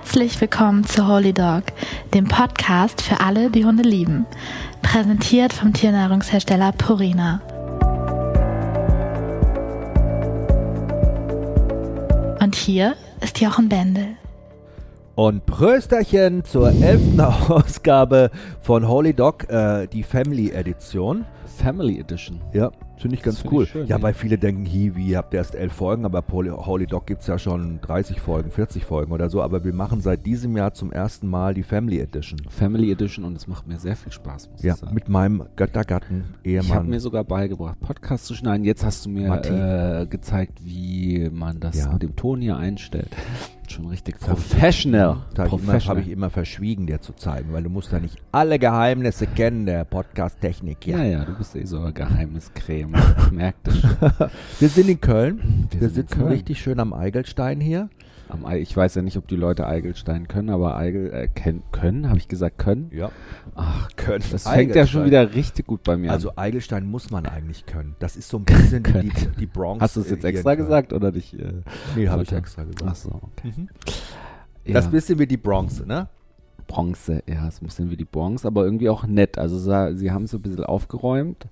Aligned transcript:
Herzlich 0.00 0.40
willkommen 0.40 0.84
zu 0.84 1.08
Holy 1.08 1.32
Dog, 1.32 1.64
dem 2.14 2.28
Podcast 2.28 3.02
für 3.02 3.18
alle, 3.18 3.50
die 3.50 3.64
Hunde 3.64 3.82
lieben. 3.82 4.26
Präsentiert 4.80 5.52
vom 5.52 5.72
Tiernahrungshersteller 5.72 6.70
Purina. 6.70 7.42
Und 12.40 12.54
hier 12.54 12.94
ist 13.20 13.40
Jochen 13.40 13.68
Bendel. 13.68 14.06
Und 15.16 15.44
Prösterchen 15.46 16.44
zur 16.44 16.68
elften 16.68 17.20
Ausgabe 17.48 18.30
von 18.62 18.86
Holy 18.86 19.14
Dog, 19.14 19.50
äh, 19.50 19.88
die 19.88 20.04
Family 20.04 20.52
Edition. 20.52 21.26
Family 21.58 21.98
Edition. 21.98 22.40
Ja, 22.52 22.70
finde 22.96 23.16
ich 23.16 23.22
ganz 23.22 23.40
find 23.40 23.52
cool. 23.52 23.64
ich 23.64 23.70
schön, 23.70 23.86
ja, 23.86 24.00
weil 24.00 24.14
viele 24.14 24.38
denken, 24.38 24.64
hi, 24.64 24.92
wie 24.94 25.16
habt 25.16 25.34
ihr 25.34 25.38
erst 25.38 25.54
elf 25.54 25.72
Folgen, 25.72 26.04
aber 26.04 26.22
Holy, 26.30 26.50
Holy 26.50 26.86
Dog 26.86 27.06
gibt 27.06 27.22
es 27.22 27.26
ja 27.26 27.38
schon 27.38 27.80
30 27.80 28.20
Folgen, 28.20 28.50
40 28.50 28.84
Folgen 28.84 29.12
oder 29.12 29.28
so. 29.30 29.42
Aber 29.42 29.64
wir 29.64 29.72
machen 29.74 30.00
seit 30.00 30.24
diesem 30.24 30.56
Jahr 30.56 30.72
zum 30.72 30.92
ersten 30.92 31.26
Mal 31.28 31.54
die 31.54 31.62
Family 31.62 31.98
Edition. 32.00 32.38
Family 32.48 32.90
Edition 32.92 33.24
und 33.24 33.36
es 33.36 33.46
macht 33.46 33.66
mir 33.66 33.78
sehr 33.78 33.96
viel 33.96 34.12
Spaß, 34.12 34.50
muss 34.50 34.62
Ja, 34.62 34.74
ich 34.74 34.80
sagen. 34.80 34.94
mit 34.94 35.08
meinem 35.08 35.44
Göttergatten, 35.56 36.24
ich 36.42 36.58
habe 36.58 36.66
Ehemann. 36.68 36.88
mir 36.88 37.00
sogar 37.00 37.24
beigebracht, 37.24 37.78
Podcast 37.80 38.26
zu 38.26 38.34
schneiden. 38.34 38.64
Jetzt 38.64 38.84
hast 38.84 39.04
du 39.06 39.10
mir 39.10 39.34
äh, 39.44 40.06
gezeigt, 40.06 40.58
wie 40.64 41.28
man 41.32 41.60
das 41.60 41.76
Ja. 41.76 41.92
mit 41.92 42.02
dem 42.02 42.14
Ton 42.16 42.40
hier 42.40 42.56
einstellt. 42.56 43.08
Schon 43.68 43.84
richtig 43.86 44.18
professional. 44.18 45.18
Da 45.34 45.44
habe 45.50 45.56
ich, 46.00 46.08
immer- 46.10 46.26
ich 46.28 46.32
verschwiegen, 46.32 46.86
dir 46.86 47.00
zu 47.02 47.12
zeigen, 47.12 47.52
weil 47.52 47.62
du 47.62 47.68
musst 47.68 47.92
ja 47.92 48.00
nicht 48.00 48.16
alle 48.32 48.58
Geheimnisse 48.58 49.26
kennen 49.26 49.66
der 49.66 49.84
Podcast-Technik 49.84 50.78
hier. 50.82 50.96
ja, 50.96 51.04
ja, 51.04 51.24
du 51.26 51.34
bist 51.34 51.47
eh 51.56 51.64
so 51.64 51.78
eine 51.80 51.92
Geheimniscreme. 51.92 52.94
Ich 53.18 53.30
merk 53.32 53.56
das 53.64 53.78
schon. 53.78 53.90
Wir 54.60 54.68
sind 54.68 54.88
in 54.88 55.00
Köln. 55.00 55.68
Wir 55.70 55.80
Wir, 55.82 55.88
sitzen 55.90 56.18
Köln. 56.20 56.28
richtig 56.32 56.60
schön 56.60 56.80
am 56.80 56.92
Eigelstein 56.92 57.60
hier. 57.60 57.88
Am 58.30 58.44
ich 58.52 58.76
weiß 58.76 58.94
ja 58.96 59.00
nicht, 59.02 59.16
ob 59.16 59.26
die 59.26 59.36
Leute 59.36 59.66
Eigelstein 59.66 60.28
können, 60.28 60.50
aber 60.50 60.76
Eigel 60.76 61.10
äh, 61.12 61.28
können, 61.72 62.08
habe 62.08 62.18
ich 62.18 62.28
gesagt 62.28 62.58
können? 62.58 62.90
Ja. 62.92 63.10
Ach, 63.54 63.88
Können. 63.96 64.22
das 64.30 64.46
fängt 64.46 64.74
ja 64.74 64.86
schon 64.86 65.06
wieder 65.06 65.34
richtig 65.34 65.66
gut 65.66 65.82
bei 65.82 65.96
mir 65.96 66.12
Also 66.12 66.28
an. 66.30 66.36
Eigelstein 66.36 66.84
muss 66.86 67.10
man 67.10 67.24
eigentlich 67.24 67.64
können. 67.64 67.96
Das 68.00 68.16
ist 68.16 68.28
so 68.28 68.36
ein 68.38 68.44
bisschen 68.44 68.82
die, 68.82 69.08
die, 69.08 69.28
die 69.40 69.46
Bronx. 69.46 69.80
Hast 69.82 69.96
du 69.96 70.00
es 70.02 70.10
jetzt 70.10 70.24
extra 70.24 70.54
gesagt 70.56 70.92
oder 70.92 71.10
nicht? 71.10 71.32
Äh, 71.34 71.62
Nee, 71.96 72.08
habe 72.08 72.22
ich 72.22 72.32
extra 72.32 72.64
gesagt. 72.64 72.84
Ach 72.86 72.94
so, 72.94 73.08
okay. 73.10 73.52
Mhm. 73.56 73.68
Ja. 74.66 74.74
Das 74.74 74.90
bisschen 74.90 75.18
wie 75.18 75.26
die 75.26 75.38
Bronx, 75.38 75.82
ne? 75.86 76.08
Bronze, 76.68 77.24
ja, 77.28 77.48
ist 77.48 77.60
ein 77.60 77.66
bisschen 77.66 77.90
wie 77.90 77.96
die 77.96 78.04
Bronze, 78.04 78.46
aber 78.46 78.64
irgendwie 78.64 78.88
auch 78.88 79.04
nett. 79.06 79.36
Also 79.38 79.58
sie 79.58 80.12
haben 80.12 80.24
es 80.24 80.30
so 80.30 80.38
ein 80.38 80.42
bisschen 80.42 80.64
aufgeräumt. 80.64 81.48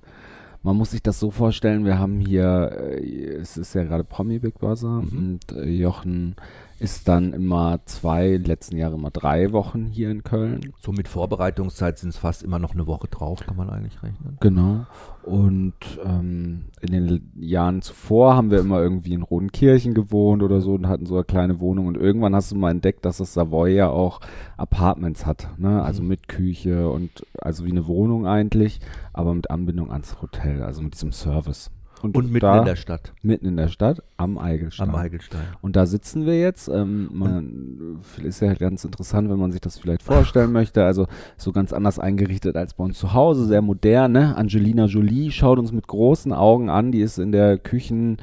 Man 0.63 0.77
muss 0.77 0.93
sich 0.93 1.03
das 1.03 1.19
so 1.19 1.31
vorstellen, 1.31 1.85
wir 1.85 1.99
haben 1.99 2.21
hier, 2.21 2.71
äh, 2.81 3.35
es 3.41 3.57
ist 3.57 3.75
ja 3.75 3.83
gerade 3.85 4.05
Promi 4.05 4.39
Big 4.39 4.55
Brother 4.55 5.03
Mhm. 5.03 5.19
und 5.19 5.53
äh, 5.57 5.69
Jochen 5.69 6.37
ist 6.79 7.09
dann 7.09 7.33
immer 7.33 7.81
zwei, 7.87 8.37
letzten 8.37 8.77
Jahre 8.77 8.95
immer 8.95 9.11
drei 9.11 9.53
Wochen 9.53 9.87
hier 9.87 10.11
in 10.11 10.23
Köln. 10.23 10.73
So 10.81 10.93
mit 10.93 11.09
Vorbereitungszeit 11.09 11.99
sind 11.99 12.11
es 12.11 12.19
fast 12.19 12.43
immer 12.43 12.59
noch 12.59 12.73
eine 12.73 12.87
Woche 12.87 13.09
drauf, 13.09 13.41
kann 13.41 13.57
man 13.57 13.71
eigentlich 13.71 14.03
rechnen. 14.03 14.37
Genau. 14.41 14.87
Und 15.23 15.75
ähm, 16.05 16.67
in 16.81 16.93
den 16.93 17.33
Jahren 17.37 17.83
zuvor 17.83 18.37
haben 18.37 18.51
wir 18.51 18.61
immer 18.61 18.81
irgendwie 18.81 19.15
in 19.15 19.23
Rodenkirchen 19.23 19.95
gewohnt 19.95 20.43
oder 20.43 20.61
so 20.61 20.75
und 20.75 20.87
hatten 20.89 21.07
so 21.07 21.15
eine 21.17 21.25
kleine 21.25 21.61
Wohnung. 21.61 21.87
Und 21.87 21.97
irgendwann 21.97 22.35
hast 22.35 22.53
du 22.53 22.57
mal 22.57 22.71
entdeckt, 22.71 23.05
dass 23.05 23.17
das 23.19 23.35
Savoy 23.35 23.75
ja 23.75 23.89
auch 23.89 24.21
Apartments 24.57 25.27
hat. 25.27 25.49
Ne? 25.59 25.83
Also 25.83 26.03
Mhm. 26.03 26.09
mit 26.09 26.29
Küche 26.29 26.89
und 26.89 27.27
also 27.41 27.65
wie 27.65 27.71
eine 27.71 27.87
Wohnung 27.87 28.27
eigentlich, 28.27 28.81
aber 29.13 29.35
mit 29.35 29.51
Anbindung 29.51 29.91
ans 29.91 30.21
Hotel, 30.23 30.63
also 30.63 30.83
mit 30.83 30.95
diesem 30.95 31.13
Service. 31.13 31.71
Und 32.03 32.17
mitten 32.17 32.41
da, 32.41 32.59
in 32.59 32.65
der 32.65 32.77
Stadt, 32.77 33.13
mitten 33.23 33.47
in 33.47 33.57
der 33.57 33.69
Stadt, 33.69 34.03
am 34.17 34.39
Eigelstein. 34.39 34.89
am 34.89 34.95
Eigelstein. 34.95 35.43
Und 35.63 35.77
da 35.77 35.87
sitzen 35.87 36.27
wir 36.27 36.39
jetzt. 36.39 36.69
Ähm, 36.69 37.09
man, 37.13 38.01
ist 38.23 38.41
ja 38.41 38.53
ganz 38.55 38.85
interessant, 38.85 39.31
wenn 39.31 39.39
man 39.39 39.53
sich 39.53 39.61
das 39.61 39.79
vielleicht 39.79 40.03
vorstellen 40.03 40.53
möchte. 40.53 40.85
Also 40.85 41.07
so 41.37 41.53
ganz 41.53 41.73
anders 41.73 41.99
eingerichtet 41.99 42.57
als 42.57 42.75
bei 42.75 42.85
uns 42.85 42.99
zu 42.99 43.15
Hause, 43.15 43.47
sehr 43.47 43.63
modern. 43.63 44.13
Ne? 44.13 44.37
Angelina 44.37 44.87
Jolie 44.87 45.31
schaut 45.31 45.59
uns 45.59 45.73
mit 45.73 45.87
großen 45.87 46.33
Augen 46.33 46.71
an. 46.71 46.93
Die 46.93 47.01
ist 47.01 47.19
in 47.19 47.33
der 47.33 47.59
Küchen 47.59 48.19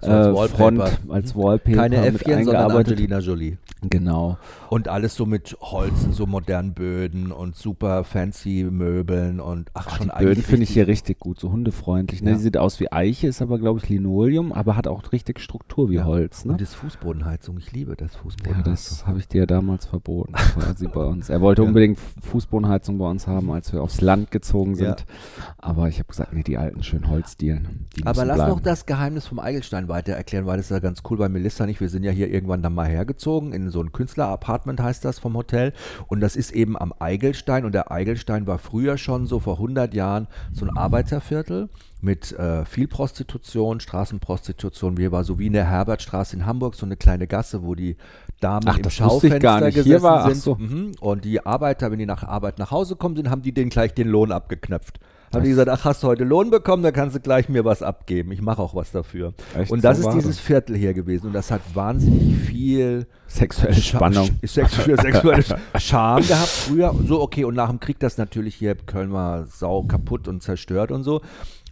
So 0.00 0.10
als 0.10 0.26
äh, 0.26 0.34
Wallpaper. 0.34 0.56
Front 0.56 1.10
als 1.10 1.36
Wallpaper 1.36 1.76
Keine 1.76 1.96
Äffchen, 2.06 2.44
sondern. 2.44 2.70
Angelina 2.70 3.18
Jolie. 3.18 3.58
Genau. 3.82 4.38
Und 4.76 4.88
alles 4.88 5.14
so 5.14 5.24
mit 5.24 5.56
Holz 5.62 6.04
und 6.04 6.12
so 6.14 6.26
modernen 6.26 6.74
Böden 6.74 7.32
und 7.32 7.56
super 7.56 8.04
fancy 8.04 8.62
Möbeln 8.70 9.40
und 9.40 9.70
ach, 9.72 9.86
Ach, 9.88 9.96
schon 9.96 10.12
die 10.18 10.22
Böden 10.22 10.42
finde 10.42 10.64
ich 10.64 10.70
hier 10.70 10.86
richtig- 10.86 11.18
gut, 11.18 11.40
so 11.40 11.50
hundefreundlich. 11.50 12.20
Ne? 12.20 12.32
Ja. 12.32 12.36
Die 12.36 12.42
sieht 12.42 12.58
aus 12.58 12.78
wie 12.78 12.92
Eiche, 12.92 13.26
ist 13.28 13.40
aber 13.40 13.58
glaube 13.58 13.80
ich 13.82 13.88
Linoleum, 13.88 14.52
aber 14.52 14.76
hat 14.76 14.86
auch 14.86 15.12
richtig 15.12 15.40
Struktur 15.40 15.88
wie 15.88 15.94
Ja. 15.94 16.04
Holz. 16.04 16.44
Ne? 16.44 16.52
Und 16.52 16.60
das 16.60 16.74
Fußbodenheizung, 16.74 17.56
ich 17.56 17.72
liebe 17.72 17.96
das 17.96 18.12
Ja, 18.12 18.18
Fußbodenheizung. 18.20 18.70
das 18.70 19.06
habe 19.06 19.18
ich 19.18 19.28
dir 19.28 19.38
ja 19.38 19.46
damals 19.46 19.86
verboten, 19.86 20.34
quasi 20.34 20.88
bei 20.88 21.04
uns. 21.06 21.30
Er 21.30 21.40
wollte 21.40 21.62
Ja. 21.62 21.68
unbedingt 21.68 21.98
Fußbodenheizung 22.20 22.98
bei 22.98 23.08
uns 23.08 23.26
haben, 23.26 23.50
als 23.52 23.72
wir 23.72 23.82
aufs 23.82 24.02
Land 24.02 24.30
gezogen 24.30 24.74
sind. 24.74 25.00
Ja. 25.00 25.46
Aber 25.56 25.88
ich 25.88 25.98
habe 26.00 26.08
gesagt, 26.08 26.34
nee, 26.34 26.42
die 26.42 26.58
alten 26.58 26.82
schönen 26.82 27.08
Holzdielen. 27.08 27.86
Die 27.96 28.04
Aber 28.04 28.26
lass 28.26 28.36
bleiben. 28.36 28.50
noch 28.50 28.60
das 28.60 28.84
Geheimnis 28.84 29.26
vom 29.26 29.38
Eigelstein 29.38 29.88
weiter 29.88 30.12
erklären, 30.12 30.44
weil 30.44 30.58
das 30.58 30.66
ist 30.66 30.70
ja 30.70 30.80
ganz 30.80 31.02
cool 31.08 31.16
bei 31.16 31.30
Melissa 31.30 31.64
nicht. 31.64 31.80
Wir 31.80 31.88
sind 31.88 32.02
ja 32.02 32.10
hier 32.12 32.30
irgendwann 32.30 32.60
dann 32.60 32.74
mal 32.74 32.86
hergezogen, 32.88 33.54
in 33.54 33.70
so 33.70 33.80
ein 33.80 33.90
Künstlerapartment 33.92 34.65
heißt 34.82 35.04
das 35.04 35.18
vom 35.18 35.34
Hotel. 35.36 35.72
Und 36.08 36.20
das 36.20 36.36
ist 36.36 36.50
eben 36.52 36.76
am 36.78 36.92
Eigelstein. 36.98 37.64
Und 37.64 37.72
der 37.72 37.90
Eigelstein 37.90 38.46
war 38.46 38.58
früher 38.58 38.98
schon 38.98 39.26
so 39.26 39.40
vor 39.40 39.54
100 39.54 39.94
Jahren 39.94 40.26
so 40.52 40.64
ein 40.66 40.76
Arbeiterviertel 40.76 41.68
mit 42.00 42.32
äh, 42.32 42.64
viel 42.64 42.88
Prostitution, 42.88 43.80
Straßenprostitution. 43.80 44.96
Hier 44.96 45.12
war 45.12 45.24
so 45.24 45.38
wie 45.38 45.46
in 45.46 45.52
der 45.52 45.68
Herbertstraße 45.68 46.36
in 46.36 46.46
Hamburg 46.46 46.74
so 46.74 46.86
eine 46.86 46.96
kleine 46.96 47.26
Gasse, 47.26 47.62
wo 47.62 47.74
die 47.74 47.96
Damen 48.40 48.66
Ach, 48.68 48.78
im 48.78 48.90
Schaufenster 48.90 49.60
nicht. 49.60 49.74
gesessen 49.76 50.02
war- 50.02 50.28
sind. 50.28 50.42
so. 50.42 50.54
Mhm. 50.56 50.92
Und 51.00 51.24
die 51.24 51.44
Arbeiter, 51.44 51.90
wenn 51.90 51.98
die 51.98 52.06
nach 52.06 52.22
Arbeit 52.22 52.58
nach 52.58 52.70
Hause 52.70 52.96
kommen 52.96 53.16
sind, 53.16 53.30
haben 53.30 53.42
die 53.42 53.52
denen 53.52 53.70
gleich 53.70 53.94
den 53.94 54.08
Lohn 54.08 54.30
abgeknöpft. 54.32 55.00
Haben 55.34 55.42
die 55.44 55.50
gesagt, 55.50 55.68
ach, 55.68 55.84
hast 55.84 56.02
du 56.02 56.06
heute 56.06 56.24
Lohn 56.24 56.50
bekommen, 56.50 56.82
dann 56.82 56.92
kannst 56.92 57.16
du 57.16 57.20
gleich 57.20 57.48
mir 57.48 57.64
was 57.64 57.82
abgeben. 57.82 58.32
Ich 58.32 58.40
mache 58.40 58.62
auch 58.62 58.74
was 58.74 58.92
dafür. 58.92 59.34
Echt? 59.58 59.70
und 59.70 59.84
das 59.84 59.98
So 60.00 60.08
ist 60.08 60.14
dieses 60.14 60.38
Viertel 60.38 60.76
hier 60.76 60.94
gewesen. 60.94 61.26
Und 61.28 61.32
das 61.32 61.50
hat 61.50 61.60
wahnsinnig 61.74 62.36
viel 62.36 63.06
Sexuelle 63.26 63.74
Spannung. 63.74 64.28
Sch- 64.42 64.46
Sexuelle, 64.46 64.96
sexuelle 65.02 65.44
Charme 65.78 66.26
gehabt 66.26 66.48
früher. 66.48 66.92
Und 66.94 67.08
so, 67.08 67.20
okay, 67.20 67.44
und 67.44 67.54
nach 67.54 67.68
dem 67.68 67.80
Krieg, 67.80 67.98
das 67.98 68.18
natürlich 68.18 68.54
hier 68.54 68.74
Köln 68.76 69.12
war 69.12 69.46
sau 69.46 69.82
kaputt 69.82 70.28
und 70.28 70.42
zerstört 70.42 70.90
und 70.92 71.02
so. 71.02 71.20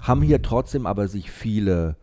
Haben 0.00 0.20
hier 0.22 0.42
trotzdem 0.42 0.86
aber 0.86 1.08
sich 1.08 1.30
viele 1.30 1.96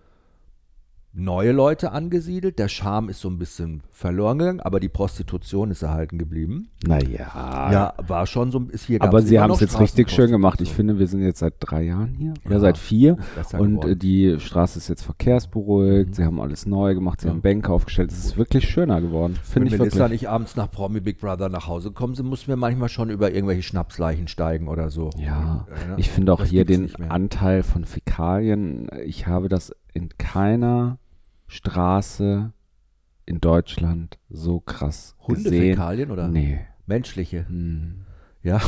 neue 1.14 1.52
Leute 1.52 1.92
angesiedelt. 1.92 2.58
Der 2.58 2.70
Charme 2.70 3.10
ist 3.10 3.20
so 3.20 3.30
ein 3.30 3.38
bisschen 3.38 3.82
verloren 3.92 4.40
gegangen, 4.40 4.60
aber 4.62 4.80
die 4.80 4.88
Prostitution 4.90 5.70
ist 5.70 5.82
erhalten 5.82 6.18
geblieben. 6.18 6.70
Naja. 6.86 7.70
Ja, 7.72 7.94
war 8.08 8.26
schon 8.26 8.52
so, 8.52 8.60
ist 8.72 8.86
hier 8.86 9.02
Aber 9.02 9.22
sie 9.22 9.40
haben 9.40 9.52
es 9.52 9.60
jetzt 9.60 9.80
richtig 9.80 10.10
schön 10.10 10.32
gemacht. 10.32 10.62
Ich 10.62 10.72
finde, 10.74 11.00
wir 11.00 11.08
sind 11.08 11.22
jetzt 11.22 11.40
seit 11.40 11.56
drei 11.60 11.84
Jahren 11.84 12.14
hier 12.18 12.34
oder 12.46 12.56
Ja, 12.56 12.60
seit 12.60 12.78
vier. 12.78 13.18
Und 13.58 13.76
geworden. 13.76 13.92
äh, 13.92 13.96
die 13.98 14.40
Straße 14.40 14.80
ist 14.80 14.88
jetzt 14.88 15.04
verkehrsberuhigt. 15.04 16.16
Sie 16.16 16.24
haben 16.24 16.40
alles 16.40 16.66
neu 16.66 16.94
gemacht. 16.96 17.22
Sie 17.22 17.28
Ja. 17.28 17.34
haben 17.34 17.42
Bänke 17.42 17.72
aufgestellt. 17.72 18.12
Es 18.12 18.24
ist 18.26 18.38
wirklich 18.38 18.70
schöner 18.70 19.02
geworden. 19.02 19.36
Finde 19.44 19.68
Wenn 19.72 19.74
ich 19.74 19.80
wirklich. 19.80 20.02
und 20.02 20.14
ich 20.14 20.30
abends 20.30 20.56
nach 20.56 20.72
Promi 20.72 21.00
Big 21.02 21.20
Brother 21.20 21.50
nach 21.50 21.68
Hause 21.68 21.90
gekommen 21.90 22.16
sind, 22.16 22.28
mussten 22.28 22.48
wir 22.48 22.56
manchmal 22.56 22.90
schon 22.90 23.10
über 23.10 23.34
irgendwelche 23.34 23.64
Schnapsleichen 23.64 24.28
steigen 24.28 24.68
oder 24.68 24.90
so. 24.90 25.10
Ja, 25.18 25.66
Ja, 25.68 25.98
ich 25.98 26.10
finde 26.10 26.34
auch 26.34 26.40
das 26.40 26.50
hier 26.50 26.66
den. 26.66 26.90
Anteil 27.10 27.64
von 27.64 27.86
Fäkalien. 27.86 28.90
Ich 29.06 29.28
habe 29.28 29.50
das 29.50 29.74
in 29.94 30.10
keiner 30.18 30.98
Straße 31.52 32.54
in 33.26 33.42
Deutschland 33.42 34.18
so 34.30 34.60
krass 34.62 35.16
gesehen. 35.28 35.44
Hundefäkalien 35.52 36.12
oder 36.12 36.28
Nee. 36.30 36.62
menschliche? 36.86 37.46
Hm, 37.48 38.06
Ja, 38.44 38.60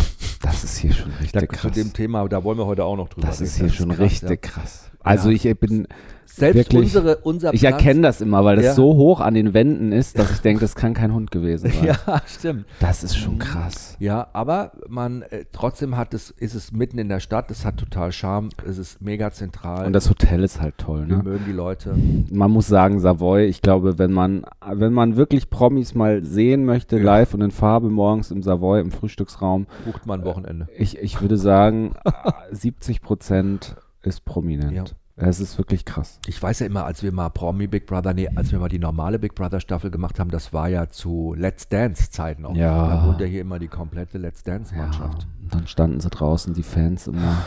Das 0.42 0.64
ist 0.64 0.78
hier 0.78 0.94
schon 0.94 1.10
da, 1.12 1.18
richtig 1.18 1.42
zu 1.42 1.48
krass. 1.48 1.72
dem 1.72 1.94
Thema, 1.94 2.28
da 2.30 2.44
wollen 2.44 2.60
wir 2.60 2.66
heute 2.68 2.84
auch 2.84 2.96
noch 2.98 3.10
drüber 3.10 3.26
Das 3.28 3.38
reden. 3.40 3.46
ist 3.48 3.56
hier 3.58 3.70
schon 3.72 3.90
krass, 3.90 4.00
richtig 4.00 4.42
krass. 4.44 4.92
Also 5.00 5.30
Ja. 5.32 5.36
ich 5.52 5.60
bin, 5.60 5.88
Ja. 5.90 5.96
Selbst 6.36 6.56
wirklich- 6.58 6.82
unsere, 6.96 7.18
unser 7.18 7.54
ich 7.54 7.62
Platz, 7.62 7.74
erkenne 7.74 8.02
das 8.02 8.20
immer, 8.22 8.44
weil 8.44 8.56
das 8.56 8.66
Ja. 8.66 8.74
so 8.74 8.96
hoch 8.96 9.20
an 9.20 9.36
den 9.36 9.54
Wänden 9.54 9.92
ist, 9.92 10.18
dass 10.18 10.32
ich 10.32 10.40
denke, 10.40 10.62
das 10.62 10.74
kann 10.76 10.94
kein 10.96 11.14
Hund 11.14 11.30
gewesen 11.30 11.70
sein. 11.72 11.84
Ja, 12.08 12.22
stimmt. 12.26 12.66
Das 12.80 13.04
ist 13.04 13.16
schon 13.16 13.38
krass. 13.38 13.96
Ja, 14.00 14.28
aber 14.34 14.72
man 14.90 15.22
äh, 15.22 15.46
trotzdem 15.52 15.96
hat 15.96 16.14
es, 16.16 16.32
ist 16.32 16.56
es 16.56 16.72
mitten 16.72 16.98
in 16.98 17.08
der 17.08 17.20
Stadt, 17.20 17.52
es 17.52 17.66
hat 17.66 17.78
total 17.78 18.12
Charme, 18.12 18.50
es 18.68 18.78
ist 18.80 19.00
mega 19.02 19.30
zentral. 19.32 19.86
Und 19.86 19.94
das 19.94 20.10
Hotel 20.10 20.44
ist 20.44 20.60
halt 20.60 20.78
toll, 20.80 21.08
wir 21.08 21.18
ne? 21.18 21.24
mögen 21.24 21.44
die 21.48 21.52
Leute. 21.52 21.96
man 22.32 22.50
muss 22.50 22.68
sagen, 22.68 23.00
Savoy, 23.00 23.46
ich 23.46 23.62
glaube, 23.62 24.00
wenn 24.00 24.12
man, 24.12 24.44
wenn 24.72 24.92
man 24.94 25.16
wirklich 25.18 25.52
Promis 25.52 25.94
mal 25.94 26.24
sehen 26.24 26.66
möchte, 26.66 26.98
live 26.98 27.34
und 27.36 27.42
in 27.42 27.52
Farbe 27.52 27.90
morgens 27.90 28.32
im 28.32 28.42
Savoy, 28.42 28.82
im 28.82 28.90
Frühstücksraum, 28.92 29.68
Bucht 29.86 30.08
mal 30.08 30.18
ein 30.20 30.26
Wochenende. 30.26 30.68
ich, 30.78 30.98
ich 30.98 31.22
würde 31.22 31.38
sagen, 31.38 31.94
70 32.52 33.02
Prozent 33.04 33.76
ist 34.02 34.26
prominent. 34.26 34.72
Ja. 34.74 34.84
Es 35.16 35.40
ist 35.40 35.58
wirklich 35.60 35.86
krass. 35.86 36.20
Ich 36.26 36.42
weiß 36.42 36.60
ja 36.60 36.66
immer, 36.66 36.86
als 36.86 37.04
wir 37.04 37.12
mal 37.12 37.30
Promi 37.30 37.68
Big 37.68 37.86
Brother, 37.86 38.14
nee, 38.16 38.28
als 38.36 38.52
wir 38.52 38.58
mal 38.60 38.70
die 38.70 38.80
normale 38.80 39.20
Big 39.20 39.36
Brother 39.36 39.60
Staffel 39.60 39.92
gemacht 39.92 40.20
haben, 40.20 40.32
das 40.32 40.54
war 40.54 40.70
ja 40.70 40.90
zu 40.90 41.36
Let's 41.38 41.70
Dance 41.70 42.10
Zeiten 42.10 42.46
auch. 42.46 42.56
Ja. 42.56 42.88
Da 42.88 43.08
wohnt 43.08 43.22
ja 43.22 43.28
hier 43.28 43.42
immer 43.42 43.60
die 43.60 43.68
komplette 43.68 44.18
Let's 44.18 44.42
Dance 44.42 44.74
Mannschaft. 44.76 45.28
Und 45.42 45.54
dann 45.54 45.68
standen 45.68 46.00
sie 46.00 46.10
draußen, 46.10 46.54
die 46.56 46.64
Fans 46.64 47.06
immer. 47.08 47.38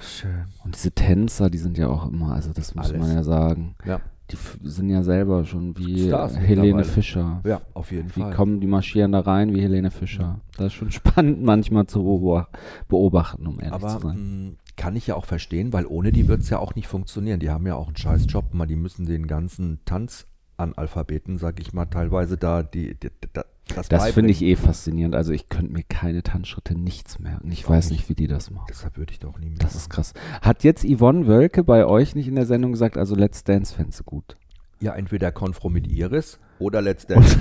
Schön. 0.00 0.46
Und 0.64 0.74
diese 0.74 0.90
Tänzer, 0.90 1.48
die 1.48 1.58
sind 1.58 1.78
ja 1.78 1.86
auch 1.88 2.08
immer, 2.10 2.32
also 2.32 2.50
das 2.52 2.74
muss 2.74 2.90
Alles. 2.90 3.00
man 3.06 3.14
ja 3.14 3.22
sagen. 3.22 3.76
Ja. 3.84 4.00
die 4.32 4.36
sind 4.68 4.88
ja 4.88 5.04
selber 5.04 5.44
schon 5.44 5.76
wie 5.78 6.08
Stars 6.08 6.36
Helene. 6.36 6.82
Fischer. 6.82 7.40
Ja, 7.44 7.60
auf 7.74 7.92
jeden 7.92 8.08
Wie 8.16 8.20
Fall. 8.22 8.32
kommen 8.32 8.60
die 8.60 8.66
marschieren 8.66 9.12
da 9.12 9.20
rein 9.20 9.54
wie 9.54 9.60
Helene 9.60 9.92
Fischer? 9.92 10.40
Das 10.56 10.66
ist 10.68 10.72
schon 10.72 10.90
spannend 10.90 11.44
manchmal 11.44 11.86
zu 11.86 12.00
beobacht- 12.00 12.48
beobachten, 12.88 13.46
um 13.46 13.60
ehrlich 13.60 13.74
Aber 13.74 13.88
zu 13.88 13.98
sein. 14.00 14.56
Kann 14.82 14.96
ich 14.96 15.06
ja 15.06 15.14
auch 15.14 15.26
verstehen, 15.26 15.72
weil 15.72 15.86
ohne 15.86 16.10
die 16.10 16.26
wird 16.26 16.40
es 16.40 16.50
ja 16.50 16.58
auch 16.58 16.74
nicht 16.74 16.88
funktionieren. 16.88 17.38
Die 17.38 17.50
haben 17.50 17.64
ja 17.68 17.76
auch 17.76 17.86
einen 17.86 17.96
scheiß 17.96 18.24
Job. 18.26 18.52
Mal, 18.52 18.66
die 18.66 18.74
müssen 18.74 19.06
den 19.06 19.28
ganzen 19.28 19.78
Tanzanalphabeten, 19.84 21.38
sag 21.38 21.60
ich 21.60 21.72
mal, 21.72 21.86
teilweise 21.86 22.36
da 22.36 22.64
die, 22.64 22.96
die, 22.96 23.10
die 23.10 23.28
das 23.76 23.88
Das 23.88 24.10
finde 24.10 24.32
ich 24.32 24.42
eh 24.42 24.56
faszinierend. 24.56 25.14
Also 25.14 25.32
ich 25.32 25.48
könnte 25.48 25.72
mir 25.72 25.84
keine 25.84 26.24
Tanzschritte 26.24 26.76
nichts 26.76 27.20
merken. 27.20 27.52
Ich 27.52 27.66
auch 27.66 27.70
weiß 27.70 27.90
nicht. 27.90 28.08
wie 28.08 28.16
die 28.16 28.26
das 28.26 28.50
machen. 28.50 28.66
Deshalb 28.68 28.96
würde 28.96 29.12
ich 29.12 29.20
doch 29.20 29.38
nie 29.38 29.50
mehr. 29.50 29.58
Das 29.60 29.76
ist 29.76 29.88
krass. 29.88 30.14
Hat 30.40 30.64
jetzt 30.64 30.84
Yvonne 30.84 31.28
Wölke 31.28 31.62
bei 31.62 31.86
euch 31.86 32.16
nicht 32.16 32.26
in 32.26 32.34
der 32.34 32.46
Sendung 32.46 32.72
gesagt, 32.72 32.96
also 32.98 33.14
Let's 33.14 33.44
Dance 33.44 33.72
fändest 33.72 34.00
du 34.00 34.04
gut? 34.04 34.36
Ja, 34.80 34.96
entweder 34.96 35.30
Konfro 35.30 35.68
mit 35.68 35.86
Iris 35.86 36.40
oder 36.62 36.80
Let's 36.80 37.06
Dance. 37.08 37.36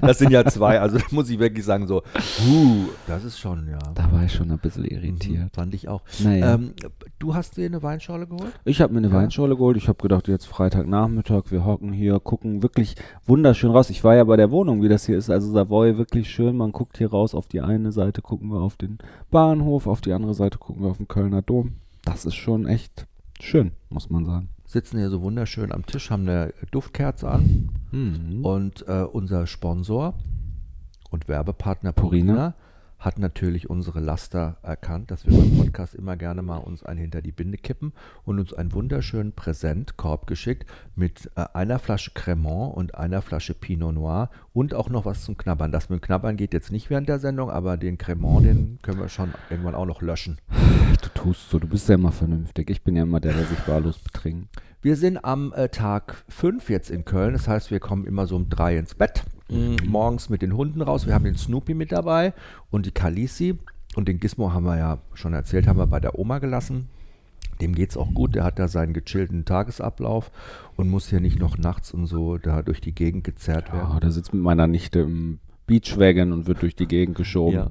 das 0.00 0.18
sind 0.18 0.30
ja 0.30 0.44
zwei. 0.44 0.80
Also 0.80 0.98
da 0.98 1.04
muss 1.10 1.28
ich 1.30 1.38
wirklich 1.38 1.64
sagen, 1.64 1.86
so, 1.86 2.02
uh, 2.48 2.86
das 3.06 3.24
ist 3.24 3.38
schon, 3.38 3.68
ja. 3.68 3.78
Da 3.94 4.10
war 4.12 4.24
ich 4.24 4.32
schon 4.32 4.50
ein 4.50 4.58
bisschen 4.58 4.82
Mhm, 4.84 4.88
irritiert. 4.90 5.54
fand 5.54 5.74
ich 5.74 5.88
auch. 5.88 6.02
Naja. 6.22 6.54
Ähm, 6.54 6.72
du 7.18 7.34
hast 7.34 7.56
dir 7.56 7.66
eine 7.66 7.82
Weinschorle 7.82 8.26
geholt? 8.26 8.52
Ich 8.64 8.80
habe 8.80 8.92
mir 8.92 8.98
eine 8.98 9.08
Ja. 9.08 9.14
Weinschorle 9.14 9.56
geholt. 9.56 9.76
Ich 9.76 9.88
habe 9.88 10.00
gedacht, 10.00 10.28
jetzt 10.28 10.46
Freitagnachmittag, 10.46 11.44
wir 11.50 11.64
hocken 11.64 11.92
hier, 11.92 12.20
gucken 12.20 12.62
wirklich 12.62 12.96
wunderschön 13.26 13.70
raus. 13.70 13.90
Ich 13.90 14.04
war 14.04 14.14
ja 14.14 14.24
bei 14.24 14.36
der 14.36 14.50
Wohnung, 14.50 14.82
wie 14.82 14.88
das 14.88 15.06
hier 15.06 15.16
ist. 15.18 15.30
Also 15.30 15.50
Savoy 15.52 15.98
wirklich 15.98 16.30
schön. 16.30 16.56
Man 16.56 16.72
guckt 16.72 16.98
hier 16.98 17.10
raus. 17.10 17.34
Auf 17.34 17.46
die 17.48 17.60
eine 17.60 17.92
Seite 17.92 18.22
gucken 18.22 18.48
wir 18.50 18.60
auf 18.60 18.76
den 18.76 18.98
Bahnhof, 19.30 19.86
auf 19.86 20.00
die 20.00 20.12
andere 20.12 20.34
Seite 20.34 20.58
gucken 20.58 20.82
wir 20.84 20.90
auf 20.90 20.98
den 20.98 21.08
Kölner 21.08 21.42
Dom. 21.42 21.72
Das 22.04 22.24
ist 22.24 22.34
schon 22.36 22.66
echt 22.66 23.06
schön, 23.40 23.72
muss 23.90 24.10
man 24.10 24.24
sagen. 24.24 24.48
Sitzen 24.66 24.98
hier 24.98 25.10
so 25.10 25.22
wunderschön 25.22 25.72
am 25.72 25.86
Tisch, 25.86 26.10
haben 26.10 26.28
eine 26.28 26.52
Duftkerze 26.70 27.28
an. 27.28 27.70
Mhm. 27.92 28.44
Und 28.44 28.86
äh, 28.88 29.02
unser 29.02 29.46
Sponsor 29.46 30.14
und 31.10 31.28
Werbepartner 31.28 31.92
Purina. 31.92 32.32
Purina 32.32 32.54
hat 32.98 33.18
natürlich 33.18 33.68
unsere 33.68 34.00
Laster 34.00 34.56
erkannt, 34.62 35.10
dass 35.10 35.26
wir 35.26 35.36
beim 35.36 35.58
Podcast 35.58 35.94
immer 35.94 36.16
gerne 36.16 36.42
mal 36.42 36.56
uns 36.56 36.82
einen 36.82 37.00
hinter 37.00 37.22
die 37.22 37.32
Binde 37.32 37.58
kippen 37.58 37.92
und 38.24 38.38
uns 38.38 38.54
einen 38.54 38.72
wunderschönen 38.72 39.32
Präsentkorb 39.32 40.26
geschickt 40.26 40.68
mit 40.94 41.30
äh, 41.36 41.44
einer 41.52 41.78
Flasche 41.78 42.12
Cremant 42.14 42.74
und 42.74 42.94
einer 42.94 43.22
Flasche 43.22 43.54
Pinot 43.54 43.94
Noir 43.94 44.30
und 44.52 44.74
auch 44.74 44.88
noch 44.88 45.04
was 45.04 45.24
zum 45.24 45.36
Knabbern. 45.36 45.72
Das 45.72 45.88
mit 45.88 46.00
dem 46.00 46.04
Knabbern 46.04 46.36
geht 46.36 46.54
jetzt 46.54 46.72
nicht 46.72 46.88
während 46.88 47.08
der 47.08 47.18
Sendung, 47.18 47.50
aber 47.50 47.76
den 47.76 47.98
Cremant, 47.98 48.46
den 48.46 48.78
können 48.82 49.00
wir 49.00 49.08
schon 49.08 49.34
irgendwann 49.50 49.74
auch 49.74 49.86
noch 49.86 50.00
löschen. 50.00 50.38
Du 51.02 51.08
tust 51.10 51.50
so, 51.50 51.58
du 51.58 51.68
bist 51.68 51.88
ja 51.88 51.96
immer 51.96 52.12
vernünftig. 52.12 52.70
Ich 52.70 52.82
bin 52.82 52.96
ja 52.96 53.02
immer 53.02 53.20
der, 53.20 53.34
der 53.34 53.44
sich 53.44 53.68
wahllos 53.68 53.98
betrinkt. 53.98 54.48
Wir 54.86 54.94
sind 54.94 55.24
am 55.24 55.52
äh, 55.52 55.68
Tag 55.68 56.22
5 56.28 56.70
jetzt 56.70 56.90
in 56.90 57.04
Köln. 57.04 57.32
Das 57.32 57.48
heißt, 57.48 57.72
wir 57.72 57.80
kommen 57.80 58.06
immer 58.06 58.28
so 58.28 58.36
um 58.36 58.48
drei 58.48 58.78
ins 58.78 58.94
Bett. 58.94 59.24
Mm, 59.48 59.74
Morgens 59.84 60.28
mit 60.28 60.42
den 60.42 60.56
Hunden 60.56 60.80
raus. 60.80 61.08
Wir 61.08 61.14
haben 61.14 61.24
den 61.24 61.36
Snoopy 61.36 61.74
mit 61.74 61.90
dabei 61.90 62.32
und 62.70 62.86
die 62.86 62.92
Kalisi. 62.92 63.58
Und 63.96 64.06
den 64.06 64.20
Gizmo 64.20 64.52
haben 64.52 64.64
wir 64.64 64.78
ja 64.78 64.98
schon 65.14 65.32
erzählt, 65.32 65.66
haben 65.66 65.80
wir 65.80 65.88
bei 65.88 65.98
der 65.98 66.16
Oma 66.16 66.38
gelassen. 66.38 66.86
Dem 67.60 67.74
geht's 67.74 67.96
auch 67.96 68.14
gut. 68.14 68.36
Der 68.36 68.44
hat 68.44 68.60
da 68.60 68.68
seinen 68.68 68.92
gechillten 68.92 69.44
Tagesablauf 69.44 70.30
und 70.76 70.88
muss 70.88 71.10
hier 71.10 71.18
nicht 71.18 71.40
noch 71.40 71.58
nachts 71.58 71.90
und 71.90 72.06
so 72.06 72.38
da 72.38 72.62
durch 72.62 72.80
die 72.80 72.94
Gegend 72.94 73.24
gezerrt 73.24 73.72
werden. 73.72 73.90
Ja, 73.92 73.98
der 73.98 74.12
sitzt 74.12 74.32
mit 74.34 74.42
meiner 74.44 74.68
Nichte 74.68 75.00
im 75.00 75.40
Beachwagon 75.66 76.30
und 76.30 76.46
wird 76.46 76.62
durch 76.62 76.76
die 76.76 76.86
Gegend 76.86 77.16
geschoben. 77.16 77.56
Ja. 77.56 77.70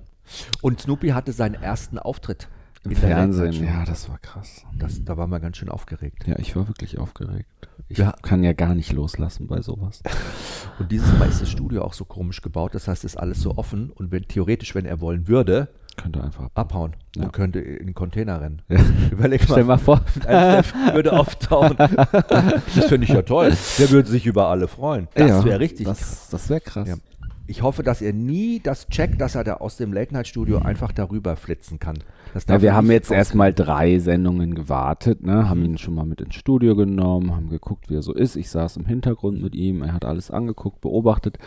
Und 0.62 0.82
Snoopy 0.82 1.12
hatte 1.12 1.32
seinen 1.32 1.56
ersten 1.56 1.98
Auftritt 1.98 2.50
Im 2.86 2.92
in 2.92 3.00
der 3.02 3.10
Fernsehen. 3.10 3.66
Ja, 3.66 3.84
das 3.86 4.08
war 4.10 4.18
krass. 4.20 4.64
Das, 4.78 5.04
da 5.04 5.18
waren 5.18 5.30
wir 5.30 5.40
ganz 5.40 5.58
schön 5.58 5.70
aufgeregt. 5.70 6.26
Ja, 6.28 6.38
ich 6.40 6.56
war 6.56 6.68
wirklich 6.68 6.98
aufgeregt. 7.00 7.46
Ich 7.90 7.98
Ja. 7.98 8.14
kann 8.22 8.44
ja 8.44 8.54
gar 8.54 8.74
nicht 8.76 8.94
loslassen 8.94 9.48
bei 9.48 9.62
sowas. 9.62 10.02
Und 10.80 10.92
dieses 10.92 11.12
Mal 11.18 11.28
ist 11.30 11.42
das 11.42 11.50
Studio 11.50 11.84
auch 11.84 11.94
so 11.94 12.06
komisch 12.06 12.42
gebaut. 12.42 12.76
Das 12.76 12.88
heißt, 12.88 13.04
es 13.04 13.14
ist 13.14 13.18
alles 13.20 13.42
so 13.42 13.58
offen. 13.58 13.90
Und 13.92 14.12
wenn, 14.12 14.24
theoretisch, 14.28 14.76
wenn 14.76 14.86
er 14.86 15.00
wollen 15.02 15.28
würde, 15.28 15.70
Könnte 15.98 16.22
einfach. 16.24 16.50
abhauen 16.56 16.96
Ja. 17.16 17.24
und 17.26 17.32
könnte 17.34 17.60
in 17.60 17.88
den 17.88 17.94
Container 17.96 18.42
rennen. 18.42 18.62
Ja. 18.70 18.80
Überleg 19.12 19.44
Stell 19.44 19.64
mal, 19.64 19.78
mal 19.78 19.78
vor. 19.78 20.02
ein 20.28 20.64
würde 20.94 21.14
auftauchen. 21.14 21.78
Das 22.76 22.86
finde 22.88 23.06
ich 23.06 23.10
ja 23.14 23.22
toll. 23.22 23.54
Der 23.80 23.90
würde 23.92 24.10
sich 24.10 24.26
über 24.26 24.48
alle 24.48 24.68
freuen. 24.68 25.08
Das 25.16 25.30
Ja, 25.30 25.46
wäre 25.46 25.60
richtig. 25.60 25.86
Das, 25.86 26.30
das 26.30 26.50
wäre 26.50 26.60
krass. 26.62 26.88
Ja. 26.90 26.96
Ich 27.48 27.62
hoffe, 27.62 27.84
dass 27.84 28.02
er 28.02 28.12
nie 28.12 28.60
das 28.60 28.88
checkt, 28.88 29.22
dass 29.22 29.36
er 29.36 29.44
da 29.44 29.56
aus 29.56 29.78
dem 29.78 29.94
Late-Night-Studio 29.94 30.60
einfach 30.60 30.92
darüber 30.92 31.36
flitzen 31.36 31.78
kann. 31.80 32.00
Ja, 32.48 32.62
wir 32.62 32.74
haben 32.74 32.90
jetzt 32.90 33.12
erstmal 33.12 33.54
drei 33.54 34.00
Sendungen 34.00 34.56
gewartet, 34.56 35.24
ne? 35.24 35.48
haben 35.48 35.60
Mhm. 35.60 35.66
ihn 35.66 35.78
schon 35.78 35.94
mal 35.94 36.06
mit 36.06 36.22
ins 36.22 36.36
Studio 36.36 36.76
genommen, 36.76 37.36
haben 37.36 37.50
geguckt, 37.50 37.90
wie 37.90 37.96
er 37.96 38.02
so 38.02 38.14
ist. 38.14 38.36
Ich 38.36 38.50
saß 38.50 38.78
im 38.78 38.86
Hintergrund 38.86 39.42
mit 39.42 39.54
ihm, 39.54 39.84
er 39.84 39.94
hat 39.94 40.06
alles 40.06 40.32
angeguckt, 40.32 40.82
beobachtet. 40.82 41.38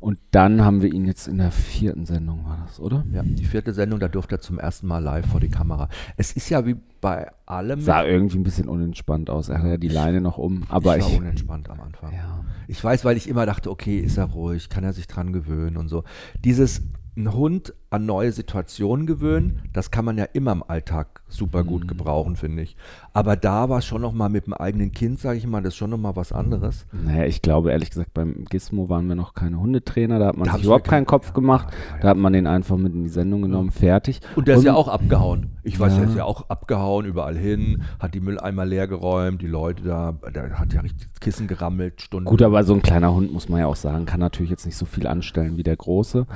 Und 0.00 0.18
dann 0.30 0.64
haben 0.64 0.80
wir 0.80 0.92
ihn 0.92 1.04
jetzt 1.06 1.26
in 1.26 1.38
der 1.38 1.50
vierten 1.50 2.06
Sendung, 2.06 2.44
war 2.44 2.58
das, 2.66 2.78
oder? 2.78 3.04
Ja, 3.12 3.22
die 3.24 3.44
vierte 3.44 3.72
Sendung, 3.74 3.98
da 3.98 4.06
durfte 4.08 4.36
er 4.36 4.40
zum 4.40 4.58
ersten 4.58 4.86
Mal 4.86 4.98
live 5.02 5.26
vor 5.26 5.40
die 5.40 5.48
Kamera. 5.48 5.88
Es 6.16 6.32
ist 6.32 6.48
ja 6.50 6.64
wie 6.66 6.76
bei 7.00 7.28
allem. 7.46 7.80
Sah 7.80 8.04
irgendwie 8.04 8.38
ein 8.38 8.44
bisschen 8.44 8.68
unentspannt 8.68 9.28
aus. 9.28 9.48
Er 9.48 9.58
hatte 9.58 9.68
ja 9.70 9.76
die 9.76 9.88
Leine 9.88 10.20
noch 10.20 10.38
um, 10.38 10.62
aber 10.68 10.98
ich 10.98 11.04
ich. 11.06 11.12
war 11.14 11.18
unentspannt 11.20 11.68
am 11.68 11.80
Anfang. 11.80 12.12
ja. 12.12 12.44
Ich 12.68 12.82
weiß, 12.84 13.04
weil 13.04 13.16
ich 13.16 13.28
immer 13.28 13.44
dachte, 13.46 13.70
okay, 13.70 13.98
ist 13.98 14.18
er 14.18 14.26
ruhig, 14.26 14.68
kann 14.68 14.84
er 14.84 14.92
sich 14.92 15.06
dran 15.08 15.32
gewöhnen 15.32 15.76
und 15.76 15.88
so. 15.88 16.04
Dieses 16.44 16.82
einen 17.16 17.32
Hund 17.32 17.74
an 17.90 18.06
neue 18.06 18.30
Situationen 18.30 19.04
gewöhnen, 19.06 19.62
das 19.72 19.90
kann 19.90 20.04
man 20.04 20.16
ja 20.18 20.24
immer 20.24 20.52
im 20.52 20.62
Alltag 20.62 21.22
super 21.26 21.64
gut 21.64 21.82
Mhm. 21.84 21.88
gebrauchen, 21.88 22.36
finde 22.36 22.62
ich. 22.62 22.76
Aber 23.18 23.34
da 23.34 23.68
war 23.68 23.78
es 23.78 23.84
schon 23.84 24.00
noch 24.00 24.12
mal 24.12 24.28
mit 24.28 24.46
dem 24.46 24.54
eigenen 24.54 24.92
Kind, 24.92 25.18
sage 25.18 25.38
ich 25.38 25.46
mal, 25.46 25.60
das 25.60 25.72
ist 25.74 25.76
schon 25.76 25.90
noch 25.90 25.98
mal 25.98 26.14
was 26.14 26.30
anderes. 26.32 26.86
Naja, 27.04 27.24
ich 27.24 27.42
glaube 27.42 27.72
ehrlich 27.72 27.90
gesagt, 27.90 28.14
beim 28.14 28.44
Gizmo 28.48 28.88
waren 28.88 29.08
wir 29.08 29.16
noch 29.16 29.34
keine 29.34 29.58
Hundetrainer, 29.58 30.20
da 30.20 30.26
hat 30.28 30.36
man 30.36 30.46
Da 30.46 30.54
sich 30.54 30.64
überhaupt 30.64 30.86
keinen- 30.86 31.04
Kopf 31.04 31.32
gemacht. 31.32 31.68
Ja, 31.72 31.96
ja, 31.96 32.02
Da 32.02 32.08
hat 32.10 32.16
man 32.16 32.32
den 32.32 32.46
einfach 32.46 32.76
mit 32.76 32.94
in 32.94 33.02
die 33.02 33.08
Sendung 33.08 33.42
genommen, 33.42 33.70
fertig. 33.72 34.20
Und 34.36 34.46
der 34.46 34.56
ist 34.58 34.62
ja 34.64 34.74
auch 34.74 34.86
abgehauen. 34.86 35.48
Ich 35.64 35.80
weiß, 35.80 35.94
Ja. 35.94 36.00
der 36.00 36.08
ist 36.10 36.16
ja 36.16 36.24
auch 36.24 36.48
abgehauen, 36.48 37.06
überall 37.06 37.36
hin, 37.36 37.82
hat 37.98 38.14
die 38.14 38.20
Mülleimer 38.20 38.64
leer 38.64 38.86
geräumt, 38.86 39.42
die 39.42 39.46
Leute 39.48 39.82
da, 39.82 40.12
der 40.32 40.58
hat 40.58 40.72
ja 40.72 40.80
richtig 40.82 41.08
das 41.10 41.18
Kissen 41.20 41.48
gerammelt, 41.48 42.00
Stunden. 42.00 42.26
Gut, 42.26 42.40
aber 42.42 42.62
so 42.62 42.72
ein 42.74 42.82
kleiner 42.82 43.12
Hund, 43.14 43.32
muss 43.32 43.48
man 43.48 43.58
ja 43.60 43.66
auch 43.66 43.76
sagen, 43.76 44.06
kann 44.06 44.20
natürlich 44.20 44.50
jetzt 44.50 44.64
nicht 44.64 44.76
so 44.76 44.86
viel 44.86 45.06
anstellen 45.08 45.56
wie 45.56 45.62
der 45.64 45.76
große. 45.76 46.26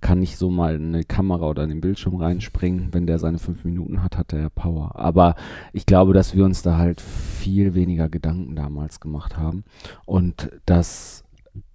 Kann 0.00 0.18
nicht 0.18 0.36
so 0.38 0.50
mal 0.50 0.74
in 0.74 0.88
eine 0.94 1.04
Kamera 1.04 1.46
oder 1.48 1.62
in 1.62 1.68
den 1.70 1.80
Bildschirm 1.80 2.16
reinspringen. 2.16 2.88
Wenn 2.92 3.06
der 3.06 3.18
seine 3.20 3.38
fünf 3.38 3.64
Minuten 3.64 4.02
hat, 4.02 4.18
hat 4.18 4.32
er 4.32 4.40
ja 4.40 4.48
Power. 4.48 4.92
Aber 4.96 5.36
ich 5.72 5.86
glaube, 5.86 6.12
dass 6.14 6.31
wir 6.34 6.44
uns 6.44 6.62
da 6.62 6.76
halt 6.76 7.00
viel 7.00 7.74
weniger 7.74 8.08
Gedanken 8.08 8.56
damals 8.56 9.00
gemacht 9.00 9.36
haben. 9.36 9.64
Und 10.04 10.50
das 10.66 11.24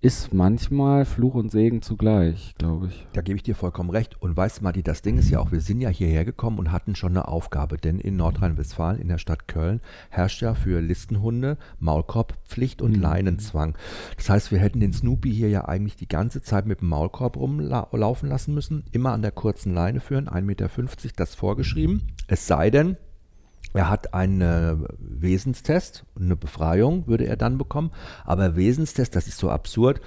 ist 0.01 0.33
manchmal 0.33 1.05
Fluch 1.05 1.35
und 1.35 1.51
Segen 1.51 1.81
zugleich, 1.81 2.55
glaube 2.57 2.87
ich. 2.87 3.07
Da 3.13 3.21
gebe 3.21 3.37
ich 3.37 3.43
dir 3.43 3.55
vollkommen 3.55 3.89
recht. 3.89 4.19
Und 4.19 4.35
weißt 4.35 4.59
du, 4.59 4.63
Matti, 4.63 4.81
das 4.81 5.01
Ding 5.01 5.17
ist 5.17 5.29
ja 5.29 5.39
auch, 5.39 5.51
wir 5.51 5.61
sind 5.61 5.81
ja 5.81 5.89
hierher 5.89 6.25
gekommen 6.25 6.57
und 6.57 6.71
hatten 6.71 6.95
schon 6.95 7.11
eine 7.11 7.27
Aufgabe. 7.27 7.77
Denn 7.77 7.99
in 7.99 8.15
Nordrhein-Westfalen, 8.15 8.99
in 8.99 9.07
der 9.07 9.17
Stadt 9.17 9.47
Köln, 9.47 9.81
herrscht 10.09 10.41
ja 10.41 10.55
für 10.55 10.81
Listenhunde 10.81 11.57
Maulkorbpflicht 11.79 12.81
und 12.81 12.95
Mhm. 12.95 13.01
Leinenzwang. 13.01 13.77
Das 14.15 14.29
heißt, 14.29 14.51
wir 14.51 14.59
hätten 14.59 14.79
den 14.79 14.93
Snoopy 14.93 15.31
hier 15.31 15.49
ja 15.49 15.65
eigentlich 15.65 15.95
die 15.95 16.07
ganze 16.07 16.41
Zeit 16.41 16.65
mit 16.65 16.81
dem 16.81 16.89
Maulkorb 16.89 17.37
rumlaufen 17.37 18.29
lassen 18.29 18.53
müssen. 18.55 18.83
Immer 18.91 19.11
an 19.11 19.21
der 19.21 19.31
kurzen 19.31 19.73
Leine 19.73 19.99
führen, 19.99 20.27
1,50 20.27 20.41
Meter, 20.41 20.69
das 21.17 21.35
vorgeschrieben. 21.35 22.01
Es 22.27 22.47
sei 22.47 22.71
denn, 22.71 22.97
er 23.73 23.89
hat 23.89 24.13
einen 24.13 24.41
äh, 24.41 24.75
Wesenstest, 24.97 26.05
eine 26.19 26.35
Befreiung 26.35 27.07
würde 27.07 27.27
er 27.27 27.37
dann 27.37 27.57
bekommen. 27.57 27.91
Aber 28.25 28.55
Wesenstest, 28.55 29.15
das 29.15 29.27
ist 29.27 29.37
so 29.37 29.49
absurd, 29.49 30.01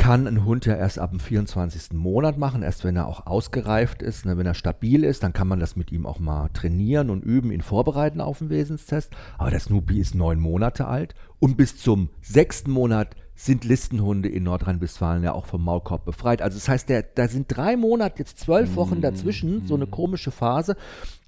kann 0.00 0.26
ein 0.26 0.46
Hund 0.46 0.64
ja 0.64 0.76
erst 0.76 0.98
ab 0.98 1.10
dem 1.10 1.20
24. 1.20 1.92
Monat 1.92 2.38
machen, 2.38 2.62
erst 2.62 2.84
wenn 2.84 2.96
er 2.96 3.06
auch 3.06 3.26
ausgereift 3.26 4.00
ist, 4.00 4.24
ne, 4.24 4.38
wenn 4.38 4.46
er 4.46 4.54
stabil 4.54 5.04
ist, 5.04 5.22
dann 5.22 5.34
kann 5.34 5.46
man 5.46 5.60
das 5.60 5.76
mit 5.76 5.92
ihm 5.92 6.06
auch 6.06 6.18
mal 6.18 6.48
trainieren 6.54 7.10
und 7.10 7.22
üben, 7.22 7.52
ihn 7.52 7.60
vorbereiten 7.60 8.22
auf 8.22 8.38
den 8.38 8.48
Wesenstest. 8.48 9.12
Aber 9.36 9.50
der 9.50 9.60
Snoopy 9.60 10.00
ist 10.00 10.14
neun 10.14 10.40
Monate 10.40 10.86
alt 10.86 11.14
und 11.38 11.58
bis 11.58 11.76
zum 11.76 12.08
sechsten 12.22 12.70
Monat 12.70 13.14
sind 13.34 13.64
Listenhunde 13.64 14.28
in 14.28 14.42
Nordrhein-Westfalen 14.42 15.22
ja 15.22 15.32
auch 15.32 15.46
vom 15.46 15.64
Maulkorb 15.64 16.04
befreit. 16.04 16.42
Also 16.42 16.58
das 16.58 16.68
heißt, 16.68 16.88
der, 16.88 17.02
da 17.02 17.26
sind 17.26 17.46
drei 17.48 17.76
Monate, 17.76 18.18
jetzt 18.18 18.38
zwölf 18.38 18.76
Wochen 18.76 19.00
dazwischen, 19.00 19.66
so 19.66 19.74
eine 19.74 19.86
komische 19.86 20.30
Phase. 20.30 20.76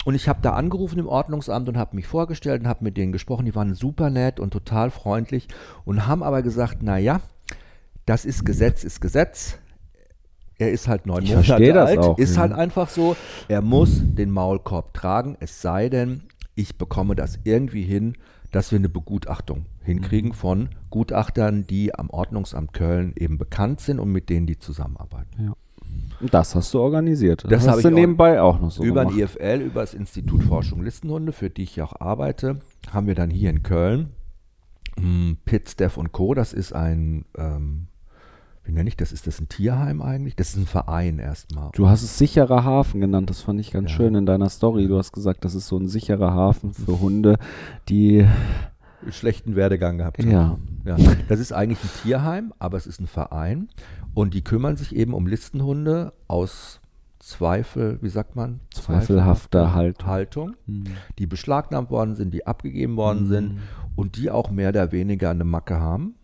Und 0.04 0.14
ich 0.14 0.28
habe 0.28 0.40
da 0.42 0.54
angerufen 0.54 0.98
im 0.98 1.06
Ordnungsamt 1.06 1.68
und 1.68 1.76
habe 1.78 1.96
mich 1.96 2.06
vorgestellt 2.06 2.62
und 2.62 2.68
habe 2.68 2.84
mit 2.84 2.96
denen 2.96 3.12
gesprochen. 3.12 3.44
Die 3.44 3.54
waren 3.54 3.74
super 3.74 4.10
nett 4.10 4.40
und 4.40 4.50
total 4.50 4.90
freundlich 4.90 5.48
und 5.84 6.06
haben 6.06 6.22
aber 6.22 6.42
gesagt, 6.42 6.78
na 6.82 6.98
ja, 6.98 7.20
das 8.06 8.24
ist 8.24 8.44
Gesetz, 8.44 8.84
ist 8.84 9.00
Gesetz. 9.00 9.58
Er 10.58 10.70
ist 10.70 10.86
halt 10.88 11.06
neun 11.06 11.22
Ich 11.22 11.34
Monate 11.34 11.82
alt, 11.82 11.98
auch, 11.98 12.18
ist 12.18 12.34
ja. 12.36 12.42
halt 12.42 12.52
einfach 12.52 12.88
so. 12.88 13.16
Er 13.48 13.62
muss 13.62 14.00
den 14.02 14.30
Maulkorb 14.30 14.94
tragen, 14.94 15.36
es 15.40 15.60
sei 15.62 15.88
denn, 15.88 16.24
ich 16.54 16.76
bekomme 16.78 17.14
das 17.16 17.38
irgendwie 17.44 17.82
hin, 17.82 18.16
dass 18.50 18.70
wir 18.70 18.78
eine 18.78 18.88
Begutachtung 18.88 19.66
hinkriegen 19.82 20.30
Mhm. 20.30 20.34
von 20.34 20.68
Gutachtern, 20.90 21.66
die 21.66 21.94
am 21.94 22.10
Ordnungsamt 22.10 22.72
Köln 22.74 23.14
eben 23.16 23.38
bekannt 23.38 23.80
sind 23.80 23.98
und 23.98 24.12
mit 24.12 24.28
denen 24.28 24.46
die 24.46 24.58
zusammenarbeiten. 24.58 25.48
Und 25.48 25.56
das 26.30 26.54
hast 26.54 26.72
du 26.74 26.80
organisiert. 26.80 27.44
Das 27.48 27.66
hab 27.66 27.76
hast 27.76 27.84
du 27.84 27.90
nebenbei 27.90 28.40
auch 28.40 28.60
noch 28.60 28.70
so 28.70 28.84
über 28.84 29.04
den 29.04 29.16
gemacht. 29.16 29.34
IFL, 29.36 29.60
über 29.62 29.80
das 29.80 29.94
Institut 29.94 30.42
Forschung 30.42 30.82
Listenhunde, 30.82 31.32
für 31.32 31.50
die 31.50 31.62
ich 31.64 31.76
ja 31.76 31.84
auch 31.84 32.00
arbeite, 32.00 32.60
haben 32.92 33.06
wir 33.06 33.14
dann 33.14 33.30
hier 33.30 33.50
in 33.50 33.62
Köln 33.62 34.10
Mm, 35.00 35.32
Pitt, 35.46 35.70
Steph 35.70 35.96
und 35.96 36.12
Co., 36.12 36.34
das 36.34 36.52
ist 36.52 36.74
ein, 36.74 37.24
ähm, 37.38 37.86
wie 38.62 38.72
nenne 38.72 38.88
ich 38.88 38.96
das? 38.98 39.10
Ist 39.10 39.26
das 39.26 39.40
ein 39.40 39.48
Tierheim 39.48 40.02
eigentlich? 40.02 40.36
Das 40.36 40.50
ist 40.50 40.56
ein 40.58 40.66
Verein 40.66 41.18
erstmal. 41.18 41.70
Du 41.72 41.88
hast 41.88 42.02
es 42.02 42.18
sicherer 42.18 42.64
Hafen 42.64 43.00
genannt, 43.00 43.30
das 43.30 43.40
fand 43.40 43.58
ich 43.58 43.70
ganz 43.70 43.88
Ja. 43.90 43.96
schön 43.96 44.14
in 44.14 44.26
deiner 44.26 44.50
Story. 44.50 44.88
Du 44.88 44.98
hast 44.98 45.12
gesagt, 45.12 45.46
das 45.46 45.54
ist 45.54 45.66
so 45.68 45.78
ein 45.78 45.88
sicherer 45.88 46.34
Hafen 46.34 46.74
für 46.74 47.00
Hunde, 47.00 47.38
die, 47.88 48.26
Schlechten 49.10 49.56
Werdegang 49.56 49.98
gehabt 49.98 50.18
haben. 50.18 50.30
ja, 50.30 50.58
Ja, 50.84 50.96
das 51.28 51.40
ist 51.40 51.52
eigentlich 51.52 51.82
ein 51.82 51.90
Tierheim, 52.02 52.52
aber 52.58 52.76
es 52.76 52.86
ist 52.86 53.00
ein 53.00 53.06
Verein 53.06 53.68
und 54.14 54.34
die 54.34 54.42
kümmern 54.42 54.76
sich 54.76 54.94
eben 54.94 55.14
um 55.14 55.26
Listenhunde 55.26 56.12
aus 56.28 56.80
Zweifel, 57.18 57.98
wie 58.02 58.08
sagt 58.08 58.34
man? 58.34 58.60
Zweifelhafter 58.74 59.74
Haltung. 59.74 60.06
Haltung, 60.08 60.56
Hm. 60.66 60.84
die 61.18 61.26
beschlagnahmt 61.26 61.90
worden 61.90 62.16
sind, 62.16 62.34
die 62.34 62.46
abgegeben 62.46 62.96
worden 62.96 63.28
sind 63.28 63.58
und 63.94 64.16
die 64.16 64.30
auch 64.30 64.50
mehr 64.50 64.70
oder 64.70 64.90
weniger 64.90 65.30
eine 65.30 65.44
Macke 65.44 65.78
haben. 65.78 66.14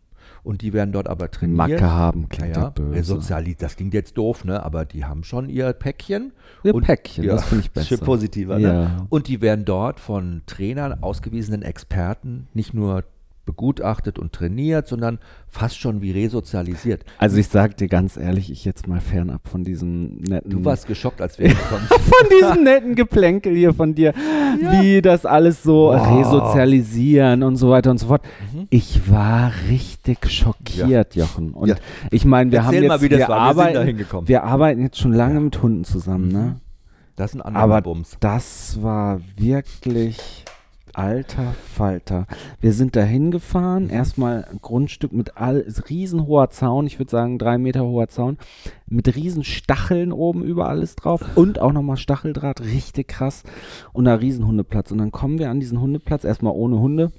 Und 0.43 0.63
die 0.63 0.73
werden 0.73 0.93
dort 0.93 1.09
aber 1.09 1.31
trainiert. 1.31 1.57
Macke 1.57 1.91
haben 1.91 2.29
klingt 2.29 2.57
ja 2.57 2.71
böse. 2.71 2.93
Resoziali 2.93 3.55
das 3.55 3.77
klingt 3.77 3.95
jetzt 3.95 4.17
doof, 4.17 4.45
ne? 4.45 4.63
Aber 4.63 4.85
die 4.85 5.05
haben 5.05 5.25
schon 5.25 5.49
ihr 5.49 5.73
Päckchen. 5.73 6.33
Ihr 6.63 6.75
und, 6.75 6.85
Päckchen, 6.85 7.27
das 7.27 7.45
finde 7.45 7.65
ich 7.65 7.71
besser. 7.73 7.97
Schon 7.97 8.07
positiver, 8.07 8.59
ne? 8.59 8.69
Ja. 8.69 9.07
Und 9.09 9.29
die 9.29 9.41
werden 9.41 9.65
dort 9.65 10.01
von 10.01 10.43
Trainern, 10.47 11.03
ausgewiesenen 11.03 11.63
Experten, 11.63 12.49
nicht 12.55 12.75
nur 12.75 13.05
begutachtet 13.49 14.19
und 14.19 14.35
trainiert, 14.35 14.87
sondern 14.87 15.19
fast 15.49 15.79
schon 15.81 16.03
wie 16.03 16.11
resozialisiert. 16.11 17.03
Also 17.17 17.39
ich 17.39 17.49
sag 17.49 17.79
dir 17.79 17.89
ganz 17.89 18.19
ehrlich, 18.19 18.51
ich 18.53 18.67
jetzt 18.67 18.87
mal 18.87 19.01
fernab 19.01 19.49
von 19.49 19.65
diesem 19.65 20.19
netten 20.19 20.51
Du 20.51 20.63
warst 20.67 20.87
geschockt, 20.87 21.23
als 21.23 21.39
wir 21.39 21.49
gekommen 21.49 21.87
sind. 21.89 22.01
von 22.03 22.29
diesem 22.39 22.65
netten 22.65 22.95
Geplänkel 22.95 23.57
hier 23.57 23.73
von 23.73 23.95
dir, 23.95 24.13
wie 24.81 25.01
das 25.01 25.25
alles 25.25 25.63
so 25.63 25.89
Wow. 25.89 26.19
resozialisieren 26.19 27.43
und 27.43 27.57
so 27.57 27.71
weiter 27.71 27.91
und 27.91 27.99
so 27.99 28.09
fort. 28.09 28.23
Mhm. 28.53 28.67
Ich 28.69 29.11
war 29.11 29.51
richtig 29.71 30.31
schockiert, 30.31 31.17
Jochen. 31.17 31.53
Und 31.55 31.69
Ja. 31.69 31.77
ich 32.11 32.27
meine, 32.27 32.51
wir 32.53 32.59
Erzähl 32.59 32.77
haben 32.77 32.83
jetzt, 32.83 32.89
mal, 32.89 33.01
wie 33.01 33.09
das 33.09 33.19
wir, 33.21 33.29
war. 33.29 33.39
Wir 33.49 33.55
sind 33.55 33.61
arbeiten, 33.61 33.75
da 33.75 33.83
hingekommen. 33.85 34.29
wir 34.29 34.45
arbeiten 34.45 34.83
jetzt 34.83 34.99
schon 34.99 35.13
lange 35.15 35.41
mit 35.41 35.63
Hunden 35.63 35.85
zusammen, 35.85 36.29
ne? 36.29 36.57
Das 37.17 37.31
ist 37.31 37.37
ein 37.37 37.43
anderer 37.43 37.63
Aber 37.65 37.83
Bums. 37.83 38.17
das 38.21 38.79
war 38.83 39.21
wirklich 39.37 40.45
alter 40.99 41.53
Falter. 41.53 42.27
Wir 42.61 42.73
sind 42.73 42.97
da 42.97 43.03
hingefahren, 43.03 43.89
erstmal 43.89 44.45
ein 44.51 44.59
Grundstück 44.61 45.13
mit 45.13 45.37
all, 45.37 45.65
riesenhoher 45.89 46.51
Zaun, 46.51 46.89
ich 46.89 46.99
würde 46.99 47.11
sagen 47.11 47.39
drei 47.39 47.57
Meter 47.57 47.85
hoher 47.85 48.09
Zaun, 48.09 48.37
mit 48.87 49.15
riesen 49.15 49.45
Stacheln 49.45 50.11
oben 50.11 50.43
über 50.43 50.69
alles 50.69 50.97
drauf 50.97 51.25
und 51.37 51.61
auch 51.61 51.73
nochmal 51.73 51.99
Stacheldraht, 51.99 52.63
richtig 52.63 53.07
krass 53.07 53.45
und 53.93 54.07
da 54.07 54.15
Riesenhundeplatz. 54.17 54.91
Und 54.91 54.99
dann 54.99 55.13
kommen 55.13 55.39
wir 55.39 55.51
an 55.51 55.61
diesen 55.61 55.81
Hundeplatz, 55.81 56.25
erstmal 56.25 56.53
ohne 56.53 56.81
Hunde. 56.81 57.13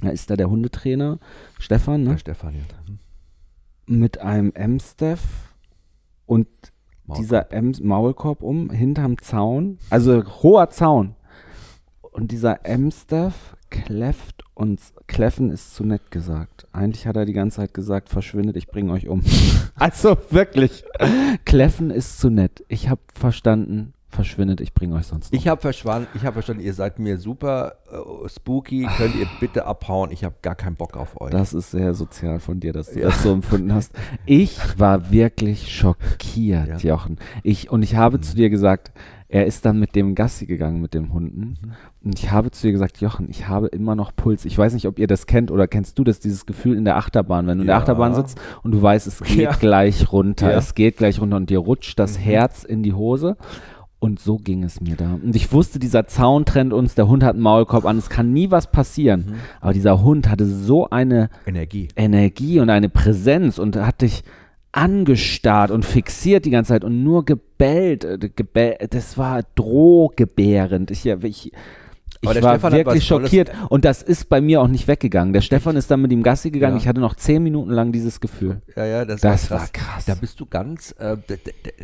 Da 0.00 0.08
ist 0.08 0.28
da 0.28 0.36
der 0.36 0.50
Hundetrainer, 0.50 1.20
Stefan, 1.60 2.02
ne? 2.02 2.18
Stefan, 2.18 2.54
ja. 2.54 2.94
mit 3.86 4.20
einem 4.20 4.50
M-Staff 4.52 5.54
und 6.26 6.48
Maulkorb. 7.04 7.20
dieser 7.20 7.52
M 7.52 7.72
Maulkorb 7.82 8.42
um, 8.42 8.70
hinterm 8.70 9.18
Zaun, 9.18 9.78
also 9.90 10.24
hoher 10.42 10.70
Zaun. 10.70 11.14
Und 12.12 12.30
dieser 12.30 12.66
M-Staff 12.66 13.56
kläfft 13.70 14.44
uns, 14.54 14.92
kläffen 15.06 15.50
ist 15.50 15.74
zu 15.74 15.82
nett 15.84 16.10
gesagt. 16.10 16.66
Eigentlich 16.72 17.06
hat 17.06 17.16
er 17.16 17.24
die 17.24 17.32
ganze 17.32 17.56
Zeit 17.56 17.72
gesagt, 17.72 18.10
verschwindet, 18.10 18.56
ich 18.56 18.68
bringe 18.68 18.92
euch 18.92 19.08
um. 19.08 19.22
also 19.74 20.18
wirklich, 20.30 20.84
kläffen 21.46 21.90
ist 21.90 22.18
zu 22.18 22.28
nett. 22.28 22.64
Ich 22.68 22.90
habe 22.90 23.00
verstanden, 23.14 23.94
verschwindet, 24.10 24.60
ich 24.60 24.74
bringe 24.74 24.94
euch 24.94 25.06
sonst 25.06 25.32
um. 25.32 25.38
Ich 25.38 25.48
habe 25.48 25.60
habe 26.24 26.34
verstanden, 26.34 26.62
ihr 26.62 26.74
seid 26.74 26.98
mir 26.98 27.16
super 27.16 27.76
äh, 27.90 28.28
spooky, 28.28 28.86
könnt 28.98 29.14
ihr 29.14 29.26
bitte 29.40 29.64
abhauen, 29.64 30.10
ich 30.10 30.22
habe 30.22 30.34
gar 30.42 30.54
keinen 30.54 30.76
Bock 30.76 30.98
auf 30.98 31.18
euch. 31.20 31.30
Das 31.30 31.54
ist 31.54 31.70
sehr 31.70 31.94
sozial 31.94 32.38
von 32.38 32.60
dir, 32.60 32.74
dass 32.74 32.92
du 32.92 33.00
das 33.00 33.22
so 33.22 33.32
empfunden 33.32 33.72
hast. 33.72 33.92
Ich 34.26 34.58
war 34.78 35.10
wirklich 35.10 35.74
schockiert, 35.74 36.82
Ja. 36.82 36.90
Jochen. 36.90 37.16
Ich, 37.42 37.70
und 37.70 37.82
ich 37.82 37.96
habe 37.96 38.20
zu 38.20 38.36
dir 38.36 38.50
gesagt, 38.50 38.92
er 39.32 39.46
ist 39.46 39.64
dann 39.64 39.78
mit 39.78 39.96
dem 39.96 40.14
Gassi 40.14 40.44
gegangen, 40.44 40.82
mit 40.82 40.92
dem 40.92 41.12
Hunden. 41.14 41.56
Mhm. 41.62 41.72
Und 42.04 42.18
ich 42.18 42.30
habe 42.30 42.50
zu 42.50 42.66
dir 42.66 42.72
gesagt, 42.72 43.00
Jochen, 43.00 43.30
ich 43.30 43.48
habe 43.48 43.68
immer 43.68 43.94
noch 43.96 44.14
Puls. 44.14 44.44
Ich 44.44 44.58
weiß 44.58 44.74
nicht, 44.74 44.86
ob 44.86 44.98
ihr 44.98 45.06
das 45.06 45.26
kennt 45.26 45.50
oder 45.50 45.66
kennst 45.66 45.98
du 45.98 46.04
das, 46.04 46.20
dieses 46.20 46.44
Gefühl 46.44 46.76
in 46.76 46.84
der 46.84 46.96
Achterbahn, 46.98 47.46
wenn 47.46 47.56
du 47.56 47.62
in 47.62 47.66
der 47.66 47.76
Ja. 47.76 47.80
Achterbahn 47.80 48.14
sitzt 48.14 48.38
und 48.62 48.72
du 48.72 48.82
weißt, 48.82 49.06
es 49.06 49.20
geht 49.22 49.38
Ja. 49.38 49.52
gleich 49.52 50.12
runter, 50.12 50.48
Ja. 50.48 50.52
Mhm. 50.52 50.58
es 50.58 50.74
geht 50.74 50.98
gleich 50.98 51.18
runter 51.18 51.36
und 51.36 51.48
dir 51.48 51.60
rutscht 51.60 51.98
das 51.98 52.18
Herz 52.18 52.62
in 52.62 52.82
die 52.82 52.92
Hose. 52.92 53.36
Und 54.00 54.18
so 54.18 54.36
ging 54.36 54.64
es 54.64 54.80
mir 54.80 54.96
da. 54.96 55.14
Und 55.22 55.34
ich 55.36 55.50
wusste, 55.52 55.78
dieser 55.78 56.06
Zaun 56.08 56.44
trennt 56.44 56.72
uns, 56.72 56.94
der 56.96 57.06
Hund 57.08 57.22
hat 57.24 57.34
einen 57.34 57.42
Maulkorb 57.42 57.86
an, 57.86 57.96
es 57.98 58.10
kann 58.10 58.32
nie 58.32 58.50
was 58.50 58.70
passieren. 58.70 59.26
Mhm. 59.28 59.34
Aber 59.60 59.72
dieser 59.72 60.02
Hund 60.02 60.28
hatte 60.28 60.44
so 60.44 60.90
eine 60.90 61.30
Energie. 61.46 61.88
Energie 61.96 62.58
und 62.60 62.68
eine 62.68 62.88
Präsenz 62.88 63.58
und 63.58 63.76
hat 63.76 64.02
dich 64.02 64.24
angestarrt 64.72 65.70
und 65.70 65.84
fixiert 65.84 66.44
die 66.46 66.50
ganze 66.50 66.70
Zeit 66.70 66.84
und 66.84 67.04
nur 67.04 67.24
gebellt. 67.24 68.04
äh, 68.04 68.18
gebell, 68.34 68.76
das 68.90 69.18
war 69.18 69.42
drohgebärend. 69.54 70.90
Ich, 70.90 71.04
ja, 71.04 71.16
ich, 71.22 71.52
Aber 72.24 72.32
ich 72.32 72.34
der 72.40 72.42
war 72.44 72.54
Stefan 72.54 72.72
wirklich 72.72 73.02
was 73.02 73.08
Tolles- 73.08 73.30
schockiert 73.30 73.50
und 73.68 73.84
das 73.84 74.02
ist 74.02 74.28
bei 74.28 74.40
mir 74.40 74.60
auch 74.62 74.68
nicht 74.68 74.86
weggegangen. 74.88 75.32
Der 75.32 75.40
Stefan 75.40 75.76
ist 75.76 75.90
dann 75.90 76.00
mit 76.02 76.12
ihm 76.12 76.22
Gassi 76.22 76.50
gegangen. 76.50 76.76
Ja. 76.76 76.82
Ich 76.82 76.88
hatte 76.88 77.00
noch 77.00 77.16
zehn 77.16 77.42
Minuten 77.42 77.70
lang 77.70 77.90
dieses 77.92 78.20
Gefühl. 78.20 78.62
Ja, 78.76 78.86
ja, 78.86 79.04
das, 79.04 79.20
Das 79.20 79.50
war 79.50 79.58
war 79.60 79.66
krass. 79.68 79.72
krass. 79.72 80.04
Da 80.06 80.14
bist 80.14 80.38
du 80.40 80.46
ganz, 80.46 80.92
äh, 80.98 81.16
da, 81.26 81.34
da, 81.34 81.36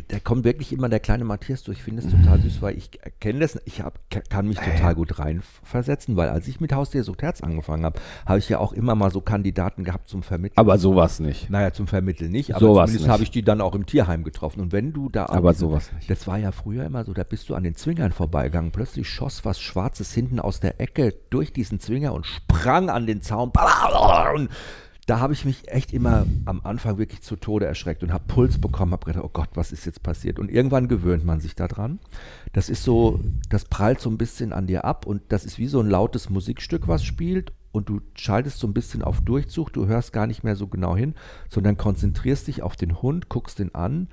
da 0.07 0.19
kommt 0.19 0.45
wirklich 0.45 0.71
immer 0.73 0.87
der 0.89 0.99
kleine 1.01 1.25
Matthias 1.25 1.63
durch. 1.63 1.79
Ich 1.79 1.83
finde 1.83 2.01
es 2.03 2.09
total 2.09 2.39
süß, 2.41 2.61
weil 2.61 2.77
ich 2.77 2.89
kenne 3.19 3.39
das, 3.39 3.59
ich 3.65 3.81
hab, 3.81 3.99
kann 4.29 4.47
mich 4.47 4.57
total 4.59 4.95
gut 4.95 5.19
reinversetzen, 5.19 6.15
weil 6.15 6.29
als 6.29 6.47
ich 6.47 6.59
mit 6.61 6.73
Haustier 6.73 7.03
sucht 7.03 7.21
Herz 7.21 7.41
angefangen 7.41 7.83
habe, 7.85 7.99
habe 8.25 8.39
ich 8.39 8.49
ja 8.49 8.59
auch 8.59 8.73
immer 8.73 8.95
mal 8.95 9.11
so 9.11 9.21
Kandidaten 9.21 9.83
gehabt 9.83 10.07
zum 10.09 10.23
Vermitteln. 10.23 10.57
Aber 10.57 10.77
sowas 10.77 11.19
nicht. 11.19 11.49
Naja, 11.49 11.73
zum 11.73 11.87
Vermitteln 11.87 12.31
nicht, 12.31 12.51
aber 12.55 12.59
Sowas 12.65 12.89
zumindest 12.89 13.09
habe 13.11 13.23
ich 13.23 13.31
die 13.31 13.43
dann 13.43 13.61
auch 13.61 13.75
im 13.75 13.85
Tierheim 13.85 14.23
getroffen. 14.23 14.61
Und 14.61 14.71
wenn 14.71 14.93
du 14.93 15.09
da 15.09 15.25
Aber 15.27 15.51
diesen- 15.51 15.67
sowas 15.67 15.91
nicht. 15.93 16.09
Das 16.09 16.27
war 16.27 16.37
ja 16.37 16.51
früher 16.51 16.85
immer 16.85 17.03
so, 17.03 17.13
da 17.13 17.23
bist 17.23 17.49
du 17.49 17.55
an 17.55 17.63
den 17.63 17.75
Zwingern 17.75 18.11
vorbeigegangen. 18.11 18.71
Plötzlich 18.71 19.07
schoss 19.09 19.43
was 19.45 19.59
Schwarzes 19.59 20.13
hinten 20.29 20.39
aus 20.39 20.59
der 20.59 20.79
Ecke 20.79 21.15
durch 21.31 21.51
diesen 21.53 21.79
Zwinger 21.79 22.13
und 22.13 22.25
sprang 22.25 22.89
an 22.89 23.07
den 23.07 23.21
Zaun. 23.21 23.51
Und 24.35 24.49
da 25.07 25.19
habe 25.19 25.33
ich 25.33 25.43
mich 25.43 25.67
echt 25.69 25.91
immer 25.91 26.27
am 26.45 26.61
Anfang 26.63 26.99
wirklich 26.99 27.21
zu 27.23 27.35
Tode 27.35 27.65
erschreckt 27.65 28.03
und 28.03 28.13
habe 28.13 28.25
Puls 28.27 28.61
bekommen, 28.61 28.91
habe 28.91 29.05
gedacht, 29.05 29.23
oh 29.25 29.31
Gott, 29.33 29.49
was 29.55 29.71
ist 29.71 29.85
jetzt 29.85 30.03
passiert? 30.03 30.37
Und 30.37 30.51
irgendwann 30.51 30.87
gewöhnt 30.87 31.25
man 31.25 31.39
sich 31.39 31.55
daran. 31.55 31.99
Das 32.53 32.69
ist 32.69 32.83
so, 32.83 33.19
das 33.49 33.65
prallt 33.65 33.99
so 33.99 34.09
ein 34.11 34.19
bisschen 34.19 34.53
an 34.53 34.67
dir 34.67 34.85
ab 34.85 35.07
und 35.07 35.23
das 35.29 35.45
ist 35.45 35.57
wie 35.57 35.67
so 35.67 35.79
ein 35.79 35.89
lautes 35.89 36.29
Musikstück, 36.29 36.87
was 36.87 37.03
spielt 37.03 37.51
und 37.71 37.89
du 37.89 38.01
schaltest 38.13 38.59
so 38.59 38.67
ein 38.67 38.73
bisschen 38.73 39.01
auf 39.01 39.21
Durchzug, 39.21 39.73
du 39.73 39.87
hörst 39.87 40.13
gar 40.13 40.27
nicht 40.27 40.43
mehr 40.43 40.55
so 40.55 40.67
genau 40.67 40.95
hin, 40.95 41.15
sondern 41.49 41.77
konzentrierst 41.77 42.47
dich 42.47 42.61
auf 42.61 42.75
den 42.75 43.01
Hund, 43.01 43.29
guckst 43.29 43.59
ihn 43.59 43.71
an 43.73 44.09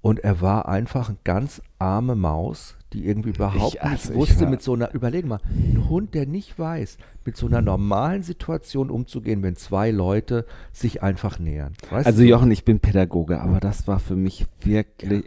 und 0.00 0.20
er 0.20 0.40
war 0.40 0.66
einfach 0.66 1.10
eine 1.10 1.18
ganz 1.24 1.60
arme 1.78 2.14
Maus, 2.14 2.77
die 2.92 3.06
irgendwie 3.06 3.30
überhaupt 3.30 3.74
Ich- 3.74 3.82
also 3.82 3.92
nicht 3.92 4.10
ich 4.10 4.16
wusste, 4.30 4.46
mit 4.46 4.62
so 4.62 4.74
einer, 4.74 4.92
überleg 4.94 5.26
mal, 5.26 5.40
ein 5.50 5.88
Hund, 5.88 6.14
der 6.14 6.26
nicht 6.26 6.58
weiß, 6.58 6.96
mit 7.24 7.36
so 7.36 7.46
einer 7.46 7.60
normalen 7.60 8.22
Situation 8.22 8.90
umzugehen, 8.90 9.42
wenn 9.42 9.56
zwei 9.56 9.90
Leute 9.90 10.46
sich 10.72 11.02
einfach 11.02 11.38
nähern. 11.38 11.74
Weißt 11.90 12.06
Also 12.06 12.22
du? 12.22 12.28
Jochen, 12.28 12.50
ich 12.50 12.64
bin 12.64 12.80
Pädagoge, 12.80 13.40
aber 13.40 13.60
das 13.60 13.86
war 13.86 13.98
für 13.98 14.16
mich 14.16 14.46
wirklich, 14.62 15.24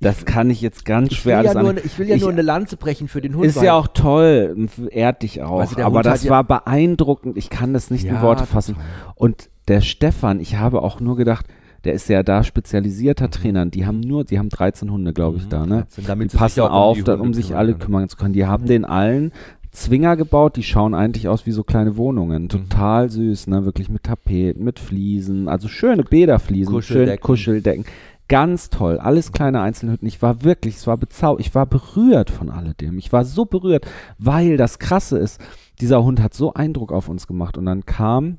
das 0.00 0.24
kann 0.24 0.48
ich 0.50 0.60
jetzt 0.62 0.84
ganz 0.84 1.12
ich 1.12 1.18
schwer 1.18 1.42
ja 1.42 1.50
alles 1.50 1.54
nur, 1.62 1.70
an- 1.70 1.80
ich 1.84 1.98
will 1.98 2.08
ja 2.08 2.16
Ich- 2.16 2.22
nur 2.22 2.30
eine 2.32 2.42
Lanze 2.42 2.76
brechen 2.76 3.08
für 3.08 3.20
den 3.20 3.36
Hund. 3.36 3.44
Ist 3.44 3.60
ja 3.62 3.74
auch 3.74 3.88
toll, 3.88 4.68
ehrt 4.90 5.22
dich 5.22 5.42
auch. 5.42 5.60
Also 5.60 5.76
aber 5.80 5.96
Hund 5.96 6.06
das 6.06 6.24
ja- 6.24 6.30
war 6.30 6.44
beeindruckend. 6.44 7.36
Ich 7.36 7.50
kann 7.50 7.72
das 7.74 7.90
nicht 7.90 8.04
in 8.04 8.14
Ja, 8.14 8.22
Worte 8.22 8.46
fassen. 8.46 8.76
Und 9.14 9.48
der 9.68 9.80
Stefan, 9.80 10.40
ich 10.40 10.56
habe 10.56 10.82
auch 10.82 10.98
nur 10.98 11.16
gedacht, 11.16 11.46
der 11.84 11.92
ist 11.94 12.08
ja 12.08 12.22
da 12.22 12.42
spezialisierter 12.44 13.30
Trainer. 13.30 13.66
Die 13.66 13.86
haben 13.86 14.00
nur, 14.00 14.24
die 14.24 14.38
haben 14.38 14.48
13 14.48 14.90
Hunde, 14.90 15.12
glaube 15.12 15.38
ich, 15.38 15.44
Mhm, 15.46 15.50
da, 15.50 15.66
ne? 15.66 15.76
13, 15.82 16.04
damit 16.06 16.32
die 16.32 16.36
passen 16.36 16.60
auch 16.60 16.66
um 16.66 16.72
auf, 16.72 16.96
die 16.98 17.04
da, 17.04 17.14
um 17.14 17.34
sich 17.34 17.54
alle 17.56 17.74
kümmern 17.74 18.08
zu 18.08 18.16
können. 18.16 18.32
Die 18.34 18.46
haben 18.46 18.66
den 18.66 18.84
allen 18.84 19.32
Zwinger 19.72 20.16
gebaut, 20.16 20.56
die 20.56 20.62
schauen 20.62 20.94
eigentlich 20.94 21.28
aus 21.28 21.46
wie 21.46 21.50
so 21.52 21.64
kleine 21.64 21.92
Mhm. 21.92 21.96
Wohnungen. 21.96 22.48
Total 22.48 23.08
süß, 23.10 23.46
ne? 23.46 23.64
Wirklich 23.64 23.88
mit 23.88 24.02
Tapeten, 24.02 24.64
mit 24.64 24.78
Fliesen, 24.78 25.48
also 25.48 25.68
schöne 25.68 26.02
Bäderfliesen, 26.04 26.74
Kuscheldecken. 26.74 27.22
Kuscheldecken. 27.24 27.84
Ganz 28.28 28.70
toll, 28.70 28.98
alles 28.98 29.32
kleine 29.32 29.60
Einzelhütten. 29.60 30.06
Ich 30.08 30.22
war 30.22 30.42
wirklich, 30.44 30.76
es 30.76 30.86
war 30.86 30.96
bezau, 30.96 31.38
ich 31.38 31.54
war 31.54 31.66
berührt 31.66 32.30
von 32.30 32.48
alledem. 32.48 32.96
Ich 32.96 33.12
war 33.12 33.24
so 33.24 33.44
berührt, 33.44 33.86
weil 34.18 34.56
das 34.56 34.78
Krasse 34.78 35.18
ist, 35.18 35.40
dieser 35.80 36.02
Hund 36.04 36.22
hat 36.22 36.32
so 36.32 36.54
Eindruck 36.54 36.92
auf 36.92 37.08
uns 37.08 37.26
gemacht. 37.26 37.58
Und 37.58 37.66
dann 37.66 37.84
kam 37.84 38.38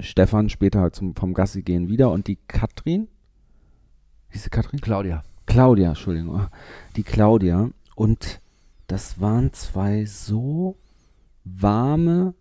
Stefan 0.00 0.48
später 0.48 0.80
halt 0.80 0.94
zum, 0.94 1.14
vom 1.14 1.34
Gassi 1.34 1.62
gehen 1.62 1.88
wieder 1.88 2.10
und 2.10 2.26
die 2.26 2.38
Katrin, 2.48 3.08
hieß 4.30 4.44
sie 4.44 4.50
Katrin? 4.50 4.80
Claudia. 4.80 5.22
Claudia, 5.46 5.90
Entschuldigung, 5.90 6.46
die 6.96 7.02
Claudia. 7.02 7.70
Und 7.94 8.40
das 8.86 9.20
waren 9.20 9.52
zwei 9.52 10.06
so 10.06 10.76
warme, 11.44 12.34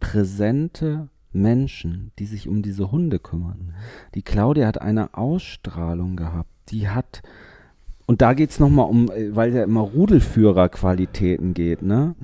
präsente 0.00 1.08
Menschen, 1.32 2.12
die 2.18 2.26
sich 2.26 2.48
um 2.48 2.62
diese 2.62 2.92
Hunde 2.92 3.18
kümmern. 3.18 3.74
Die 4.14 4.22
Claudia 4.22 4.66
hat 4.66 4.80
eine 4.80 5.14
Ausstrahlung 5.14 6.16
gehabt. 6.16 6.50
Die 6.68 6.88
hat, 6.88 7.22
und 8.06 8.22
da 8.22 8.34
geht 8.34 8.50
es 8.50 8.60
nochmal 8.60 8.88
um, 8.88 9.10
äh, 9.10 9.34
weil 9.34 9.54
ja 9.54 9.64
immer 9.64 9.80
Rudelführerqualitäten 9.80 11.54
geht, 11.54 11.82
ne? 11.82 12.14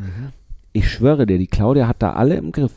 Ich 0.72 0.90
schwöre 0.90 1.26
dir, 1.26 1.38
die 1.38 1.46
Claudia 1.46 1.88
hat 1.88 2.02
da 2.02 2.12
alle 2.12 2.36
im 2.36 2.52
Griff. 2.52 2.74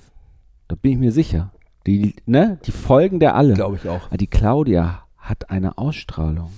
Da 0.67 0.75
bin 0.75 0.93
ich 0.93 0.97
mir 0.97 1.11
sicher. 1.11 1.51
Die, 1.87 2.15
ne, 2.25 2.59
die 2.65 2.71
folgen 2.71 3.19
der 3.19 3.35
alle. 3.35 3.53
Glaube 3.53 3.77
ich 3.81 3.89
auch. 3.89 4.07
Aber 4.07 4.17
Die 4.17 4.27
Claudia 4.27 5.03
hat 5.17 5.49
eine 5.49 5.77
Ausstrahlung. 5.77 6.51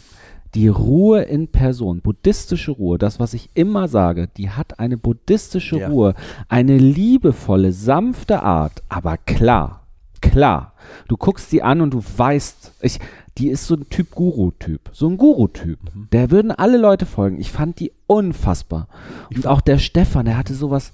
Die 0.54 0.68
Ruhe 0.68 1.24
in 1.24 1.48
Person, 1.48 2.02
buddhistische 2.02 2.72
Ruhe, 2.72 3.00
das, 3.00 3.20
was 3.20 3.34
ich 3.34 3.50
immer 3.56 3.88
sage, 3.88 4.30
die 4.38 4.52
hat 4.52 4.80
eine 4.80 4.98
buddhistische 4.98 5.78
Ja. 5.80 5.88
Ruhe, 5.88 6.14
eine 6.48 6.78
liebevolle, 6.78 7.72
sanfte 7.72 8.44
Art, 8.44 8.84
aber 8.88 9.18
klar, 9.18 9.88
klar. 10.22 10.74
Du 11.08 11.18
guckst 11.18 11.50
sie 11.50 11.64
an 11.64 11.82
und 11.82 11.96
du 11.96 12.04
weißt, 12.04 12.74
ich, 12.82 13.00
die 13.40 13.50
ist 13.50 13.66
so 13.66 13.74
ein 13.76 13.90
Typ 13.90 14.12
Guru-Typ, 14.14 14.92
so 14.92 15.08
ein 15.08 15.18
Guru-Typ. 15.18 15.80
Mhm. 15.92 16.08
Der 16.12 16.30
würden 16.30 16.52
alle 16.52 16.78
Leute 16.78 17.08
folgen. 17.08 17.40
Ich 17.40 17.52
fand 17.52 17.80
die 17.80 17.92
unfassbar. 18.06 18.88
Und 19.36 19.48
auch 19.48 19.62
der 19.62 19.80
Stefan, 19.80 20.26
der 20.26 20.38
hatte 20.38 20.54
sowas 20.54 20.94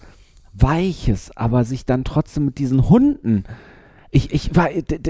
Weiches, 0.54 1.36
aber 1.36 1.66
sich 1.66 1.86
dann 1.86 2.06
trotzdem 2.06 2.46
mit 2.46 2.60
diesen 2.60 2.88
Hunden. 2.90 3.44
Ich, 4.12 4.34
ich 4.34 4.56
war, 4.56 4.70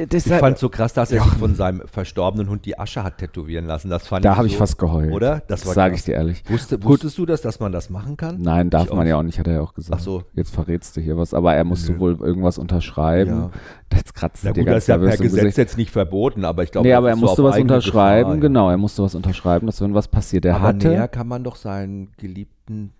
das, 0.10 0.26
Ich 0.26 0.34
fand 0.34 0.58
so 0.58 0.68
krass, 0.68 0.92
dass 0.94 1.14
er 1.14 1.24
sich 1.24 1.34
von 1.34 1.56
seinem 1.56 1.84
verstorbenen 1.88 2.50
Hund 2.50 2.66
die 2.66 2.78
Asche 2.78 3.02
hat 3.02 3.18
tätowieren 3.18 3.66
lassen. 3.66 3.90
Das 3.90 4.06
fand 4.08 4.26
da 4.26 4.34
ich 4.34 4.38
habe 4.38 4.48
ich 4.48 4.54
so, 4.54 4.60
fast 4.60 4.78
geheult. 4.78 5.14
Oder? 5.14 5.42
Das 5.48 5.66
war 5.66 5.74
sage 5.74 5.96
ich 5.96 6.04
dir 6.04 6.16
ehrlich. 6.16 6.44
Wusste, 6.50 6.78
Gut. 6.78 6.90
wusstest 6.90 7.18
du 7.18 7.26
das, 7.26 7.42
dass 7.42 7.62
man 7.62 7.72
das 7.72 7.90
machen 7.90 8.18
kann? 8.18 8.42
Nein, 8.42 8.70
darf 8.70 8.88
Ich 8.88 8.90
man 8.94 9.06
auch 9.06 9.10
ja 9.10 9.18
auch 9.18 9.24
nicht, 9.24 9.40
hat 9.40 9.48
er 9.48 9.54
ja 9.54 9.62
auch 9.62 9.74
gesagt. 9.74 10.02
Ach 10.02 10.04
so. 10.04 10.24
Jetzt 10.34 10.54
verrätst 10.54 10.98
du 10.98 11.02
hier 11.02 11.16
was, 11.18 11.34
aber 11.34 11.56
er 11.56 11.64
musste 11.64 11.94
Nö. 11.94 12.00
wohl 12.00 12.18
irgendwas 12.20 12.58
unterschreiben. 12.58 13.32
Ja. 13.32 13.52
Jetzt 13.96 14.14
kratzt 14.14 14.44
Na 14.44 14.50
er 14.50 14.54
dir 14.54 14.66
gut, 14.66 14.74
das 14.74 14.84
ist 14.84 14.88
ja 14.88 14.98
per 14.98 15.16
Gesetz 15.18 15.34
Gesicht. 15.34 15.58
jetzt 15.58 15.78
nicht 15.78 15.92
verboten, 15.92 16.44
aber 16.44 16.64
ich 16.64 16.72
glaube, 16.72 16.86
Nee, 16.86 16.92
das 16.92 16.98
aber 16.98 17.10
er 17.10 17.16
musste 17.16 17.42
was 17.44 17.58
unterschreiben, 17.58 18.32
Gefahr, 18.32 18.42
genau, 18.42 18.70
er 18.70 18.78
musste 18.78 19.02
was 19.02 19.16
unterschreiben, 19.16 19.66
dass 19.66 19.80
wenn 19.80 19.94
was 19.94 20.10
passiert. 20.10 20.44
Der 20.44 20.56
Aber 20.56 20.66
hatte, 20.68 20.90
näher 20.90 21.08
kann 21.08 21.28
man 21.28 21.46
doch 21.46 21.56
seinen 21.56 22.12
geliebten 22.18 22.92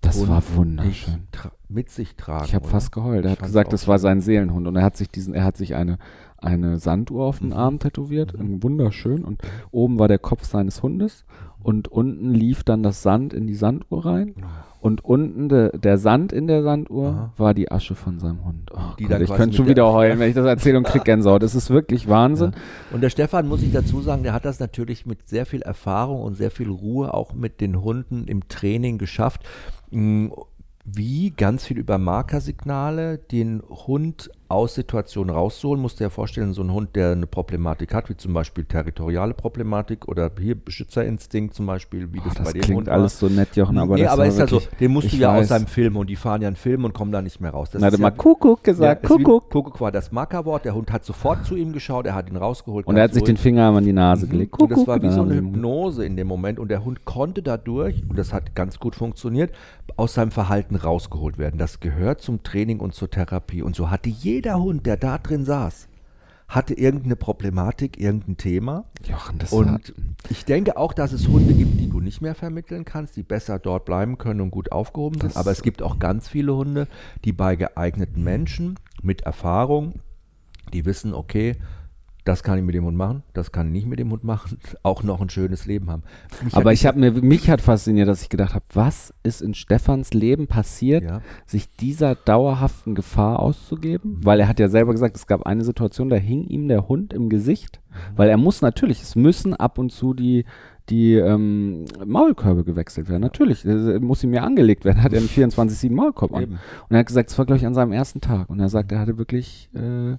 das 0.00 0.26
war 0.28 0.42
wunderschön. 0.54 1.24
mit 1.68 1.90
sich 1.90 2.16
tragen. 2.16 2.44
Ich 2.46 2.54
habe 2.54 2.66
fast 2.66 2.90
geheult. 2.92 3.24
Er 3.24 3.32
hat 3.32 3.42
gesagt, 3.42 3.72
das 3.72 3.86
war 3.86 3.98
sein 3.98 4.20
Seelenhund 4.20 4.66
und 4.66 4.74
er 4.76 4.82
hat 4.82 4.96
sich 4.96 5.08
diesen, 5.10 5.34
er 5.34 5.44
hat 5.44 5.56
sich 5.56 5.74
eine 5.74 5.98
eine 6.42 6.78
Sanduhr 6.78 7.26
auf 7.26 7.40
den 7.40 7.48
Mhm. 7.48 7.52
Arm 7.54 7.78
tätowiert, 7.80 8.32
Mhm. 8.38 8.62
wunderschön 8.62 9.24
und 9.26 9.42
oben 9.72 9.98
war 9.98 10.08
der 10.08 10.18
Kopf 10.18 10.44
seines 10.44 10.82
Hundes 10.82 11.26
und 11.62 11.88
unten 11.88 12.32
lief 12.32 12.64
dann 12.64 12.82
das 12.82 13.02
Sand 13.02 13.34
in 13.34 13.46
die 13.46 13.54
Sanduhr 13.54 14.06
rein 14.06 14.34
und 14.80 15.04
unten 15.04 15.50
de, 15.50 15.78
der 15.78 15.98
Sand 15.98 16.32
in 16.32 16.46
der 16.46 16.62
Sanduhr 16.62 17.08
Aha. 17.08 17.32
war 17.36 17.52
die 17.52 17.70
Asche 17.70 17.94
von 17.94 18.18
seinem 18.18 18.42
Hund. 18.46 18.70
Oh 18.74 18.78
Die 18.98 19.04
Gott, 19.04 19.20
ich 19.20 19.30
könnte 19.30 19.54
schon 19.54 19.68
wieder 19.68 19.92
heulen, 19.92 20.18
wenn 20.18 20.30
ich 20.30 20.34
das 20.34 20.46
erzähle 20.46 20.78
und 20.78 20.84
krieg 20.86 21.04
Gänsehaut. 21.04 21.42
Das 21.42 21.54
ist 21.54 21.68
wirklich 21.68 22.08
Wahnsinn. 22.08 22.52
Und 22.90 23.02
der 23.02 23.10
Stefan, 23.10 23.46
muss 23.46 23.62
ich 23.62 23.72
dazu 23.72 24.00
sagen, 24.00 24.22
der 24.22 24.32
hat 24.32 24.46
das 24.46 24.60
natürlich 24.60 25.04
mit 25.04 25.28
sehr 25.28 25.44
viel 25.44 25.60
Erfahrung 25.60 26.22
und 26.22 26.36
sehr 26.36 26.50
viel 26.50 26.70
Ruhe 26.70 27.12
auch 27.12 27.34
mit 27.34 27.60
den 27.60 27.82
Hunden 27.82 28.24
im 28.28 28.48
Training 28.48 28.96
geschafft. 28.96 29.42
Mm, 29.90 30.28
Wie 30.84 31.30
ganz 31.30 31.64
viel 31.66 31.78
über 31.78 31.98
Markersignale 31.98 33.18
den 33.18 33.62
Hund 33.68 34.30
aus 34.50 34.74
Situationen 34.74 35.34
rauszuholen. 35.34 35.80
Musst 35.80 36.00
dir 36.00 36.10
vorstellen, 36.10 36.52
so 36.52 36.62
ein 36.62 36.72
Hund, 36.72 36.96
der 36.96 37.12
eine 37.12 37.26
Problematik 37.26 37.94
hat, 37.94 38.08
wie 38.10 38.16
zum 38.16 38.32
Beispiel 38.34 38.64
territoriale 38.64 39.32
Problematik 39.34 40.08
oder 40.08 40.30
hier 40.40 40.54
Beschützerinstinkt 40.56 41.54
zum 41.54 41.66
Beispiel, 41.66 42.12
wie 42.12 42.18
Oh, 42.18 42.22
das, 42.24 42.34
das 42.34 42.44
bei 42.46 42.52
dem 42.52 42.62
klingt 42.62 42.76
Hund 42.78 42.86
war. 42.88 42.94
alles 42.94 43.18
so 43.18 43.28
nett, 43.28 43.54
Jochen, 43.56 43.78
aber 43.78 43.94
nee, 43.94 44.02
das 44.02 44.12
aber 44.12 44.26
ist 44.26 44.38
ja 44.38 44.46
so, 44.46 44.60
den 44.80 44.90
musst 44.92 45.12
du 45.12 45.16
ja 45.16 45.30
aus 45.32 45.40
weiß. 45.42 45.48
seinem 45.48 45.66
Film 45.66 45.96
und 45.96 46.08
die 46.10 46.16
fahren 46.16 46.42
ja 46.42 46.48
einen 46.48 46.56
Film 46.56 46.84
und 46.84 46.92
kommen 46.94 47.12
da 47.12 47.22
nicht 47.22 47.40
mehr 47.40 47.52
raus. 47.52 47.70
Das 47.70 47.80
Na, 47.80 47.86
hat 47.86 47.94
ist 47.94 48.00
ja, 48.00 48.02
mal 48.02 48.10
Kuckuck 48.10 48.64
gesagt, 48.64 49.02
ja, 49.02 49.08
Kuckuck. 49.08 49.50
Kuckuck 49.50 49.80
war 49.80 49.92
das 49.92 50.10
Markerwort. 50.12 50.64
Der 50.64 50.74
Hund 50.74 50.90
hat 50.92 51.04
sofort 51.04 51.44
zu 51.44 51.54
ihm 51.56 51.72
geschaut, 51.72 52.06
er 52.06 52.14
hat 52.14 52.28
ihn 52.28 52.36
rausgeholt. 52.36 52.86
Und 52.86 52.96
er 52.96 53.04
hat 53.04 53.14
sich 53.14 53.22
den. 53.22 53.36
Finger 53.36 53.68
an 53.68 53.84
die 53.84 53.92
Nase 53.92 54.26
Mhm. 54.26 54.30
gelegt. 54.30 54.60
Und 54.60 54.70
das 54.70 54.78
Kuckuck, 54.80 54.88
war 54.88 55.02
wie 55.02 55.10
so 55.14 55.22
eine. 55.22 55.34
Hypnose 55.36 56.04
in 56.04 56.16
dem 56.16 56.26
Moment. 56.26 56.58
Und 56.58 56.68
der 56.68 56.84
Hund 56.84 57.04
konnte 57.04 57.42
dadurch, 57.42 58.02
und 58.08 58.18
das 58.18 58.32
hat 58.32 58.54
ganz 58.54 58.78
gut 58.78 58.94
funktioniert, 58.96 59.52
aus 59.96 60.14
seinem 60.14 60.30
Verhalten 60.30 60.76
rausgeholt 60.76 61.38
werden. 61.38 61.58
Das 61.58 61.80
gehört 61.80 62.20
zum 62.20 62.42
Training 62.42 62.80
und 62.80 62.94
zur 62.94 63.10
Therapie. 63.10 63.62
Und 63.62 63.76
so 63.76 63.90
hatte 63.90 64.08
jeder 64.08 64.39
Hund, 64.48 64.86
der 64.86 64.96
da 64.96 65.18
drin 65.18 65.44
saß, 65.44 65.86
hatte 66.48 66.74
irgendeine 66.74 67.16
Problematik, 67.16 68.00
irgendein 68.00 68.36
Thema. 68.36 68.84
Jochen, 69.08 69.38
das 69.38 69.52
Und 69.52 69.94
ich 70.30 70.44
denke 70.44 70.76
auch, 70.76 70.92
dass 70.92 71.12
es 71.12 71.28
Hunde 71.28 71.54
gibt, 71.54 71.78
die 71.80 71.88
du 71.88 72.00
nicht 72.00 72.20
mehr 72.20 72.34
vermitteln 72.34 72.84
kannst, 72.84 73.16
die 73.16 73.22
besser 73.22 73.58
dort 73.58 73.84
bleiben 73.84 74.18
können 74.18 74.40
und 74.40 74.50
gut 74.50 74.72
aufgehoben 74.72 75.20
sind. 75.20 75.30
Das- 75.30 75.36
Aber 75.36 75.52
es 75.52 75.62
gibt 75.62 75.80
auch 75.82 75.98
ganz 76.00 76.28
viele 76.28 76.54
Hunde, 76.56 76.88
die 77.24 77.32
bei 77.32 77.54
geeigneten 77.56 78.24
Menschen 78.24 78.76
mit 79.02 79.22
Erfahrung, 79.22 80.00
die 80.72 80.84
wissen, 80.84 81.14
okay, 81.14 81.54
das 82.24 82.42
kann 82.42 82.58
ich 82.58 82.64
mit 82.64 82.74
dem 82.74 82.84
Hund 82.84 82.96
machen, 82.96 83.22
das 83.32 83.52
kann 83.52 83.66
ich 83.68 83.72
nicht 83.72 83.86
mit 83.86 83.98
dem 83.98 84.10
Hund 84.10 84.24
machen, 84.24 84.58
auch 84.82 85.02
noch 85.02 85.20
ein 85.20 85.30
schönes 85.30 85.66
Leben 85.66 85.90
haben. 85.90 86.02
Mich 86.44 86.54
aber 86.54 86.70
hat 86.70 86.74
ich 86.74 86.86
habe 86.86 86.98
mir, 86.98 87.12
mich 87.12 87.48
hat 87.50 87.60
fasziniert, 87.60 88.08
dass 88.08 88.22
ich 88.22 88.28
gedacht 88.28 88.54
habe, 88.54 88.64
was 88.74 89.14
ist 89.22 89.40
in 89.42 89.54
Stefans 89.54 90.12
Leben 90.12 90.46
passiert, 90.46 91.02
Ja. 91.04 91.22
sich 91.46 91.70
dieser 91.76 92.14
dauerhaften 92.14 92.94
Gefahr 92.94 93.40
auszugeben? 93.40 94.20
Weil 94.22 94.40
er 94.40 94.48
hat 94.48 94.60
ja 94.60 94.68
selber 94.68 94.92
gesagt, 94.92 95.16
es 95.16 95.26
gab 95.26 95.42
eine 95.46 95.64
Situation, 95.64 96.08
da 96.10 96.16
hing 96.16 96.44
ihm 96.46 96.68
der 96.68 96.88
Hund 96.88 97.12
im 97.12 97.28
Gesicht, 97.28 97.80
Mhm. 97.90 97.94
weil 98.18 98.28
er 98.28 98.36
muss 98.36 98.62
natürlich, 98.62 99.02
es 99.02 99.16
müssen 99.16 99.54
ab 99.54 99.78
und 99.78 99.90
zu 99.90 100.14
die 100.14 100.44
die 100.88 101.14
ähm, 101.14 101.84
Maulkörbe 102.04 102.64
gewechselt 102.64 103.08
werden. 103.08 103.22
Natürlich, 103.22 103.62
das 103.62 104.00
muss 104.00 104.24
ihm 104.24 104.34
ja 104.34 104.42
angelegt 104.42 104.84
werden. 104.84 104.98
Er 104.98 105.04
hat 105.04 105.12
ja 105.12 105.18
einen 105.20 105.28
24-7 105.52 105.92
Maulkorb 105.92 106.34
an. 106.34 106.42
Eben. 106.42 106.52
Und 106.54 106.60
er 106.96 106.98
hat 106.98 107.06
gesagt, 107.06 107.30
es 107.30 107.38
war, 107.38 107.46
glaube 107.46 107.58
ich, 107.58 107.66
an 107.66 107.74
seinem 107.74 107.92
ersten 107.92 108.20
Tag. 108.20 108.50
Und 108.50 108.58
er 108.58 108.68
sagt, 108.68 108.90
er 108.90 108.98
hatte 108.98 109.16
wirklich, 109.16 109.70
äh, 109.72 110.16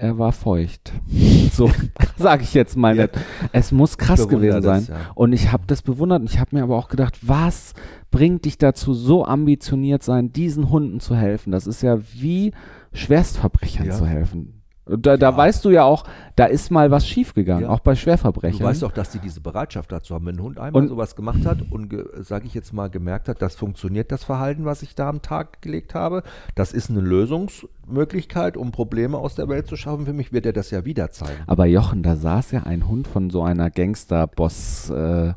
er 0.00 0.18
war 0.18 0.32
feucht. 0.32 0.92
So 1.52 1.70
sage 2.16 2.44
ich 2.44 2.54
jetzt 2.54 2.78
mal 2.78 2.96
Ja. 2.96 3.02
nicht. 3.02 3.14
Es 3.52 3.72
muss 3.72 3.98
krass 3.98 4.26
gewesen 4.26 4.62
sein. 4.62 4.80
das, 4.80 4.88
ja. 4.88 4.96
Und 5.14 5.34
ich 5.34 5.52
habe 5.52 5.64
das 5.66 5.82
bewundert 5.82 6.20
und 6.22 6.30
ich 6.30 6.38
habe 6.40 6.56
mir 6.56 6.62
aber 6.62 6.78
auch 6.78 6.88
gedacht, 6.88 7.18
was 7.20 7.74
bringt 8.10 8.46
dich 8.46 8.56
dazu, 8.56 8.94
so 8.94 9.26
ambitioniert 9.26 10.02
sein, 10.02 10.32
diesen 10.32 10.70
Hunden 10.70 10.98
zu 11.00 11.14
helfen? 11.14 11.52
Das 11.52 11.66
ist 11.66 11.82
ja 11.82 11.98
wie 12.14 12.52
Schwerstverbrechern 12.94 13.86
Ja. 13.86 13.92
zu 13.92 14.06
helfen. 14.06 14.61
Da, 14.84 15.16
da 15.16 15.30
Ja. 15.30 15.36
weißt 15.36 15.64
du 15.64 15.70
ja 15.70 15.84
auch, 15.84 16.04
da 16.34 16.46
ist 16.46 16.70
mal 16.72 16.90
was 16.90 17.06
schiefgegangen, 17.06 17.64
Ja. 17.64 17.68
auch 17.70 17.78
bei 17.80 17.92
Du 17.92 17.98
Schwerverbrechern. 18.00 18.66
weißt 18.66 18.82
doch, 18.82 18.90
dass 18.90 19.10
die 19.10 19.20
diese 19.20 19.40
Bereitschaft 19.40 19.92
dazu 19.92 20.12
haben. 20.14 20.26
Wenn 20.26 20.36
ein 20.36 20.42
Hund 20.42 20.58
einmal 20.58 20.82
Und- 20.82 20.88
sowas 20.88 21.14
gemacht 21.14 21.46
hat 21.46 21.58
und, 21.70 21.94
sage 22.20 22.46
ich 22.46 22.54
jetzt 22.54 22.72
mal, 22.72 22.90
gemerkt 22.90 23.28
hat, 23.28 23.40
das 23.40 23.54
funktioniert, 23.54 24.10
das 24.10 24.24
Verhalten, 24.24 24.64
was 24.64 24.82
ich 24.82 24.96
da 24.96 25.08
am 25.08 25.22
Tag 25.22 25.62
gelegt 25.62 25.94
habe, 25.94 26.24
das 26.56 26.72
ist 26.72 26.90
eine 26.90 27.00
Lösungsmöglichkeit, 27.00 28.56
um 28.56 28.72
Probleme 28.72 29.18
aus 29.18 29.36
der 29.36 29.48
Welt 29.48 29.68
zu 29.68 29.76
schaffen. 29.76 30.04
Für 30.04 30.12
mich 30.12 30.32
wird 30.32 30.46
er 30.46 30.52
das 30.52 30.70
ja 30.72 30.84
wieder 30.84 31.10
zeigen. 31.12 31.42
aber 31.46 31.66
Jochen, 31.66 32.02
da 32.02 32.16
saß 32.16 32.50
ja 32.50 32.64
ein 32.64 32.88
Hund 32.88 33.06
von 33.06 33.30
so 33.30 33.42
einer 33.42 33.70
Gangster-Boss, 33.70 34.90
äh, 34.90 35.34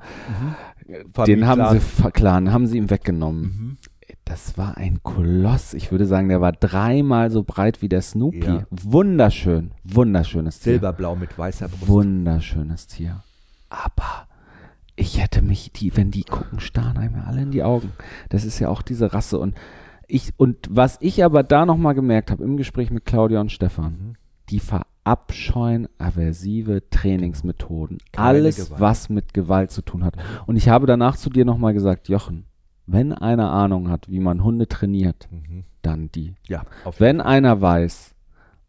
den 1.26 1.48
haben 1.48 1.66
sie 1.72 1.80
verklagen, 1.80 2.52
haben 2.52 2.68
sie 2.68 2.78
ihm 2.78 2.90
weggenommen. 2.90 3.42
Mhm. 3.44 3.78
Das 4.26 4.58
war 4.58 4.76
ein 4.78 5.02
Koloss. 5.04 5.74
Ich 5.76 5.92
würde 5.92 6.06
sagen, 6.08 6.30
der 6.30 6.42
war 6.42 6.52
dreimal 6.52 7.30
so 7.30 7.44
breit 7.44 7.82
wie 7.84 7.90
der 7.90 8.02
Snoopy. 8.02 8.40
Ja. 8.46 8.66
Wunderschön, 8.72 9.72
wunderschönes 9.84 10.60
Tier. 10.60 10.74
Silberblau 10.74 11.16
mit 11.16 11.38
weißer 11.38 11.68
Brust. 11.68 11.88
Wunderschönes 11.88 12.88
Tier. 12.88 13.24
Aber 13.70 14.28
ich 14.96 15.22
hätte 15.22 15.42
mich, 15.42 15.72
die, 15.74 15.96
wenn 15.96 16.10
die 16.10 16.24
gucken, 16.24 16.60
starren 16.60 16.98
einem 16.98 17.22
alle 17.26 17.42
in 17.44 17.52
die 17.52 17.64
Augen. 17.64 17.92
Das 18.30 18.46
ist 18.46 18.60
ja 18.60 18.70
auch 18.70 18.82
diese 18.82 19.14
Rasse. 19.14 19.38
Und 19.38 19.56
ich, 20.08 20.34
und 20.38 20.58
was 20.72 20.98
ich 21.02 21.24
aber 21.24 21.44
da 21.44 21.66
nochmal 21.66 21.94
gemerkt 21.94 22.32
habe 22.32 22.44
im 22.44 22.58
Gespräch 22.58 22.90
mit 22.92 23.06
Claudia 23.06 23.42
und 23.42 23.52
Stefan, 23.52 23.92
Mhm. 23.94 24.14
die 24.50 24.60
verabscheuen 24.60 25.88
aversive 26.00 26.90
Trainingsmethoden. 26.90 28.00
Keine 28.12 28.28
Alles, 28.28 28.56
Gewalt. 28.58 28.82
was 28.82 29.10
mit 29.10 29.34
Gewalt 29.36 29.70
zu 29.72 29.82
tun 29.84 30.04
hat. 30.04 30.16
Und 30.48 30.56
ich 30.56 30.70
habe 30.70 30.88
danach 30.88 31.16
zu 31.16 31.30
dir 31.30 31.46
nochmal 31.46 31.74
gesagt, 31.74 32.08
Jochen, 32.10 32.46
wenn 32.88 33.14
einer 33.14 33.52
Ahnung 33.52 33.90
hat, 33.90 34.10
wie 34.10 34.20
man 34.20 34.44
Hunde 34.44 34.68
trainiert, 34.68 35.28
Mhm. 35.32 35.64
dann 35.82 36.12
die. 36.12 36.36
Ja, 36.48 36.64
Wenn 36.98 37.22
einer 37.22 37.60
weiß, 37.62 38.14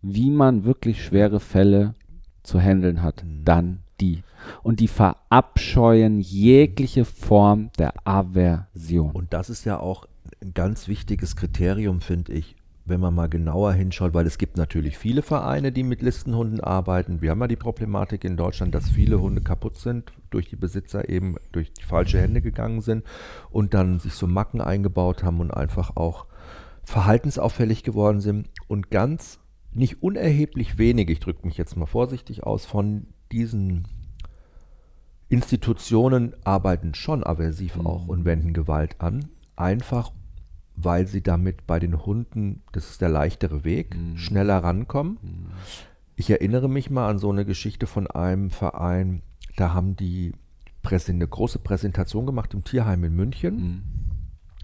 wie 0.02 0.30
man 0.30 0.64
wirklich 0.64 1.04
schwere 1.04 1.40
Fälle 1.40 1.94
zu 2.42 2.60
handeln 2.60 3.02
hat, 3.02 3.24
Mhm. 3.24 3.44
dann 3.44 3.78
die. 4.00 4.22
Und 4.62 4.80
die 4.80 4.88
verabscheuen 4.88 6.20
jegliche 6.20 7.04
Form 7.04 7.70
der 7.78 7.94
Aversion. 8.04 9.10
Und 9.12 9.32
das 9.32 9.50
ist 9.50 9.64
ja 9.64 9.78
auch 9.80 10.06
ein 10.42 10.54
ganz 10.54 10.88
wichtiges 10.88 11.36
Kriterium, 11.36 12.00
finde 12.00 12.32
ich, 12.32 12.55
wenn 12.86 13.00
man 13.00 13.14
mal 13.14 13.28
genauer 13.28 13.72
hinschaut, 13.72 14.14
weil 14.14 14.26
es 14.26 14.38
gibt 14.38 14.56
natürlich 14.56 14.96
viele 14.96 15.22
Vereine, 15.22 15.72
die 15.72 15.82
mit 15.82 16.02
Listenhunden 16.02 16.60
arbeiten. 16.60 17.20
Wir 17.20 17.30
haben 17.30 17.40
ja 17.40 17.48
die 17.48 17.56
Problematik 17.56 18.24
in 18.24 18.36
Deutschland, 18.36 18.74
dass 18.74 18.88
viele 18.88 19.20
Hunde 19.20 19.42
kaputt 19.42 19.76
sind, 19.76 20.12
durch 20.30 20.48
die 20.48 20.56
Besitzer 20.56 21.08
eben 21.08 21.36
durch 21.52 21.72
die 21.72 21.82
falsche 21.82 22.20
Hände 22.20 22.40
gegangen 22.40 22.80
sind 22.80 23.04
und 23.50 23.74
dann 23.74 23.98
sich 23.98 24.14
so 24.14 24.26
Macken 24.26 24.60
eingebaut 24.60 25.24
haben 25.24 25.40
und 25.40 25.50
einfach 25.50 25.96
auch 25.96 26.26
verhaltensauffällig 26.84 27.82
geworden 27.82 28.20
sind. 28.20 28.48
Und 28.68 28.90
ganz 28.90 29.40
nicht 29.72 30.02
unerheblich 30.02 30.78
wenige, 30.78 31.12
ich 31.12 31.20
drücke 31.20 31.46
mich 31.46 31.58
jetzt 31.58 31.76
mal 31.76 31.86
vorsichtig 31.86 32.44
aus, 32.44 32.64
von 32.64 33.08
diesen 33.32 33.88
Institutionen 35.28 36.34
arbeiten 36.44 36.94
schon 36.94 37.24
aversiv 37.24 37.78
auch 37.80 38.06
und 38.06 38.24
wenden 38.24 38.52
Gewalt 38.52 39.00
an, 39.00 39.28
einfach 39.56 40.12
weil 40.76 41.06
sie 41.06 41.22
damit 41.22 41.66
bei 41.66 41.78
den 41.78 42.04
Hunden, 42.04 42.62
das 42.72 42.90
ist 42.90 43.00
der 43.00 43.08
leichtere 43.08 43.64
Weg, 43.64 43.96
schneller 44.16 44.58
rankommen. 44.62 45.18
Ich 46.16 46.30
erinnere 46.30 46.68
mich 46.68 46.90
mal 46.90 47.08
an 47.10 47.18
so 47.18 47.30
eine 47.30 47.44
Geschichte 47.44 47.86
von 47.86 48.06
einem 48.06 48.50
Verein, 48.50 49.22
da 49.56 49.72
haben 49.74 49.96
die 49.96 50.32
Präse- 50.82 51.12
eine 51.12 51.26
große 51.26 51.58
Präsentation 51.58 52.26
gemacht 52.26 52.54
im 52.54 52.62
Tierheim 52.64 53.04
in 53.04 53.14
München. 53.14 53.82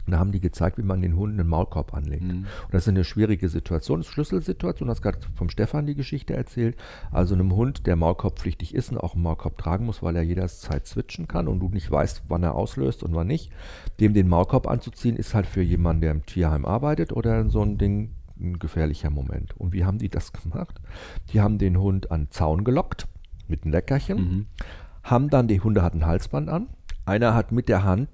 Und 0.06 0.12
da 0.12 0.18
haben 0.18 0.32
die 0.32 0.40
gezeigt, 0.40 0.78
wie 0.78 0.82
man 0.82 1.00
den 1.00 1.16
Hunden 1.16 1.38
einen 1.38 1.48
Maulkorb 1.48 1.94
anlegt. 1.94 2.24
Mhm. 2.24 2.30
Und 2.64 2.72
das 2.72 2.82
ist 2.82 2.88
eine 2.88 3.04
schwierige 3.04 3.48
Situation, 3.48 4.00
das 4.00 4.06
ist 4.06 4.10
eine 4.10 4.14
Schlüsselsituation. 4.14 4.88
Du 4.88 4.90
hast 4.90 5.02
gerade 5.02 5.18
vom 5.34 5.48
Stefan 5.48 5.86
die 5.86 5.94
Geschichte 5.94 6.34
erzählt. 6.34 6.76
Also 7.12 7.34
einem 7.34 7.54
Hund, 7.54 7.86
der 7.86 7.94
maulkorbpflichtig 7.96 8.74
ist 8.74 8.90
und 8.90 8.98
auch 8.98 9.14
einen 9.14 9.22
Maulkorb 9.22 9.58
tragen 9.58 9.86
muss, 9.86 10.02
weil 10.02 10.16
er 10.16 10.22
jederzeit 10.22 10.86
switchen 10.86 11.28
kann 11.28 11.46
und 11.46 11.60
du 11.60 11.68
nicht 11.68 11.90
weißt, 11.90 12.24
wann 12.28 12.42
er 12.42 12.54
auslöst 12.54 13.02
und 13.02 13.14
wann 13.14 13.28
nicht. 13.28 13.52
Dem 14.00 14.12
den 14.14 14.28
Maulkorb 14.28 14.66
anzuziehen, 14.66 15.16
ist 15.16 15.34
halt 15.34 15.46
für 15.46 15.62
jemanden, 15.62 16.02
der 16.02 16.10
im 16.10 16.26
Tierheim 16.26 16.64
arbeitet 16.64 17.12
oder 17.12 17.48
so 17.48 17.62
ein 17.62 17.78
Ding 17.78 18.10
ein 18.40 18.58
gefährlicher 18.58 19.10
Moment. 19.10 19.54
Und 19.58 19.72
wie 19.72 19.84
haben 19.84 19.98
die 19.98 20.08
das 20.08 20.32
gemacht? 20.32 20.80
Die 21.32 21.40
haben 21.40 21.58
den 21.58 21.78
Hund 21.78 22.10
an 22.10 22.22
den 22.24 22.30
Zaun 22.32 22.64
gelockt 22.64 23.06
mit 23.46 23.62
einem 23.62 23.72
Leckerchen, 23.72 24.16
Mhm. 24.18 24.46
haben 25.04 25.30
dann, 25.30 25.46
die 25.46 25.60
Hunde 25.60 25.82
hatten 25.82 25.98
ein 26.02 26.06
Halsband 26.06 26.48
an. 26.48 26.66
Einer 27.04 27.34
hat 27.34 27.52
mit 27.52 27.68
der 27.68 27.84
Hand 27.84 28.08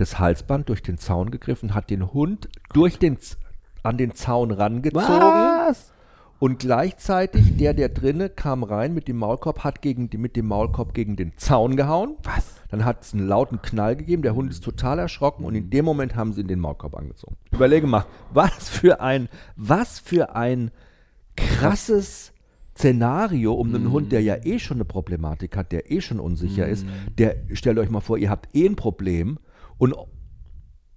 das 0.00 0.18
Halsband 0.18 0.68
durch 0.68 0.82
den 0.82 0.98
Zaun 0.98 1.30
gegriffen, 1.30 1.74
hat 1.74 1.90
den 1.90 2.12
Hund 2.12 2.48
durch 2.72 2.98
den, 2.98 3.18
Z- 3.18 3.38
an 3.82 3.96
den 3.98 4.14
Zaun 4.14 4.50
rangezogen 4.50 5.06
Was? 5.06 5.92
und 6.38 6.58
gleichzeitig 6.60 7.56
der, 7.56 7.74
der 7.74 7.88
drinne 7.88 8.28
kam 8.28 8.62
rein 8.62 8.94
mit 8.94 9.08
dem 9.08 9.16
Maulkorb, 9.16 9.64
hat 9.64 9.82
gegen, 9.82 10.08
die- 10.10 10.18
mit 10.18 10.36
dem 10.36 10.46
Maulkorb 10.46 10.94
gegen 10.94 11.16
den 11.16 11.36
Zaun 11.36 11.76
gehauen. 11.76 12.16
Was? 12.22 12.56
Dann 12.70 12.84
hat 12.84 13.02
es 13.02 13.12
einen 13.14 13.26
lauten 13.26 13.60
Knall 13.62 13.96
gegeben, 13.96 14.22
der 14.22 14.34
Hund 14.34 14.50
ist 14.50 14.62
total 14.62 14.98
erschrocken 14.98 15.44
und 15.44 15.54
in 15.54 15.70
dem 15.70 15.84
Moment 15.84 16.14
haben 16.16 16.32
sie 16.32 16.42
ihn 16.42 16.48
den 16.48 16.60
Maulkorb 16.60 16.94
angezogen. 16.96 17.36
Überlege 17.52 17.86
mal, 17.86 18.04
was 18.32 18.68
für 18.68 19.00
ein, 19.00 19.28
was 19.56 19.98
für 19.98 20.34
ein 20.36 20.70
krasses 21.36 22.32
Szenario 22.76 23.54
um 23.54 23.74
einen 23.74 23.90
Hund, 23.90 24.12
der 24.12 24.22
ja 24.22 24.36
eh 24.44 24.58
schon 24.60 24.76
eine 24.76 24.84
Problematik 24.84 25.56
hat, 25.56 25.72
der 25.72 25.90
eh 25.90 26.00
schon 26.00 26.20
unsicher 26.20 26.68
ist, 26.68 26.86
der, 27.18 27.36
stellt 27.54 27.78
euch 27.78 27.90
mal 27.90 28.00
vor, 28.00 28.18
ihr 28.18 28.30
habt 28.30 28.54
eh 28.54 28.66
ein 28.66 28.76
Problem 28.76 29.38
und 29.78 29.94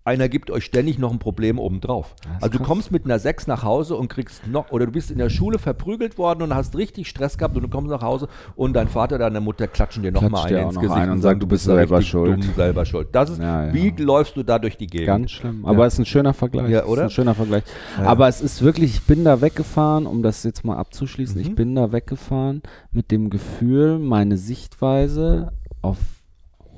einer 0.03 0.29
gibt 0.29 0.49
euch 0.49 0.65
ständig 0.65 0.97
noch 0.97 1.11
ein 1.11 1.19
Problem 1.19 1.59
obendrauf. 1.59 2.15
Also 2.41 2.57
du 2.57 2.63
kommst 2.63 2.91
mit 2.91 3.05
einer 3.05 3.19
6 3.19 3.45
nach 3.45 3.61
Hause 3.63 3.95
und 3.95 4.07
kriegst 4.07 4.47
noch, 4.47 4.71
oder 4.71 4.87
du 4.87 4.91
bist 4.91 5.11
in 5.11 5.19
der 5.19 5.29
Schule 5.29 5.59
verprügelt 5.59 6.17
worden 6.17 6.41
und 6.41 6.55
hast 6.55 6.75
richtig 6.75 7.07
Stress 7.07 7.37
gehabt 7.37 7.55
und 7.55 7.61
du 7.61 7.67
kommst 7.69 7.91
nach 7.91 8.01
Hause 8.01 8.27
und 8.55 8.73
dein 8.73 8.87
Vater, 8.87 9.19
deine 9.19 9.41
Mutter 9.41 9.67
klatschen 9.67 10.01
dir 10.01 10.11
nochmal 10.11 10.47
einen 10.47 10.69
ins 10.69 10.79
Gesicht 10.79 10.97
einen 10.99 11.11
und 11.11 11.21
sagen, 11.21 11.39
du 11.39 11.45
bist 11.45 11.65
selber 11.65 12.01
schuld. 12.01 12.43
Dumm, 12.43 12.53
selber 12.55 12.83
schuld. 12.85 13.09
Das 13.11 13.29
ist, 13.29 13.37
Ja, 13.39 13.67
ja. 13.67 13.73
wie 13.75 13.91
läufst 13.91 14.35
du 14.35 14.41
da 14.41 14.57
durch 14.57 14.75
die 14.75 14.87
Gegend? 14.87 15.05
Ganz 15.05 15.31
schlimm. 15.31 15.65
Aber 15.67 15.85
es 15.85 15.93
ist 15.93 15.99
ein 15.99 16.05
schöner 16.07 16.33
Vergleich. 16.33 16.69
Ja, 16.71 16.79
Es 16.79 16.87
oder? 16.87 17.01
Ist 17.05 17.11
ein 17.11 17.15
schöner 17.15 17.35
Vergleich. 17.35 17.63
Aber 18.03 18.27
es 18.27 18.41
ist 18.41 18.63
wirklich, 18.63 18.95
ich 18.95 19.03
bin 19.03 19.23
da 19.23 19.39
weggefahren, 19.39 20.07
um 20.07 20.23
das 20.23 20.43
jetzt 20.43 20.65
mal 20.65 20.77
abzuschließen. 20.77 21.39
Mhm. 21.39 21.47
Ich 21.47 21.53
bin 21.53 21.75
da 21.75 21.91
weggefahren 21.91 22.63
mit 22.91 23.11
dem 23.11 23.29
Gefühl, 23.29 23.99
meine 23.99 24.37
Sichtweise 24.37 25.51
auf 25.83 25.99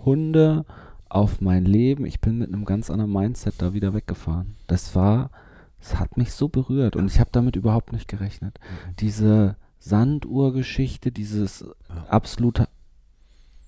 Hunde, 0.03 0.65
auf 1.13 1.41
mein 1.41 1.65
Leben. 1.65 2.05
Ich 2.05 2.19
bin 2.19 2.39
mit 2.39 2.47
einem 2.47 2.65
ganz 2.65 2.89
anderen 2.89 3.13
Mindset 3.13 3.55
da 3.59 3.73
wieder 3.73 3.93
weggefahren. 3.93 4.55
Das 4.67 4.95
war, 4.95 5.29
es 5.79 5.99
hat 5.99 6.17
mich 6.17 6.33
so 6.33 6.49
berührt 6.49 6.95
und 6.95 7.05
ich 7.05 7.19
habe 7.19 7.29
damit 7.31 7.55
überhaupt 7.55 7.93
nicht 7.93 8.07
gerechnet. 8.07 8.59
Mhm. 8.59 8.95
Diese 8.99 9.55
Sanduhrgeschichte, 9.79 11.11
dieses 11.11 11.65
absolute 12.07 12.67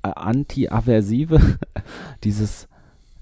äh, 0.01 0.08
Anti-Aversive, 0.08 1.39
dieses, 2.23 2.67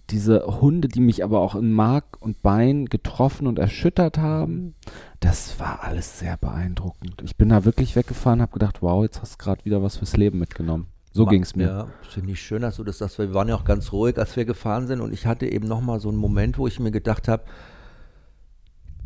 diese 0.09 0.45
Hunde, 0.61 0.87
die 0.87 1.01
mich 1.01 1.23
aber 1.23 1.41
auch 1.41 1.55
in 1.55 1.73
Mark 1.73 2.17
und 2.21 2.41
Bein 2.41 2.85
getroffen 2.85 3.45
und 3.45 3.59
erschüttert 3.59 4.17
haben, 4.17 4.73
das 5.19 5.59
war 5.59 5.83
alles 5.83 6.19
sehr 6.19 6.37
beeindruckend. 6.37 7.21
Ich 7.25 7.35
bin 7.35 7.49
da 7.49 7.65
wirklich 7.65 7.97
weggefahren, 7.97 8.41
habe 8.41 8.53
gedacht, 8.53 8.81
wow, 8.81 9.03
jetzt 9.03 9.21
hast 9.21 9.33
du 9.33 9.43
gerade 9.43 9.65
wieder 9.65 9.83
was 9.83 9.97
fürs 9.97 10.15
Leben 10.15 10.39
mitgenommen. 10.39 10.92
So 11.15 11.27
ging 11.27 11.43
es 11.43 11.55
mir. 11.55 11.67
Ja, 11.67 11.87
finde 12.09 12.31
ich 12.31 12.41
schön, 12.41 12.63
dass 12.63 12.77
du 12.77 12.83
das 12.83 12.97
sagst. 12.97 13.19
weil 13.19 13.29
Wir 13.29 13.35
waren 13.35 13.47
ja 13.47 13.55
auch 13.55 13.65
ganz 13.65 13.91
ruhig, 13.91 14.17
als 14.17 14.35
wir 14.35 14.45
gefahren 14.45 14.87
sind. 14.87 14.99
Und 14.99 15.13
ich 15.13 15.27
hatte 15.27 15.45
eben 15.45 15.67
nochmal 15.67 15.99
so 15.99 16.09
einen 16.09 16.17
Moment, 16.17 16.57
wo 16.57 16.65
ich 16.65 16.79
mir 16.79 16.89
gedacht 16.89 17.27
habe, 17.27 17.43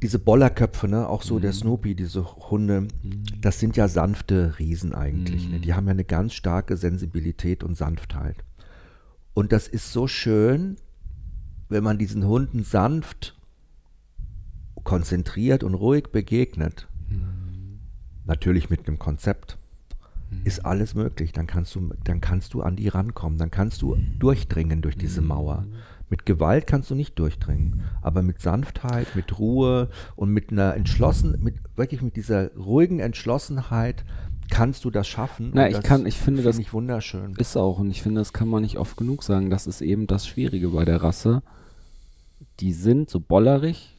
diese 0.02 0.18
Bollerköpfe, 0.18 0.88
ne, 0.88 1.08
auch 1.10 1.22
so 1.22 1.40
der 1.40 1.52
Snoopy, 1.52 1.96
diese 1.96 2.24
Hunde, 2.50 2.88
das 3.42 3.60
sind 3.60 3.76
ja 3.76 3.88
sanfte 3.88 4.58
Riesen 4.58 4.94
eigentlich. 4.94 5.50
Ne? 5.50 5.60
Die 5.60 5.74
haben 5.74 5.86
ja 5.88 5.92
eine 5.92 6.06
ganz 6.06 6.34
starke 6.34 6.78
Sensibilität 6.78 7.64
und 7.64 7.76
Sanftheit. 7.76 8.38
Und 9.34 9.52
das 9.52 9.68
ist 9.68 9.92
so 9.92 10.08
schön, 10.08 10.78
wenn 11.68 11.84
man 11.84 11.98
diesen 11.98 12.26
Hunden 12.26 12.64
sanft, 12.64 13.36
konzentriert 14.84 15.64
und 15.64 15.74
ruhig 15.74 16.06
begegnet. 16.12 16.88
Natürlich 18.26 18.70
mit 18.70 18.88
einem 18.88 19.00
Konzept 19.00 19.58
ist 20.44 20.66
alles 20.66 20.94
möglich. 20.96 21.32
Dann 21.32 21.48
kannst 21.48 21.76
du, 21.76 21.94
dann 22.04 22.22
kannst 22.22 22.54
du 22.54 22.62
an 22.62 22.76
die 22.76 22.88
rankommen. 22.88 23.38
Dann 23.38 23.52
kannst 23.52 23.82
du 23.82 23.98
durchdringen 24.20 24.82
durch 24.82 24.98
diese 24.98 25.22
Mauer. 25.22 25.66
Mit 26.10 26.26
Gewalt 26.26 26.68
kannst 26.68 26.90
du 26.90 26.96
nicht 26.96 27.20
durchdringen, 27.20 27.82
aber 28.02 28.22
mit 28.22 28.40
Sanftheit, 28.42 29.14
mit 29.16 29.40
Ruhe 29.40 29.90
und 30.16 30.30
mit 30.32 30.52
einer 30.52 30.74
entschlossen, 30.76 31.38
mit 31.44 31.56
wirklich 31.76 32.02
mit 32.02 32.16
dieser 32.16 32.54
ruhigen 32.56 33.00
Entschlossenheit 33.02 34.06
kannst 34.50 34.86
du 34.86 34.90
das 34.90 35.06
schaffen. 35.06 35.52
Na, 35.54 35.68
ich 35.68 35.76
das 35.76 35.84
kann- 35.84 36.06
ich 36.06 36.18
finde, 36.18 36.44
das- 36.44 36.60
ich 36.60 36.72
wunderschön. 36.72 37.36
Ist 37.36 37.58
auch, 37.58 37.80
und 37.80 37.90
ich 37.92 38.02
finde, 38.02 38.22
das 38.22 38.32
kann 38.32 38.48
man 38.48 38.62
nicht 38.62 38.78
oft 38.78 38.96
genug 38.96 39.22
sagen. 39.24 39.50
Das 39.50 39.68
ist 39.68 39.82
eben 39.82 40.08
das 40.08 40.26
Schwierige 40.26 40.70
bei 40.70 40.86
der 40.86 41.04
Rasse. 41.04 41.42
Die 42.62 42.72
sind 42.72 43.10
so 43.10 43.20
bollerig, 43.20 43.97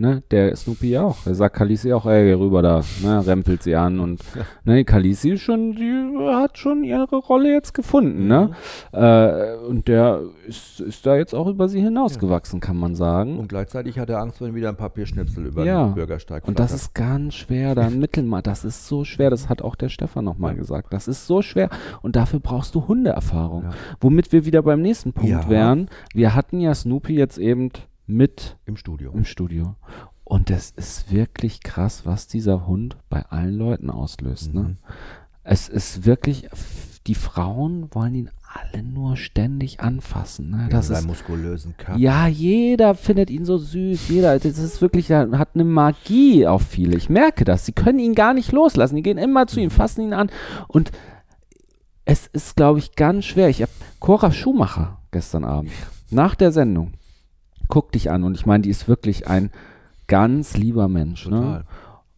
ne? 0.00 0.22
Der 0.30 0.54
Snoopy 0.56 0.90
ja 0.90 1.02
auch. 1.04 1.22
Der 1.24 1.34
sagt 1.34 1.56
Kalisi 1.56 1.92
auch, 1.92 2.06
ey, 2.06 2.24
geh 2.24 2.32
rüber 2.34 2.62
da, 2.62 2.82
ne? 3.02 3.26
Rempelt 3.26 3.62
sie 3.62 3.76
an 3.76 4.00
und, 4.00 4.20
ne, 4.64 4.84
Kalisi 4.84 5.38
schon, 5.38 5.72
die 5.74 6.16
hat 6.34 6.58
schon 6.58 6.82
ihre 6.84 7.16
Rolle 7.16 7.52
jetzt 7.52 7.74
gefunden, 7.74 8.26
ne? 8.26 8.50
Äh, 8.92 9.56
und 9.66 9.88
der 9.88 10.20
ist, 10.46 10.80
ist 10.80 11.06
da 11.06 11.16
jetzt 11.16 11.34
auch 11.34 11.46
über 11.46 11.68
sie 11.68 11.80
hinausgewachsen, 11.80 12.60
kann 12.60 12.76
man 12.76 12.94
sagen. 12.94 13.38
Und 13.38 13.48
gleichzeitig 13.48 13.98
hat 13.98 14.10
er 14.10 14.18
Angst, 14.20 14.40
wenn 14.40 14.54
wieder 14.54 14.68
ein 14.70 14.76
Papierschnipsel 14.76 15.46
über 15.46 15.64
Ja. 15.64 15.86
den 15.88 15.94
Bürgersteig 15.94 16.46
Und 16.48 16.58
das 16.58 16.72
ist 16.72 16.94
ganz 16.94 17.34
schwer, 17.34 17.74
da 17.74 17.82
ein 17.82 17.98
Mittelmaß. 18.00 18.42
Das 18.42 18.64
ist 18.64 18.86
so 18.86 19.04
schwer, 19.04 19.30
das 19.30 19.48
hat 19.48 19.62
auch 19.62 19.76
der 19.76 19.88
Stefan 19.88 20.24
nochmal 20.24 20.54
gesagt. 20.54 20.92
Das 20.92 21.06
ist 21.08 21.26
so 21.26 21.42
schwer 21.42 21.68
und 22.02 22.16
dafür 22.16 22.40
brauchst 22.40 22.74
du 22.74 22.88
Hundeerfahrung. 22.88 23.64
Ja. 23.64 23.70
Womit 24.00 24.32
wir 24.32 24.44
wieder 24.46 24.62
beim 24.62 24.80
nächsten 24.82 25.12
Punkt 25.12 25.28
Ja. 25.30 25.48
wären. 25.48 25.88
Wir 26.14 26.34
hatten 26.34 26.60
ja 26.60 26.74
Snoopy 26.74 27.14
jetzt 27.14 27.38
eben 27.38 27.70
mit 28.10 28.56
im 28.66 28.76
Studio. 28.76 29.12
im 29.12 29.24
Studio. 29.24 29.76
Und 30.24 30.50
es 30.50 30.70
ist 30.70 31.10
wirklich 31.12 31.62
krass, 31.62 32.06
was 32.06 32.26
dieser 32.28 32.66
Hund 32.66 32.96
bei 33.08 33.24
allen 33.26 33.54
Leuten 33.56 33.90
auslöst. 33.90 34.54
Ne? 34.54 34.60
Mhm. 34.62 34.76
Es 35.42 35.68
ist 35.68 36.04
wirklich, 36.06 36.48
die 37.06 37.14
Frauen 37.16 37.88
wollen 37.92 38.14
ihn 38.14 38.30
alle 38.72 38.82
nur 38.82 39.16
ständig 39.16 39.80
anfassen. 39.80 40.50
Ne? 40.50 40.62
Ja, 40.64 40.68
Das 40.68 40.90
ist 40.90 41.06
muskulösen 41.06 41.76
Körper. 41.76 41.98
ja, 41.98 42.26
jeder 42.28 42.94
findet 42.94 43.30
ihn 43.30 43.44
so 43.44 43.58
süß. 43.58 44.08
Jeder, 44.08 44.38
das 44.38 44.58
ist 44.58 44.80
wirklich, 44.80 45.10
hat 45.10 45.48
eine 45.54 45.64
Magie 45.64 46.46
auf 46.46 46.62
viele. 46.62 46.96
Ich 46.96 47.08
merke 47.08 47.44
das. 47.44 47.64
Sie 47.66 47.72
können 47.72 47.98
ihn 47.98 48.14
gar 48.14 48.34
nicht 48.34 48.52
loslassen. 48.52 48.96
Die 48.96 49.02
gehen 49.02 49.18
immer 49.18 49.46
zu 49.46 49.60
ihm, 49.60 49.70
fassen 49.70 50.02
ihn 50.02 50.12
an. 50.12 50.30
Und 50.68 50.90
es 52.04 52.26
ist, 52.28 52.56
glaube 52.56 52.78
ich, 52.80 52.94
ganz 52.96 53.24
schwer. 53.24 53.48
Ich 53.48 53.62
habe 53.62 53.72
Cora 53.98 54.30
Schumacher 54.32 54.98
gestern 55.10 55.44
Abend 55.44 55.70
nach 56.10 56.34
der 56.34 56.50
Sendung 56.52 56.92
guck 57.70 57.92
dich 57.92 58.10
an 58.10 58.24
und 58.24 58.34
ich 58.36 58.44
meine, 58.46 58.62
die 58.62 58.70
ist 58.70 58.88
wirklich 58.88 59.28
ein 59.28 59.50
ganz 60.06 60.56
lieber 60.56 60.88
Mensch. 60.88 61.26
Ne? 61.28 61.64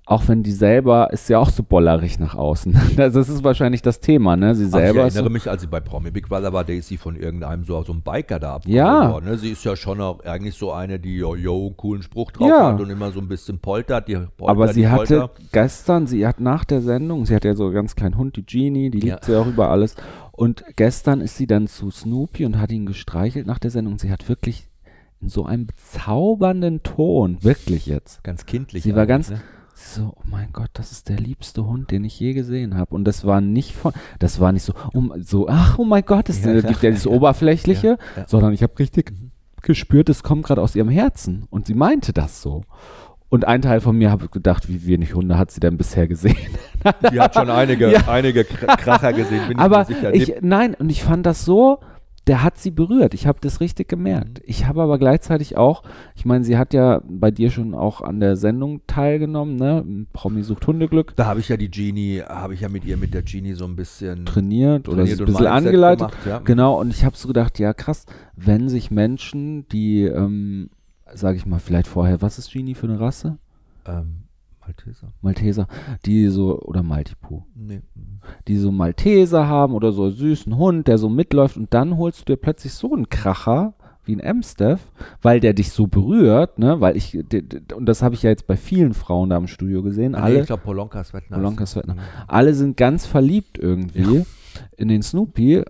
Auch 0.04 0.26
wenn 0.26 0.42
die 0.42 0.50
selber 0.52 1.12
ist 1.12 1.28
ja 1.28 1.38
auch 1.38 1.48
so 1.48 1.62
bollerig 1.62 2.18
nach 2.18 2.34
außen. 2.34 2.76
Das 2.96 3.14
ist 3.14 3.44
wahrscheinlich 3.44 3.82
das 3.82 4.00
Thema, 4.00 4.36
ne? 4.36 4.54
Sie 4.54 4.64
Ach, 4.64 4.66
ich 4.66 4.72
selber 4.72 5.00
erinnere 5.02 5.24
so, 5.24 5.30
mich, 5.30 5.48
als 5.48 5.62
sie 5.62 5.68
bei 5.68 5.78
Promi 5.80 6.10
Big 6.10 6.28
Brother 6.28 6.52
war, 6.52 6.64
da 6.64 6.72
ist 6.72 6.88
sie 6.88 6.96
von 6.96 7.14
irgendeinem 7.16 7.62
so, 7.64 7.80
so 7.84 7.92
einem 7.92 8.02
Biker 8.02 8.40
da 8.40 8.54
abgeholt 8.56 8.76
Ja. 8.76 9.12
worden. 9.12 9.26
Ne? 9.26 9.38
Sie 9.38 9.50
ist 9.50 9.64
ja 9.64 9.76
schon 9.76 10.00
auch 10.00 10.20
eigentlich 10.24 10.56
so 10.56 10.72
eine, 10.72 10.98
die 10.98 11.16
yo, 11.16 11.36
yo, 11.36 11.66
einen 11.68 11.76
coolen 11.76 12.02
Spruch 12.02 12.32
drauf 12.32 12.48
Ja. 12.48 12.72
hat 12.72 12.80
und 12.80 12.90
immer 12.90 13.12
so 13.12 13.20
ein 13.20 13.28
bisschen 13.28 13.60
poltert. 13.60 14.08
Die 14.08 14.14
poltert 14.16 14.48
Aber 14.48 14.68
sie 14.72 14.88
hatte 14.88 15.20
Polter. 15.20 15.30
gestern, 15.52 16.06
sie 16.08 16.26
hat 16.26 16.40
nach 16.40 16.64
der 16.64 16.82
Sendung, 16.82 17.24
sie 17.24 17.34
hat 17.36 17.44
ja 17.44 17.54
so 17.54 17.66
einen 17.66 17.74
ganz 17.74 17.94
kleinen 17.94 18.18
Hund, 18.18 18.36
die 18.36 18.44
Genie, 18.44 18.90
die 18.90 18.98
liebt 19.00 19.20
Ja. 19.20 19.34
sie 19.34 19.36
auch 19.36 19.46
über 19.46 19.68
alles. 19.70 19.94
Und 20.32 20.64
gestern 20.76 21.20
ist 21.20 21.36
sie 21.36 21.46
dann 21.46 21.68
zu 21.68 21.90
Snoopy 21.90 22.44
und 22.44 22.58
hat 22.60 22.72
ihn 22.72 22.86
gestreichelt 22.86 23.46
nach 23.46 23.60
der 23.60 23.70
Sendung. 23.70 23.98
Sie 23.98 24.10
hat 24.10 24.28
wirklich 24.28 24.66
in 25.22 25.28
so 25.28 25.44
einem 25.46 25.66
bezaubernden 25.66 26.82
Ton, 26.82 27.38
wirklich 27.42 27.86
jetzt. 27.86 28.22
ganz 28.24 28.44
kindlich. 28.44 28.82
Sie 28.82 28.94
war 28.96 29.06
ganz 29.06 29.30
ne? 29.30 29.40
so, 29.74 30.12
oh 30.16 30.22
mein 30.30 30.48
Gott, 30.52 30.70
das 30.74 30.92
ist 30.92 31.08
der 31.08 31.16
liebste 31.18 31.64
Hund, 31.66 31.90
den 31.90 32.04
ich 32.04 32.18
je 32.20 32.32
gesehen 32.34 32.76
habe. 32.76 32.94
Und 32.94 33.04
das 33.04 33.24
war 33.24 33.40
nicht 33.40 33.74
von, 33.74 33.92
das 34.18 34.40
war 34.40 34.52
nicht 34.52 34.64
so, 34.64 34.74
um, 34.92 35.12
so, 35.20 35.48
ach, 35.48 35.78
oh 35.78 35.84
mein 35.84 36.04
Gott, 36.04 36.28
das 36.28 36.44
Ja, 36.44 36.60
gibt 36.60 36.82
ja 36.82 36.90
dieses 36.90 37.06
Oberflächliche, 37.06 37.86
Ja, 38.16 38.22
ja. 38.22 38.28
sondern 38.28 38.52
ich 38.52 38.62
habe 38.62 38.78
richtig 38.78 39.12
gespürt, 39.62 40.08
es 40.08 40.22
kommt 40.22 40.44
gerade 40.44 40.60
aus 40.60 40.74
ihrem 40.74 40.88
Herzen. 40.88 41.46
Und 41.50 41.66
sie 41.66 41.74
meinte 41.74 42.12
das 42.12 42.42
so. 42.42 42.62
Und 43.28 43.46
ein 43.46 43.62
Teil 43.62 43.80
von 43.80 43.96
mir 43.96 44.10
habe 44.10 44.28
gedacht, 44.28 44.68
wie 44.68 44.84
wenig 44.86 45.14
Hunde 45.14 45.38
hat 45.38 45.50
sie 45.50 45.60
denn 45.60 45.78
bisher 45.78 46.06
gesehen? 46.06 46.36
Die 47.10 47.18
hat 47.20 47.34
schon 47.34 47.48
einige, 47.50 47.90
Ja. 47.90 48.06
einige 48.08 48.42
Kr- 48.42 48.76
Kracher 48.76 49.12
gesehen, 49.14 49.48
bin 49.48 49.58
Aber 49.58 49.82
ich 49.82 49.88
mir 49.88 49.94
sicher. 50.12 50.14
ich, 50.14 50.34
nein, 50.42 50.74
und 50.74 50.90
ich 50.90 51.02
fand 51.02 51.24
das 51.24 51.44
so, 51.44 51.78
der 52.26 52.42
hat 52.42 52.58
sie 52.58 52.70
berührt. 52.70 53.14
Ich 53.14 53.26
habe 53.26 53.38
das 53.40 53.60
richtig 53.60 53.88
gemerkt. 53.88 54.38
Mhm. 54.38 54.44
Ich 54.46 54.66
habe 54.66 54.82
aber 54.82 54.98
gleichzeitig 54.98 55.56
auch, 55.56 55.82
ich 56.14 56.24
meine, 56.24 56.44
sie 56.44 56.56
hat 56.56 56.72
ja 56.72 57.02
bei 57.08 57.30
dir 57.30 57.50
schon 57.50 57.74
auch 57.74 58.00
an 58.00 58.20
der 58.20 58.36
Sendung 58.36 58.80
teilgenommen, 58.86 59.56
ne? 59.56 59.84
Promi 60.12 60.42
sucht 60.42 60.66
Hundeglück. 60.66 61.14
Da 61.16 61.26
habe 61.26 61.40
ich 61.40 61.48
ja 61.48 61.56
die 61.56 61.70
Genie, 61.70 62.22
habe 62.22 62.54
ich 62.54 62.60
ja 62.60 62.68
mit 62.68 62.84
ihr, 62.84 62.96
mit 62.96 63.12
der 63.12 63.22
Genie 63.22 63.54
so 63.54 63.64
ein 63.64 63.74
bisschen 63.74 64.24
trainiert 64.24 64.88
oder 64.88 64.98
trainiert 64.98 65.16
sie 65.16 65.22
ein 65.22 65.26
und 65.26 65.32
bisschen 65.32 65.46
angeleitet. 65.46 66.08
gemacht, 66.10 66.26
ja. 66.26 66.38
Genau, 66.38 66.80
und 66.80 66.90
ich 66.90 67.04
habe 67.04 67.16
so 67.16 67.26
gedacht, 67.28 67.58
ja 67.58 67.74
krass, 67.74 68.06
wenn 68.36 68.68
sich 68.68 68.90
Menschen, 68.90 69.66
die, 69.68 70.02
ähm, 70.02 70.70
sage 71.12 71.36
ich 71.36 71.46
mal, 71.46 71.58
vielleicht 71.58 71.88
vorher, 71.88 72.22
was 72.22 72.38
ist 72.38 72.52
Genie 72.52 72.74
für 72.74 72.86
eine 72.86 73.00
Rasse? 73.00 73.38
Ähm, 73.84 74.22
Malteser. 74.66 75.12
Malteser, 75.20 75.66
die 76.06 76.28
so, 76.28 76.58
oder 76.60 76.82
Maltipu, 76.82 77.42
Nee. 77.54 77.80
die 78.48 78.56
so 78.56 78.70
Malteser 78.72 79.46
haben 79.48 79.74
oder 79.74 79.92
so 79.92 80.04
einen 80.04 80.12
süßen 80.12 80.56
Hund, 80.56 80.86
der 80.88 80.98
so 80.98 81.08
mitläuft 81.08 81.56
und 81.56 81.72
dann 81.74 81.96
holst 81.96 82.20
du 82.20 82.24
dir 82.32 82.36
plötzlich 82.36 82.72
so 82.74 82.92
einen 82.94 83.08
Kracher 83.08 83.74
wie 84.04 84.16
ein 84.16 84.24
Amstaff, 84.24 84.90
weil 85.20 85.38
der 85.38 85.52
dich 85.54 85.70
so 85.70 85.86
berührt, 85.86 86.58
ne, 86.58 86.80
weil 86.80 86.96
ich, 86.96 87.16
und 87.16 87.86
das 87.86 88.02
habe 88.02 88.14
ich 88.16 88.22
ja 88.24 88.30
jetzt 88.30 88.46
bei 88.48 88.56
vielen 88.56 88.94
Frauen 88.94 89.30
da 89.30 89.36
im 89.36 89.46
Studio 89.46 89.82
gesehen, 89.82 90.14
Ah, 90.16 90.20
nee, 90.20 90.24
alle, 90.24 90.40
ich 90.40 90.46
glaube 90.46 90.62
Polonka 90.62 91.04
Svetna. 91.04 91.36
Polonka 91.36 91.66
Svetna. 91.66 91.94
Mhm. 91.94 92.00
alle 92.26 92.54
sind 92.54 92.76
ganz 92.76 93.06
verliebt 93.06 93.58
irgendwie 93.58 94.24
in 94.76 94.88
den 94.88 95.02
Snoopy 95.02 95.62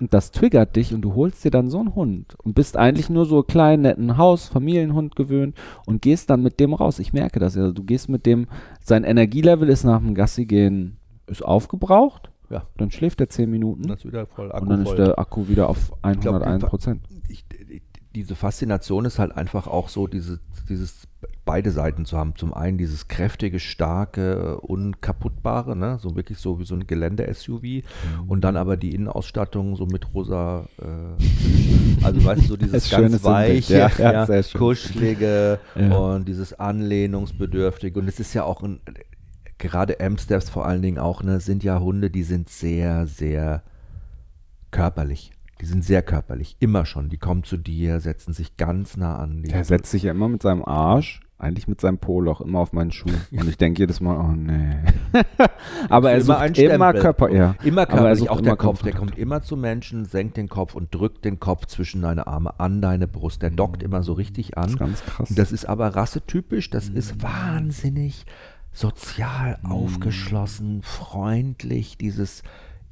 und 0.00 0.12
das 0.12 0.30
triggert 0.30 0.76
dich 0.76 0.92
und 0.92 1.00
du 1.02 1.14
holst 1.14 1.44
dir 1.44 1.50
dann 1.50 1.70
so 1.70 1.78
einen 1.78 1.94
Hund 1.94 2.36
und 2.42 2.54
bist 2.54 2.76
eigentlich 2.76 3.08
nur 3.08 3.24
so 3.26 3.42
kleinen, 3.42 3.82
netten 3.82 4.16
Haus, 4.18 4.46
Familienhund 4.48 5.16
gewöhnt 5.16 5.56
und 5.86 6.02
gehst 6.02 6.28
dann 6.30 6.42
mit 6.42 6.60
dem 6.60 6.74
raus. 6.74 6.98
Ich 6.98 7.12
merke 7.12 7.40
das 7.40 7.54
ja. 7.54 7.70
Du 7.70 7.82
gehst 7.82 8.08
mit 8.08 8.26
dem, 8.26 8.46
sein 8.84 9.04
Energielevel 9.04 9.68
ist 9.68 9.84
nach 9.84 10.00
dem 10.00 10.14
Gassi 10.14 10.44
gehen, 10.46 10.98
ist 11.26 11.42
aufgebraucht. 11.44 12.30
Ja. 12.50 12.64
Dann 12.76 12.90
schläft 12.92 13.20
er 13.20 13.28
10 13.28 13.50
Minuten 13.50 13.82
Das 13.88 13.98
ist 14.00 14.04
wieder 14.06 14.24
voll 14.26 14.52
Akku 14.52 14.62
und 14.62 14.68
dann 14.70 14.82
ist 14.82 14.88
voll. 14.88 14.96
der 14.96 15.18
Akku 15.18 15.48
wieder 15.48 15.68
auf 15.68 15.90
glaub, 16.02 16.20
die 16.20 16.28
101 16.28 16.62
Fa- 16.62 16.68
Prozent. 16.68 17.00
ich, 17.28 17.44
die- 17.48 17.82
diese 18.16 18.34
Faszination 18.34 19.04
ist 19.04 19.18
halt 19.18 19.36
einfach 19.36 19.66
auch 19.66 19.90
so, 19.90 20.06
diese, 20.06 20.40
dieses 20.70 21.06
beide 21.44 21.70
Seiten 21.70 22.06
zu 22.06 22.16
haben. 22.16 22.34
Zum 22.34 22.54
einen 22.54 22.78
dieses 22.78 23.08
kräftige, 23.08 23.60
starke, 23.60 24.58
unkaputtbare, 24.60 25.76
ne? 25.76 25.98
so 26.00 26.16
wirklich 26.16 26.38
so 26.38 26.58
wie 26.58 26.64
so 26.64 26.74
ein 26.74 26.86
Gelände-SUV 26.86 27.62
Mhm. 27.62 27.82
und 28.28 28.40
dann 28.42 28.56
aber 28.56 28.76
die 28.78 28.94
Innenausstattung 28.94 29.76
so 29.76 29.84
mit 29.84 30.14
rosa, 30.14 30.66
äh, 30.80 32.04
also 32.04 32.24
weißt 32.24 32.42
du, 32.44 32.46
so 32.46 32.56
dieses 32.56 32.88
ganz 32.90 33.22
weiche, 33.22 33.90
ja, 33.98 34.24
ja, 34.24 34.42
schön. 34.42 34.58
kuschelige 34.58 35.58
Ja. 35.76 35.94
und 35.94 36.26
dieses 36.26 36.58
Anlehnungsbedürftige 36.58 38.00
und 38.00 38.08
es 38.08 38.18
ist 38.18 38.32
ja 38.32 38.44
auch 38.44 38.62
ein, 38.62 38.80
gerade 39.58 40.00
Amstaffs 40.00 40.48
vor 40.48 40.66
allen 40.66 40.80
Dingen 40.82 40.98
auch, 40.98 41.22
ne, 41.22 41.38
sind 41.40 41.62
ja 41.62 41.80
Hunde, 41.80 42.10
die 42.10 42.22
sind 42.22 42.48
sehr, 42.48 43.06
sehr 43.06 43.62
körperlich. 44.70 45.32
Die 45.60 45.66
sind 45.66 45.84
sehr 45.84 46.02
körperlich, 46.02 46.56
immer 46.60 46.84
schon. 46.84 47.08
Die 47.08 47.16
kommen 47.16 47.42
zu 47.42 47.56
dir, 47.56 48.00
setzen 48.00 48.32
sich 48.34 48.56
ganz 48.56 48.96
nah 48.96 49.16
an. 49.16 49.42
Die 49.42 49.48
Der 49.48 49.64
setzt 49.64 49.90
sich 49.90 50.02
ja 50.02 50.10
immer 50.10 50.28
mit 50.28 50.42
seinem 50.42 50.62
Arsch, 50.64 51.20
eigentlich 51.38 51.66
mit 51.66 51.80
seinem 51.80 51.98
Poloch, 51.98 52.40
immer 52.42 52.60
auf 52.60 52.72
meinen 52.74 52.92
Schuh. 52.92 53.08
Und 53.32 53.48
ich 53.48 53.56
denke 53.56 53.82
jedes 53.82 54.00
Mal, 54.00 54.18
oh 54.18 54.32
nee. 54.34 54.76
Aber 55.88 56.10
er 56.10 56.18
immer 56.18 56.24
sucht 56.24 56.58
immer 56.58 56.90
Stempel. 56.90 57.00
Körper, 57.00 57.30
ja. 57.30 57.54
Immer 57.64 57.82
er 57.82 57.86
körperlich, 57.86 58.28
auch 58.28 58.38
immer 58.38 58.44
der 58.48 58.56
Kopf. 58.56 58.82
Der 58.82 58.92
kommt 58.92 59.16
immer 59.18 59.42
zu 59.42 59.56
Menschen, 59.56 60.04
senkt 60.04 60.36
den 60.36 60.48
Kopf 60.48 60.74
und 60.74 60.94
drückt 60.94 61.24
den 61.24 61.40
Kopf 61.40 61.66
zwischen 61.66 62.02
deine 62.02 62.26
Arme 62.26 62.58
an 62.60 62.82
deine 62.82 63.08
Brust. 63.08 63.40
Der 63.42 63.50
dockt 63.50 63.82
immer 63.82 64.02
so 64.02 64.12
richtig 64.12 64.52
Das 64.52 64.66
ist 64.66 64.72
an. 64.72 64.78
ganz 64.78 65.04
krass. 65.04 65.32
Das 65.34 65.52
ist 65.52 65.64
aber 65.66 65.88
rassetypisch. 65.88 66.68
Das 66.68 66.88
ist 66.88 67.22
wahnsinnig 67.22 68.26
sozial 68.72 69.58
aufgeschlossen, 69.62 70.82
freundlich. 70.82 71.96
Dieses 71.96 72.42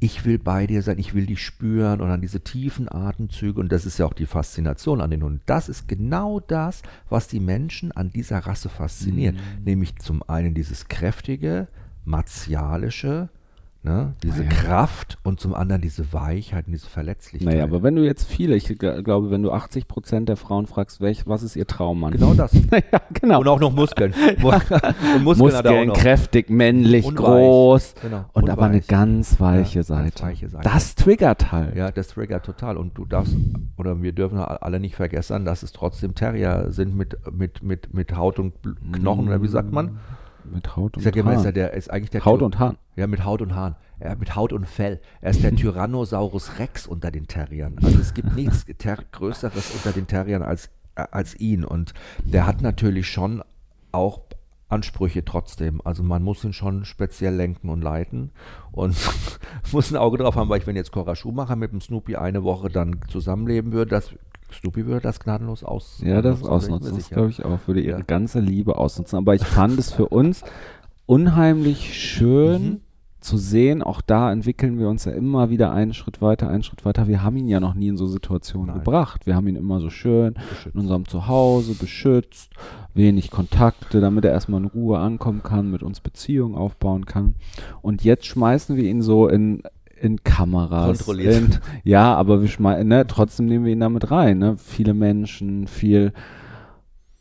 ich 0.04 0.26
will 0.26 0.38
bei 0.38 0.66
dir 0.66 0.82
sein, 0.82 0.98
ich 0.98 1.14
will 1.14 1.24
dich 1.24 1.42
spüren 1.42 2.02
und 2.02 2.08
dann 2.08 2.20
diese 2.20 2.40
tiefen 2.40 2.92
Atemzüge 2.92 3.58
und 3.58 3.72
das 3.72 3.86
ist 3.86 3.96
ja 3.96 4.04
auch 4.04 4.12
die 4.12 4.26
Faszination 4.26 5.00
an 5.00 5.10
den 5.10 5.22
Hunden. 5.22 5.40
Das 5.46 5.70
ist 5.70 5.88
genau 5.88 6.40
das, 6.40 6.82
was 7.08 7.26
die 7.26 7.40
Menschen 7.40 7.90
an 7.90 8.10
dieser 8.10 8.40
Rasse 8.40 8.68
fasziniert. 8.68 9.36
Nämlich 9.64 9.96
zum 9.96 10.22
einen 10.22 10.52
dieses 10.52 10.88
kräftige, 10.88 11.68
martialische, 12.04 13.30
ne, 13.84 14.14
diese 14.22 14.40
Ah 14.40 14.44
ja. 14.44 14.48
Kraft 14.50 15.18
und 15.22 15.38
zum 15.38 15.54
anderen 15.54 15.82
diese 15.82 16.12
Weichheit 16.12 16.66
und 16.66 16.72
diese 16.72 16.88
Verletzlichkeit. 16.88 17.52
Naja, 17.52 17.64
aber 17.64 17.82
wenn 17.82 17.94
du 17.94 18.04
jetzt 18.04 18.24
viele, 18.26 18.56
ich 18.56 18.66
glaube, 18.78 19.30
wenn 19.30 19.42
du 19.42 19.52
80 19.52 19.86
Prozent 19.86 20.28
der 20.28 20.36
Frauen 20.36 20.66
fragst, 20.66 21.00
welch, 21.00 21.26
was 21.26 21.42
ist 21.42 21.54
ihr 21.54 21.66
Traummann? 21.66 22.12
genau 22.12 22.34
das. 22.34 22.52
ja, 22.92 23.00
genau. 23.12 23.40
Und 23.40 23.48
auch 23.48 23.60
noch 23.60 23.72
Muskeln. 23.72 24.12
und 24.42 25.22
Muskeln, 25.22 25.52
Muskeln, 25.52 25.92
kräftig, 25.92 26.50
männlich, 26.50 27.04
Und 27.04 27.16
groß 27.16 27.94
Genau. 28.02 28.24
und, 28.32 28.44
Und 28.44 28.50
aber 28.50 28.64
eine 28.64 28.80
ganz 28.80 29.38
weiche 29.38 29.80
Ja, 29.80 29.82
Seite. 29.84 30.10
ganz 30.10 30.22
weiche 30.22 30.48
Seite. 30.48 30.64
Das 30.68 30.94
triggert 30.94 31.52
halt. 31.52 31.76
Ja, 31.76 31.90
das 31.90 32.08
triggert 32.08 32.44
total. 32.44 32.76
Und 32.76 32.96
du 32.98 33.04
darfst, 33.04 33.36
oder 33.76 34.02
wir 34.02 34.12
dürfen 34.12 34.38
alle 34.38 34.80
nicht 34.80 34.96
vergessen, 34.96 35.44
dass 35.44 35.62
es 35.62 35.72
trotzdem 35.72 36.14
Terrier 36.14 36.66
sind 36.70 36.96
mit, 36.96 37.16
mit, 37.32 37.62
mit, 37.62 37.92
mit 37.92 38.16
Haut 38.16 38.38
und 38.38 38.54
Knochen, 38.92 39.28
oder 39.28 39.42
wie 39.42 39.48
sagt 39.48 39.70
man? 39.72 39.98
Mit 40.52 40.76
Haut 40.76 40.96
und 40.96 41.00
Ich 41.00 41.04
sag 41.04 41.16
immer, 41.16 41.32
ist 41.32 41.38
Haaren. 41.40 41.54
der, 41.54 41.72
ist 41.74 41.90
eigentlich 41.90 42.10
der 42.10 42.24
Haut 42.24 42.40
Ty- 42.40 42.44
und 42.44 42.58
Haaren. 42.58 42.76
Ja, 42.96 43.06
mit 43.06 43.24
Haut 43.24 43.42
und 43.42 43.54
Haaren. 43.54 43.76
Ja, 44.02 44.14
mit 44.14 44.34
Haut 44.36 44.52
und 44.52 44.66
Fell. 44.66 45.00
Er 45.20 45.30
ist 45.30 45.42
der 45.42 45.54
Tyrannosaurus 45.56 46.58
Rex 46.58 46.86
unter 46.86 47.10
den 47.10 47.26
Terriern. 47.26 47.76
Also 47.82 47.98
es 48.00 48.14
gibt 48.14 48.34
nichts 48.34 48.64
ter 48.78 48.98
Größeres 49.12 49.72
unter 49.72 49.92
den 49.92 50.06
Terriern 50.06 50.42
als, 50.42 50.70
äh, 50.96 51.04
als 51.10 51.38
ihn. 51.40 51.64
Und 51.64 51.94
der 52.24 52.46
hat 52.46 52.60
natürlich 52.62 53.08
schon 53.08 53.42
auch 53.92 54.20
Ansprüche 54.68 55.24
trotzdem. 55.24 55.80
Also 55.84 56.02
man 56.02 56.22
muss 56.22 56.42
ihn 56.44 56.52
schon 56.52 56.84
speziell 56.84 57.34
lenken 57.34 57.68
und 57.68 57.82
leiten 57.82 58.30
und 58.72 58.96
muss 59.72 59.90
ein 59.90 59.96
Auge 59.96 60.18
drauf 60.18 60.34
haben, 60.36 60.48
weil 60.48 60.60
ich, 60.60 60.66
wenn 60.66 60.76
jetzt 60.76 60.90
Cora 60.92 61.14
Schumacher 61.14 61.54
mit 61.56 61.72
dem 61.72 61.80
Snoopy 61.80 62.16
eine 62.16 62.42
Woche 62.42 62.68
dann 62.70 63.00
zusammenleben 63.08 63.72
würde, 63.72 63.90
das 63.90 64.14
Snoopy 64.54 64.86
würde 64.86 65.00
das 65.02 65.20
gnadenlos 65.20 65.62
aus 65.64 66.00
Ja, 66.04 66.22
das 66.22 66.42
ausnutzen, 66.42 66.94
das 66.96 67.10
glaube 67.10 67.30
ich 67.30 67.44
auch, 67.44 67.58
würde 67.66 67.80
ihre 67.80 67.98
Ja. 67.98 68.04
ganze 68.04 68.40
Liebe 68.40 68.76
ausnutzen. 68.78 69.16
Aber 69.18 69.34
ich 69.34 69.44
fand 69.44 69.78
es 69.78 69.92
für 69.92 70.08
uns 70.08 70.42
unheimlich 71.06 71.94
schön 71.94 72.62
Mhm. 72.62 72.80
zu 73.20 73.36
sehen, 73.38 73.82
auch 73.82 74.00
da 74.02 74.30
entwickeln 74.32 74.78
wir 74.78 74.88
uns 74.88 75.04
ja 75.06 75.12
immer 75.12 75.48
wieder 75.50 75.72
einen 75.72 75.94
Schritt 75.94 76.20
weiter, 76.20 76.48
einen 76.48 76.62
Schritt 76.62 76.84
weiter. 76.84 77.08
Wir 77.08 77.22
haben 77.22 77.36
ihn 77.36 77.48
ja 77.48 77.58
noch 77.60 77.74
nie 77.74 77.88
in 77.88 77.96
so 77.96 78.06
Situationen 78.06 78.68
Nein. 78.68 78.76
gebracht. 78.78 79.26
Wir 79.26 79.34
haben 79.34 79.46
ihn 79.48 79.56
immer 79.56 79.80
so 79.80 79.88
schön 79.90 80.34
Beschützt. 80.34 80.74
in 80.74 80.80
unserem 80.80 81.06
Zuhause 81.08 81.74
beschützt, 81.74 82.50
wenig 82.92 83.30
Kontakte, 83.30 84.00
damit 84.00 84.24
er 84.26 84.32
erstmal 84.32 84.60
in 84.60 84.66
Ruhe 84.66 84.98
ankommen 84.98 85.42
kann, 85.42 85.70
mit 85.70 85.82
uns 85.82 86.00
Beziehungen 86.00 86.54
aufbauen 86.54 87.06
kann. 87.06 87.34
Und 87.82 88.04
jetzt 88.04 88.26
schmeißen 88.26 88.76
wir 88.76 88.84
ihn 88.84 89.00
so 89.02 89.26
in 89.28 89.62
in 90.00 90.22
Kameras. 90.24 90.98
Kontrolliert. 90.98 91.36
In, 91.36 91.58
ja, 91.84 92.14
aber 92.14 92.40
wir 92.40 92.48
schmeißen, 92.48 92.86
ne, 92.86 93.06
trotzdem 93.06 93.46
nehmen 93.46 93.64
wir 93.64 93.72
ihn 93.72 93.80
damit 93.80 94.10
rein, 94.10 94.38
ne? 94.38 94.56
Viele 94.56 94.94
Menschen, 94.94 95.66
viel. 95.66 96.12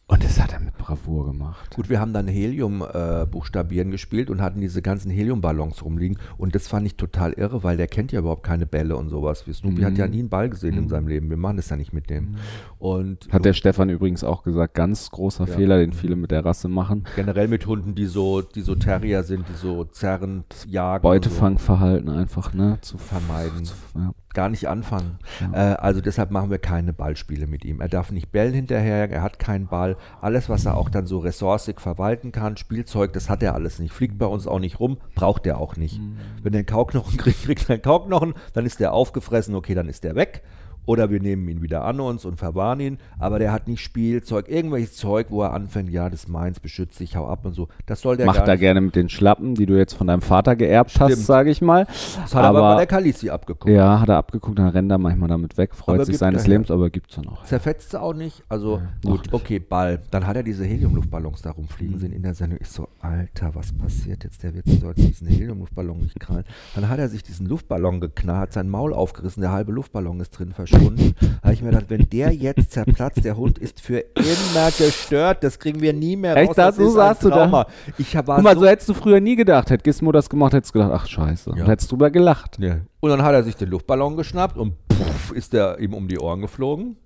Und 0.05 0.21
das 0.23 0.39
hat 0.39 0.51
er 0.51 0.59
mit 0.59 0.77
Bravour 0.77 1.25
gemacht. 1.25 1.73
Gut, 1.75 1.89
wir 1.89 1.99
haben 1.99 2.11
dann 2.11 2.27
Helium-Buchstabieren 2.27 3.21
äh, 3.23 3.25
Buchstabieren 3.25 3.89
gespielt 3.89 4.29
und 4.29 4.41
hatten 4.41 4.59
diese 4.59 4.81
ganzen 4.81 5.09
Heliumballons 5.09 5.83
rumliegen. 5.83 6.17
Und 6.37 6.55
das 6.55 6.67
fand 6.67 6.85
ich 6.85 6.97
total 6.97 7.31
irre, 7.33 7.63
weil 7.63 7.77
der 7.77 7.87
kennt 7.87 8.11
ja 8.11 8.19
überhaupt 8.19 8.43
keine 8.43 8.65
Bälle 8.65 8.97
und 8.97 9.07
sowas. 9.09 9.47
Wie 9.47 9.53
Snoopy 9.53 9.79
Mhm. 9.81 9.85
hat 9.85 9.97
ja 9.97 10.07
nie 10.07 10.19
einen 10.19 10.29
Ball 10.29 10.49
gesehen 10.49 10.77
in 10.77 10.89
seinem 10.89 11.07
Leben. 11.07 11.29
Wir 11.29 11.37
machen 11.37 11.55
das 11.55 11.69
ja 11.69 11.77
nicht 11.77 11.93
mit 11.93 12.09
dem. 12.09 12.35
Und 12.79 13.29
Hat 13.31 13.45
der 13.45 13.53
Stefan 13.53 13.89
übrigens 13.89 14.25
auch 14.25 14.43
gesagt, 14.43 14.73
ganz 14.73 15.09
großer 15.09 15.47
Ja. 15.47 15.53
Fehler, 15.55 15.77
den 15.79 15.93
viele 15.93 16.17
mit 16.17 16.31
der 16.31 16.43
Rasse 16.43 16.67
machen. 16.67 17.05
generell 17.15 17.47
mit 17.47 17.65
Hunden, 17.65 17.95
die 17.95 18.05
so, 18.05 18.41
die 18.41 18.61
so 18.61 18.75
Terrier 18.75 19.23
sind, 19.23 19.47
die 19.47 19.55
so 19.55 19.85
zerrend 19.85 20.45
jagen. 20.67 21.01
Beutefangverhalten 21.01 22.09
einfach, 22.09 22.53
ne? 22.53 22.77
Zu 22.81 22.97
So 22.97 23.03
vermeiden. 23.03 23.63
Zu, 23.63 23.73
ja. 23.95 24.11
Gar 24.33 24.49
nicht 24.49 24.67
anfangen. 24.67 25.19
Ja. 25.39 25.73
Äh, 25.73 25.75
also 25.75 26.01
deshalb 26.01 26.31
machen 26.31 26.49
wir 26.49 26.57
keine 26.57 26.93
Ballspiele 26.93 27.45
mit 27.47 27.65
ihm. 27.65 27.81
Er 27.81 27.89
darf 27.89 28.11
nicht 28.11 28.31
bellen 28.31 28.53
hinterher, 28.53 29.09
er 29.09 29.21
hat 29.21 29.37
keinen 29.37 29.67
Ball. 29.67 29.95
Alles, 30.21 30.49
was 30.49 30.65
er 30.65 30.75
auch 30.75 30.89
dann 30.89 31.05
so 31.05 31.19
ressourcig 31.19 31.79
verwalten 31.79 32.31
kann, 32.31 32.57
Spielzeug, 32.57 33.13
das 33.13 33.29
hat 33.29 33.43
er 33.43 33.53
alles 33.53 33.79
nicht. 33.79 33.93
Fliegt 33.93 34.17
bei 34.17 34.25
uns 34.25 34.47
auch 34.47 34.59
nicht 34.59 34.79
rum, 34.79 34.97
braucht 35.15 35.45
er 35.45 35.59
auch 35.59 35.75
nicht. 35.75 35.99
Mhm. 35.99 36.17
Wenn 36.41 36.53
er 36.53 36.59
einen 36.59 36.65
Kauknochen 36.65 37.17
kriegt, 37.17 37.43
kriegt 37.43 37.69
er 37.69 37.75
einen 37.75 37.81
Kauknochen, 37.81 38.33
dann 38.53 38.65
ist 38.65 38.79
der 38.79 38.93
aufgefressen, 38.93 39.55
okay, 39.55 39.75
dann 39.75 39.87
ist 39.87 40.03
der 40.03 40.15
weg. 40.15 40.41
Oder 40.85 41.09
wir 41.09 41.19
nehmen 41.21 41.47
ihn 41.47 41.61
wieder 41.61 41.85
an 41.85 41.99
uns 41.99 42.25
und 42.25 42.37
verwahren 42.37 42.79
ihn. 42.79 42.97
Aber 43.19 43.39
der 43.39 43.51
hat 43.51 43.67
nicht 43.67 43.81
Spielzeug, 43.81 44.49
irgendwelches 44.49 44.95
Zeug, 44.95 45.27
wo 45.29 45.41
er 45.43 45.53
anfängt, 45.53 45.89
ja, 45.89 46.09
das 46.09 46.21
ist 46.23 46.29
meins, 46.29 46.59
beschütze 46.59 46.99
dich, 46.99 47.15
hau 47.15 47.27
ab 47.27 47.45
und 47.45 47.53
so. 47.53 47.67
Das 47.85 48.01
soll 48.01 48.17
der 48.17 48.25
Macht 48.25 48.47
er 48.47 48.57
gerne 48.57 48.81
mit 48.81 48.95
den 48.95 49.07
Schlappen, 49.09 49.55
die 49.55 49.65
du 49.65 49.77
jetzt 49.77 49.93
von 49.93 50.07
deinem 50.07 50.21
Vater 50.21 50.55
geerbt 50.55 50.99
hast, 50.99 51.11
Stimmt. 51.13 51.25
sage 51.25 51.49
ich 51.51 51.61
mal. 51.61 51.85
Das 51.85 52.33
hat 52.35 52.43
er 52.43 52.49
aber 52.49 52.61
bei 52.61 52.75
der 52.77 52.87
Kalisi 52.87 53.29
abgeguckt. 53.29 53.73
ja, 53.73 53.99
hat 54.01 54.09
er 54.09 54.17
abgeguckt, 54.17 54.59
dann 54.59 54.67
rennt 54.69 54.91
er 54.91 54.97
manchmal 54.97 55.29
damit 55.29 55.57
weg, 55.57 55.73
freut 55.75 55.95
Aber 55.95 56.05
sich 56.05 56.13
gibt 56.13 56.19
seines. 56.19 56.47
Lebens, 56.47 56.69
aber 56.71 56.89
gibt's 56.89 57.15
dann 57.15 57.25
noch. 57.25 57.45
Zerfetzt 57.45 57.91
sie 57.91 58.01
auch 58.01 58.13
nicht. 58.13 58.43
Also 58.49 58.81
noch 59.03 59.11
gut, 59.23 59.29
okay, 59.33 59.59
Ball. 59.59 59.99
Dann 60.11 60.27
hat 60.27 60.35
er 60.35 60.43
diese 60.43 60.65
Heliumluftballons 60.65 61.41
da 61.41 61.51
rumfliegen 61.51 61.95
Mhm. 61.95 61.99
sehen 61.99 62.11
in 62.13 62.23
der 62.23 62.33
Sendung. 62.33 62.59
Ich 62.61 62.67
so, 62.69 62.89
Alter, 62.99 63.55
was 63.55 63.71
passiert 63.71 64.23
jetzt? 64.25 64.43
Der 64.43 64.53
wird 64.53 64.65
sich 64.65 64.83
heute 64.83 65.01
diesen 65.01 65.27
Heliumluftballon 65.27 65.99
nicht 65.99 66.19
knallen. 66.19 66.43
Dann 66.75 66.89
hat 66.89 66.99
er 66.99 67.07
sich 67.09 67.23
diesen 67.23 67.45
Luftballon 67.47 68.01
geknallt, 68.01 68.39
hat 68.41 68.53
sein 68.53 68.69
Maul 68.69 68.93
aufgerissen, 68.93 69.41
der 69.41 69.51
halbe 69.51 69.71
Luftballon 69.71 70.19
ist 70.19 70.31
drin 70.31 70.51
verschwunden. 70.51 70.72
Da 70.73 71.43
habe 71.43 71.53
ich 71.53 71.61
mir 71.61 71.69
gedacht, 71.71 71.85
wenn 71.89 72.09
der 72.09 72.31
jetzt 72.33 72.71
zerplatzt, 72.71 73.23
der 73.23 73.37
Hund 73.37 73.57
ist 73.59 73.79
für 73.81 73.99
immer 74.15 74.71
gestört, 74.77 75.43
das 75.43 75.59
kriegen 75.59 75.81
wir 75.81 75.93
nie 75.93 76.15
mehr 76.15 76.35
Echt, 76.35 76.49
raus. 76.49 76.55
da- 76.55 76.65
Das 76.67 76.75
so 76.77 76.89
saßt 76.89 77.23
du 77.23 77.29
da? 77.29 77.67
Ich 77.97 78.15
war 78.15 78.23
Guck 78.35 78.43
mal, 78.43 78.55
so 78.55 78.61
so 78.61 78.67
hättest 78.67 78.89
du 78.89 78.93
früher 78.93 79.19
nie 79.19 79.35
gedacht. 79.35 79.69
Hätte 79.69 79.83
Gizmo 79.83 80.11
das 80.11 80.29
gemacht, 80.29 80.53
hättest 80.53 80.73
du 80.73 80.79
gedacht, 80.79 80.91
ach 80.95 81.07
scheiße. 81.07 81.51
Und 81.51 81.57
Ja. 81.59 81.67
hättest 81.67 81.91
drüber 81.91 82.09
gelacht. 82.11 82.57
Ja. 82.59 82.77
Und 83.01 83.09
dann 83.09 83.21
hat 83.23 83.33
er 83.33 83.43
sich 83.43 83.55
den 83.55 83.69
Luftballon 83.69 84.15
geschnappt 84.17 84.57
und 84.57 84.73
puff, 84.87 85.31
ist 85.35 85.53
der 85.53 85.79
ihm 85.79 85.93
um 85.93 86.07
die 86.07 86.19
Ohren 86.19 86.41
geflogen. 86.41 86.97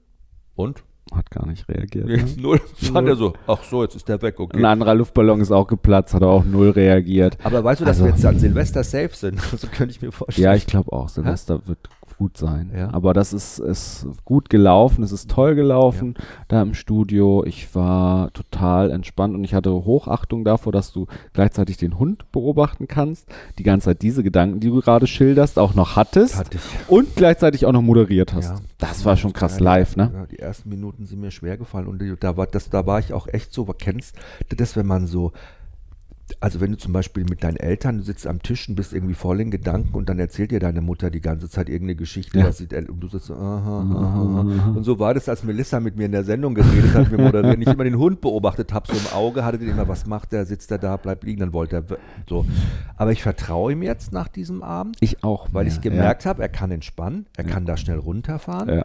Und? 0.55 0.83
Hat 1.15 1.31
gar 1.31 1.47
nicht 1.47 1.67
reagiert. 1.69 2.05
Ne? 2.07 2.25
Null. 2.37 2.59
Fand 2.91 3.07
er 3.07 3.15
so, 3.15 3.33
ach 3.47 3.63
so, 3.63 3.81
jetzt 3.81 3.95
ist 3.95 4.09
der 4.09 4.21
weg, 4.21 4.39
okay. 4.41 4.57
Ein 4.57 4.65
anderer 4.65 4.93
Luftballon 4.93 5.39
ist 5.39 5.51
auch 5.51 5.65
geplatzt, 5.67 6.13
hat 6.13 6.21
er 6.21 6.27
auch 6.27 6.43
null 6.43 6.71
reagiert. 6.71 7.37
Aber 7.43 7.63
weißt 7.63 7.79
du, 7.81 7.85
dass 7.85 7.95
Also- 7.97 8.05
wir 8.05 8.11
jetzt 8.11 8.25
an 8.25 8.37
Silvester 8.39 8.83
safe 8.83 9.11
sind? 9.13 9.39
So 9.57 9.67
könnte 9.67 9.91
ich 9.91 10.01
mir 10.01 10.11
vorstellen. 10.11 10.45
Ja, 10.45 10.53
ich 10.53 10.65
glaube 10.65 10.91
auch, 10.91 11.07
Silvester 11.09 11.61
wird 11.65 11.79
gut 12.17 12.37
sein. 12.37 12.71
Ja. 12.75 12.93
Aber 12.93 13.13
das 13.13 13.33
ist, 13.33 13.59
ist 13.59 14.07
gut 14.25 14.49
gelaufen, 14.49 15.03
es 15.03 15.11
ist 15.11 15.29
toll 15.29 15.55
gelaufen 15.55 16.15
da 16.47 16.61
im 16.61 16.73
Studio. 16.73 17.43
Ich 17.45 17.73
war 17.75 18.31
total 18.33 18.91
entspannt 18.91 19.35
und 19.35 19.43
ich 19.43 19.53
hatte 19.53 19.71
Hochachtung 19.71 20.43
davor, 20.43 20.71
dass 20.71 20.91
du 20.91 21.07
gleichzeitig 21.33 21.77
den 21.77 21.99
Hund 21.99 22.31
beobachten 22.31 22.87
kannst, 22.87 23.27
die 23.57 23.63
ganze 23.63 23.85
Zeit 23.85 24.01
diese 24.01 24.23
Gedanken, 24.23 24.59
die 24.59 24.69
du 24.69 24.81
gerade 24.81 25.07
schilderst, 25.07 25.59
auch 25.59 25.73
noch 25.73 25.95
hattest 25.95 26.37
Hatte 26.37 26.57
und 26.87 27.15
gleichzeitig 27.15 27.65
auch 27.65 27.71
noch 27.71 27.81
moderiert 27.81 28.33
hast. 28.33 28.49
Ja. 28.49 28.59
Das 28.77 29.05
war 29.05 29.17
schon 29.17 29.33
krass 29.33 29.59
Ja, 29.59 29.63
live, 29.63 29.95
ne? 29.95 30.11
Ja, 30.13 30.25
die 30.25 30.39
ersten 30.39 30.69
Minuten 30.69 31.05
sind 31.05 31.19
mir 31.19 31.31
schwer 31.31 31.57
gefallen 31.57 31.87
und 31.87 32.03
da 32.19 32.37
war, 32.37 32.47
das, 32.47 32.69
da 32.69 32.85
war 32.85 32.99
ich 32.99 33.13
auch 33.13 33.27
echt 33.27 33.53
so, 33.53 33.65
kennst 33.65 34.15
du 34.49 34.55
das, 34.55 34.75
wenn 34.75 34.85
man 34.85 35.07
so, 35.07 35.31
also 36.41 36.59
wenn 36.61 36.71
du 36.71 36.77
zum 36.77 36.93
Beispiel 36.93 37.23
mit 37.29 37.43
deinen 37.43 37.57
Eltern, 37.57 37.97
du 37.97 38.03
sitzt 38.03 38.27
am 38.27 38.41
Tisch 38.41 38.67
und 38.67 38.75
bist 38.75 38.93
irgendwie 38.93 39.13
voll 39.13 39.39
in 39.39 39.49
Gedanken 39.51 39.93
und 39.95 40.09
dann 40.09 40.19
erzählt 40.19 40.51
dir 40.51 40.59
deine 40.59 40.81
Mutter 40.81 41.09
die 41.09 41.21
ganze 41.21 41.49
Zeit 41.49 41.69
irgendeine 41.69 41.95
Geschichte, 41.95 42.37
Ja. 42.39 42.45
was 42.47 42.57
sie, 42.57 42.67
und 42.89 42.99
du 42.99 43.07
sitzt 43.07 43.27
so, 43.27 43.35
aha, 43.35 43.81
aha, 43.81 44.21
aha. 44.21 44.73
Und 44.75 44.83
so 44.83 44.99
war 44.99 45.13
das, 45.13 45.29
als 45.29 45.43
Melissa 45.43 45.79
mit 45.79 45.95
mir 45.95 46.05
in 46.05 46.11
der 46.11 46.23
Sendung 46.23 46.53
geredet 46.53 46.93
hat, 46.93 47.11
wir 47.11 47.17
moderieren, 47.17 47.61
ich 47.61 47.67
immer 47.67 47.83
den 47.83 47.97
Hund 47.97 48.21
beobachtet 48.21 48.73
habe, 48.73 48.87
so 48.87 48.93
im 48.97 49.13
Auge, 49.17 49.45
hatte 49.45 49.57
den 49.57 49.69
immer, 49.69 49.87
was 49.87 50.05
macht 50.05 50.31
der, 50.31 50.45
sitzt 50.45 50.69
er 50.71 50.77
da, 50.79 50.97
bleibt 50.97 51.23
liegen, 51.23 51.39
dann 51.39 51.53
wollte 51.53 51.77
er, 51.77 51.83
so. 52.27 52.45
Aber 52.97 53.11
ich 53.11 53.23
vertraue 53.23 53.71
ihm 53.71 53.83
jetzt 53.83 54.11
nach 54.11 54.27
diesem 54.27 54.63
Abend, 54.63 54.97
Ich 54.99 55.23
auch. 55.23 55.47
weil 55.53 55.65
mehr, 55.65 55.73
ich 55.73 55.81
gemerkt 55.81 56.25
habe, 56.25 56.41
er 56.41 56.49
kann 56.49 56.71
entspannen, 56.71 57.25
er 57.37 57.43
kann 57.45 57.65
da 57.65 57.77
schnell 57.77 57.97
runterfahren. 57.99 58.83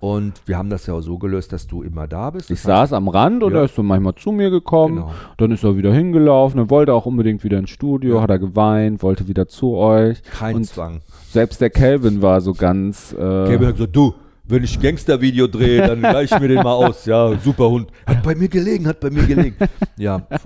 Und 0.00 0.34
wir 0.46 0.58
haben 0.58 0.68
das 0.70 0.86
ja 0.86 0.94
auch 0.94 1.00
so 1.00 1.18
gelöst, 1.18 1.52
dass 1.52 1.66
du 1.66 1.82
immer 1.82 2.06
da 2.06 2.30
bist. 2.30 2.50
Ich 2.50 2.60
Das 2.62 2.70
heißt, 2.70 2.90
saß 2.90 2.92
am 2.94 3.08
Rand 3.08 3.42
und 3.42 3.52
Ja. 3.52 3.60
er 3.60 3.64
ist 3.64 3.74
so 3.74 3.82
manchmal 3.82 4.14
zu 4.16 4.32
mir 4.32 4.50
gekommen. 4.50 4.96
Genau. 4.96 5.10
Dann 5.38 5.50
ist 5.52 5.64
er 5.64 5.76
wieder 5.76 5.92
hingelaufen. 5.94 6.58
Er 6.60 6.70
wollte 6.70 6.92
auch 6.92 7.06
unbedingt 7.06 7.42
wieder 7.44 7.58
ins 7.58 7.70
Studio, 7.70 8.16
Ja. 8.16 8.22
hat 8.22 8.30
er 8.30 8.38
geweint, 8.38 9.02
wollte 9.02 9.28
wieder 9.28 9.48
zu 9.48 9.76
euch. 9.76 10.22
kein 10.24 10.56
und 10.56 10.64
Zwang. 10.66 11.00
selbst 11.30 11.60
der 11.60 11.70
Kelvin 11.70 12.20
war 12.22 12.40
so 12.40 12.52
ganz. 12.52 13.12
Äh, 13.18 13.22
hat 13.56 13.76
gesagt, 13.76 13.96
du, 13.96 14.14
wenn 14.46 14.62
ich 14.62 14.78
Gangster-Video 14.78 15.46
drehe, 15.46 15.86
dann 15.86 16.00
gleich 16.00 16.30
mir 16.38 16.48
den 16.48 16.62
mal 16.62 16.72
aus. 16.74 17.06
Ja, 17.06 17.34
super 17.38 17.70
Hund. 17.70 17.88
Hat 18.06 18.22
bei 18.22 18.34
mir 18.34 18.48
gelegen, 18.48 18.86
hat 18.86 19.00
bei 19.00 19.08
mir 19.10 19.24
gelegen. 19.26 19.56
ja, 19.96 20.16
äh, 20.28 20.38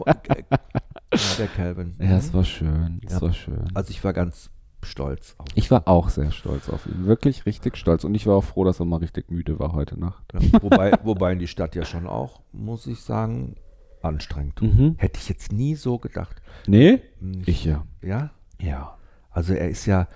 ja, 0.50 1.18
der 1.38 1.46
Calvin. 1.48 1.94
ja, 2.00 2.16
es 2.18 2.32
war 2.32 2.44
schön. 2.44 3.00
Es 3.04 3.14
Ja. 3.14 3.22
war 3.22 3.32
schön. 3.32 3.64
Also 3.74 3.90
ich 3.90 4.04
war 4.04 4.12
ganz 4.12 4.50
stolz. 4.88 5.34
Auf. 5.38 5.46
Ich 5.54 5.70
war 5.70 5.86
auch 5.86 6.08
sehr 6.08 6.30
stolz 6.32 6.68
auf 6.68 6.86
ihn. 6.86 7.06
Wirklich 7.06 7.46
richtig 7.46 7.76
stolz. 7.76 8.04
Und 8.04 8.14
ich 8.14 8.26
war 8.26 8.36
auch 8.36 8.44
froh, 8.44 8.64
dass 8.64 8.80
er 8.80 8.86
mal 8.86 8.96
richtig 8.96 9.30
müde 9.30 9.58
war 9.58 9.72
heute 9.72 9.98
Nacht. 9.98 10.24
Ja, 10.32 10.40
wobei, 10.62 10.92
wobei 11.04 11.32
in 11.32 11.38
die 11.38 11.46
Stadt 11.46 11.74
ja 11.76 11.84
schon 11.84 12.06
auch, 12.06 12.40
muss 12.52 12.86
ich 12.86 13.00
sagen, 13.00 13.56
anstrengend. 14.02 14.60
Mhm. 14.62 14.94
Hätte 14.98 15.18
ich 15.20 15.28
jetzt 15.28 15.52
nie 15.52 15.74
so 15.74 15.98
gedacht. 15.98 16.40
Nee? 16.66 17.00
Hm, 17.20 17.42
Ich 17.46 17.64
ja. 17.64 17.84
Ja, 18.02 18.30
Ja. 18.60 18.94
Also 19.30 19.54
er 19.54 19.68
ist 19.68 19.86
ja, 19.86 20.08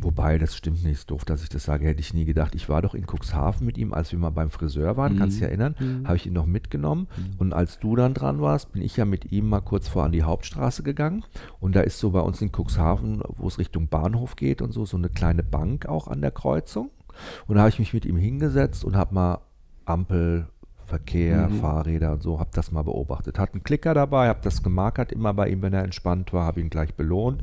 wobei 0.00 0.38
das 0.38 0.56
stimmt 0.56 0.82
nicht, 0.82 0.92
ist 0.92 1.10
doof, 1.10 1.24
dass 1.24 1.42
ich 1.42 1.48
das 1.48 1.64
sage, 1.64 1.86
hätte 1.86 2.00
ich 2.00 2.14
nie 2.14 2.24
gedacht. 2.24 2.54
Ich 2.54 2.68
war 2.68 2.82
doch 2.82 2.94
in 2.94 3.06
Cuxhaven 3.06 3.66
mit 3.66 3.78
ihm, 3.78 3.92
als 3.92 4.12
wir 4.12 4.18
mal 4.18 4.30
beim 4.30 4.50
Friseur 4.50 4.96
waren, 4.96 5.18
kannst 5.18 5.36
du 5.36 5.40
dich 5.40 5.48
erinnern, 5.48 5.76
habe 6.04 6.16
ich 6.16 6.26
ihn 6.26 6.32
noch 6.32 6.46
mitgenommen. 6.46 7.06
Und 7.38 7.52
als 7.52 7.78
du 7.78 7.96
dann 7.96 8.14
dran 8.14 8.40
warst, 8.40 8.72
bin 8.72 8.82
ich 8.82 8.96
ja 8.96 9.04
mit 9.04 9.32
ihm 9.32 9.48
mal 9.48 9.60
kurz 9.60 9.88
vor 9.88 10.04
an 10.04 10.12
die 10.12 10.22
Hauptstraße 10.22 10.82
gegangen. 10.82 11.24
Und 11.60 11.76
da 11.76 11.80
ist 11.80 11.98
so 11.98 12.10
bei 12.10 12.20
uns 12.20 12.40
in 12.40 12.50
Cuxhaven, 12.50 13.22
wo 13.36 13.48
es 13.48 13.58
Richtung 13.58 13.88
Bahnhof 13.88 14.36
geht 14.36 14.62
und 14.62 14.72
so, 14.72 14.84
so 14.84 14.96
eine 14.96 15.08
kleine 15.08 15.42
Bank 15.42 15.86
auch 15.86 16.08
an 16.08 16.20
der 16.20 16.30
Kreuzung. 16.30 16.90
Und 17.46 17.56
da 17.56 17.62
habe 17.62 17.70
ich 17.70 17.78
mich 17.78 17.94
mit 17.94 18.04
ihm 18.04 18.16
hingesetzt 18.16 18.84
und 18.84 18.96
habe 18.96 19.14
mal 19.14 19.38
Ampel, 19.84 20.46
Verkehr, 20.86 21.48
Fahrräder 21.48 22.12
und 22.12 22.22
so, 22.22 22.38
habe 22.38 22.50
das 22.52 22.70
mal 22.70 22.82
beobachtet. 22.82 23.38
Hat 23.38 23.54
einen 23.54 23.62
Klicker 23.62 23.94
dabei, 23.94 24.28
habe 24.28 24.40
das 24.42 24.62
gemarkert 24.62 25.10
immer 25.10 25.32
bei 25.32 25.48
ihm, 25.48 25.62
wenn 25.62 25.72
er 25.72 25.84
entspannt 25.84 26.32
war, 26.34 26.44
habe 26.44 26.60
ihn 26.60 26.68
gleich 26.68 26.94
belohnt. 26.94 27.42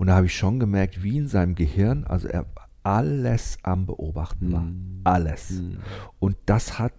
Und 0.00 0.06
da 0.06 0.16
habe 0.16 0.24
ich 0.24 0.34
schon 0.34 0.58
gemerkt, 0.58 1.02
wie 1.02 1.18
in 1.18 1.28
seinem 1.28 1.54
Gehirn, 1.54 2.04
also 2.04 2.26
er 2.26 2.46
alles 2.82 3.58
am 3.62 3.84
Beobachten 3.84 4.50
war. 4.50 4.72
Alles. 5.04 5.60
Und 6.18 6.38
das 6.46 6.78
hat, 6.78 6.94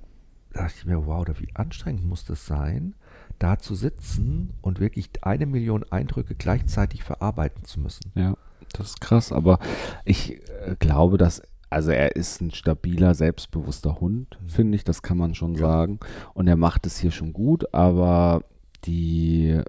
da 0.54 0.66
dachte 0.66 0.76
ich 0.78 0.86
mir, 0.86 1.08
wow, 1.08 1.26
wie 1.40 1.50
anstrengend 1.56 2.06
muss 2.06 2.26
das 2.26 2.46
sein, 2.46 2.94
da 3.40 3.58
zu 3.58 3.74
sitzen 3.74 4.54
und 4.62 4.80
wirklich 4.80 5.10
eine 5.24 5.48
Million 5.48 5.84
Eindrücke 5.92 6.36
gleichzeitig 6.36 7.04
verarbeiten 7.04 7.66
zu 7.66 7.80
müssen. 7.80 8.12
Ja, 8.14 8.38
das 8.74 8.90
ist 8.90 9.02
krass, 9.02 9.32
aber 9.32 9.58
ich 10.06 10.34
äh, 10.50 10.76
glaube, 10.78 11.18
dass, 11.18 11.42
also 11.72 11.90
er 11.90 12.16
ist 12.16 12.40
ein 12.40 12.52
stabiler, 12.52 13.16
selbstbewusster 13.16 14.00
Hund, 14.00 14.38
finde 14.46 14.76
ich, 14.76 14.84
das 14.84 15.02
kann 15.02 15.18
man 15.18 15.34
schon 15.34 15.56
sagen. 15.56 16.00
Und 16.36 16.48
er 16.48 16.56
macht 16.56 16.86
es 16.86 17.00
hier 17.00 17.10
schon 17.10 17.34
gut, 17.34 17.74
aber 17.74 18.44
die 18.86 19.60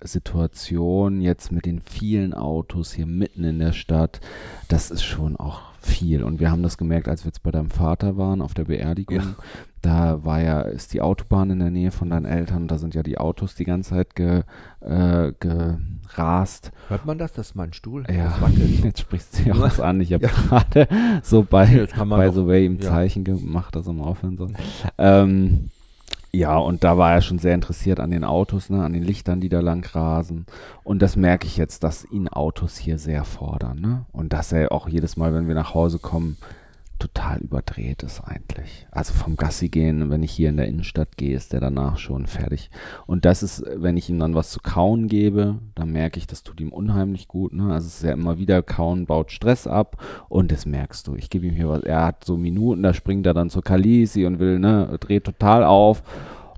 Situation 0.00 1.20
jetzt 1.20 1.52
mit 1.52 1.66
den 1.66 1.80
vielen 1.80 2.34
Autos 2.34 2.92
hier 2.92 3.06
mitten 3.06 3.44
in 3.44 3.58
der 3.58 3.72
Stadt, 3.72 4.20
das 4.68 4.90
ist 4.90 5.02
schon 5.04 5.36
auch 5.36 5.60
viel. 5.80 6.22
Und 6.24 6.40
wir 6.40 6.50
haben 6.50 6.62
das 6.62 6.78
gemerkt, 6.78 7.08
als 7.08 7.24
wir 7.24 7.28
jetzt 7.28 7.42
bei 7.42 7.50
deinem 7.52 7.70
Vater 7.70 8.16
waren 8.16 8.42
auf 8.42 8.54
der 8.54 8.64
Beerdigung. 8.64 9.18
Ja. 9.18 9.36
Da 9.82 10.24
war 10.24 10.42
ja, 10.42 10.62
ist 10.62 10.92
die 10.94 11.00
Autobahn 11.00 11.50
in 11.50 11.60
der 11.60 11.70
Nähe 11.70 11.92
von 11.92 12.10
deinen 12.10 12.26
Eltern, 12.26 12.66
da 12.66 12.76
sind 12.76 12.94
ja 12.96 13.04
die 13.04 13.18
Autos 13.18 13.54
die 13.54 13.64
ganze 13.64 13.90
Zeit 13.90 14.16
ge, 14.16 14.42
äh, 14.80 15.32
gerast. 15.38 16.72
Hört 16.88 17.06
man 17.06 17.18
das? 17.18 17.32
Das 17.34 17.48
ist 17.50 17.54
mein 17.54 17.72
Stuhl. 17.72 18.04
Ja, 18.10 18.36
jetzt 18.82 19.00
sprichst 19.00 19.38
du 19.38 19.42
ja 19.50 19.58
was 19.58 19.78
an. 19.78 20.00
Ich 20.00 20.12
habe 20.12 20.24
Ja. 20.26 20.30
gerade 20.48 20.88
so 21.22 21.44
bei, 21.48 21.86
bei 21.96 22.30
The 22.30 22.46
Way 22.46 22.66
im. 22.66 22.80
Zeichen 22.80 23.22
gemacht, 23.22 23.76
dass 23.76 23.86
er 23.86 23.92
mal 23.92 24.04
aufhören 24.06 24.36
soll. 24.36 24.52
Ähm, 24.98 25.68
ja, 26.36 26.56
und 26.58 26.84
da 26.84 26.98
war 26.98 27.12
er 27.12 27.22
schon 27.22 27.38
sehr 27.38 27.54
interessiert 27.54 27.98
an 27.98 28.10
den 28.10 28.24
Autos, 28.24 28.68
ne, 28.70 28.84
an 28.84 28.92
den 28.92 29.02
Lichtern, 29.02 29.40
die 29.40 29.48
da 29.48 29.60
lang 29.60 29.84
rasen. 29.86 30.46
Und 30.84 31.00
das 31.00 31.16
merke 31.16 31.46
ich 31.46 31.56
jetzt, 31.56 31.82
dass 31.82 32.04
ihn 32.04 32.28
Autos 32.28 32.76
hier 32.76 32.98
sehr 32.98 33.24
fordern. 33.24 33.80
Ne? 33.80 34.04
Und 34.12 34.32
dass 34.32 34.52
er 34.52 34.70
auch 34.72 34.88
jedes 34.88 35.16
Mal, 35.16 35.32
wenn 35.34 35.48
wir 35.48 35.54
nach 35.54 35.74
Hause 35.74 35.98
kommen, 35.98 36.36
total 36.98 37.38
überdreht 37.38 38.02
ist 38.02 38.20
eigentlich. 38.20 38.86
Also 38.90 39.12
vom 39.12 39.36
Gassi 39.36 39.68
gehen, 39.68 40.10
wenn 40.10 40.22
ich 40.22 40.32
hier 40.32 40.48
in 40.48 40.56
der 40.56 40.66
Innenstadt 40.66 41.16
gehe, 41.16 41.36
ist 41.36 41.52
der 41.52 41.60
danach 41.60 41.98
schon 41.98 42.26
fertig. 42.26 42.70
Und 43.06 43.24
das 43.24 43.42
ist, 43.42 43.64
wenn 43.74 43.96
ich 43.96 44.10
ihm 44.10 44.18
dann 44.18 44.34
was 44.34 44.50
zu 44.50 44.60
kauen 44.60 45.08
gebe, 45.08 45.58
dann 45.74 45.92
merke 45.92 46.18
ich, 46.18 46.26
das 46.26 46.42
tut 46.42 46.60
ihm 46.60 46.72
unheimlich 46.72 47.28
gut. 47.28 47.52
Ne? 47.52 47.72
Also 47.72 47.86
es 47.86 47.96
ist 47.96 48.04
ja 48.04 48.12
immer 48.12 48.38
wieder 48.38 48.62
kauen, 48.62 49.06
baut 49.06 49.32
Stress 49.32 49.66
ab 49.66 50.02
und 50.28 50.52
das 50.52 50.66
merkst 50.66 51.06
du. 51.06 51.14
Ich 51.14 51.30
gebe 51.30 51.46
ihm 51.46 51.54
hier 51.54 51.68
was, 51.68 51.82
er 51.82 52.04
hat 52.04 52.24
so 52.24 52.36
Minuten, 52.36 52.82
da 52.82 52.94
springt 52.94 53.26
er 53.26 53.34
dann 53.34 53.50
zur 53.50 53.62
Kalisi 53.62 54.26
und 54.26 54.38
will, 54.38 54.58
ne, 54.58 54.96
dreht 55.00 55.24
total 55.24 55.64
auf 55.64 56.02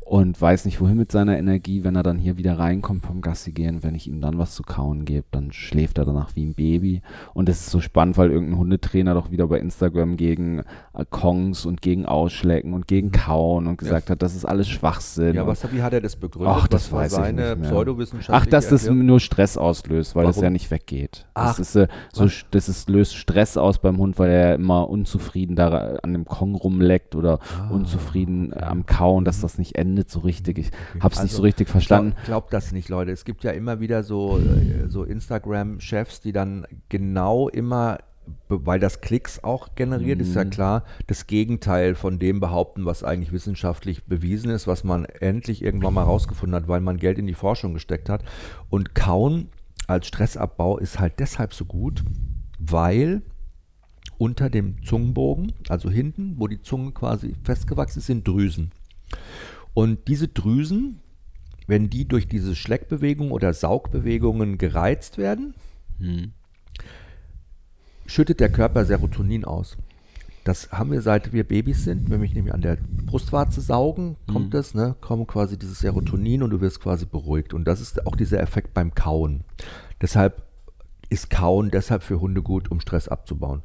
und 0.08 0.40
weiß 0.40 0.64
nicht 0.64 0.80
wohin 0.80 0.96
mit 0.96 1.12
seiner 1.12 1.36
Energie, 1.36 1.84
wenn 1.84 1.94
er 1.94 2.02
dann 2.02 2.16
hier 2.16 2.38
wieder 2.38 2.58
reinkommt 2.58 3.04
vom 3.04 3.20
Gassi 3.20 3.52
gehen, 3.52 3.82
wenn 3.82 3.94
ich 3.94 4.08
ihm 4.08 4.22
dann 4.22 4.38
was 4.38 4.54
zu 4.54 4.62
kauen 4.62 5.04
gebe, 5.04 5.26
dann 5.32 5.52
schläft 5.52 5.98
er 5.98 6.06
danach 6.06 6.34
wie 6.34 6.46
ein 6.46 6.54
Baby 6.54 7.02
und 7.34 7.48
es 7.50 7.60
ist 7.60 7.70
so 7.70 7.80
spannend, 7.80 8.16
weil 8.16 8.30
irgendein 8.30 8.58
Hundetrainer 8.58 9.12
doch 9.12 9.30
wieder 9.30 9.46
bei 9.48 9.58
Instagram 9.58 10.16
gegen 10.16 10.60
äh, 10.94 11.04
Kongs 11.10 11.66
und 11.66 11.82
gegen 11.82 12.06
Ausschlecken 12.06 12.72
und 12.72 12.86
gegen 12.88 13.12
Kauen 13.12 13.66
und 13.66 13.76
gesagt 13.76 14.08
hat, 14.08 14.22
das 14.22 14.34
ist 14.34 14.46
alles 14.46 14.66
Schwachsinn. 14.68 15.34
Ja, 15.34 15.46
was, 15.46 15.70
wie 15.72 15.82
hat 15.82 15.92
er 15.92 16.00
das 16.00 16.16
begründet? 16.16 16.54
Ach, 16.56 16.68
das 16.68 16.90
weiß 16.90 17.12
ich 17.12 17.18
nicht 17.34 17.58
mehr. 17.58 17.86
Ach, 18.28 18.46
dass 18.46 18.68
das 18.68 18.88
nur 18.88 19.20
Stress 19.20 19.58
auslöst, 19.58 20.16
weil 20.16 20.26
es 20.26 20.36
Warum? 20.36 20.44
ja 20.44 20.50
nicht 20.50 20.70
weggeht. 20.70 21.26
Ach, 21.34 21.56
das 21.56 21.58
ist, 21.58 21.76
äh, 21.76 21.88
so, 22.14 22.26
das 22.50 22.70
ist, 22.70 22.88
löst 22.88 23.14
Stress 23.14 23.58
aus 23.58 23.78
beim 23.78 23.98
Hund, 23.98 24.18
weil 24.18 24.30
er 24.30 24.54
immer 24.54 24.88
unzufrieden 24.88 25.54
da 25.54 25.98
an 26.02 26.14
dem 26.14 26.24
Kong 26.24 26.54
rumleckt 26.54 27.14
oder 27.14 27.40
Ah, 27.58 27.68
unzufrieden 27.70 28.52
äh, 28.52 28.60
am 28.60 28.86
Kauen, 28.86 29.26
dass 29.26 29.42
das 29.42 29.58
nicht 29.58 29.76
endet 29.76 29.97
so 30.06 30.20
richtig. 30.20 30.58
Ich 30.58 30.70
hab's 31.00 31.16
nicht 31.16 31.30
Also, 31.30 31.36
so 31.38 31.42
richtig 31.42 31.68
verstanden. 31.68 32.12
Glaub, 32.12 32.24
glaubt 32.26 32.52
das 32.52 32.72
nicht, 32.72 32.88
Leute. 32.88 33.10
Es 33.12 33.24
gibt 33.24 33.44
ja 33.44 33.50
immer 33.52 33.80
wieder 33.80 34.02
so, 34.02 34.38
äh, 34.38 34.88
so 34.88 35.04
Instagram-Chefs, 35.04 36.20
die 36.20 36.32
dann 36.32 36.66
genau 36.88 37.48
immer, 37.48 37.98
weil 38.48 38.78
das 38.78 39.00
Klicks 39.00 39.42
auch 39.42 39.74
generiert, 39.74 40.20
ist 40.20 40.34
ja 40.34 40.44
Mhm. 40.44 40.50
klar, 40.50 40.84
das 41.06 41.26
Gegenteil 41.26 41.94
von 41.94 42.18
dem 42.18 42.40
behaupten, 42.40 42.84
was 42.84 43.02
eigentlich 43.02 43.32
wissenschaftlich 43.32 44.04
bewiesen 44.04 44.50
ist, 44.50 44.66
was 44.66 44.84
man 44.84 45.04
endlich 45.06 45.62
irgendwann 45.62 45.94
mal 45.94 46.02
rausgefunden 46.04 46.54
hat, 46.54 46.68
weil 46.68 46.80
man 46.80 46.98
Geld 46.98 47.18
in 47.18 47.26
die 47.26 47.34
Forschung 47.34 47.72
gesteckt 47.74 48.08
hat. 48.08 48.22
Und 48.68 48.94
Kauen 48.94 49.48
als 49.86 50.06
Stressabbau 50.06 50.76
ist 50.78 50.98
halt 51.00 51.14
deshalb 51.18 51.54
so 51.54 51.64
gut, 51.64 52.04
weil 52.58 53.22
unter 54.18 54.50
dem 54.50 54.82
Zungenbogen, 54.84 55.52
also 55.68 55.88
hinten, 55.88 56.34
wo 56.38 56.48
die 56.48 56.60
Zunge 56.60 56.90
quasi 56.92 57.34
festgewachsen 57.44 58.00
ist, 58.00 58.06
sind 58.06 58.26
Drüsen. 58.28 58.72
Und 59.78 60.08
diese 60.08 60.26
Drüsen, 60.26 60.98
wenn 61.68 61.88
die 61.88 62.08
durch 62.08 62.26
diese 62.26 62.56
Schleckbewegungen 62.56 63.30
oder 63.30 63.54
Saugbewegungen 63.54 64.58
gereizt 64.58 65.18
werden, 65.18 65.54
Hm. 66.00 66.32
schüttet 68.04 68.40
der 68.40 68.50
Körper 68.50 68.84
Serotonin 68.84 69.44
aus. 69.44 69.76
Das 70.42 70.72
haben 70.72 70.90
wir 70.90 71.00
seit 71.00 71.32
wir 71.32 71.44
Babys 71.44 71.84
sind. 71.84 72.10
Wenn 72.10 72.20
wir 72.20 72.28
nämlich 72.28 72.52
an 72.52 72.60
der 72.60 72.76
Brustwarze 73.06 73.60
saugen, 73.60 74.16
kommt 74.26 74.52
das, 74.52 74.74
ne, 74.74 74.96
kommt 75.00 75.28
quasi 75.28 75.56
dieses 75.56 75.78
Serotonin 75.78 76.42
und 76.42 76.50
du 76.50 76.60
wirst 76.60 76.80
quasi 76.80 77.06
beruhigt. 77.06 77.54
Und 77.54 77.64
das 77.64 77.80
ist 77.80 78.04
auch 78.04 78.16
dieser 78.16 78.40
Effekt 78.40 78.74
beim 78.74 78.96
Kauen. 78.96 79.44
Deshalb 80.02 80.42
ist 81.08 81.30
Kauen 81.30 81.70
deshalb 81.70 82.02
für 82.02 82.20
Hunde 82.20 82.42
gut, 82.42 82.68
um 82.72 82.80
Stress 82.80 83.06
abzubauen. 83.06 83.62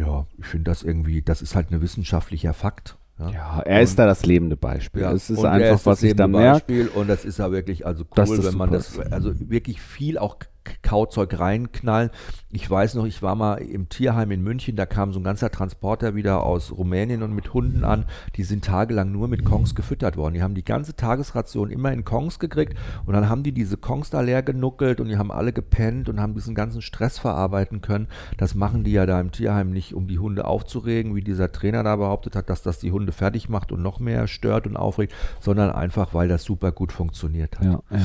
Ja, 0.00 0.26
ich 0.36 0.46
finde 0.46 0.64
das 0.68 0.82
irgendwie, 0.82 1.22
das 1.22 1.42
ist 1.42 1.54
halt 1.54 1.70
ein 1.70 1.80
wissenschaftlicher 1.80 2.54
Fakt. 2.54 2.98
Ja, 3.18 3.30
Ja, 3.30 3.60
er 3.60 3.82
ist 3.82 3.98
da 3.98 4.06
das 4.06 4.24
lebende 4.24 4.56
Beispiel. 4.56 5.02
Ja, 5.02 5.12
Es 5.12 5.28
ist 5.30 5.38
und 5.38 5.46
einfach, 5.46 5.76
ist 5.76 5.86
was 5.86 6.00
das 6.00 6.10
ich 6.10 6.16
da 6.16 6.24
lebende 6.24 6.38
merke. 6.40 6.52
Beispiel 6.52 6.88
Und 6.88 7.08
das 7.08 7.24
ist 7.24 7.38
ja 7.38 7.50
wirklich 7.50 7.86
also 7.86 8.04
cool, 8.16 8.44
wenn 8.44 8.56
man 8.56 8.70
das, 8.70 8.98
also 8.98 9.32
wirklich 9.50 9.80
viel 9.80 10.18
auch 10.18 10.38
Kauzeug 10.82 11.38
reinknallen. 11.38 12.10
Ich 12.50 12.68
weiß 12.68 12.94
noch, 12.94 13.04
ich 13.04 13.22
war 13.22 13.34
mal 13.34 13.56
im 13.56 13.88
Tierheim 13.88 14.30
in 14.30 14.42
München, 14.42 14.76
da 14.76 14.86
kam 14.86 15.12
so 15.12 15.20
ein 15.20 15.24
ganzer 15.24 15.50
Transporter 15.50 16.14
wieder 16.14 16.44
aus 16.44 16.72
Rumänien 16.72 17.22
und 17.22 17.34
mit 17.34 17.52
Hunden 17.52 17.84
an. 17.84 18.06
Die 18.36 18.42
sind 18.42 18.64
tagelang 18.64 19.12
nur 19.12 19.28
mit 19.28 19.44
Kongs 19.44 19.74
gefüttert 19.74 20.16
worden. 20.16 20.34
Die 20.34 20.42
haben 20.42 20.54
die 20.54 20.64
ganze 20.64 20.96
Tagesration 20.96 21.70
immer 21.70 21.92
in 21.92 22.04
Kongs 22.04 22.38
gekriegt 22.38 22.74
und 23.04 23.14
dann 23.14 23.28
haben 23.28 23.42
die 23.42 23.52
diese 23.52 23.76
Kongs 23.76 24.10
da 24.10 24.20
leer 24.20 24.42
genuckelt 24.42 25.00
und 25.00 25.08
die 25.08 25.18
haben 25.18 25.30
alle 25.30 25.52
gepennt 25.52 26.08
und 26.08 26.20
haben 26.20 26.34
diesen 26.34 26.54
ganzen 26.54 26.80
Stress 26.80 27.18
verarbeiten 27.18 27.80
können. 27.80 28.08
Das 28.38 28.54
machen 28.54 28.84
die 28.84 28.92
ja 28.92 29.04
da 29.04 29.20
im 29.20 29.30
Tierheim 29.30 29.70
nicht, 29.70 29.94
um 29.94 30.06
die 30.06 30.18
Hunde 30.18 30.46
aufzuregen, 30.46 31.14
wie 31.14 31.22
dieser 31.22 31.52
Trainer 31.52 31.82
da 31.82 31.96
behauptet 31.96 32.34
hat, 32.34 32.48
dass 32.48 32.62
das 32.62 32.78
die 32.78 32.92
Hunde 32.92 33.12
fertig 33.12 33.48
macht 33.48 33.72
und 33.72 33.82
noch 33.82 34.00
mehr 34.00 34.26
stört 34.26 34.66
und 34.66 34.76
aufregt, 34.76 35.14
sondern 35.40 35.70
einfach, 35.70 36.14
weil 36.14 36.28
das 36.28 36.44
super 36.44 36.72
gut 36.72 36.92
funktioniert 36.92 37.58
hat. 37.58 37.64
Ja, 37.64 37.82
ja. 37.90 37.98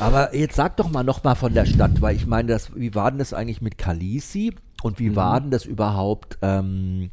Aber 0.00 0.34
jetzt 0.34 0.56
sag 0.56 0.76
doch 0.76 0.90
mal 0.90 1.04
noch 1.04 1.22
mal 1.22 1.34
von 1.34 1.54
der 1.54 1.66
Stadt, 1.66 1.93
weil 2.02 2.16
ich 2.16 2.26
meine, 2.26 2.48
das, 2.48 2.74
wie 2.74 2.94
war 2.94 3.10
denn 3.10 3.18
das 3.18 3.32
eigentlich 3.32 3.60
mit 3.60 3.78
Kalisi 3.78 4.54
und 4.82 4.98
wie 4.98 5.16
war 5.16 5.40
denn 5.40 5.50
das 5.50 5.64
überhaupt? 5.64 6.38
Ähm, 6.42 7.10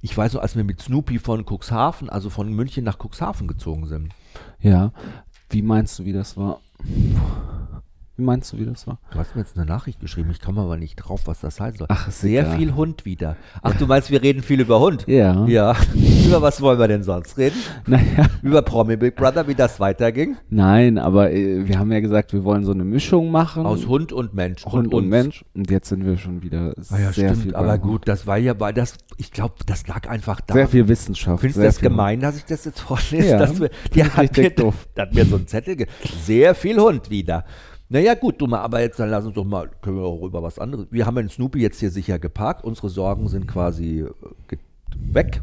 ich 0.00 0.16
weiß 0.16 0.34
noch, 0.34 0.42
als 0.42 0.56
wir 0.56 0.64
mit 0.64 0.80
Snoopy 0.80 1.18
von 1.18 1.44
Cuxhaven, 1.48 2.10
also 2.10 2.30
von 2.30 2.52
München 2.52 2.84
nach 2.84 2.98
Cuxhaven 2.98 3.46
gezogen 3.46 3.86
sind. 3.86 4.12
ja. 4.60 4.92
Wie 5.50 5.62
meinst 5.62 5.98
du, 5.98 6.06
wie 6.06 6.14
das 6.14 6.38
war? 6.38 6.60
Meinst 8.24 8.52
du, 8.52 8.58
wie 8.58 8.64
das 8.64 8.86
war? 8.86 8.98
Du 9.10 9.18
hast 9.18 9.34
mir 9.34 9.42
jetzt 9.42 9.56
eine 9.56 9.66
Nachricht 9.66 10.00
geschrieben, 10.00 10.30
ich 10.30 10.40
komme 10.40 10.60
aber 10.60 10.76
nicht 10.76 10.96
drauf, 10.96 11.22
was 11.26 11.40
das 11.40 11.60
heißen 11.60 11.78
soll. 11.78 11.86
Ach, 11.90 12.10
sehr 12.10 12.42
egal. 12.42 12.56
viel 12.56 12.74
Hund 12.74 13.04
wieder. 13.04 13.36
Ach, 13.62 13.74
du 13.74 13.86
meinst, 13.86 14.10
wir 14.10 14.22
reden 14.22 14.42
viel 14.42 14.60
über 14.60 14.80
Hund? 14.80 15.04
Ja. 15.06 15.46
Ja. 15.46 15.74
über 16.26 16.42
was 16.42 16.60
wollen 16.60 16.78
wir 16.78 16.88
denn 16.88 17.02
sonst 17.02 17.38
reden? 17.38 17.56
Naja, 17.86 18.26
Über 18.42 18.62
Promi 18.62 18.96
Big 18.96 19.16
Brother, 19.16 19.46
wie 19.48 19.54
das 19.54 19.80
weiterging? 19.80 20.36
nein, 20.50 20.98
aber 20.98 21.32
äh, 21.32 21.66
wir 21.66 21.78
haben 21.78 21.90
ja 21.92 22.00
gesagt, 22.00 22.32
wir 22.32 22.44
wollen 22.44 22.64
so 22.64 22.72
eine 22.72 22.84
Mischung 22.84 23.30
machen. 23.30 23.66
Aus 23.66 23.86
Hund 23.86 24.12
und 24.12 24.34
Mensch. 24.34 24.64
Hund 24.64 24.86
und 24.88 24.94
uns. 24.94 25.06
Mensch. 25.08 25.44
Und 25.54 25.70
jetzt 25.70 25.88
sind 25.88 26.04
wir 26.06 26.16
schon 26.16 26.42
wieder 26.42 26.74
Ah 26.90 26.98
ja, 26.98 27.12
sehr 27.12 27.30
stimmt, 27.30 27.42
viel 27.42 27.54
aber 27.54 27.78
gut, 27.78 28.08
das 28.08 28.26
war 28.26 28.38
ja, 28.38 28.58
weil 28.58 28.72
das, 28.72 28.96
ich 29.16 29.30
glaube, 29.32 29.54
das 29.66 29.86
lag 29.88 30.08
einfach 30.08 30.40
da. 30.40 30.54
Sehr 30.54 30.68
viel 30.68 30.88
Wissenschaft. 30.88 31.40
Findest 31.40 31.58
du 31.58 31.64
das 31.64 31.80
gemein, 31.80 32.20
dass 32.20 32.36
ich 32.36 32.44
das 32.44 32.64
jetzt 32.64 32.80
vorlese? 32.80 33.28
Ja, 33.28 33.38
dass 33.38 33.60
wir, 33.60 33.70
die 33.94 34.04
hat, 34.04 34.36
mir, 34.36 34.72
hat 34.96 35.14
mir 35.14 35.24
so 35.24 35.36
einen 35.36 35.46
Zettel 35.46 35.76
ge 35.76 35.86
Sehr 36.24 36.54
viel 36.54 36.78
Hund 36.78 37.10
wieder. 37.10 37.44
Naja, 37.92 38.14
gut, 38.14 38.40
du 38.40 38.46
mal, 38.46 38.60
aber 38.60 38.80
jetzt 38.80 38.98
dann 38.98 39.10
lass 39.10 39.26
uns 39.26 39.34
doch 39.34 39.44
mal, 39.44 39.70
können 39.82 39.98
wir 39.98 40.04
auch 40.04 40.22
über 40.22 40.42
was 40.42 40.58
anderes. 40.58 40.86
Wir 40.90 41.04
haben 41.04 41.16
den 41.16 41.28
Snoopy 41.28 41.60
jetzt 41.60 41.78
hier 41.78 41.90
sicher 41.90 42.18
geparkt. 42.18 42.64
Unsere 42.64 42.88
Sorgen 42.88 43.28
sind 43.28 43.46
quasi 43.46 44.00
äh, 44.00 44.56
weg. 44.96 45.42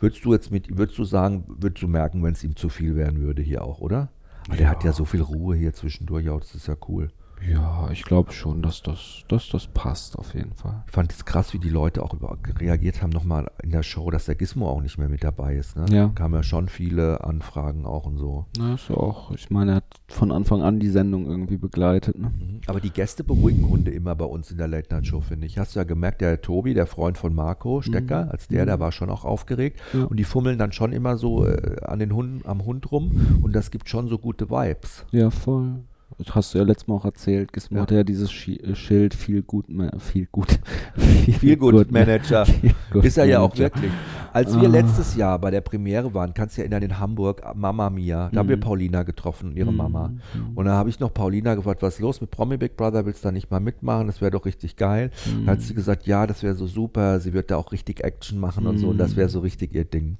Würdest 0.00 0.24
du 0.24 0.32
jetzt 0.32 0.50
mit, 0.50 0.76
würdest 0.76 0.98
du 0.98 1.04
sagen, 1.04 1.44
würdest 1.46 1.84
du 1.84 1.86
merken, 1.86 2.24
wenn 2.24 2.32
es 2.32 2.42
ihm 2.42 2.56
zu 2.56 2.68
viel 2.68 2.96
werden 2.96 3.20
würde 3.20 3.42
hier 3.42 3.62
auch, 3.62 3.80
oder? 3.80 4.08
Aber 4.48 4.56
der 4.56 4.70
hat 4.70 4.82
ja 4.82 4.92
so 4.92 5.04
viel 5.04 5.22
Ruhe 5.22 5.54
hier 5.54 5.72
zwischendurch 5.72 6.28
auch, 6.30 6.40
das 6.40 6.56
ist 6.56 6.66
ja 6.66 6.74
cool. 6.88 7.12
Ja, 7.46 7.88
ich 7.92 8.04
glaube 8.04 8.32
schon, 8.32 8.62
dass 8.62 8.82
das, 8.82 9.24
dass 9.28 9.48
das 9.48 9.66
passt 9.66 10.18
auf 10.18 10.34
jeden 10.34 10.54
Fall. 10.54 10.82
Ich 10.86 10.92
fand 10.92 11.12
es 11.12 11.24
krass, 11.24 11.52
wie 11.52 11.58
die 11.58 11.68
Leute 11.68 12.02
auch 12.02 12.14
über, 12.14 12.36
reagiert 12.58 13.02
haben 13.02 13.10
nochmal 13.10 13.50
in 13.62 13.70
der 13.70 13.82
Show, 13.82 14.10
dass 14.10 14.24
der 14.26 14.34
Gizmo 14.34 14.68
auch 14.68 14.80
nicht 14.80 14.98
mehr 14.98 15.08
mit 15.08 15.24
dabei 15.24 15.56
ist. 15.56 15.76
Ne? 15.76 15.84
Ja. 15.90 16.08
Kamen 16.14 16.34
ja 16.34 16.42
schon 16.42 16.68
viele 16.68 17.22
Anfragen 17.22 17.84
auch 17.86 18.06
und 18.06 18.16
so. 18.16 18.46
Na, 18.58 18.74
ist 18.74 18.88
ja 18.88 18.96
auch, 18.96 19.30
ich 19.32 19.50
meine, 19.50 19.72
er 19.72 19.74
hat 19.76 19.84
von 20.08 20.32
Anfang 20.32 20.62
an 20.62 20.80
die 20.80 20.88
Sendung 20.88 21.26
irgendwie 21.26 21.56
begleitet. 21.56 22.18
Ne? 22.18 22.28
Mhm. 22.28 22.60
Aber 22.66 22.80
die 22.80 22.90
Gäste 22.90 23.24
beruhigen 23.24 23.68
Hunde 23.68 23.90
immer 23.90 24.14
bei 24.14 24.24
uns 24.24 24.50
in 24.50 24.56
der 24.56 24.68
Late 24.68 24.94
Night 24.94 25.06
Show, 25.06 25.20
finde 25.20 25.46
ich. 25.46 25.58
Hast 25.58 25.74
du 25.74 25.80
ja 25.80 25.84
gemerkt, 25.84 26.20
der 26.20 26.40
Tobi, 26.40 26.74
der 26.74 26.86
Freund 26.86 27.18
von 27.18 27.34
Marco 27.34 27.82
Stecker, 27.82 28.30
als 28.30 28.48
der, 28.48 28.64
der 28.64 28.80
war 28.80 28.92
schon 28.92 29.10
auch 29.10 29.24
aufgeregt. 29.24 29.80
Ja. 29.92 30.04
Und 30.04 30.16
die 30.16 30.24
fummeln 30.24 30.58
dann 30.58 30.72
schon 30.72 30.92
immer 30.92 31.18
so 31.18 31.46
äh, 31.46 31.80
an 31.82 31.98
den 31.98 32.14
Hunden, 32.14 32.46
am 32.46 32.64
Hund 32.64 32.90
rum 32.90 33.40
und 33.42 33.54
das 33.54 33.70
gibt 33.70 33.88
schon 33.88 34.08
so 34.08 34.18
gute 34.18 34.50
Vibes. 34.50 35.04
Ja, 35.10 35.30
voll. 35.30 35.80
Das 36.18 36.32
hast 36.34 36.54
du 36.54 36.58
ja 36.58 36.64
letztes 36.64 36.86
Mal 36.86 36.94
auch 36.94 37.04
erzählt. 37.04 37.52
Gizmo 37.52 37.78
Ja. 37.78 37.82
hat 37.82 37.90
ja 37.90 38.04
dieses 38.04 38.30
äh, 38.30 38.74
Schild 38.76 39.14
viel 39.14 39.42
gut, 39.42 39.66
viel 39.98 40.26
gut, 40.30 40.60
Viel 41.40 41.56
gut 41.56 41.90
Manager. 41.90 42.46
Gut 42.92 43.04
Ist 43.04 43.18
er 43.18 43.24
ja 43.24 43.40
auch 43.40 43.56
wirklich. 43.58 43.90
Als 44.32 44.54
wir 44.60 44.68
Ah. 44.68 44.72
letztes 44.72 45.16
Jahr 45.16 45.38
bei 45.40 45.50
der 45.50 45.60
Premiere 45.60 46.14
waren, 46.14 46.32
kannst 46.34 46.56
du 46.56 46.60
ja 46.60 46.64
erinnern, 46.64 46.82
in 46.82 46.98
Hamburg, 47.00 47.42
Mama 47.56 47.90
Mia, 47.90 48.30
da 48.32 48.38
haben 48.40 48.48
wir 48.48 48.56
Mhm. 48.56 48.60
Paulina 48.60 49.02
getroffen 49.02 49.50
und 49.50 49.56
ihre 49.56 49.70
Mhm. 49.72 49.76
Mama. 49.76 50.12
Und 50.54 50.64
da 50.66 50.74
habe 50.74 50.88
ich 50.88 51.00
noch 51.00 51.12
Paulina 51.12 51.54
gefragt, 51.56 51.82
was 51.82 51.94
ist 51.94 52.00
los 52.00 52.20
mit 52.20 52.30
Promi 52.30 52.56
Big 52.56 52.76
Brother, 52.76 53.04
willst 53.06 53.24
du 53.24 53.28
da 53.28 53.32
nicht 53.32 53.50
mal 53.50 53.60
mitmachen? 53.60 54.06
Das 54.06 54.20
wäre 54.20 54.30
doch 54.30 54.44
richtig 54.44 54.76
geil. 54.76 55.10
Mhm. 55.26 55.46
Da 55.46 55.52
hat 55.52 55.62
sie 55.62 55.74
gesagt, 55.74 56.06
ja, 56.06 56.26
das 56.28 56.42
wäre 56.44 56.54
so 56.54 56.66
super, 56.68 57.18
sie 57.18 57.32
wird 57.32 57.50
da 57.50 57.56
auch 57.56 57.72
richtig 57.72 58.04
Action 58.04 58.38
machen 58.38 58.66
und 58.68 58.78
so 58.78 58.88
und 58.88 58.94
Mhm. 58.94 58.98
das 58.98 59.16
wäre 59.16 59.28
so 59.28 59.40
richtig 59.40 59.74
ihr 59.74 59.84
Ding. 59.84 60.16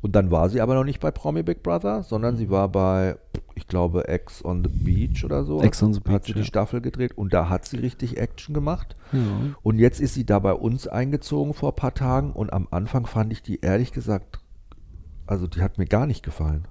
Und 0.00 0.14
dann 0.14 0.30
war 0.30 0.48
sie 0.48 0.60
aber 0.60 0.74
noch 0.74 0.84
nicht 0.84 1.00
bei 1.00 1.10
Promi 1.10 1.42
Big 1.42 1.62
Brother, 1.62 2.02
sondern 2.02 2.36
sie 2.36 2.50
war 2.50 2.68
bei, 2.68 3.16
ich 3.54 3.66
glaube, 3.66 4.08
Ex 4.08 4.44
on 4.44 4.62
the 4.64 4.70
Beach 4.70 5.24
oder 5.24 5.44
so. 5.44 5.60
Ex 5.60 5.82
on 5.82 5.92
the 5.92 6.00
Hat 6.00 6.04
Beach, 6.04 6.26
sie 6.26 6.32
die 6.34 6.38
ja. 6.40 6.44
Staffel 6.44 6.80
gedreht 6.80 7.18
und 7.18 7.32
da 7.32 7.48
hat 7.48 7.66
sie 7.66 7.78
richtig 7.78 8.16
Action 8.16 8.54
gemacht. 8.54 8.96
Ja. 9.12 9.20
Und 9.62 9.78
jetzt 9.78 10.00
ist 10.00 10.14
sie 10.14 10.24
da 10.24 10.38
bei 10.38 10.52
uns 10.52 10.86
eingezogen 10.86 11.54
vor 11.54 11.72
ein 11.72 11.76
paar 11.76 11.94
Tagen 11.94 12.32
und 12.32 12.52
am 12.52 12.68
Anfang 12.70 13.06
fand 13.06 13.32
ich 13.32 13.42
die 13.42 13.60
ehrlich 13.60 13.92
gesagt, 13.92 14.40
also 15.26 15.46
die 15.46 15.60
hat 15.60 15.78
mir 15.78 15.86
gar 15.86 16.06
nicht 16.06 16.24
gefallen. 16.24 16.66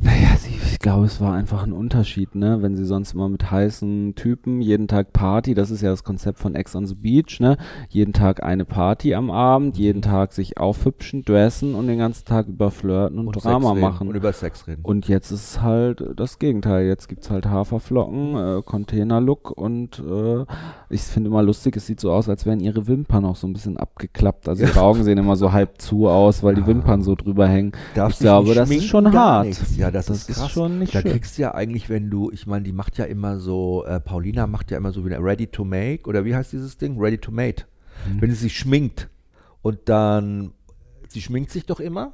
Naja, 0.00 0.36
sie, 0.36 0.50
ich 0.72 0.80
glaube, 0.80 1.06
es 1.06 1.20
war 1.20 1.34
einfach 1.34 1.62
ein 1.62 1.72
Unterschied, 1.72 2.34
ne? 2.34 2.58
Wenn 2.60 2.74
sie 2.74 2.84
sonst 2.84 3.14
immer 3.14 3.28
mit 3.28 3.50
heißen 3.50 4.14
Typen 4.16 4.60
jeden 4.60 4.88
Tag 4.88 5.12
Party, 5.12 5.54
das 5.54 5.70
ist 5.70 5.82
ja 5.82 5.90
das 5.90 6.02
Konzept 6.02 6.40
von 6.40 6.56
Ex 6.56 6.74
on 6.74 6.86
the 6.86 6.96
Beach, 6.96 7.38
ne? 7.38 7.56
Jeden 7.88 8.12
Tag 8.12 8.42
eine 8.42 8.64
Party 8.64 9.14
am 9.14 9.30
Abend, 9.30 9.78
jeden 9.78 10.02
Tag 10.02 10.32
sich 10.32 10.58
aufhübschen, 10.58 11.24
dressen 11.24 11.74
und 11.76 11.86
den 11.86 11.98
ganzen 11.98 12.24
Tag 12.24 12.48
über 12.48 12.72
Flirten 12.72 13.18
und, 13.20 13.34
Sex 13.34 13.44
Drama 13.44 13.74
machen. 13.74 14.08
Und 14.08 14.16
über 14.16 14.32
Sex 14.32 14.66
reden. 14.66 14.82
Und 14.82 15.06
jetzt 15.06 15.30
ist 15.30 15.50
es 15.50 15.62
halt 15.62 16.04
das 16.16 16.40
Gegenteil. 16.40 16.86
Jetzt 16.86 17.08
gibt's 17.08 17.30
halt 17.30 17.46
Haferflocken, 17.46 18.36
äh, 18.36 18.62
Containerlook 18.62 19.52
und 19.52 20.00
äh, 20.00 20.44
ich 20.90 21.02
finde 21.02 21.30
immer 21.30 21.42
lustig, 21.42 21.76
es 21.76 21.86
sieht 21.86 22.00
so 22.00 22.10
aus, 22.10 22.28
als 22.28 22.46
wären 22.46 22.60
ihre 22.60 22.88
Wimpern 22.88 23.24
auch 23.24 23.36
so 23.36 23.46
ein 23.46 23.52
bisschen 23.52 23.76
abgeklappt. 23.76 24.48
Also 24.48 24.64
ihre 24.64 24.80
Augen 24.82 25.04
sehen 25.04 25.18
immer 25.18 25.36
so 25.36 25.52
halb 25.52 25.80
zu 25.80 26.08
aus, 26.08 26.42
weil 26.42 26.56
die 26.56 26.66
Wimpern 26.66 27.02
so 27.02 27.14
drüber 27.14 27.46
hängen. 27.46 27.72
Darf 27.94 28.12
ich 28.12 28.18
glaube, 28.18 28.54
das 28.54 28.68
ist 28.70 28.84
schon 28.84 29.12
hart. 29.12 29.46
nichts. 29.46 29.76
Ja, 29.76 29.83
das, 29.90 30.06
Das 30.06 30.18
ist 30.18 30.30
ist 30.30 30.36
krass. 30.38 30.50
schon 30.52 30.78
nicht 30.78 30.94
da 30.94 31.00
schön. 31.02 31.12
kriegst 31.12 31.38
du 31.38 31.42
ja 31.42 31.54
eigentlich, 31.54 31.88
wenn 31.88 32.10
du, 32.10 32.30
ich 32.30 32.46
meine, 32.46 32.64
die 32.64 32.72
macht 32.72 32.98
ja 32.98 33.04
immer 33.04 33.38
so, 33.40 33.84
äh, 33.86 34.00
Paulina 34.00 34.46
macht 34.46 34.70
ja 34.70 34.76
immer 34.78 34.92
so 34.92 35.04
wie 35.06 35.14
eine 35.14 35.24
Ready 35.24 35.46
to 35.46 35.64
Make 35.64 36.08
oder 36.08 36.24
wie 36.24 36.34
heißt 36.34 36.52
dieses 36.52 36.76
Ding? 36.78 36.98
Ready 36.98 37.18
to 37.18 37.30
Mate. 37.30 37.64
Mhm. 38.08 38.20
Wenn 38.22 38.30
sie 38.30 38.36
sich 38.36 38.56
schminkt 38.58 39.08
und 39.62 39.78
dann, 39.86 40.52
sie 41.08 41.20
schminkt 41.22 41.50
sich 41.50 41.66
doch 41.66 41.80
immer 41.80 42.12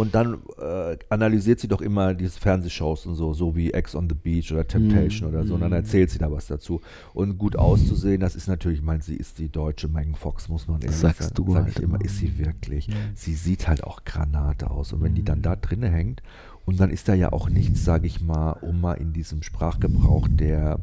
und 0.00 0.14
dann 0.14 0.38
äh, 0.60 0.96
analysiert 1.10 1.60
sie 1.60 1.68
doch 1.68 1.80
immer 1.80 2.14
diese 2.14 2.40
Fernsehshows 2.40 3.06
und 3.06 3.14
so, 3.16 3.32
so 3.34 3.54
wie 3.54 3.72
Ex 3.72 3.94
on 3.94 4.08
the 4.08 4.14
Beach 4.14 4.50
oder 4.52 4.66
Temptation 4.66 5.28
Mhm. 5.28 5.34
oder 5.34 5.46
so 5.46 5.54
und 5.54 5.60
dann 5.60 5.72
erzählt 5.72 6.10
sie 6.10 6.18
da 6.18 6.30
was 6.32 6.46
dazu. 6.46 6.80
Und 7.12 7.36
gut 7.38 7.54
auszusehen, 7.56 8.20
das 8.20 8.34
ist 8.34 8.48
natürlich, 8.48 8.78
ich 8.78 8.84
meine, 8.84 9.02
sie 9.02 9.16
ist 9.16 9.38
die 9.38 9.48
deutsche 9.50 9.88
Megan 9.88 10.14
Fox, 10.14 10.48
muss 10.48 10.66
man 10.68 10.80
ehrlich 10.80 10.96
sagst 10.96 11.22
sagen. 11.22 11.34
du 11.34 11.52
Sag 11.52 11.64
halt 11.64 11.76
ich 11.76 11.82
immer, 11.82 12.00
ist 12.00 12.16
sie 12.18 12.38
wirklich. 12.38 12.88
Sie 13.14 13.34
sieht 13.34 13.68
halt 13.68 13.84
auch 13.84 14.04
Granate 14.04 14.70
aus. 14.70 14.92
Und 14.92 15.02
wenn 15.02 15.14
die 15.14 15.20
Mhm. 15.22 15.26
dann 15.26 15.42
da 15.42 15.56
drinne 15.56 15.90
hängt, 15.90 16.22
und 16.66 16.78
dann 16.80 16.90
ist 16.90 17.08
da 17.08 17.14
ja 17.14 17.32
auch 17.32 17.48
nichts, 17.48 17.84
sage 17.84 18.06
ich 18.06 18.20
mal, 18.20 18.52
um 18.52 18.80
mal 18.80 18.94
in 18.94 19.12
diesem 19.12 19.42
Sprachgebrauch 19.42 20.28
der 20.30 20.78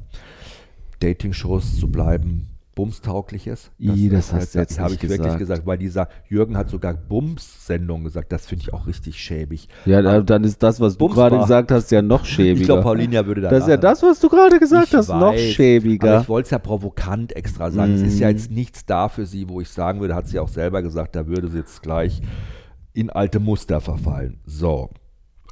Dating-Shows 1.00 1.80
zu 1.80 1.88
bleiben, 1.90 2.48
bumstaugliches. 2.78 3.72
I, 3.80 4.08
das 4.10 4.32
hast 4.32 4.54
du 4.56 4.60
jetzt 4.60 4.80
habe 4.80 4.94
ich 4.94 5.02
wirklich 5.02 5.18
gesagt. 5.20 5.40
gesagt, 5.40 5.66
weil 5.66 5.78
dieser 5.78 6.08
Jürgen 6.30 6.56
hat 6.56 6.70
sogar 6.70 6.94
Bums-Sendung 6.94 8.04
gesagt. 8.04 8.32
Das 8.32 8.46
finde 8.46 8.64
ich 8.64 8.74
auch 8.74 8.88
richtig 8.88 9.18
schäbig. 9.20 9.68
Ja, 9.86 10.02
da, 10.02 10.22
dann 10.22 10.44
ist 10.44 10.62
das, 10.64 10.80
was 10.80 10.94
du 10.94 11.00
Bumsbar. 11.00 11.30
gerade 11.32 11.42
gesagt 11.42 11.72
hast, 11.72 11.92
ja 11.92 12.02
noch 12.02 12.24
schäbiger. 12.26 12.60
Ich 12.62 12.66
glaube, 12.66 12.84
Paulinia 12.84 13.26
würde 13.26 13.42
da 13.42 13.50
das 13.50 13.64
ist 13.64 13.70
ja 13.70 13.78
das, 13.78 14.04
was 14.04 14.20
du 14.20 14.30
gerade 14.30 14.60
gesagt 14.60 14.88
Ich 14.90 14.94
hast, 14.94 15.10
noch 15.10 15.34
weiß, 15.34 15.42
schäbiger. 15.54 16.12
Aber 16.14 16.22
ich 16.22 16.30
wollte 16.30 16.46
es 16.46 16.52
ja 16.52 16.60
provokant 16.60 17.36
extra 17.36 17.72
sagen. 17.72 17.96
Es 17.96 18.02
ist 18.02 18.20
ja 18.20 18.28
Mhm. 18.30 18.34
jetzt 18.38 18.52
nichts 18.52 18.86
da 18.86 19.10
für 19.10 19.26
sie, 19.26 19.50
wo 19.50 19.60
ich 19.60 19.70
sagen 19.70 20.00
würde, 20.00 20.16
hat 20.16 20.28
sie 20.28 20.40
auch 20.40 20.48
selber 20.50 20.82
gesagt, 20.82 21.16
da 21.16 21.28
würde 21.28 21.48
sie 21.50 21.58
jetzt 21.58 21.82
gleich 21.82 22.22
in 22.94 23.10
alte 23.10 23.40
Muster 23.40 23.82
verfallen. 23.82 24.40
So. 24.46 24.90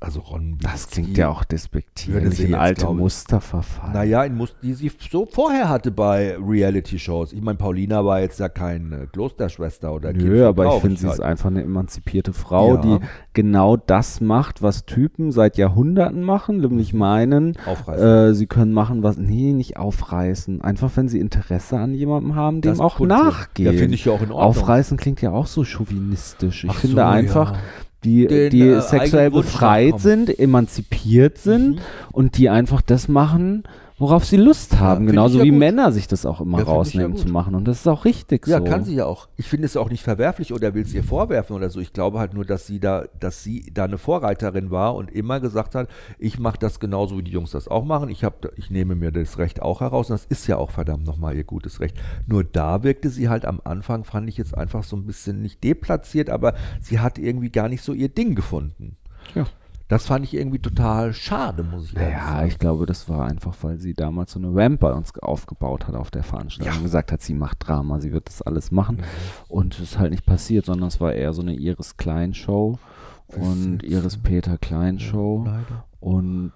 Also 0.05 0.19
Ron 0.19 0.59
das 0.61 0.87
klingt 0.91 1.17
ja 1.17 1.29
auch 1.29 1.43
despektierlich 1.43 2.39
in 2.39 2.53
alte 2.53 2.81
glaub 2.81 2.93
ich- 2.93 2.99
Muster 2.99 3.41
verfallen. 3.41 3.93
Naja, 3.93 4.23
in 4.23 4.35
Muster, 4.35 4.55
die 4.61 4.73
sie 4.75 4.91
so 5.09 5.25
vorher 5.25 5.67
hatte 5.67 5.89
bei 5.89 6.37
Reality-Shows. 6.37 7.33
Ich 7.33 7.41
meine, 7.41 7.57
Paulina 7.57 8.05
war 8.05 8.19
jetzt 8.21 8.39
ja 8.39 8.47
keine 8.47 9.07
Klosterschwester 9.07 9.91
oder 9.91 10.11
Kind 10.13 10.23
Nö, 10.25 10.37
von 10.41 10.47
aber 10.47 10.75
ich 10.75 10.81
finde, 10.81 10.95
sie 10.97 11.01
Traurigkeit. 11.07 11.13
ist 11.13 11.25
einfach 11.25 11.49
eine 11.49 11.63
emanzipierte 11.63 12.33
Frau, 12.33 12.75
Ja. 12.75 12.81
die 12.81 12.99
genau 13.33 13.77
das 13.77 14.21
macht, 14.21 14.61
was 14.61 14.85
Typen 14.85 15.31
seit 15.31 15.57
Jahrhunderten 15.57 16.21
machen, 16.21 16.57
nämlich 16.59 16.93
meinen, 16.93 17.57
Aufreißen. 17.65 18.07
äh, 18.07 18.33
sie 18.35 18.45
können 18.45 18.73
machen, 18.73 19.01
was, 19.01 19.17
nee, 19.17 19.53
nicht 19.53 19.77
aufreißen. 19.77 20.61
Einfach, 20.61 20.91
wenn 20.95 21.07
sie 21.09 21.19
Interesse 21.19 21.79
an 21.79 21.95
jemandem 21.95 22.35
haben, 22.35 22.61
dem 22.61 22.73
Das 22.73 22.79
auch 22.79 22.99
nachgehen. 22.99 23.73
Ja, 23.73 23.79
finde 23.79 23.95
ich 23.95 24.05
ja 24.05 24.11
auch 24.13 24.21
in 24.21 24.31
Ordnung. 24.31 24.41
Aufreißen 24.49 24.97
klingt 24.97 25.19
ja 25.23 25.31
auch 25.31 25.47
so 25.47 25.63
chauvinistisch. 25.63 26.63
Ich 26.65 26.69
Ach 26.69 26.75
finde 26.75 26.97
so, 26.97 27.01
einfach, 27.01 27.53
ja. 27.53 27.57
Die, 28.05 28.27
Den, 28.27 28.49
die 28.51 28.61
äh, 28.61 28.81
sexuell 28.81 29.31
befreit 29.31 29.99
sind, 29.99 30.37
emanzipiert 30.39 31.37
sind 31.37 31.75
Mhm. 31.75 31.79
und 32.11 32.37
die 32.37 32.49
einfach 32.49 32.81
das 32.81 33.07
machen, 33.07 33.63
worauf 33.97 34.25
sie 34.25 34.37
Lust 34.37 34.77
haben, 34.79 34.97
find 35.05 35.11
genauso 35.11 35.37
ja 35.39 35.43
wie 35.45 35.49
gut. 35.51 35.59
Männer 35.59 35.91
sich 35.91 36.07
das 36.07 36.25
auch 36.25 36.41
immer 36.41 36.59
Ja, 36.59 36.65
ja 36.65 36.71
rausnehmen 36.71 37.15
zu 37.15 37.27
machen. 37.29 37.55
Und 37.55 37.65
das 37.65 37.79
ist 37.79 37.87
auch 37.87 38.03
richtig 38.05 38.45
Ja, 38.47 38.57
so. 38.59 38.63
kann 38.65 38.83
sie 38.83 38.95
ja 38.95 39.05
auch. 39.05 39.27
Ich 39.37 39.47
finde 39.47 39.65
es 39.65 39.77
auch 39.77 39.89
nicht 39.89 40.03
verwerflich 40.03 40.53
oder 40.53 40.73
will 40.73 40.83
es 40.83 40.93
ihr 40.93 41.03
vorwerfen 41.03 41.55
oder 41.55 41.69
so. 41.69 41.79
Ich 41.79 41.93
glaube 41.93 42.19
halt 42.19 42.33
nur, 42.33 42.45
dass 42.45 42.67
sie 42.67 42.79
da, 42.79 43.05
dass 43.19 43.43
sie 43.43 43.71
da 43.73 43.85
eine 43.85 43.97
Vorreiterin 43.97 44.71
war 44.71 44.95
und 44.95 45.11
immer 45.11 45.39
gesagt 45.39 45.75
hat, 45.75 45.87
ich 46.19 46.39
mache 46.39 46.57
das 46.59 46.79
genauso, 46.79 47.17
wie 47.17 47.23
die 47.23 47.31
Jungs 47.31 47.51
das 47.51 47.67
auch 47.67 47.85
machen. 47.85 48.09
Ich, 48.09 48.23
hab, 48.23 48.47
ich 48.57 48.69
nehme 48.69 48.95
mir 48.95 49.11
das 49.11 49.37
Recht 49.37 49.61
auch 49.61 49.81
heraus. 49.81 50.09
Und 50.09 50.15
das 50.15 50.25
ist 50.25 50.47
ja 50.47 50.57
auch 50.57 50.71
verdammt 50.71 51.05
nochmal 51.05 51.35
ihr 51.35 51.43
gutes 51.45 51.79
Recht. 51.79 51.97
Nur 52.27 52.43
da 52.43 52.83
wirkte 52.83 53.09
sie 53.09 53.29
halt 53.29 53.45
am 53.45 53.61
Anfang, 53.63 54.03
fand 54.03 54.27
ich 54.29 54.37
jetzt 54.37 54.57
einfach 54.57 54.83
so 54.83 54.95
ein 54.97 55.05
bisschen 55.05 55.41
nicht 55.41 55.63
deplatziert, 55.63 56.29
aber 56.29 56.53
sie 56.81 56.99
hat 56.99 57.17
irgendwie 57.17 57.49
gar 57.49 57.69
nicht 57.69 57.81
so 57.83 57.93
ihr 57.93 58.09
Ding 58.09 58.35
gefunden. 58.35 58.97
Ja. 59.33 59.45
Das 59.87 60.07
fand 60.07 60.25
ich 60.25 60.33
irgendwie 60.33 60.57
total 60.59 61.13
schade, 61.13 61.61
muss 61.63 61.85
ich 61.91 61.95
ehrlich 61.95 62.13
Ja, 62.13 62.27
sagen. 62.27 62.47
ich 62.47 62.57
glaube, 62.57 62.85
das 62.87 63.07
war 63.07 63.27
einfach, 63.27 63.55
weil 63.61 63.77
sie 63.77 63.93
damals 63.93 64.31
so 64.31 64.39
eine 64.39 64.49
Ramp 64.51 64.79
bei 64.79 64.91
uns 64.91 65.13
aufgebaut 65.19 65.87
hat 65.87 65.93
auf 65.93 66.09
der 66.09 66.23
Veranstaltung. 66.23 66.73
Ja. 66.73 66.77
Und 66.77 66.83
gesagt 66.83 67.11
hat, 67.11 67.21
sie 67.21 67.35
macht 67.35 67.67
Drama, 67.67 67.99
sie 67.99 68.11
wird 68.11 68.27
das 68.27 68.41
alles 68.41 68.71
machen. 68.71 68.97
Mhm. 68.97 69.03
Und 69.47 69.75
es 69.75 69.81
ist 69.81 69.99
halt 69.99 70.09
nicht 70.11 70.25
passiert, 70.25 70.65
sondern 70.65 70.87
es 70.87 70.99
war 70.99 71.13
eher 71.13 71.33
so 71.33 71.43
eine 71.43 71.53
Iris 71.53 71.97
Klein 71.97 72.33
Show 72.33 72.79
und 73.27 73.83
Iris 73.83 74.17
Peter 74.17 74.57
Klein 74.57 74.99
Show. 74.99 75.43
Leider. 75.45 75.85
Und 75.99 76.53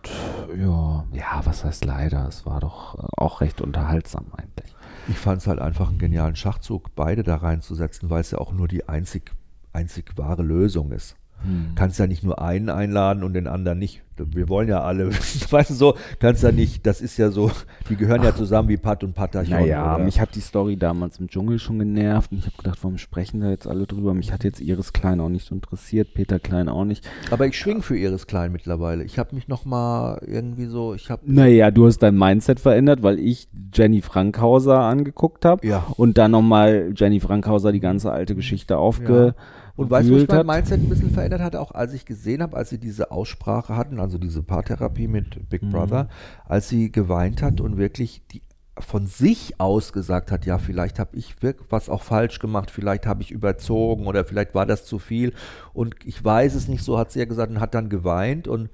ja, 0.55 1.05
ja, 1.11 1.41
was 1.43 1.65
heißt 1.65 1.85
leider? 1.85 2.27
Es 2.27 2.45
war 2.45 2.59
doch 2.59 2.95
äh, 2.99 3.07
auch 3.17 3.41
recht 3.41 3.61
unterhaltsam 3.61 4.25
eigentlich. 4.37 4.75
Ich 5.07 5.17
fand 5.17 5.41
es 5.41 5.47
halt 5.47 5.59
einfach 5.59 5.89
einen 5.89 5.97
genialen 5.97 6.35
Schachzug, 6.35 6.93
beide 6.95 7.23
da 7.23 7.37
reinzusetzen, 7.37 8.09
weil 8.11 8.21
es 8.21 8.31
ja 8.31 8.37
auch 8.37 8.53
nur 8.53 8.67
die 8.67 8.87
einzig, 8.87 9.31
einzig 9.73 10.17
wahre 10.17 10.43
Lösung 10.43 10.91
ist. 10.91 11.15
Hm. 11.43 11.71
Kannst 11.75 11.99
ja 11.99 12.07
nicht 12.07 12.23
nur 12.23 12.41
einen 12.41 12.69
einladen 12.69 13.23
und 13.23 13.33
den 13.33 13.47
anderen 13.47 13.79
nicht. 13.79 14.01
Wir 14.17 14.49
wollen 14.49 14.67
ja 14.67 14.81
alle, 14.81 15.09
weißt 15.49 15.69
du 15.69 15.73
so, 15.73 15.95
kannst 16.19 16.43
ja 16.43 16.51
nicht, 16.51 16.85
das 16.85 16.99
ist 16.99 17.15
ja 17.17 17.31
so, 17.31 17.51
die 17.89 17.95
gehören 17.95 18.21
ja 18.21 18.35
zusammen 18.35 18.67
wie 18.67 18.75
Pat 18.75 19.03
und 19.05 19.13
Patachon. 19.13 19.51
Naja, 19.51 19.95
oder? 19.95 20.03
mich 20.03 20.19
hat 20.19 20.35
die 20.35 20.41
Story 20.41 20.75
damals 20.75 21.19
im 21.19 21.29
Dschungel 21.29 21.57
schon 21.57 21.79
genervt 21.79 22.33
und 22.33 22.39
ich 22.39 22.45
habe 22.45 22.57
gedacht, 22.57 22.79
warum 22.81 22.97
sprechen 22.97 23.39
da 23.39 23.49
jetzt 23.49 23.65
alle 23.65 23.85
drüber? 23.87 24.13
Mich 24.13 24.33
hat 24.33 24.43
jetzt 24.43 24.59
Iris 24.59 24.91
Klein 24.91 25.21
auch 25.21 25.29
nicht 25.29 25.47
so 25.47 25.55
interessiert, 25.55 26.13
Peter 26.13 26.37
Klein 26.39 26.67
auch 26.67 26.83
nicht. 26.83 27.07
Aber 27.31 27.47
ich 27.47 27.57
schwing 27.57 27.81
für 27.81 27.97
Iris 27.97 28.27
Klein 28.27 28.51
mittlerweile. 28.51 29.05
Ich 29.05 29.17
habe 29.17 29.33
mich 29.35 29.47
noch 29.47 29.63
mal 29.63 30.21
irgendwie 30.27 30.65
so, 30.65 30.93
ich 30.93 31.09
habe 31.09 31.21
Naja, 31.25 31.71
du 31.71 31.85
hast 31.85 31.99
dein 31.99 32.17
Mindset 32.17 32.59
verändert, 32.59 33.01
weil 33.01 33.19
ich 33.19 33.47
Jenny 33.73 34.01
Frankhauser 34.01 34.81
angeguckt 34.81 35.45
habe 35.45 35.65
Ja. 35.65 35.85
und 35.95 36.17
dann 36.17 36.31
nochmal 36.31 36.91
Jenny 36.93 37.21
Frankhauser 37.21 37.71
die 37.71 37.79
ganze 37.79 38.11
alte 38.11 38.35
Geschichte 38.35 38.77
aufge 38.77 39.33
Und 39.79 39.89
weißt 39.89 40.09
du, 40.09 40.15
was 40.15 40.27
mein 40.27 40.37
hat. 40.39 40.45
Mindset 40.45 40.81
ein 40.81 40.89
bisschen 40.89 41.11
verändert 41.11 41.39
hatte? 41.39 41.61
Auch 41.61 41.71
als 41.71 41.93
ich 41.93 42.03
gesehen 42.05 42.41
habe, 42.41 42.57
als 42.57 42.69
sie 42.69 42.79
diese 42.79 43.11
Aussprache 43.11 43.77
hatten, 43.77 44.01
also 44.01 44.17
diese 44.17 44.43
Paartherapie 44.43 45.07
mit 45.07 45.47
Big 45.47 45.63
Mhm. 45.63 45.69
Brother, 45.69 46.09
als 46.45 46.67
sie 46.67 46.91
geweint 46.91 47.41
hat 47.41 47.61
und 47.61 47.77
wirklich 47.77 48.21
die 48.27 48.41
von 48.77 49.07
sich 49.07 49.59
aus 49.59 49.93
gesagt 49.93 50.31
hat, 50.31 50.45
ja, 50.45 50.57
vielleicht 50.57 50.99
habe 50.99 51.15
ich 51.15 51.35
was 51.69 51.87
auch 51.87 52.01
falsch 52.01 52.39
gemacht, 52.39 52.71
vielleicht 52.71 53.05
habe 53.05 53.21
ich 53.21 53.31
überzogen 53.31 54.05
oder 54.05 54.25
vielleicht 54.25 54.53
war 54.53 54.65
das 54.65 54.83
zu 54.83 54.99
viel 54.99 55.33
und 55.73 55.95
ich 56.03 56.23
weiß 56.23 56.55
es 56.55 56.67
nicht, 56.67 56.83
so 56.83 56.97
hat 56.97 57.11
sie 57.11 57.19
ja 57.19 57.25
gesagt 57.25 57.49
und 57.49 57.61
hat 57.61 57.73
dann 57.73 57.87
geweint 57.89 58.49
und 58.49 58.69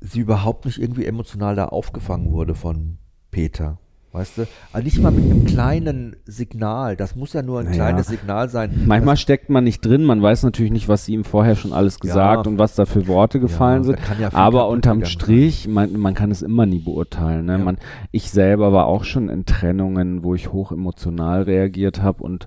sie 0.00 0.20
überhaupt 0.20 0.64
nicht 0.64 0.80
irgendwie 0.80 1.04
emotional 1.04 1.54
da 1.54 1.66
aufgefangen 1.66 2.32
wurde 2.32 2.54
von 2.54 2.96
Peter. 3.30 3.78
Weißt 4.14 4.38
du? 4.38 4.46
Also 4.72 4.84
nicht 4.84 5.00
mal 5.00 5.10
mit 5.10 5.24
einem 5.24 5.44
kleinen 5.44 6.14
Signal. 6.24 6.94
Das 6.94 7.16
muss 7.16 7.32
ja 7.32 7.42
nur 7.42 7.58
ein 7.58 7.64
Naja. 7.66 7.74
kleines 7.76 8.06
Signal 8.06 8.48
sein. 8.48 8.84
Manchmal 8.86 9.16
steckt 9.16 9.50
man 9.50 9.64
nicht 9.64 9.84
drin, 9.84 10.04
man 10.04 10.22
weiß 10.22 10.44
natürlich 10.44 10.70
nicht, 10.70 10.88
was 10.88 11.04
sie 11.04 11.14
ihm 11.14 11.24
vorher 11.24 11.56
schon 11.56 11.72
alles 11.72 11.98
gesagt 11.98 12.46
Ja. 12.46 12.50
und 12.52 12.56
was 12.56 12.76
da 12.76 12.86
für 12.86 13.08
Worte 13.08 13.40
gefallen 13.40 13.82
da 13.82 13.86
sind. 13.86 13.98
ja 14.20 14.32
Aber 14.32 14.68
unterm 14.68 15.04
Strich, 15.04 15.66
man, 15.66 15.98
man 15.98 16.14
kann 16.14 16.30
es 16.30 16.42
immer 16.42 16.64
nie 16.64 16.78
beurteilen. 16.78 17.46
Ne? 17.46 17.58
Ja. 17.58 17.58
Man, 17.58 17.78
ich 18.12 18.30
selber 18.30 18.72
war 18.72 18.86
auch 18.86 19.02
schon 19.02 19.28
in 19.28 19.46
Trennungen, 19.46 20.22
wo 20.22 20.36
ich 20.36 20.52
hoch 20.52 20.70
emotional 20.70 21.42
reagiert 21.42 22.00
habe 22.00 22.22
und 22.22 22.46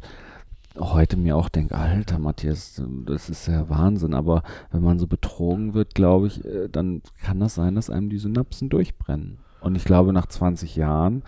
heute 0.80 1.18
mir 1.18 1.36
auch 1.36 1.50
denke, 1.50 1.76
alter 1.76 2.18
Matthias, 2.18 2.82
das 3.06 3.30
ist 3.30 3.46
ja 3.48 3.68
Wahnsinn. 3.68 4.14
Aber 4.14 4.44
wenn 4.72 4.84
man 4.84 5.00
so 5.00 5.08
betrogen 5.08 5.74
wird, 5.74 5.96
glaube 5.96 6.28
ich, 6.28 6.46
äh, 6.46 6.70
dann 6.72 7.02
kann 7.26 7.42
das 7.42 7.56
sein, 7.56 7.76
dass 7.76 7.90
einem 7.90 8.10
die 8.10 8.20
Synapsen 8.20 8.70
durchbrennen. 8.70 9.40
Und 9.60 9.76
ich 9.76 9.84
glaube, 9.84 10.14
nach 10.14 10.28
20 10.28 10.76
Jahren 10.76 11.24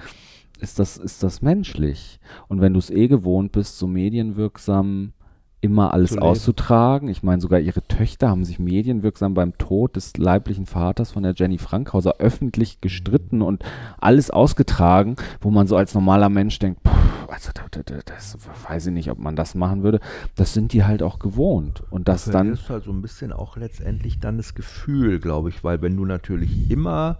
ist 0.59 0.79
das, 0.79 0.97
ist 0.97 1.23
das 1.23 1.41
menschlich. 1.41 2.19
Und 2.47 2.61
wenn 2.61 2.73
du 2.73 2.79
es 2.79 2.89
eh 2.89 3.07
gewohnt 3.07 3.51
bist, 3.51 3.77
so 3.77 3.87
medienwirksam 3.87 5.13
immer 5.61 5.93
alles 5.93 6.17
auszutragen. 6.17 7.09
Ich 7.09 7.21
meine, 7.21 7.41
sogar 7.41 7.59
ihre 7.59 7.83
Töchter 7.83 8.29
haben 8.29 8.45
sich 8.45 8.59
medienwirksam 8.59 9.33
beim 9.33 9.57
Tod 9.57 9.95
des 9.95 10.15
leiblichen 10.15 10.65
Vaters 10.65 11.11
von 11.11 11.23
der 11.23 11.33
Jenny 11.35 11.57
Frankhauser 11.57 12.15
öffentlich 12.19 12.79
gestritten 12.81 13.41
und 13.41 13.63
alles 13.99 14.31
ausgetragen, 14.31 15.17
wo 15.41 15.51
man 15.51 15.67
so 15.67 15.75
als 15.75 15.93
normaler 15.93 16.29
Mensch 16.29 16.59
denkt, 16.59 16.79
also 17.27 17.51
das, 17.53 17.83
das, 17.83 18.03
das 18.05 18.37
weiß 18.69 18.87
ich 18.87 18.93
nicht, 18.93 19.11
ob 19.11 19.19
man 19.19 19.35
das 19.35 19.53
machen 19.53 19.83
würde. 19.83 19.99
Das 20.35 20.53
sind 20.53 20.73
die 20.73 20.83
halt 20.83 21.03
auch 21.03 21.19
gewohnt. 21.19 21.83
Und 21.89 22.07
das 22.07 22.25
Du 22.25 22.31
dann, 22.31 22.47
verlierst 22.47 22.69
halt 22.69 22.83
so 22.85 22.91
ein 22.91 23.01
bisschen 23.01 23.33
auch 23.33 23.57
letztendlich 23.57 24.19
dann 24.19 24.37
das 24.37 24.55
Gefühl, 24.55 25.19
glaube 25.19 25.49
ich, 25.49 25.63
weil 25.63 25.81
wenn 25.81 25.95
du 25.97 26.05
natürlich 26.05 26.71
immer, 26.71 27.17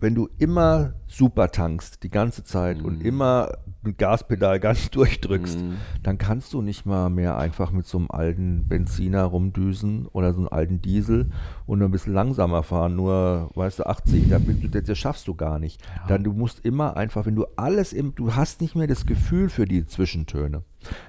wenn 0.00 0.14
du 0.14 0.28
immer 0.38 0.94
super 1.06 1.50
tankst 1.50 2.02
die 2.02 2.10
ganze 2.10 2.44
Zeit 2.44 2.82
und 2.82 3.02
immer 3.02 3.52
ein 3.84 3.96
Gaspedal 3.96 4.60
ganz 4.60 4.90
durchdrückst, 4.90 5.58
Mhm. 5.60 5.76
dann 6.02 6.18
kannst 6.18 6.52
du 6.52 6.62
nicht 6.62 6.84
mal 6.86 7.08
mehr 7.10 7.36
einfach 7.38 7.72
mit 7.72 7.86
so 7.86 7.98
einem 7.98 8.08
alten 8.10 8.68
Benziner 8.68 9.24
rumdüsen 9.24 10.06
oder 10.06 10.32
so 10.34 10.40
einem 10.40 10.48
alten 10.50 10.82
Diesel 10.82 11.30
und 11.66 11.78
nur 11.78 11.88
ein 11.88 11.92
bisschen 11.92 12.12
langsamer 12.14 12.62
fahren, 12.62 12.96
nur, 12.96 13.50
weißt 13.54 13.80
du, 13.80 13.86
80, 13.86 14.28
da 14.28 14.38
bist 14.38 14.62
du, 14.62 14.68
das, 14.68 14.84
das 14.84 14.98
schaffst 14.98 15.26
du 15.28 15.34
gar 15.34 15.58
nicht. 15.58 15.80
Dann 16.06 16.22
du 16.24 16.32
musst 16.32 16.64
immer 16.64 16.96
einfach, 16.96 17.26
wenn 17.26 17.34
du 17.36 17.46
alles 17.56 17.92
im, 17.92 18.14
du 18.14 18.34
hast 18.34 18.60
nicht 18.60 18.76
mehr 18.76 18.86
das 18.86 19.06
Gefühl 19.06 19.48
für 19.48 19.64
die 19.66 19.86
Zwischentöne. 19.86 20.62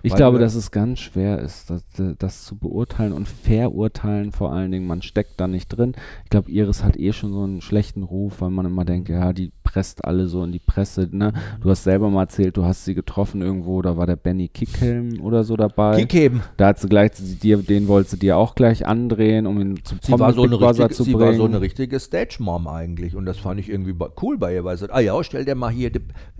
Ich 0.03 0.11
Weil 0.11 0.17
glaube, 0.17 0.39
dass 0.39 0.55
es 0.55 0.71
ganz 0.71 0.99
schwer 0.99 1.39
ist, 1.39 1.69
das, 1.69 1.83
das 2.17 2.45
zu 2.45 2.57
beurteilen 2.57 3.13
und 3.13 3.27
verurteilen 3.27 4.31
vor 4.31 4.51
allen 4.51 4.71
Dingen. 4.71 4.87
Man 4.87 5.01
steckt 5.01 5.39
da 5.39 5.47
nicht 5.47 5.67
drin. 5.67 5.93
Ich 6.23 6.29
glaube, 6.29 6.51
Iris 6.51 6.83
hat 6.83 6.97
eh 6.97 7.13
schon 7.13 7.31
so 7.31 7.43
einen 7.43 7.61
schlechten 7.61 8.03
Ruf, 8.03 8.41
weil 8.41 8.49
man 8.49 8.65
immer 8.65 8.85
denkt, 8.85 9.09
ja, 9.09 9.33
die 9.33 9.51
presst 9.63 10.03
alle 10.05 10.27
so 10.27 10.43
in 10.43 10.51
die 10.51 10.59
Presse. 10.59 11.07
Ne? 11.11 11.33
Du 11.61 11.69
hast 11.69 11.83
selber 11.83 12.09
mal 12.09 12.23
erzählt, 12.23 12.57
du 12.57 12.65
hast 12.65 12.85
sie 12.85 12.95
getroffen 12.95 13.41
irgendwo, 13.41 13.81
da 13.81 13.97
war 13.97 14.07
der 14.07 14.15
Benny 14.15 14.47
Kickhelm 14.47 15.21
oder 15.21 15.43
so 15.43 15.55
dabei. 15.55 15.97
Kick 15.97 16.13
heben. 16.13 16.41
Da 16.57 16.67
hat 16.67 16.79
sie 16.79 16.89
gleich, 16.89 17.11
sie 17.13 17.35
dir, 17.35 17.57
den 17.57 17.87
wollte 17.87 18.11
sie 18.11 18.19
dir 18.19 18.37
auch 18.37 18.55
gleich 18.55 18.85
andrehen, 18.87 19.45
um 19.45 19.59
ihn 19.59 19.83
zum 19.83 19.99
Sie 20.01 20.19
war, 20.19 20.33
so 20.33 20.43
eine 20.43 20.59
richtige, 20.59 20.89
zu 20.89 21.03
sie 21.03 21.13
bringen. 21.13 21.27
war 21.27 21.33
so 21.35 21.45
eine 21.45 21.61
richtige 21.61 21.99
Stage-Mom 21.99 22.67
eigentlich 22.67 23.15
und 23.15 23.25
das 23.25 23.37
fand 23.37 23.59
ich 23.59 23.69
irgendwie 23.69 23.93
cool 24.21 24.37
bei 24.37 24.55
ihr, 24.55 24.63
weil 24.63 24.77
sie 24.77 24.81
sagt, 24.81 24.93
ah 24.93 24.99
ja, 24.99 25.23
stell 25.23 25.45
dir 25.45 25.55
mal 25.55 25.69
hier, 25.69 25.91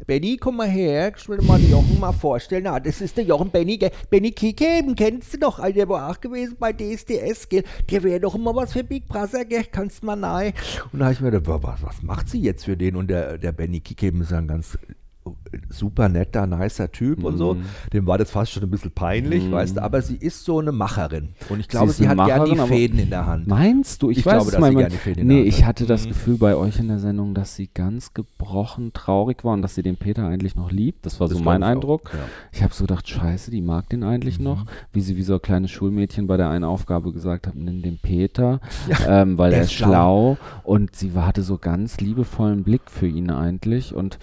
Benny, 0.08 0.38
komm 0.38 0.58
mal 0.58 0.68
her, 0.68 1.12
ich 1.16 1.30
will 1.30 1.38
dir 1.38 1.46
mal 1.46 1.60
den 1.60 1.70
Jochen 1.70 2.00
mal 2.00 2.14
vorstellen, 2.14 2.64
na, 2.64 2.80
das 2.80 3.02
ist 3.02 3.18
der 3.20 3.28
Jochen 3.28 3.52
Benny? 3.52 3.80
Benny 4.10 4.32
Kiekeben, 4.32 4.96
kennst 4.96 5.34
du 5.34 5.40
doch, 5.40 5.60
der 5.72 5.90
war 5.90 6.10
auch 6.10 6.20
gewesen 6.20 6.56
bei 6.60 6.74
DSDS, 6.74 7.50
gell, 7.50 7.64
der 7.90 8.04
wäre 8.04 8.20
doch 8.20 8.36
immer 8.36 8.56
was 8.56 8.74
für 8.74 8.84
Big 8.84 9.08
Brother, 9.08 9.46
gell, 9.46 9.66
kannst 9.72 10.04
mal 10.04 10.16
nahe. 10.16 10.54
Und 10.92 11.00
da 11.00 11.06
habe 11.06 11.14
ich 11.14 11.22
mir 11.22 11.32
gedacht, 11.32 11.64
was, 11.64 11.84
was 11.84 12.02
macht 12.02 12.30
sie 12.30 12.42
jetzt 12.42 12.66
für 12.66 12.78
den 12.78 12.96
und 12.96 13.10
der, 13.10 13.38
der 13.38 13.52
Benny 13.52 13.82
Kiekeben 13.82 14.22
ist 14.22 14.32
ja 14.32 14.38
ein 14.38 14.48
ganz 14.48 14.78
super 15.70 16.10
netter, 16.10 16.46
nicer 16.48 16.92
Typ 16.92 17.24
und 17.24 17.38
so. 17.38 17.56
Mhm. 17.56 17.64
Dem 17.94 18.08
war 18.08 18.18
das 18.18 18.32
fast 18.32 18.52
schon 18.52 18.64
ein 18.64 18.70
bisschen 18.70 18.92
peinlich, 18.92 19.50
weißt 19.52 19.78
du, 19.78 19.84
aber 19.84 20.02
sie 20.02 20.16
ist 20.16 20.44
so 20.46 20.60
eine 20.60 20.72
Macherin. 20.72 21.30
Und 21.50 21.60
ich 21.60 21.68
glaube, 21.68 21.92
sie, 21.92 22.08
eine 22.08 22.22
hat 22.22 22.28
gerne 22.28 22.46
die 22.46 22.52
Macherin, 22.52 22.60
aber- 22.60 22.68
Fäden 22.70 23.00
in 23.00 23.10
der 23.10 23.26
Hand. 23.26 23.48
Meinst 23.48 24.02
du? 24.04 24.10
Ich, 24.10 24.20
Ich 24.20 24.26
weiß 24.26 24.34
glaube, 24.34 24.46
dass 24.46 24.56
sie 24.56 24.62
manchmal- 24.62 24.84
gerne 24.84 24.96
Fäden 24.96 25.22
in 25.24 25.28
der 25.28 25.38
Nee, 25.38 25.42
Hand 25.44 25.50
ich 25.54 25.60
hat. 25.62 25.68
hatte 25.68 25.86
das 25.86 26.06
Mhm. 26.06 26.10
Gefühl 26.10 26.38
bei 26.38 26.56
euch 26.56 26.80
in 26.80 26.88
der 26.88 27.00
Sendung, 27.00 27.34
dass 27.34 27.56
sie 27.56 27.68
ganz 27.74 28.14
gebrochen 28.14 28.92
traurig 28.94 29.44
war 29.44 29.54
und 29.54 29.62
dass 29.62 29.76
sie 29.76 29.84
den 29.84 29.98
Peter 29.98 30.26
eigentlich 30.28 30.56
noch 30.56 30.72
liebt. 30.72 31.06
Das 31.06 31.20
war 31.20 31.28
Das 31.28 31.38
so 31.38 31.44
mein 31.44 31.62
ich 31.62 31.68
Eindruck. 31.68 32.12
ja. 32.14 32.20
Ich 32.52 32.64
habe 32.64 32.74
so 32.74 32.84
gedacht, 32.86 33.08
scheiße, 33.08 33.52
die 33.52 33.62
mag 33.62 33.90
den 33.90 34.04
eigentlich 34.04 34.40
noch. 34.40 34.66
Wie 34.94 35.02
sie 35.02 35.18
wie 35.18 35.24
so 35.24 35.34
ein 35.36 35.42
kleines 35.42 35.72
Schulmädchen 35.72 36.28
bei 36.28 36.38
der 36.38 36.50
einen 36.50 36.64
Aufgabe 36.64 37.12
gesagt 37.14 37.48
hat, 37.48 37.56
nimm 37.56 37.82
den 37.82 37.98
Peter, 37.98 38.60
ähm, 39.08 39.38
weil 39.38 39.50
der 39.52 39.60
er 39.60 39.64
ist 39.66 39.72
ist 39.72 39.78
schlau. 39.78 40.38
Und 40.64 40.96
sie 40.96 41.12
hatte 41.14 41.42
so 41.44 41.58
ganz 41.58 42.00
liebevollen 42.00 42.64
Blick 42.64 42.90
für 42.90 43.08
ihn 43.08 43.30
eigentlich. 43.30 43.94
Und 43.94 44.18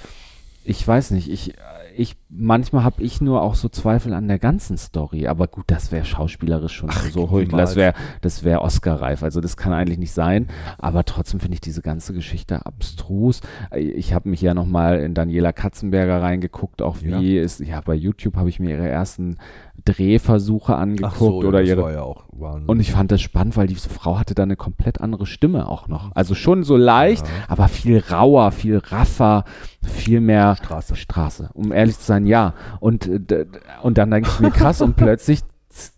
ich 0.67 0.87
weiß 0.87 1.12
nicht, 1.12 1.31
ich, 1.31 1.55
ich 1.97 2.17
manchmal 2.29 2.85
habe 2.85 3.03
ich 3.03 3.21
nur 3.21 3.43
auch 3.43 3.55
so 3.55 3.69
Zweifel 3.69 4.13
an 4.15 4.29
der 4.29 4.39
ganzen 4.39 4.77
Story, 4.77 5.27
aber 5.27 5.47
gut, 5.49 5.65
das 5.69 5.93
wäre 5.93 6.05
schauspielerisch 6.05 6.73
schon 6.75 6.91
so 7.13 7.31
hoch. 7.31 7.43
Das 7.51 7.77
wäre 7.77 7.95
das 8.21 8.45
wäre 8.45 8.61
Oscar-reif, 8.63 9.23
also 9.23 9.41
das 9.41 9.57
kann 9.57 9.73
eigentlich 9.73 9.99
nicht 9.99 10.13
sein, 10.13 10.49
aber 10.79 11.05
trotzdem 11.05 11.41
finde 11.41 11.55
ich 11.55 11.61
diese 11.61 11.83
ganze 11.83 12.13
Geschichte 12.13 12.65
abstrus. 12.67 13.41
Ich 13.77 14.13
habe 14.13 14.29
mich 14.29 14.41
ja 14.43 14.55
noch 14.55 14.67
mal 14.67 15.01
in 15.01 15.15
Daniela 15.15 15.53
Katzenberger 15.53 16.21
reingeguckt, 16.23 16.83
auch 16.83 16.99
wie 17.03 17.37
Ja. 17.37 17.43
ist 17.43 17.61
ja 17.61 17.81
bei 17.81 17.95
YouTube 17.95 18.37
habe 18.37 18.49
ich 18.49 18.61
mir 18.61 18.71
ihre 18.71 18.89
ersten 18.89 19.39
Drehversuche 19.85 20.75
angeguckt 20.75 21.13
Ach 21.15 21.19
so, 21.19 21.43
ja, 21.43 21.49
oder 21.49 21.61
das 21.61 21.69
ihre 21.69 21.83
war 21.83 21.93
ja 21.93 22.03
und 22.67 22.81
ich 22.81 22.93
fand 22.93 23.11
das 23.13 23.23
spannend, 23.23 23.57
weil 23.57 23.67
diese 23.67 23.89
Frau 23.89 24.19
hatte 24.19 24.35
da 24.35 24.43
eine 24.43 24.57
komplett 24.57 25.01
andere 25.01 25.25
Stimme 25.27 25.69
auch 25.69 25.89
noch. 25.89 26.11
Also 26.15 26.35
schon 26.35 26.65
so 26.65 26.77
leicht, 26.77 27.27
Ja. 27.27 27.33
aber 27.49 27.69
viel 27.69 27.99
rauer, 27.99 28.51
viel 28.53 28.77
raffer, 28.79 29.45
viel 29.83 30.21
mehr 30.21 30.57
Straße. 30.57 30.97
Straße. 30.97 31.51
Um 31.55 31.73
ehrlich 31.73 31.86
zu 31.95 32.05
sein, 32.05 32.26
ja. 32.26 32.55
Und, 32.80 33.07
äh, 33.07 33.47
und 33.82 33.99
dann 33.99 34.11
denke 34.11 34.28
ich 34.32 34.41
mir 34.41 34.51
krass 34.51 34.80
und 34.80 34.97
plötzlich, 34.97 35.41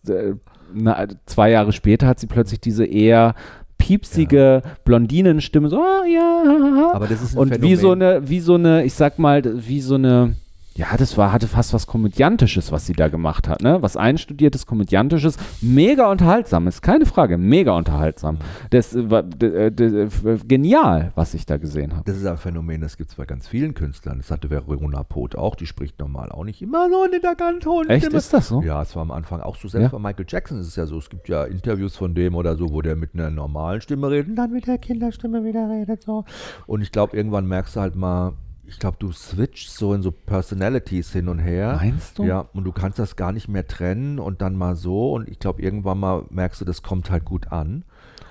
äh, 0.09 0.35
na, 0.75 1.07
zwei 1.27 1.51
Jahre 1.51 1.73
später 1.73 2.07
hat 2.07 2.19
sie 2.21 2.27
plötzlich 2.27 2.61
diese 2.61 2.85
eher 2.85 3.35
piepsige 3.79 4.63
Blondinenstimme, 4.85 5.69
so, 5.69 5.81
ah, 5.81 6.05
ja. 6.07 6.91
Aber 6.93 7.07
das 7.07 7.23
ist 7.23 7.35
ein 7.35 7.39
Und 7.39 7.49
Phänomen. 7.51 7.71
wie 7.71 7.77
so 7.77 7.93
eine, 7.93 8.29
wie 8.29 8.41
so 8.41 8.55
eine, 8.55 8.85
ich 8.85 8.95
sag 8.95 9.19
mal, 9.19 9.43
wie 9.67 9.81
so 9.81 9.95
eine, 9.95 10.35
ja, 10.79 10.97
das 10.97 11.19
war, 11.19 11.33
hatte 11.33 11.49
fast 11.49 11.75
was 11.75 11.89
Komödiantisches, 11.89 12.71
was 12.71 12.87
sie 12.87 12.93
da 12.93 13.09
gemacht 13.09 13.49
hat, 13.49 13.63
ne? 13.63 13.83
Was 13.83 13.97
einstudiertes, 13.97 14.65
Komödiantisches, 14.65 15.37
mega 15.61 16.09
unterhaltsam, 16.11 16.69
ist 16.69 16.83
keine 16.83 17.05
Frage, 17.05 17.37
mega 17.37 17.73
unterhaltsam. 17.77 18.39
Das 18.71 18.95
äh, 18.95 19.11
war 19.11 19.25
d- 19.25 19.71
d- 19.73 20.09
genial, 20.47 21.11
was 21.17 21.35
ich 21.35 21.45
da 21.47 21.57
gesehen 21.57 21.93
habe. 21.97 22.05
Das 22.05 22.17
ist 22.17 22.25
ein 22.27 22.37
Phänomen, 22.37 22.81
das 22.81 22.97
gibt 22.97 23.11
es 23.11 23.17
bei 23.17 23.27
ganz 23.27 23.49
vielen 23.49 23.75
Künstlern. 23.75 24.19
Das 24.19 24.31
hatte 24.31 24.49
Verona 24.51 25.03
Poth 25.03 25.37
auch, 25.37 25.57
die 25.57 25.67
spricht 25.67 25.99
normal 25.99 26.31
auch 26.31 26.45
nicht 26.45 26.63
immer 26.63 26.89
so 26.89 27.05
in 27.05 27.11
der 27.21 27.35
hohen 27.67 27.89
Echt, 27.91 28.13
ist 28.13 28.33
das 28.33 28.47
so? 28.49 28.63
Ja, 28.63 28.81
es 28.81 28.95
war 28.95 29.03
am 29.03 29.11
Anfang 29.11 29.41
auch 29.41 29.57
so. 29.57 29.67
Selbst 29.67 29.93
Ja? 29.93 29.99
bei 29.99 29.99
Michael 29.99 30.27
Jackson 30.29 30.61
ist 30.61 30.69
es 30.69 30.77
ja 30.77 30.87
so. 30.87 30.97
Es 30.99 31.11
gibt 31.11 31.29
ja 31.29 31.43
Interviews 31.45 31.97
von 31.97 32.15
dem 32.15 32.37
oder 32.37 32.57
so, 32.57 32.73
wo 32.73 32.83
der 32.83 32.95
mit 32.95 33.15
einer 33.15 33.31
normalen 33.31 33.81
Stimme 33.81 34.11
redet 34.11 34.29
und 34.31 34.37
dann 34.37 34.53
mit 34.53 34.69
der 34.69 34.79
Kinderstimme 34.79 35.45
wieder 35.45 35.69
redet. 35.69 36.05
So. 36.05 36.25
Und 36.69 36.83
ich 36.83 36.93
glaube, 36.93 37.17
irgendwann 37.17 37.47
merkst 37.47 37.75
du 37.75 37.81
halt 37.81 37.97
mal, 37.97 38.35
ich 38.69 38.79
glaube, 38.79 38.97
du 39.01 39.11
switchst 39.13 39.77
so 39.77 39.95
in 39.95 40.03
so 40.03 40.11
Personalities 40.13 41.13
hin 41.13 41.29
und 41.29 41.39
her. 41.39 41.79
Meinst 41.81 42.19
du? 42.19 42.25
Ja, 42.25 42.49
und 42.53 42.65
du 42.65 42.73
kannst 42.73 42.99
das 42.99 43.17
gar 43.17 43.33
nicht 43.33 43.49
mehr 43.49 43.67
trennen 43.67 44.19
und 44.19 44.43
dann 44.43 44.55
mal 44.55 44.77
so. 44.77 45.15
Und 45.15 45.29
ich 45.29 45.39
glaube, 45.39 45.63
irgendwann 45.63 45.99
mal 45.99 46.25
merkst 46.31 46.61
du, 46.61 46.65
das 46.65 46.83
kommt 46.83 47.11
halt 47.11 47.25
gut 47.25 47.51
an. 47.51 47.85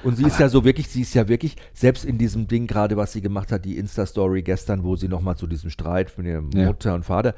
Und 0.04 0.16
sie 0.16 0.26
ist 0.26 0.40
ja 0.40 0.48
so 0.48 0.64
wirklich, 0.64 0.88
sie 0.90 1.02
ist 1.02 1.16
ja 1.16 1.28
wirklich, 1.28 1.58
selbst 1.74 2.06
in 2.06 2.20
diesem 2.20 2.48
Ding 2.48 2.68
gerade, 2.68 2.98
was 2.98 3.14
sie 3.14 3.22
gemacht 3.22 3.52
hat, 3.52 3.66
die 3.66 3.78
Insta-Story 3.78 4.44
gestern, 4.44 4.84
wo 4.84 4.96
sie 4.96 5.08
nochmal 5.08 5.36
zu 5.38 5.48
diesem 5.48 5.72
Streit 5.72 6.16
mit 6.18 6.28
ihrer 6.28 6.44
Ja. 6.54 6.68
Mutter 6.68 6.94
und 6.94 7.04
Vater, 7.04 7.34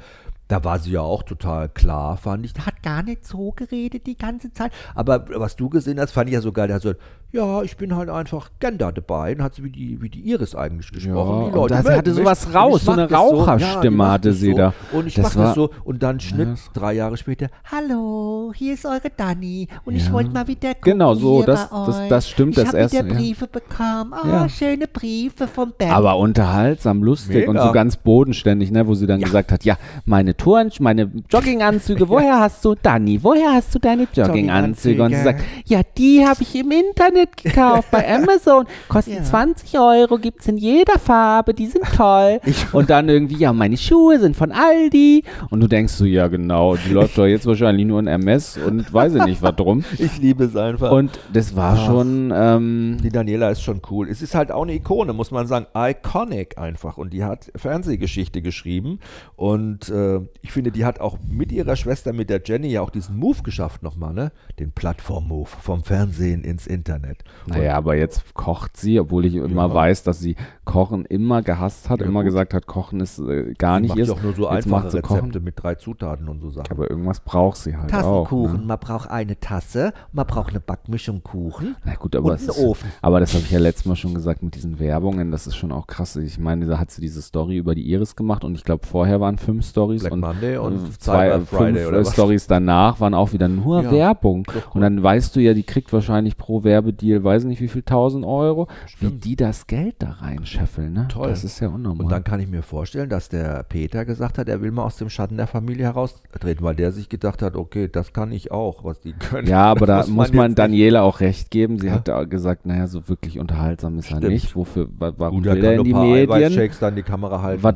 da 0.46 0.62
war 0.62 0.78
sie 0.78 0.90
ja 0.92 1.00
auch 1.00 1.22
total 1.22 1.68
klar, 1.68 2.16
fand 2.16 2.44
ich. 2.44 2.54
Hat 2.54 2.82
gar 2.82 3.02
nicht 3.02 3.24
so 3.24 3.52
geredet 3.52 4.06
die 4.06 4.16
ganze 4.16 4.52
Zeit. 4.52 4.72
Aber 4.94 5.26
was 5.40 5.56
du 5.56 5.70
gesehen 5.70 5.98
hast, 5.98 6.10
fand 6.12 6.28
ich 6.28 6.34
ja 6.34 6.40
so 6.42 6.52
geil. 6.52 6.66
Der 6.66 6.76
hat 6.76 6.82
so, 6.82 6.92
ja, 7.32 7.62
ich 7.62 7.76
bin 7.76 7.94
halt 7.96 8.08
einfach 8.08 8.50
Gender 8.60 8.92
dabei. 8.92 9.34
Und 9.36 9.42
hat 9.42 9.54
sie 9.54 9.64
wie 9.64 9.70
die, 9.70 10.02
wie 10.02 10.08
die 10.08 10.20
Iris 10.30 10.54
eigentlich 10.54 10.90
gesprochen. 10.90 11.40
die 11.40 11.44
und 11.46 11.54
Leute 11.54 11.74
da 11.74 11.82
mögen 11.82 11.96
hatte 11.96 12.14
sowas 12.14 12.46
Und 12.46 12.54
raus, 12.56 12.76
ich 12.80 12.82
so 12.84 12.92
eine 12.92 13.06
das 13.06 13.10
so. 13.20 13.26
Raucherstimme 13.42 13.82
die 13.82 13.90
macht 13.90 14.10
hatte 14.10 14.28
das 14.30 14.38
sie 14.38 14.50
so. 14.50 14.56
da. 14.56 14.72
Und 14.92 15.06
ich 15.06 15.14
Das 15.14 15.24
mach 15.24 15.36
war- 15.36 15.44
das 15.46 15.54
so. 15.54 15.70
Und 15.84 16.02
dann 16.02 16.18
Schnitt 16.20 16.48
Ja. 16.48 16.54
drei 16.74 16.92
Jahre 16.94 17.16
später. 17.16 17.48
Hallo, 17.70 18.52
hier 18.54 18.74
ist 18.74 18.84
eure 18.86 19.10
Dani. 19.16 19.68
Und 19.84 19.94
ich 19.96 20.06
Ja. 20.06 20.12
wollte 20.12 20.30
mal 20.30 20.46
wieder 20.48 20.74
gucken 20.74 20.92
Genau, 20.92 21.14
so, 21.14 21.42
das- 21.42 21.68
das- 21.70 22.08
das 22.08 22.28
stimmt, 22.28 22.56
ich 22.58 22.64
das 22.64 22.74
erste, 22.74 22.98
wieder 22.98 23.08
ja. 23.08 23.14
Briefe 23.14 23.46
bekommen. 23.46 24.12
Ja. 24.24 24.48
schöne 24.48 24.86
Briefe 24.88 25.46
von 25.46 25.72
Ben. 25.78 25.90
Aber 25.90 26.16
unterhaltsam, 26.18 27.02
lustig 27.02 27.46
und 27.48 27.54
Mega. 27.54 27.66
so 27.66 27.72
ganz 27.72 27.96
bodenständig, 27.96 28.70
ne, 28.70 28.86
wo 28.86 28.94
sie 28.94 29.06
dann 29.06 29.20
gesagt 29.20 29.52
hat, 29.52 29.64
ja, 29.64 29.76
meine 30.04 30.36
Turn, 30.36 30.70
meine 30.80 31.10
Jogginganzüge, 31.30 32.08
woher 32.08 32.40
hast 32.40 32.64
du, 32.64 32.74
Dani, 32.74 33.18
woher 33.22 33.52
hast 33.54 33.74
du 33.74 33.78
deine 33.78 34.06
Jogginganzüge? 34.12 35.02
Und 35.02 35.14
sie 35.14 35.22
sagt, 35.22 35.42
ja, 35.66 35.80
die 35.96 36.26
habe 36.26 36.42
ich 36.42 36.54
im 36.56 36.70
Internet 36.70 37.19
gekauft 37.26 37.90
bei 37.90 38.06
Amazon, 38.14 38.66
kosten 38.88 39.14
Ja. 39.14 39.22
20 39.22 39.78
Euro, 39.78 40.18
gibt's 40.18 40.46
in 40.48 40.56
jeder 40.56 40.98
Farbe, 40.98 41.54
die 41.54 41.66
sind 41.66 41.84
toll. 41.96 42.40
und 42.72 42.90
dann 42.90 43.08
irgendwie, 43.08 43.36
ja, 43.36 43.52
meine 43.52 43.76
Schuhe 43.76 44.18
sind 44.18 44.36
von 44.36 44.52
Aldi. 44.52 45.24
Und 45.50 45.60
du 45.60 45.66
denkst 45.66 45.92
so, 45.92 46.04
ja, 46.04 46.28
genau, 46.28 46.76
die 46.76 46.90
läuft 46.92 47.16
doch 47.18 47.26
jetzt 47.26 47.46
wahrscheinlich 47.46 47.86
nur 47.86 48.00
in 48.00 48.06
MS 48.06 48.58
und 48.58 48.92
weiß 48.92 49.14
ich 49.14 49.24
nicht 49.24 49.42
was 49.42 49.56
drum. 49.56 49.84
Ich 49.98 50.18
liebe 50.18 50.44
es 50.44 50.56
einfach. 50.56 50.92
Und 50.92 51.18
das 51.32 51.56
war 51.56 51.76
Ach. 51.78 51.86
schon, 51.86 52.32
ähm, 52.34 52.96
Die 53.02 53.10
Daniela 53.10 53.50
ist 53.50 53.62
schon 53.62 53.80
cool. 53.90 54.08
Es 54.08 54.22
ist 54.22 54.34
halt 54.34 54.52
auch 54.52 54.62
eine 54.62 54.74
Ikone, 54.74 55.12
muss 55.12 55.30
man 55.30 55.46
sagen. 55.46 55.66
Iconic 55.74 56.58
einfach. 56.58 56.98
Und 56.98 57.12
die 57.12 57.24
hat 57.24 57.50
Fernsehgeschichte 57.56 58.42
geschrieben. 58.42 59.00
Und 59.36 59.88
äh, 59.88 60.20
ich 60.42 60.52
finde, 60.52 60.70
die 60.72 60.84
hat 60.84 61.00
auch 61.00 61.18
mit 61.28 61.52
ihrer 61.52 61.76
Schwester, 61.76 62.12
mit 62.12 62.30
der 62.30 62.40
Jenny, 62.44 62.68
ja 62.68 62.82
auch 62.82 62.90
diesen 62.90 63.16
Move 63.16 63.42
geschafft 63.42 63.82
nochmal, 63.82 64.12
ne? 64.14 64.32
Den 64.58 64.72
Plattform-Move 64.72 65.48
vom 65.60 65.82
Fernsehen 65.82 66.44
ins 66.44 66.66
Internet. 66.66 67.09
Und 67.46 67.54
Naja, 67.56 67.74
aber 67.76 67.96
jetzt 67.96 68.34
kocht 68.34 68.76
sie, 68.76 69.00
obwohl 69.00 69.24
ich 69.26 69.34
immer 69.34 69.68
Ja. 69.68 69.74
weiß, 69.74 70.02
dass 70.04 70.20
sie 70.20 70.36
Kochen 70.64 71.04
immer 71.04 71.42
gehasst 71.42 71.90
hat, 71.90 72.00
Ja, 72.00 72.06
immer 72.06 72.20
gut. 72.20 72.26
gesagt 72.26 72.54
hat, 72.54 72.66
Kochen 72.66 73.00
ist 73.00 73.18
äh, 73.18 73.54
gar 73.58 73.80
nicht 73.80 73.88
macht 73.90 73.98
ihr. 73.98 74.04
ja 74.06 74.12
auch 74.12 74.22
nur 74.22 74.32
so 74.34 74.42
Jetzt 74.42 74.66
einfache 74.66 74.70
macht 74.70 74.90
sie 74.92 74.96
Rezepte 74.98 75.20
Kochen. 75.30 75.44
mit 75.44 75.62
drei 75.62 75.74
Zutaten 75.74 76.28
und 76.28 76.40
so 76.40 76.50
Sachen. 76.50 76.70
Aber 76.70 76.88
irgendwas 76.90 77.20
braucht 77.20 77.56
sie 77.56 77.76
halt 77.76 77.90
Tassenkuchen, 77.90 78.54
auch. 78.56 78.60
Ne? 78.60 78.66
man 78.66 78.78
braucht 78.78 79.10
eine 79.10 79.38
Tasse, 79.40 79.92
man 80.12 80.26
braucht 80.26 80.50
eine 80.50 80.60
Backmischung 80.60 81.22
Kuchen 81.22 81.76
Na 81.84 81.94
gut, 81.94 82.14
aber, 82.14 82.26
und 82.32 82.38
einen 82.38 82.48
ist, 82.48 82.58
Ofen. 82.58 82.90
aber 83.02 83.20
das 83.20 83.34
habe 83.34 83.42
ich 83.44 83.50
ja 83.50 83.58
letztes 83.58 83.86
Mal 83.86 83.96
schon 83.96 84.14
gesagt 84.14 84.42
mit 84.42 84.54
diesen 84.54 84.78
Werbungen, 84.78 85.30
das 85.32 85.46
ist 85.46 85.56
schon 85.56 85.72
auch 85.72 85.86
krass. 85.86 86.14
Ich 86.16 86.38
meine, 86.38 86.66
da 86.66 86.78
hat 86.78 86.90
sie 86.90 87.00
diese 87.00 87.20
Story 87.22 87.56
über 87.56 87.74
die 87.74 87.90
Iris 87.90 88.14
gemacht 88.16 88.44
und 88.44 88.54
ich 88.54 88.64
glaube, 88.64 88.86
vorher 88.86 89.20
waren 89.20 89.38
fünf 89.38 89.66
Stories 89.66 90.04
und 90.08 90.20
Monday 90.20 90.56
und 90.58 90.74
äh, 90.76 90.98
zwei, 90.98 91.30
Cyber 91.30 91.46
Friday 91.46 91.84
fünf 91.86 92.08
äh? 92.08 92.12
Stories 92.12 92.46
danach 92.46 93.00
waren 93.00 93.14
auch 93.14 93.32
wieder 93.32 93.48
nur 93.48 93.82
Ja, 93.82 93.90
Werbung. 93.90 94.46
Und 94.72 94.82
dann 94.82 95.02
weißt 95.02 95.34
du 95.34 95.40
ja, 95.40 95.54
die 95.54 95.62
kriegt 95.62 95.92
wahrscheinlich 95.92 96.36
pro 96.36 96.64
Werbedeal, 97.00 97.24
weiß 97.24 97.44
nicht 97.44 97.60
wie 97.60 97.68
viel, 97.68 97.82
tausend 97.82 98.24
Euro, 98.24 98.66
wie 98.86 99.06
Stimmt. 99.06 99.24
die 99.24 99.36
das 99.36 99.66
Geld 99.66 99.96
da 99.98 100.10
reinscheffeln. 100.10 100.92
Ne? 100.92 101.06
Toll. 101.08 101.28
Das 101.28 101.44
ist 101.44 101.60
ja 101.60 101.68
unnormal. 101.68 102.04
Und 102.04 102.12
dann 102.12 102.24
kann 102.24 102.40
ich 102.40 102.48
mir 102.48 102.62
vorstellen, 102.62 103.08
dass 103.08 103.28
der 103.28 103.62
Peter 103.64 104.04
gesagt 104.04 104.38
hat, 104.38 104.48
er 104.48 104.60
will 104.60 104.70
mal 104.70 104.84
aus 104.84 104.96
dem 104.96 105.08
Schatten 105.08 105.36
der 105.36 105.46
Familie 105.46 105.84
heraustreten, 105.84 106.64
weil 106.64 106.74
der 106.74 106.92
sich 106.92 107.08
gedacht 107.08 107.42
hat, 107.42 107.56
okay, 107.56 107.88
das 107.90 108.12
kann 108.12 108.32
ich 108.32 108.50
auch, 108.52 108.84
was 108.84 109.00
die 109.00 109.12
können. 109.12 109.48
Ja, 109.48 109.64
aber 109.64 109.86
da 109.86 110.06
muss 110.08 110.32
man 110.32 110.48
nicht- 110.48 110.58
Daniela 110.58 111.02
auch 111.02 111.20
recht 111.20 111.50
geben. 111.50 111.78
Sie 111.78 111.86
Ja. 111.86 111.94
hat 111.94 112.08
da 112.08 112.24
gesagt, 112.24 112.66
naja, 112.66 112.86
so 112.86 113.08
wirklich 113.08 113.38
unterhaltsam 113.38 113.98
ist 113.98 114.10
er 114.10 114.18
Stimmt. 114.18 114.32
nicht. 114.32 114.56
Wofür, 114.56 114.88
wa 114.98 115.12
warum 115.16 115.38
Gut, 115.38 115.46
er 115.46 115.56
will 115.56 115.64
er 115.64 115.72
in 115.74 115.84
die 115.84 115.94
Medien? 115.94 116.70
Dann 116.80 116.96
die 116.96 117.02
Kamera 117.02 117.42
halten. 117.42 117.62
Was, 117.62 117.74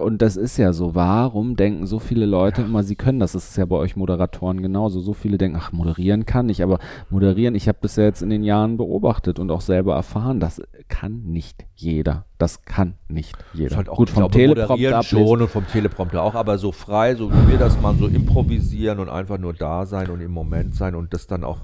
und 0.00 0.22
das 0.22 0.36
ist 0.36 0.56
ja 0.56 0.72
so. 0.72 0.94
Warum 0.94 1.56
denken 1.56 1.86
so 1.86 1.98
viele 1.98 2.26
Leute 2.26 2.62
immer, 2.62 2.82
sie 2.82 2.96
können 2.96 3.20
das? 3.20 3.32
Das 3.32 3.48
ist 3.50 3.56
ja 3.56 3.64
bei 3.66 3.76
euch 3.76 3.96
Moderatoren 3.96 4.62
genauso. 4.62 5.00
So 5.00 5.12
viele 5.12 5.38
denken, 5.38 5.58
ach, 5.60 5.72
moderieren 5.72 6.26
kann 6.26 6.48
ich. 6.48 6.62
Aber 6.62 6.78
moderieren, 7.10 7.54
ich 7.54 7.68
habe 7.68 7.78
ja 7.82 8.02
jetzt 8.04 8.22
in 8.22 8.30
den 8.30 8.42
Jahren 8.42 8.57
beobachtet 8.66 9.38
und 9.38 9.50
auch 9.50 9.60
selber 9.60 9.94
erfahren, 9.94 10.40
das 10.40 10.60
kann 10.88 11.22
nicht 11.24 11.64
jeder. 11.74 12.24
Das 12.38 12.64
kann 12.64 12.94
nicht 13.08 13.36
jeder. 13.52 13.76
Halt 13.76 13.88
auch, 13.88 13.96
Gut, 13.96 14.10
vom 14.10 14.30
Teleprompter 14.30 15.02
schon 15.02 15.42
und 15.42 15.50
vom 15.50 15.66
Teleprompter 15.66 16.22
auch, 16.22 16.34
aber 16.34 16.58
so 16.58 16.72
frei, 16.72 17.14
so 17.14 17.30
wie 17.32 17.52
wir 17.52 17.58
das 17.58 17.80
mal 17.80 17.94
so 17.94 18.06
improvisieren 18.06 18.98
und 18.98 19.08
einfach 19.08 19.38
nur 19.38 19.54
da 19.54 19.86
sein 19.86 20.10
und 20.10 20.20
im 20.20 20.32
Moment 20.32 20.74
sein 20.74 20.94
und 20.94 21.14
das 21.14 21.26
dann 21.26 21.44
auch 21.44 21.58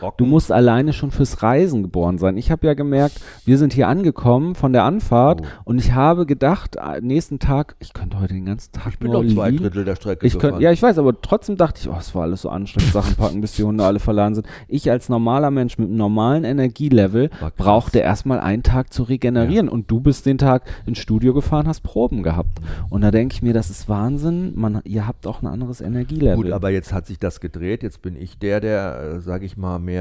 rocken. 0.00 0.24
Du 0.24 0.26
musst 0.30 0.50
alleine 0.52 0.92
schon 0.92 1.10
fürs 1.10 1.42
Reisen 1.42 1.82
geboren 1.82 2.18
sein. 2.18 2.36
Ich 2.36 2.50
habe 2.50 2.66
ja 2.66 2.74
gemerkt, 2.74 3.20
wir 3.44 3.58
sind 3.58 3.72
hier 3.72 3.88
angekommen 3.88 4.54
von 4.54 4.72
der 4.72 4.84
Anfahrt 4.84 5.40
Oh. 5.42 5.46
und 5.64 5.78
ich 5.78 5.92
habe 5.92 6.26
gedacht, 6.26 6.76
äh, 6.76 7.00
nächsten 7.00 7.38
Tag, 7.38 7.74
ich 7.80 7.92
könnte 7.92 8.20
heute 8.20 8.34
den 8.34 8.44
ganzen 8.46 8.72
Tag 8.72 8.92
ich 8.92 8.98
bin 8.98 9.10
nur 9.10 9.22
noch 9.24 9.32
zwei. 9.32 9.50
Drittel 9.50 9.84
der 9.84 9.96
Strecke 9.96 10.26
Ich 10.26 10.38
könnte, 10.38 10.62
ja, 10.62 10.70
ich 10.72 10.82
weiß, 10.82 10.98
aber 10.98 11.20
trotzdem 11.20 11.56
dachte 11.56 11.80
ich, 11.80 11.88
oh, 11.88 11.96
es 11.98 12.14
war 12.14 12.22
alles 12.22 12.42
so 12.42 12.48
anstrengend, 12.48 12.92
Sachen 12.92 13.16
packen, 13.16 13.40
bis 13.40 13.52
die 13.56 13.64
Hunde 13.64 13.84
alle 13.84 13.98
verladen 13.98 14.34
sind. 14.34 14.46
Ich 14.68 14.90
als 14.90 15.08
normaler 15.08 15.50
Mensch 15.50 15.78
mit 15.78 15.88
einem 15.88 15.96
normalen 15.96 16.44
Energielevel 16.44 17.30
brauchte 17.56 17.98
erstmal 17.98 18.40
einen 18.40 18.62
Tag 18.62 18.92
zu 18.92 19.02
regenerieren 19.02 19.68
und 19.68 19.90
du 19.90 20.00
bist 20.00 20.26
den 20.26 20.38
Tag 20.38 20.62
ins 20.86 20.98
Studio 20.98 21.34
gefahren, 21.34 21.66
hast 21.68 21.80
Proben 21.82 22.22
gehabt. 22.22 22.60
Und 22.90 23.02
da 23.02 23.10
denke 23.10 23.34
ich 23.34 23.42
mir, 23.42 23.52
das 23.52 23.70
ist 23.70 23.88
Wahnsinn, 23.88 24.52
man, 24.56 24.80
ihr 24.84 25.06
habt 25.06 25.26
auch 25.26 25.42
ein 25.42 25.46
anderes 25.46 25.80
Energielevel. 25.80 26.36
Gut, 26.36 26.52
aber 26.52 26.70
jetzt 26.70 26.92
hat 26.92 27.06
sich 27.06 27.18
das 27.18 27.40
gedreht. 27.40 27.82
Jetzt 27.82 28.00
bin 28.02 28.16
ich 28.16 28.38
der, 28.38 28.60
der, 28.60 29.16
äh, 29.16 29.20
sage 29.20 29.44
ich 29.44 29.56
mal, 29.56 29.78
mehr 29.78 29.91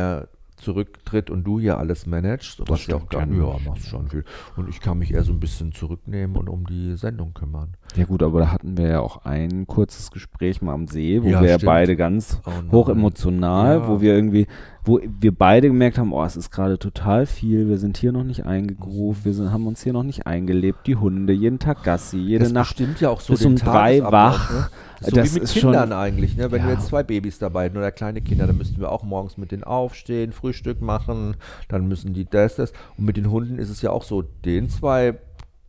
zurücktritt 0.57 1.29
und 1.31 1.43
du 1.43 1.59
hier 1.59 1.77
alles 1.79 2.05
managst. 2.05 2.61
Was 2.69 2.85
ja 2.85 2.95
auch 2.95 3.09
gar 3.09 3.25
ja 3.25 3.69
machst 3.69 3.87
schon 3.87 4.07
viel. 4.09 4.23
Und 4.55 4.69
ich 4.69 4.79
kann 4.79 4.99
mich 4.99 5.11
eher 5.13 5.23
so 5.23 5.33
ein 5.33 5.39
bisschen 5.39 5.71
zurücknehmen 5.71 6.37
und 6.37 6.47
um 6.49 6.65
die 6.67 6.95
Sendung 6.97 7.33
kümmern. 7.33 7.73
Ja 7.95 8.05
gut, 8.05 8.21
aber 8.21 8.41
da 8.41 8.51
hatten 8.51 8.77
wir 8.77 8.87
ja 8.87 8.99
auch 8.99 9.25
ein 9.25 9.65
kurzes 9.65 10.11
Gespräch 10.11 10.61
mal 10.61 10.73
am 10.73 10.87
See, 10.87 11.21
wo 11.23 11.27
Ja, 11.29 11.41
wir 11.41 11.49
stimmt. 11.55 11.65
beide 11.65 11.95
ganz 11.95 12.39
Oh 12.45 12.83
emotional, 12.89 13.79
Ja. 13.79 13.87
wo 13.87 14.01
wir 14.01 14.13
irgendwie, 14.13 14.45
wo 14.83 14.99
wir 15.19 15.31
beide 15.35 15.67
gemerkt 15.67 15.97
haben, 15.97 16.11
oh, 16.11 16.23
es 16.23 16.35
ist 16.35 16.49
gerade 16.49 16.79
total 16.79 17.25
viel, 17.27 17.69
wir 17.69 17.77
sind 17.77 17.97
hier 17.97 18.11
noch 18.11 18.23
nicht 18.23 18.45
eingegroovt, 18.45 19.25
wir 19.25 19.33
sind, 19.33 19.51
haben 19.51 19.67
uns 19.67 19.83
hier 19.83 19.93
noch 19.93 20.03
nicht 20.03 20.25
eingelebt, 20.25 20.87
die 20.87 20.95
Hunde, 20.95 21.33
jeden 21.33 21.59
Tag 21.59 21.83
Gassi, 21.83 22.17
jede 22.17 22.45
das 22.45 22.53
Nacht. 22.53 22.69
bestimmt 22.77 22.99
ja 22.99 23.09
auch 23.09 23.21
so 23.21 23.33
bis 23.33 23.45
um 23.45 23.55
drei 23.55 23.99
Tagesablauf, 23.99 24.11
wach. 24.33 24.51
Ne? 24.51 24.67
Das 25.01 25.07
ist 25.07 25.09
so 25.09 25.15
Das 25.15 25.29
wie 25.29 25.33
mit 25.35 25.43
ist 25.43 25.53
schon- 25.53 25.61
Kindern 25.71 25.93
eigentlich. 25.93 26.37
Ne? 26.37 26.51
Wenn 26.51 26.61
Ja. 26.61 26.67
wir 26.67 26.73
jetzt 26.75 26.87
zwei 26.87 27.03
Babys 27.03 27.37
dabei 27.39 27.65
hätten 27.65 27.77
oder 27.77 27.91
kleine 27.91 28.21
Kinder, 28.21 28.47
dann 28.47 28.57
müssten 28.57 28.79
wir 28.79 28.91
auch 28.91 29.03
morgens 29.03 29.37
mit 29.37 29.51
denen 29.51 29.63
aufstehen, 29.63 30.31
Frühstück 30.31 30.81
machen, 30.81 31.35
dann 31.69 31.87
müssen 31.87 32.13
die 32.13 32.25
das, 32.25 32.55
das. 32.55 32.71
Und 32.97 33.05
mit 33.05 33.17
den 33.17 33.29
Hunden 33.31 33.57
ist 33.59 33.69
es 33.69 33.81
ja 33.81 33.91
auch 33.91 34.03
so, 34.03 34.21
den 34.23 34.69
zwei 34.69 35.17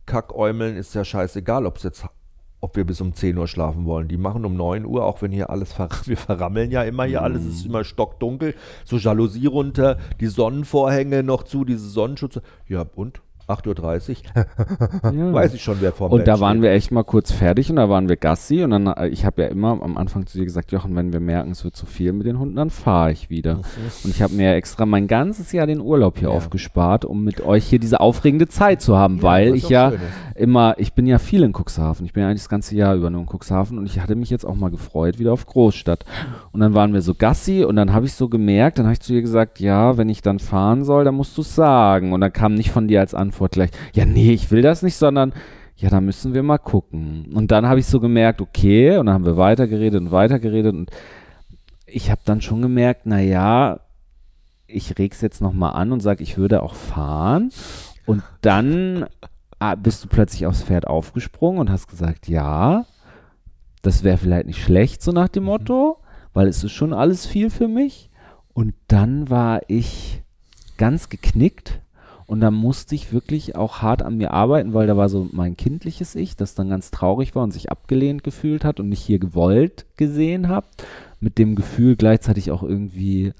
Kackäumeln 0.05 0.75
ist 0.75 0.93
ja 0.95 1.05
scheißegal, 1.05 1.65
ob 1.65 1.77
es 1.77 1.83
jetzt 1.83 2.05
ob 2.63 2.77
wir 2.77 2.85
bis 2.85 3.01
um 3.01 3.13
10 3.13 3.37
Uhr 3.37 3.47
schlafen 3.47 3.85
wollen. 3.85 4.07
Die 4.07 4.15
machen 4.15 4.45
um 4.45 4.55
9 4.55 4.85
Uhr, 4.85 5.03
auch 5.03 5.21
wenn 5.21 5.33
hier 5.33 5.49
alles 5.49 5.73
ver 5.73 5.89
wir 6.05 6.15
verrammeln 6.15 6.71
ja 6.71 6.83
immer 6.83 7.03
hier 7.03 7.21
alles, 7.21 7.43
es 7.43 7.55
ist 7.57 7.65
immer 7.65 7.83
stockdunkel, 7.83 8.55
so 8.85 8.95
Jalousie 8.95 9.47
runter, 9.47 9.97
die 10.21 10.27
Sonnenvorhänge 10.27 11.23
noch 11.23 11.43
zu, 11.43 11.65
diese 11.65 11.89
Sonnenschutz. 11.89 12.39
Ja, 12.69 12.85
und? 12.95 13.21
8.30 13.53 14.17
Uhr, 14.35 15.13
ja. 15.13 15.33
weiß 15.33 15.53
ich 15.53 15.63
schon, 15.63 15.77
wer 15.79 15.91
vor 15.91 16.11
Und 16.11 16.27
da 16.27 16.39
waren 16.39 16.57
steht. 16.57 16.63
wir 16.63 16.71
echt 16.71 16.91
mal 16.91 17.03
kurz 17.03 17.31
fertig 17.31 17.69
und 17.69 17.77
da 17.77 17.89
waren 17.89 18.09
wir 18.09 18.17
Gassi 18.17 18.63
und 18.63 18.71
dann, 18.71 18.87
äh, 18.87 19.07
ich 19.07 19.25
habe 19.25 19.43
ja 19.43 19.47
immer 19.47 19.81
am 19.81 19.97
Anfang 19.97 20.25
zu 20.25 20.37
dir 20.37 20.45
gesagt, 20.45 20.71
Jochen, 20.71 20.95
wenn 20.95 21.13
wir 21.13 21.19
merken, 21.19 21.51
es 21.51 21.63
wird 21.63 21.75
zu 21.75 21.85
viel 21.85 22.13
mit 22.13 22.25
den 22.25 22.39
Hunden, 22.39 22.55
dann 22.55 22.69
fahre 22.69 23.11
ich 23.11 23.29
wieder. 23.29 23.59
Und 24.03 24.09
ich 24.09 24.21
habe 24.21 24.33
mir 24.33 24.55
extra 24.55 24.85
mein 24.85 25.07
ganzes 25.07 25.51
Jahr 25.51 25.67
den 25.67 25.81
Urlaub 25.81 26.17
hier 26.19 26.29
ja. 26.29 26.35
aufgespart, 26.35 27.05
um 27.05 27.23
mit 27.23 27.41
euch 27.41 27.65
hier 27.65 27.79
diese 27.79 27.99
aufregende 27.99 28.47
Zeit 28.47 28.81
zu 28.81 28.97
haben, 28.97 29.17
ja, 29.17 29.23
weil 29.23 29.55
ich 29.55 29.69
ja 29.69 29.93
immer, 30.35 30.75
ich 30.77 30.93
bin 30.93 31.05
ja 31.05 31.19
viel 31.19 31.43
in 31.43 31.53
Cuxhaven, 31.53 32.05
ich 32.05 32.13
bin 32.13 32.23
ja 32.23 32.29
eigentlich 32.29 32.41
das 32.41 32.49
ganze 32.49 32.75
Jahr 32.75 32.95
über 32.95 33.09
nur 33.09 33.21
in 33.21 33.27
Cuxhaven 33.27 33.77
und 33.77 33.85
ich 33.85 33.99
hatte 33.99 34.15
mich 34.15 34.29
jetzt 34.29 34.45
auch 34.45 34.55
mal 34.55 34.69
gefreut 34.69 35.19
wieder 35.19 35.33
auf 35.33 35.45
Großstadt. 35.45 36.05
Und 36.51 36.59
dann 36.59 36.73
waren 36.73 36.93
wir 36.93 37.01
so 37.01 37.13
Gassi 37.13 37.63
und 37.63 37.75
dann 37.75 37.93
habe 37.93 38.05
ich 38.05 38.13
so 38.13 38.29
gemerkt, 38.29 38.79
dann 38.79 38.85
habe 38.85 38.93
ich 38.93 39.01
zu 39.01 39.13
dir 39.13 39.21
gesagt, 39.21 39.59
ja, 39.59 39.97
wenn 39.97 40.09
ich 40.09 40.21
dann 40.21 40.39
fahren 40.39 40.83
soll, 40.83 41.03
dann 41.03 41.15
musst 41.15 41.37
du 41.37 41.41
es 41.41 41.55
sagen. 41.55 42.13
Und 42.13 42.21
dann 42.21 42.33
kam 42.33 42.53
nicht 42.53 42.71
von 42.71 42.87
dir 42.87 42.99
als 42.99 43.13
Antwort 43.13 43.42
gleich, 43.51 43.71
ja, 43.93 44.05
nee, 44.05 44.31
ich 44.31 44.51
will 44.51 44.61
das 44.61 44.81
nicht, 44.81 44.95
sondern 44.95 45.33
ja, 45.75 45.89
da 45.89 46.01
müssen 46.01 46.33
wir 46.33 46.43
mal 46.43 46.59
gucken. 46.59 47.31
Und 47.33 47.51
dann 47.51 47.67
habe 47.67 47.79
ich 47.79 47.85
so 47.87 47.99
gemerkt, 47.99 48.41
okay, 48.41 48.97
und 48.97 49.07
dann 49.07 49.15
haben 49.15 49.25
wir 49.25 49.37
weitergeredet 49.37 49.99
und 49.99 50.11
weitergeredet 50.11 50.73
und 50.73 50.91
ich 51.85 52.09
habe 52.09 52.21
dann 52.25 52.41
schon 52.41 52.61
gemerkt, 52.61 53.01
na 53.05 53.19
ja, 53.19 53.79
ich 54.67 54.97
reg's 54.97 55.21
jetzt 55.21 55.41
noch 55.41 55.53
mal 55.53 55.71
an 55.71 55.91
und 55.91 55.99
sage, 55.99 56.23
ich 56.23 56.37
würde 56.37 56.63
auch 56.63 56.73
fahren. 56.73 57.51
Und 58.05 58.23
dann 58.41 59.05
ah, 59.59 59.75
bist 59.75 60.03
du 60.03 60.07
plötzlich 60.07 60.45
aufs 60.45 60.63
Pferd 60.63 60.87
aufgesprungen 60.87 61.59
und 61.59 61.69
hast 61.69 61.87
gesagt, 61.87 62.27
ja, 62.27 62.85
das 63.81 64.03
wäre 64.03 64.17
vielleicht 64.17 64.47
nicht 64.47 64.63
schlecht, 64.63 65.01
so 65.01 65.11
nach 65.11 65.29
dem 65.29 65.43
mhm. 65.43 65.49
Motto, 65.49 65.97
weil 66.33 66.47
es 66.47 66.63
ist 66.63 66.71
schon 66.71 66.93
alles 66.93 67.25
viel 67.25 67.49
für 67.49 67.67
mich. 67.67 68.09
Und 68.53 68.73
dann 68.87 69.29
war 69.29 69.61
ich 69.67 70.21
ganz 70.77 71.09
geknickt 71.09 71.81
und 72.25 72.39
da 72.39 72.51
musste 72.51 72.95
ich 72.95 73.11
wirklich 73.11 73.55
auch 73.55 73.81
hart 73.81 74.01
an 74.01 74.17
mir 74.17 74.31
arbeiten, 74.31 74.73
weil 74.73 74.87
da 74.87 74.95
war 74.95 75.09
so 75.09 75.27
mein 75.31 75.57
kindliches 75.57 76.15
Ich, 76.15 76.35
das 76.35 76.55
dann 76.55 76.69
ganz 76.69 76.91
traurig 76.91 77.35
war 77.35 77.43
und 77.43 77.51
sich 77.51 77.71
abgelehnt 77.71 78.23
gefühlt 78.23 78.63
hat 78.63 78.79
und 78.79 78.89
nicht 78.89 79.01
hier 79.01 79.19
gewollt 79.19 79.85
gesehen 79.97 80.47
habe. 80.47 80.67
Mit 81.19 81.37
dem 81.37 81.55
Gefühl 81.55 81.95
gleichzeitig 81.95 82.51
auch 82.51 82.63
irgendwie, 82.63 83.33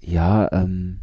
ja, 0.00 0.50
ähm, 0.52 1.00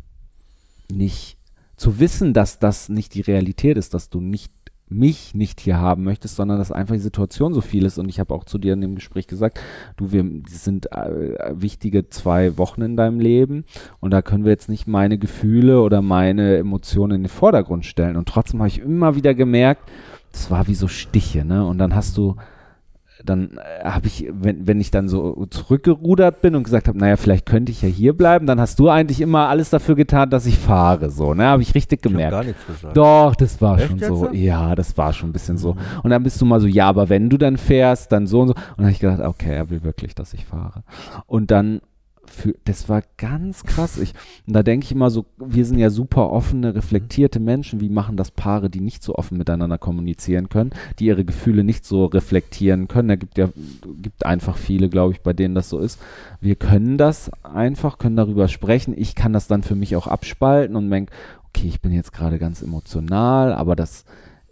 nicht 0.91 1.37
zu 1.77 1.99
wissen, 1.99 2.33
dass 2.33 2.59
das 2.59 2.89
nicht 2.89 3.13
die 3.15 3.21
Realität 3.21 3.77
ist, 3.77 3.93
dass 3.93 4.09
du 4.09 4.21
nicht 4.21 4.51
mich 4.93 5.33
nicht 5.33 5.59
hier 5.59 5.79
haben 5.79 6.03
möchtest, 6.03 6.35
sondern 6.35 6.57
dass 6.57 6.71
einfach 6.71 6.95
die 6.95 7.01
Situation 7.01 7.53
so 7.53 7.61
viel 7.61 7.85
ist. 7.85 7.97
Und 7.97 8.09
ich 8.09 8.19
habe 8.19 8.33
auch 8.33 8.43
zu 8.43 8.57
dir 8.57 8.73
in 8.73 8.81
dem 8.81 8.95
Gespräch 8.95 9.27
gesagt, 9.27 9.59
du, 9.97 10.11
wir 10.11 10.25
sind 10.47 10.91
äh, 10.91 11.51
wichtige 11.53 12.09
zwei 12.09 12.57
Wochen 12.57 12.81
in 12.81 12.95
deinem 12.95 13.19
Leben 13.19 13.65
und 13.99 14.11
da 14.11 14.21
können 14.21 14.43
wir 14.43 14.51
jetzt 14.51 14.69
nicht 14.69 14.87
meine 14.87 15.17
Gefühle 15.17 15.81
oder 15.81 16.01
meine 16.01 16.57
Emotionen 16.57 17.15
in 17.15 17.23
den 17.23 17.29
Vordergrund 17.29 17.85
stellen. 17.85 18.15
Und 18.15 18.27
trotzdem 18.27 18.59
habe 18.59 18.69
ich 18.69 18.79
immer 18.79 19.15
wieder 19.15 19.33
gemerkt, 19.33 19.89
das 20.31 20.49
war 20.49 20.67
wie 20.67 20.75
so 20.75 20.87
Stiche, 20.87 21.45
ne? 21.45 21.65
Und 21.65 21.77
dann 21.77 21.93
hast 21.93 22.17
du 22.17 22.35
dann 23.23 23.57
äh, 23.57 23.83
habe 23.83 24.07
ich, 24.07 24.27
wenn, 24.31 24.67
wenn 24.67 24.81
ich 24.81 24.91
dann 24.91 25.07
so 25.07 25.45
zurückgerudert 25.49 26.41
bin 26.41 26.55
und 26.55 26.63
gesagt 26.63 26.87
habe, 26.87 26.97
naja, 26.97 27.17
vielleicht 27.17 27.45
könnte 27.45 27.71
ich 27.71 27.81
ja 27.81 27.87
hier 27.87 28.13
bleiben, 28.13 28.45
dann 28.45 28.59
hast 28.59 28.79
du 28.79 28.89
eigentlich 28.89 29.21
immer 29.21 29.47
alles 29.47 29.69
dafür 29.69 29.95
getan, 29.95 30.29
dass 30.29 30.45
ich 30.45 30.57
fahre, 30.57 31.09
so, 31.09 31.33
ne, 31.33 31.45
habe 31.45 31.61
ich 31.61 31.73
richtig 31.75 32.01
gemerkt. 32.01 32.33
Ich 32.33 32.37
gar 32.37 32.43
nichts 32.43 32.67
gesagt. 32.67 32.97
Doch, 32.97 33.35
das 33.35 33.61
war 33.61 33.79
Echt 33.79 33.87
schon 33.87 33.99
so, 33.99 34.25
jetzt? 34.25 34.35
ja, 34.35 34.75
das 34.75 34.97
war 34.97 35.13
schon 35.13 35.29
ein 35.29 35.33
bisschen 35.33 35.57
so. 35.57 35.73
Mhm. 35.73 35.79
Und 36.03 36.09
dann 36.09 36.23
bist 36.23 36.41
du 36.41 36.45
mal 36.45 36.59
so, 36.59 36.67
ja, 36.67 36.87
aber 36.87 37.09
wenn 37.09 37.29
du 37.29 37.37
dann 37.37 37.57
fährst, 37.57 38.11
dann 38.11 38.27
so 38.27 38.41
und 38.41 38.47
so. 38.49 38.53
Und 38.53 38.77
dann 38.77 38.85
habe 38.85 38.91
ich 38.91 38.99
gedacht, 38.99 39.21
okay, 39.21 39.55
er 39.55 39.69
will 39.69 39.83
wirklich, 39.83 40.15
dass 40.15 40.33
ich 40.33 40.45
fahre. 40.45 40.83
Und 41.25 41.51
dann 41.51 41.81
für, 42.25 42.55
das 42.65 42.89
war 42.89 43.03
ganz 43.17 43.63
krass. 43.63 43.97
Ich, 43.97 44.13
und 44.47 44.53
da 44.53 44.63
denke 44.63 44.85
ich 44.85 44.91
immer 44.91 45.09
so, 45.09 45.25
wir 45.37 45.65
sind 45.65 45.77
ja 45.77 45.89
super 45.89 46.31
offene, 46.31 46.75
reflektierte 46.75 47.39
Menschen. 47.39 47.81
Wie 47.81 47.89
machen 47.89 48.17
das 48.17 48.31
Paare, 48.31 48.69
die 48.69 48.79
nicht 48.79 49.03
so 49.03 49.15
offen 49.15 49.37
miteinander 49.37 49.77
kommunizieren 49.77 50.49
können, 50.49 50.71
die 50.99 51.05
ihre 51.05 51.25
Gefühle 51.25 51.63
nicht 51.63 51.85
so 51.85 52.05
reflektieren 52.05 52.87
können? 52.87 53.09
Da 53.09 53.15
gibt 53.15 53.37
ja, 53.37 53.49
gibt 54.01 54.25
einfach 54.25 54.57
viele, 54.57 54.89
glaube 54.89 55.13
ich, 55.13 55.21
bei 55.21 55.33
denen 55.33 55.55
das 55.55 55.69
so 55.69 55.79
ist. 55.79 55.99
Wir 56.41 56.55
können 56.55 56.97
das 56.97 57.31
einfach, 57.43 57.97
können 57.97 58.15
darüber 58.15 58.47
sprechen. 58.47 58.93
Ich 58.97 59.15
kann 59.15 59.33
das 59.33 59.47
dann 59.47 59.63
für 59.63 59.75
mich 59.75 59.95
auch 59.95 60.07
abspalten 60.07 60.75
und 60.75 60.89
denke, 60.89 61.13
okay, 61.49 61.67
ich 61.67 61.81
bin 61.81 61.91
jetzt 61.91 62.13
gerade 62.13 62.39
ganz 62.39 62.61
emotional, 62.61 63.53
aber 63.53 63.75
das 63.75 64.05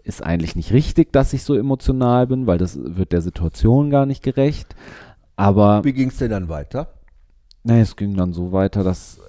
ist 0.03 0.23
eigentlich 0.23 0.55
nicht 0.55 0.71
richtig, 0.71 1.11
dass 1.11 1.33
ich 1.33 1.43
so 1.43 1.55
emotional 1.55 2.27
bin, 2.27 2.47
weil 2.47 2.57
das 2.57 2.79
wird 2.81 3.11
der 3.11 3.21
Situation 3.21 3.89
gar 3.89 4.05
nicht 4.05 4.23
gerecht. 4.23 4.75
Aber. 5.35 5.83
Wie 5.83 5.93
ging 5.93 6.09
es 6.09 6.17
denn 6.17 6.31
dann 6.31 6.49
weiter? 6.49 6.87
Nee, 7.63 7.81
es 7.81 7.95
ging 7.95 8.15
dann 8.15 8.33
so 8.33 8.51
weiter, 8.51 8.83
dass 8.83 9.19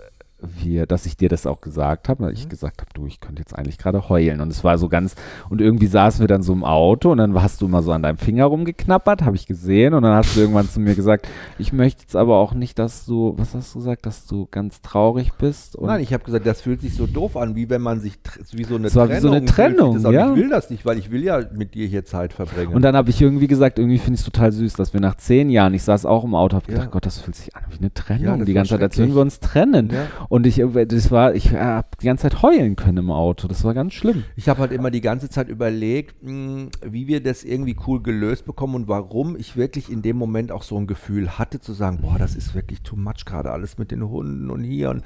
wir, 0.42 0.86
dass 0.86 1.06
ich 1.06 1.16
dir 1.16 1.28
das 1.28 1.46
auch 1.46 1.60
gesagt 1.60 2.08
habe, 2.08 2.24
weil 2.24 2.32
ich 2.32 2.46
mhm. 2.46 2.50
gesagt 2.50 2.80
habe, 2.80 2.90
du, 2.94 3.06
ich 3.06 3.20
könnte 3.20 3.40
jetzt 3.40 3.56
eigentlich 3.56 3.78
gerade 3.78 4.08
heulen. 4.08 4.40
Und 4.40 4.50
es 4.50 4.64
war 4.64 4.78
so 4.78 4.88
ganz, 4.88 5.14
und 5.48 5.60
irgendwie 5.60 5.86
saßen 5.86 6.20
wir 6.20 6.28
dann 6.28 6.42
so 6.42 6.52
im 6.52 6.64
Auto 6.64 7.12
und 7.12 7.18
dann 7.18 7.40
hast 7.40 7.60
du 7.60 7.66
immer 7.66 7.82
so 7.82 7.92
an 7.92 8.02
deinem 8.02 8.18
Finger 8.18 8.46
rumgeknappert, 8.46 9.22
habe 9.22 9.36
ich 9.36 9.46
gesehen. 9.46 9.94
Und 9.94 10.02
dann 10.02 10.14
hast 10.14 10.36
du 10.36 10.40
irgendwann 10.40 10.68
zu 10.68 10.80
mir 10.80 10.94
gesagt, 10.94 11.28
ich 11.58 11.72
möchte 11.72 12.02
jetzt 12.02 12.16
aber 12.16 12.36
auch 12.36 12.54
nicht, 12.54 12.78
dass 12.78 13.06
du, 13.06 13.34
was 13.36 13.54
hast 13.54 13.74
du 13.74 13.78
gesagt, 13.78 14.06
dass 14.06 14.26
du 14.26 14.48
ganz 14.50 14.82
traurig 14.82 15.32
bist. 15.38 15.80
Nein, 15.80 16.00
ich 16.00 16.12
habe 16.12 16.24
gesagt, 16.24 16.46
das 16.46 16.60
fühlt 16.60 16.80
sich 16.80 16.94
so 16.94 17.06
doof 17.06 17.36
an, 17.36 17.54
wie 17.54 17.70
wenn 17.70 17.82
man 17.82 18.00
sich, 18.00 18.18
wie 18.52 18.64
so 18.64 18.76
eine 18.76 18.88
Trennung. 18.88 19.16
Wie 19.16 19.20
so 19.20 19.30
eine 19.30 19.44
Trennung, 19.44 20.12
ja. 20.12 20.30
Ich 20.30 20.36
will 20.36 20.48
das 20.48 20.70
nicht, 20.70 20.84
weil 20.84 20.98
ich 20.98 21.10
will 21.10 21.22
ja 21.22 21.40
mit 21.54 21.74
dir 21.74 21.86
hier 21.86 22.04
Zeit 22.04 22.32
verbringen. 22.32 22.74
Und 22.74 22.82
dann 22.82 22.96
habe 22.96 23.10
ich 23.10 23.20
irgendwie 23.20 23.46
gesagt, 23.46 23.78
irgendwie 23.78 23.98
finde 23.98 24.14
ich 24.14 24.20
es 24.20 24.24
total 24.24 24.52
süß, 24.52 24.74
dass 24.74 24.92
wir 24.92 25.00
nach 25.00 25.16
zehn 25.16 25.50
Jahren, 25.50 25.74
ich 25.74 25.82
saß 25.82 26.06
auch 26.06 26.24
im 26.24 26.34
Auto, 26.34 26.56
habe 26.56 26.66
ja. 26.68 26.74
gedacht, 26.74 26.90
Gott, 26.92 27.06
das 27.06 27.18
fühlt 27.18 27.36
sich 27.36 27.54
an 27.54 27.62
wie 27.70 27.78
eine 27.78 27.92
Trennung. 27.92 28.38
Ja, 28.40 28.44
die 28.44 28.52
ganze 28.52 28.70
Zeit, 28.70 28.82
als 28.82 28.98
würden 28.98 29.14
wir 29.14 29.22
uns 29.22 29.40
trennen. 29.40 29.90
Ja. 29.92 30.06
Und 30.32 30.46
ich, 30.46 30.58
äh, 30.60 30.86
das 30.86 31.10
war, 31.10 31.34
ich 31.34 31.52
habe 31.52 31.88
die 32.00 32.06
ganze 32.06 32.22
Zeit 32.22 32.40
heulen 32.40 32.74
können 32.74 32.96
im 32.96 33.10
Auto. 33.10 33.48
Das 33.48 33.64
war 33.64 33.74
ganz 33.74 33.92
schlimm. 33.92 34.24
Ich 34.34 34.48
habe 34.48 34.60
halt 34.60 34.72
immer 34.72 34.90
die 34.90 35.02
ganze 35.02 35.28
Zeit 35.28 35.50
überlegt, 35.50 36.22
mh, 36.22 36.30
hm, 36.30 36.70
wie 36.86 37.06
wir 37.06 37.22
das 37.22 37.44
irgendwie 37.44 37.76
cool 37.86 38.02
gelöst 38.02 38.46
bekommen 38.46 38.74
und 38.74 38.88
warum 38.88 39.36
ich 39.36 39.58
wirklich 39.58 39.92
in 39.92 40.00
dem 40.00 40.16
Moment 40.16 40.50
auch 40.50 40.62
so 40.62 40.78
ein 40.78 40.86
Gefühl 40.86 41.38
hatte 41.38 41.60
zu 41.60 41.74
sagen, 41.74 41.98
boah, 42.00 42.16
das 42.18 42.34
ist 42.34 42.54
wirklich 42.54 42.80
too 42.80 42.96
much 42.96 43.26
gerade 43.26 43.50
alles 43.50 43.76
mit 43.76 43.90
den 43.90 44.08
Hunden 44.08 44.48
und 44.48 44.64
hier 44.64 44.88
und 44.88 45.02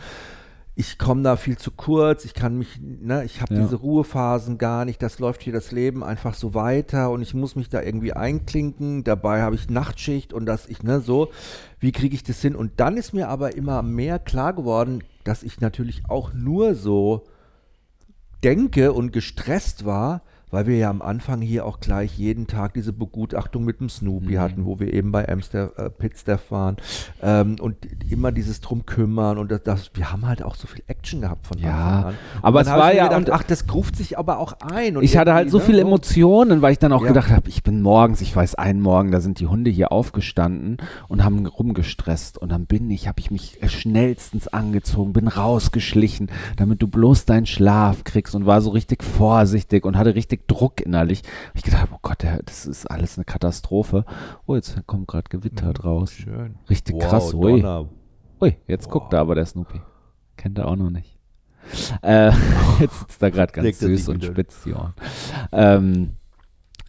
ich 0.79 0.99
komme 0.99 1.23
da 1.23 1.37
viel 1.37 1.57
zu 1.57 1.71
kurz, 1.71 2.27
ich 2.27 2.35
kann 2.35 2.59
mich, 2.59 2.79
ne, 2.81 3.25
ich 3.25 3.41
habe 3.41 3.55
ja. 3.55 3.63
diese 3.63 3.77
Ruhephasen 3.77 4.59
gar 4.59 4.85
nicht, 4.85 5.01
das 5.01 5.19
läuft 5.19 5.43
hier 5.43 5.55
das 5.55 5.73
Leben 5.73 6.05
einfach 6.05 6.35
so 6.35 6.53
weiter 6.53 7.11
und 7.11 7.23
ich 7.23 7.33
muss 7.33 7.57
mich 7.57 7.71
da 7.71 7.81
irgendwie 7.81 8.13
einklinken, 8.13 9.03
dabei 9.03 9.41
habe 9.41 9.55
ich 9.57 9.71
Nachtschicht 9.71 10.35
und 10.35 10.45
das 10.45 10.69
ich, 10.69 10.83
ne, 10.83 11.01
so, 11.01 11.31
wie 11.81 11.93
kriege 11.93 12.15
ich 12.15 12.25
das 12.25 12.43
hin? 12.43 12.55
Und 12.55 12.73
dann 12.77 12.99
ist 12.99 13.15
mir 13.15 13.31
aber 13.31 13.57
immer 13.57 13.83
mehr 13.83 14.19
klar 14.19 14.53
geworden, 14.53 15.03
dass 15.25 15.43
ich 15.43 15.63
natürlich 15.63 16.11
auch 16.11 16.35
nur 16.35 16.75
so 16.75 17.25
denke 18.45 18.93
und 18.93 19.15
gestresst 19.15 19.87
war, 19.87 20.21
weil 20.51 20.67
wir 20.67 20.77
ja 20.77 20.91
am 20.91 21.03
Anfang 21.03 21.41
hier 21.41 21.67
auch 21.67 21.81
gleich 21.81 22.17
jeden 22.19 22.47
Tag 22.47 22.75
diese 22.75 22.93
Begutachtung 22.93 23.65
mit 23.65 23.81
dem 23.81 23.89
Snoopy 23.89 24.35
mhm. 24.35 24.39
hatten, 24.39 24.65
wo 24.65 24.79
wir 24.79 24.93
eben 24.93 25.13
bei 25.13 25.29
Amster, 25.29 25.73
äh, 25.77 25.91
Pitstaff 25.91 26.51
waren 26.51 26.77
ähm, 27.23 27.57
und 27.61 27.77
immer 28.11 28.33
dieses 28.33 28.61
drum 28.61 28.87
kümmern 28.87 29.39
und 29.39 29.51
das, 29.51 29.63
das, 29.63 29.91
wir 29.95 30.13
haben 30.13 30.27
halt 30.27 30.43
auch 30.43 30.55
so 30.55 30.67
viel 30.67 30.83
Action 30.87 31.21
gehabt 31.21 31.47
von 31.47 31.59
ja, 31.59 31.71
Anfang 31.71 32.05
an. 32.05 32.09
Und 32.09 32.45
aber 32.45 32.61
es 32.63 32.69
war 32.69 32.95
ja 32.95 33.09
gedacht, 33.09 33.31
ach, 33.31 33.43
das 33.43 33.65
ruft 33.73 33.97
sich 33.97 34.19
aber 34.19 34.39
auch 34.39 34.55
ein. 34.61 34.97
ich 35.03 35.17
hatte 35.17 35.35
halt 35.35 35.51
so 35.51 35.59
ne, 35.59 35.65
viele 35.65 35.81
Emotionen, 35.81 36.63
weil 36.63 36.73
ich 36.73 36.79
dann 36.79 36.93
auch 36.93 37.03
ja. 37.03 37.09
gedacht 37.09 37.31
habe, 37.31 37.49
ich 37.49 37.63
bin 37.63 37.83
morgens, 37.83 38.21
ich 38.21 38.35
weiß 38.35 38.55
einen 38.55 38.81
Morgen, 38.81 39.11
da 39.11 39.21
sind 39.21 39.41
die 39.41 39.47
Hunde 39.47 39.71
hier 39.71 39.93
aufgestanden 39.93 40.79
und 41.09 41.25
haben 41.25 41.47
rumgestresst 41.47 42.39
und 42.39 42.51
dann 42.51 42.67
bin 42.67 42.91
ich, 42.91 43.09
habe 43.09 43.21
ich 43.21 43.31
mich 43.31 43.59
schnellstens 43.67 44.49
angezogen, 44.49 45.13
bin 45.13 45.29
rausgeschlichen, 45.29 46.31
damit 46.57 46.83
du 46.83 46.89
bloß 46.89 47.25
deinen 47.25 47.47
Schlaf 47.47 48.05
kriegst 48.05 48.35
und 48.35 48.47
war 48.47 48.61
so 48.61 48.71
richtig 48.71 49.03
vorsichtig 49.03 49.85
und 49.85 49.97
hatte 49.97 50.15
richtig 50.15 50.46
Druck 50.47 50.81
innerlich. 50.81 51.23
Ich 51.55 51.63
gedacht, 51.63 51.89
oh 51.93 51.99
Gott, 52.03 52.25
das 52.45 52.67
ist 52.67 52.91
alles 52.91 53.19
eine 53.19 53.25
Katastrophe. 53.25 54.05
Oh, 54.47 54.55
jetzt 54.55 54.77
kommt 54.87 55.09
gerade 55.09 55.29
Gewitter 55.29 55.69
mhm, 55.69 55.75
draus. 55.75 56.13
Schön. 56.13 56.57
Richtig 56.69 56.97
wow, 56.97 57.03
krass. 57.03 57.35
Ui. 57.35 57.65
Ui, 58.41 58.57
jetzt 58.67 58.87
wow. 58.87 58.93
guckt 58.93 59.13
da 59.13 59.21
aber 59.21 59.35
der 59.35 59.47
Snoopy. 59.47 59.81
Kennt 60.37 60.59
er 60.59 60.69
auch 60.69 60.77
noch 60.77 60.91
nicht. 60.91 61.19
Äh, 62.03 62.31
jetzt 62.81 62.99
sitzt 63.01 63.23
er 63.23 63.31
gerade 63.31 63.53
ganz 63.61 63.79
süß 63.79 64.09
und 64.09 64.25
spitzt 64.25 64.65
die 64.65 64.75
Ohren. 64.75 64.95
Ähm, 65.53 66.13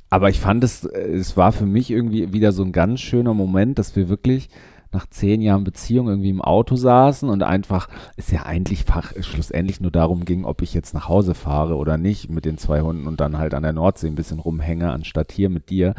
aber 0.09 0.29
ich 0.29 0.39
fand 0.39 0.63
es, 0.63 0.83
es 0.85 1.35
war 1.35 1.51
für 1.51 1.65
mich 1.65 1.91
irgendwie 1.91 2.31
wieder 2.31 2.51
so 2.51 2.63
ein 2.63 2.71
ganz 2.71 3.01
schöner 3.01 3.33
Moment, 3.33 3.77
dass 3.77 3.95
wir 3.95 4.07
wirklich 4.07 4.49
nach 4.91 5.07
zehn 5.09 5.41
Jahren 5.41 5.63
Beziehung 5.63 6.07
irgendwie 6.07 6.29
im 6.29 6.41
Auto 6.41 6.75
saßen 6.75 7.29
und 7.29 7.43
einfach 7.43 7.89
ist 8.15 8.31
ja 8.31 8.43
eigentlich 8.43 8.85
fach, 8.85 9.13
schlussendlich 9.21 9.81
nur 9.81 9.91
darum 9.91 10.25
ging, 10.25 10.45
ob 10.45 10.61
ich 10.61 10.73
jetzt 10.73 10.93
nach 10.93 11.07
Hause 11.07 11.33
fahre 11.33 11.75
oder 11.75 11.97
nicht 11.97 12.29
mit 12.29 12.45
den 12.45 12.57
zwei 12.57 12.81
Hunden 12.81 13.07
und 13.07 13.19
dann 13.19 13.37
halt 13.37 13.53
an 13.53 13.63
der 13.63 13.73
Nordsee 13.73 14.07
ein 14.07 14.15
bisschen 14.15 14.39
rumhänge, 14.39 14.91
anstatt 14.91 15.31
hier 15.31 15.49
mit 15.49 15.69
dir. 15.69 15.93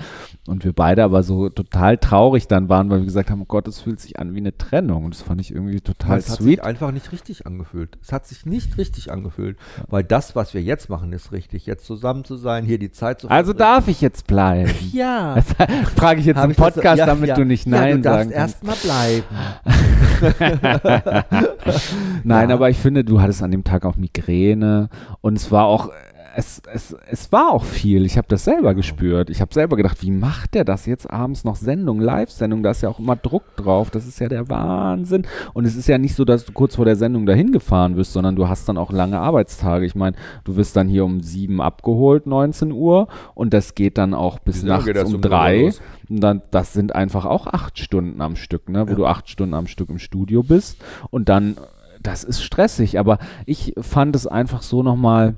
Und 0.46 0.64
wir 0.64 0.72
beide 0.72 1.04
aber 1.04 1.22
so 1.22 1.48
total 1.48 1.98
traurig 1.98 2.48
dann 2.48 2.68
waren, 2.68 2.90
weil 2.90 3.00
wir 3.00 3.04
gesagt 3.04 3.30
haben, 3.30 3.42
oh 3.42 3.46
Gott, 3.46 3.68
es 3.68 3.80
fühlt 3.80 4.00
sich 4.00 4.18
an 4.18 4.34
wie 4.34 4.38
eine 4.38 4.56
Trennung. 4.56 5.04
Und 5.04 5.14
das 5.14 5.22
fand 5.22 5.40
ich 5.40 5.52
irgendwie 5.52 5.80
total 5.80 6.18
es 6.18 6.26
sweet. 6.26 6.34
Es 6.34 6.40
hat 6.40 6.46
sich 6.46 6.62
einfach 6.64 6.90
nicht 6.92 7.12
richtig 7.12 7.46
angefühlt. 7.46 7.98
Es 8.02 8.12
hat 8.12 8.26
sich 8.26 8.46
nicht 8.46 8.78
richtig 8.78 9.12
angefühlt, 9.12 9.58
ja. 9.76 9.84
weil 9.88 10.04
das, 10.04 10.34
was 10.34 10.54
wir 10.54 10.62
jetzt 10.62 10.88
machen, 10.88 11.12
ist 11.12 11.32
richtig. 11.32 11.66
Jetzt 11.66 11.84
zusammen 11.84 12.24
zu 12.24 12.36
sein, 12.36 12.64
hier 12.64 12.78
die 12.78 12.90
Zeit 12.90 13.20
zu 13.20 13.28
Also 13.28 13.52
darf 13.52 13.88
ich 13.88 14.00
jetzt 14.00 14.26
bleiben? 14.26 14.70
Ja. 14.92 15.36
Das 15.48 15.94
frage 15.94 16.20
ich 16.20 16.26
jetzt 16.26 16.38
Hab 16.38 16.50
im 16.50 16.54
Podcast, 16.54 16.84
das, 16.84 16.98
ja, 16.98 17.06
damit 17.06 17.28
ja. 17.28 17.34
du 17.34 17.44
nicht 17.44 17.66
Nein 17.66 17.88
ja, 17.88 17.96
du 17.96 18.02
darfst 18.02 18.30
sagen 18.30 18.32
bleiben. 18.82 19.26
Nein, 22.24 22.48
ja. 22.48 22.54
aber 22.54 22.70
ich 22.70 22.78
finde, 22.78 23.04
du 23.04 23.20
hattest 23.20 23.42
an 23.42 23.50
dem 23.50 23.64
Tag 23.64 23.84
auch 23.84 23.96
Migräne 23.96 24.88
und 25.20 25.36
es 25.36 25.50
war 25.50 25.64
auch 25.64 25.90
es, 26.38 26.62
es, 26.72 26.96
es 27.10 27.32
war 27.32 27.50
auch 27.50 27.64
viel. 27.64 28.06
Ich 28.06 28.16
habe 28.16 28.28
das 28.28 28.44
selber 28.44 28.76
gespürt. 28.76 29.28
Ich 29.28 29.40
habe 29.40 29.52
selber 29.52 29.76
gedacht, 29.76 30.00
wie 30.02 30.12
macht 30.12 30.54
der 30.54 30.64
das 30.64 30.86
jetzt 30.86 31.10
abends 31.10 31.42
noch 31.42 31.56
Sendung, 31.56 31.98
Live-Sendung? 31.98 32.62
Da 32.62 32.70
ist 32.70 32.80
ja 32.80 32.88
auch 32.88 33.00
immer 33.00 33.16
Druck 33.16 33.56
drauf. 33.56 33.90
Das 33.90 34.06
ist 34.06 34.20
ja 34.20 34.28
der 34.28 34.48
Wahnsinn. 34.48 35.26
Und 35.52 35.64
es 35.64 35.74
ist 35.74 35.88
ja 35.88 35.98
nicht 35.98 36.14
so, 36.14 36.24
dass 36.24 36.44
du 36.44 36.52
kurz 36.52 36.76
vor 36.76 36.84
der 36.84 36.94
Sendung 36.94 37.26
dahin 37.26 37.50
gefahren 37.50 37.96
wirst, 37.96 38.12
sondern 38.12 38.36
du 38.36 38.46
hast 38.46 38.68
dann 38.68 38.78
auch 38.78 38.92
lange 38.92 39.18
Arbeitstage. 39.18 39.84
Ich 39.84 39.96
meine, 39.96 40.14
du 40.44 40.54
wirst 40.54 40.76
dann 40.76 40.86
hier 40.86 41.04
um 41.04 41.22
sieben 41.22 41.60
abgeholt, 41.60 42.28
19 42.28 42.70
Uhr. 42.70 43.08
Und 43.34 43.52
das 43.52 43.74
geht 43.74 43.98
dann 43.98 44.14
auch 44.14 44.38
bis 44.38 44.62
nachts 44.62 44.86
um 45.06 45.16
um 45.16 45.20
drei. 45.20 45.72
Und 46.08 46.20
dann, 46.20 46.42
das 46.52 46.72
sind 46.72 46.94
einfach 46.94 47.24
auch 47.24 47.48
acht 47.48 47.80
Stunden 47.80 48.20
am 48.20 48.36
Stück, 48.36 48.68
ne? 48.68 48.88
wo 48.88 48.94
du 48.94 49.06
acht 49.06 49.28
Stunden 49.28 49.54
am 49.54 49.66
Stück 49.66 49.88
im 49.88 49.98
Studio 49.98 50.44
bist. 50.44 50.76
Und 51.10 51.28
dann, 51.28 51.56
das 52.00 52.22
ist 52.22 52.44
stressig. 52.44 53.00
Aber 53.00 53.18
ich 53.44 53.74
fand 53.80 54.14
es 54.14 54.28
einfach 54.28 54.62
so 54.62 54.84
nochmal 54.84 55.34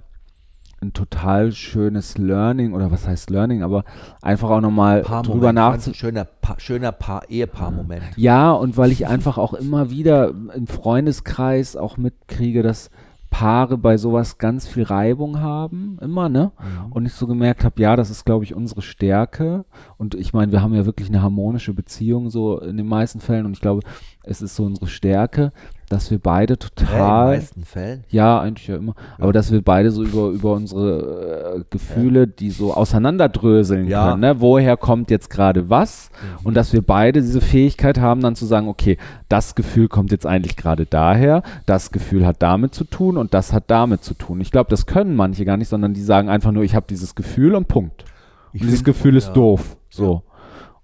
ein 0.82 0.92
total 0.92 1.52
schönes 1.52 2.16
Learning 2.16 2.72
oder 2.72 2.90
was 2.90 3.06
heißt 3.06 3.30
Learning, 3.30 3.62
aber 3.62 3.84
einfach 4.22 4.50
auch 4.50 4.60
nochmal 4.60 5.02
drüber 5.02 5.52
nachzudenken. 5.52 5.90
ein 5.90 5.94
schöner, 5.94 6.24
pa 6.24 6.54
schöner 6.58 6.92
Paar 6.92 7.28
Ehepaar-Moment. 7.28 8.02
Ja, 8.16 8.52
und 8.52 8.76
weil 8.76 8.90
ich 8.90 9.06
einfach 9.06 9.36
auch 9.36 9.52
immer 9.52 9.90
wieder 9.90 10.30
im 10.54 10.66
Freundeskreis 10.66 11.76
auch 11.76 11.96
mitkriege, 11.96 12.62
dass 12.62 12.90
Paare 13.30 13.78
bei 13.78 13.96
sowas 13.96 14.38
ganz 14.38 14.66
viel 14.66 14.82
Reibung 14.82 15.40
haben, 15.40 15.98
immer, 16.00 16.28
ne? 16.28 16.50
Und 16.90 17.06
ich 17.06 17.12
so 17.12 17.28
gemerkt 17.28 17.64
habe, 17.64 17.80
ja, 17.80 17.94
das 17.94 18.10
ist, 18.10 18.24
glaube 18.24 18.44
ich, 18.44 18.56
unsere 18.56 18.82
Stärke. 18.82 19.64
Und 19.98 20.16
ich 20.16 20.32
meine, 20.32 20.50
wir 20.50 20.62
haben 20.62 20.74
ja 20.74 20.84
wirklich 20.84 21.08
eine 21.08 21.22
harmonische 21.22 21.72
Beziehung 21.72 22.28
so 22.28 22.58
in 22.58 22.76
den 22.76 22.88
meisten 22.88 23.20
Fällen. 23.20 23.46
Und 23.46 23.52
ich 23.52 23.60
glaube, 23.60 23.82
es 24.24 24.42
ist 24.42 24.56
so 24.56 24.64
unsere 24.64 24.88
Stärke, 24.88 25.52
dass 25.90 26.10
wir 26.10 26.18
beide 26.18 26.54
Ja, 26.54 26.56
in 26.56 26.58
total 26.86 27.26
meisten 27.36 27.64
Fällen. 27.64 28.04
ja, 28.08 28.40
eigentlich 28.40 28.68
ja 28.68 28.76
immer. 28.76 28.94
Aber 29.18 29.32
dass 29.34 29.52
wir 29.52 29.60
beide 29.60 29.90
so 29.90 30.02
über, 30.04 30.28
über 30.28 30.52
unsere 30.54 31.56
äh, 31.58 31.64
Gefühle, 31.68 32.26
die 32.28 32.50
so 32.50 32.72
auseinanderdröseln 32.72 33.88
Ja. 33.88 34.08
können. 34.08 34.20
Ne? 34.20 34.40
Woher 34.40 34.76
kommt 34.76 35.10
jetzt 35.10 35.28
gerade 35.30 35.68
was? 35.68 36.10
Und 36.44 36.54
dass 36.54 36.72
wir 36.72 36.80
beide 36.80 37.20
diese 37.20 37.40
Fähigkeit 37.40 37.98
haben, 38.00 38.20
dann 38.22 38.36
zu 38.36 38.46
sagen, 38.46 38.68
okay, 38.68 38.96
das 39.28 39.54
Gefühl 39.54 39.88
kommt 39.88 40.12
jetzt 40.12 40.26
eigentlich 40.26 40.56
gerade 40.56 40.86
daher, 40.86 41.42
das 41.66 41.90
Gefühl 41.90 42.24
hat 42.24 42.36
damit 42.40 42.72
zu 42.74 42.84
tun 42.84 43.16
und 43.16 43.34
das 43.34 43.52
hat 43.52 43.64
damit 43.66 44.04
zu 44.04 44.14
tun. 44.14 44.40
Ich 44.40 44.52
glaube, 44.52 44.70
das 44.70 44.86
können 44.86 45.16
manche 45.16 45.44
gar 45.44 45.56
nicht, 45.56 45.68
sondern 45.68 45.92
die 45.92 46.02
sagen 46.02 46.28
einfach 46.28 46.52
nur, 46.52 46.62
ich 46.62 46.74
habe 46.74 46.86
dieses 46.88 47.14
Gefühl 47.16 47.54
und 47.56 47.68
Punkt. 47.68 48.04
Ich 48.52 48.60
und 48.62 48.68
dieses 48.68 48.84
Gefühl 48.84 49.16
ist 49.16 49.28
ja. 49.28 49.34
doof. 49.34 49.76
So. 49.90 50.22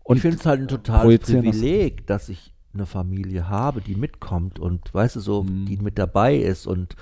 Und 0.02 0.16
ich 0.16 0.22
finde 0.22 0.36
es 0.38 0.46
halt 0.46 0.60
ein 0.62 0.68
totales 0.68 1.02
projizieren 1.02 1.44
das. 1.44 1.56
Privileg, 1.56 2.06
dass 2.08 2.28
ich 2.28 2.52
eine 2.76 2.86
Familie 2.86 3.48
habe, 3.48 3.80
die 3.80 3.96
mitkommt 3.96 4.58
und, 4.58 4.92
weißt 4.94 5.16
du, 5.16 5.20
so, 5.20 5.42
Mhm. 5.42 5.66
die 5.66 5.76
mit 5.78 5.98
dabei 5.98 6.36
ist 6.36 6.66
und 6.66 6.96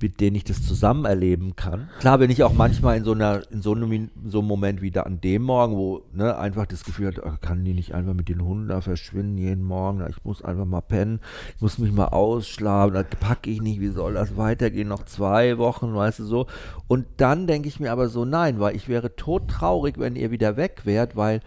mit 0.00 0.20
denen 0.20 0.34
ich 0.34 0.42
das 0.42 0.66
zusammen 0.66 1.04
erleben 1.04 1.54
kann. 1.54 1.88
Klar 2.00 2.18
bin 2.18 2.28
ich 2.28 2.42
auch 2.42 2.52
manchmal 2.52 2.96
in 2.96 3.04
so 3.04 3.12
einer, 3.12 3.42
in 3.52 3.62
so 3.62 3.74
einem, 3.74 4.10
so 4.24 4.40
einem 4.40 4.48
Moment 4.48 4.82
wie 4.82 4.90
da 4.90 5.02
an 5.02 5.20
dem 5.20 5.42
Morgen, 5.42 5.76
wo 5.76 6.02
ne, 6.12 6.36
einfach 6.36 6.66
das 6.66 6.82
Gefühl 6.82 7.06
hat, 7.06 7.22
ach, 7.24 7.40
kann 7.40 7.64
die 7.64 7.74
nicht 7.74 7.94
einfach 7.94 8.12
mit 8.12 8.28
den 8.28 8.42
Hunden 8.44 8.66
da 8.66 8.80
verschwinden 8.80 9.38
jeden 9.38 9.62
Morgen, 9.62 10.04
ich 10.10 10.24
muss 10.24 10.42
einfach 10.42 10.64
mal 10.64 10.80
pennen, 10.80 11.20
ich 11.54 11.62
muss 11.62 11.78
mich 11.78 11.92
mal 11.92 12.08
ausschlafen, 12.08 12.94
das 12.94 13.06
packe 13.20 13.48
ich 13.50 13.62
nicht, 13.62 13.80
wie 13.80 13.90
soll 13.90 14.14
das 14.14 14.36
weitergehen, 14.36 14.88
noch 14.88 15.04
zwei 15.04 15.58
Wochen, 15.58 15.94
weißt 15.94 16.18
du 16.18 16.24
so. 16.24 16.46
Und 16.88 17.06
dann 17.18 17.46
denke 17.46 17.68
ich 17.68 17.78
mir 17.78 17.92
aber 17.92 18.08
so, 18.08 18.24
nein, 18.24 18.58
weil 18.58 18.74
ich 18.74 18.88
wäre 18.88 19.14
todtraurig, 19.14 19.96
wenn 19.98 20.16
ihr 20.16 20.32
wieder 20.32 20.56
weg 20.56 20.80
wärt, 20.82 21.14
weil 21.14 21.40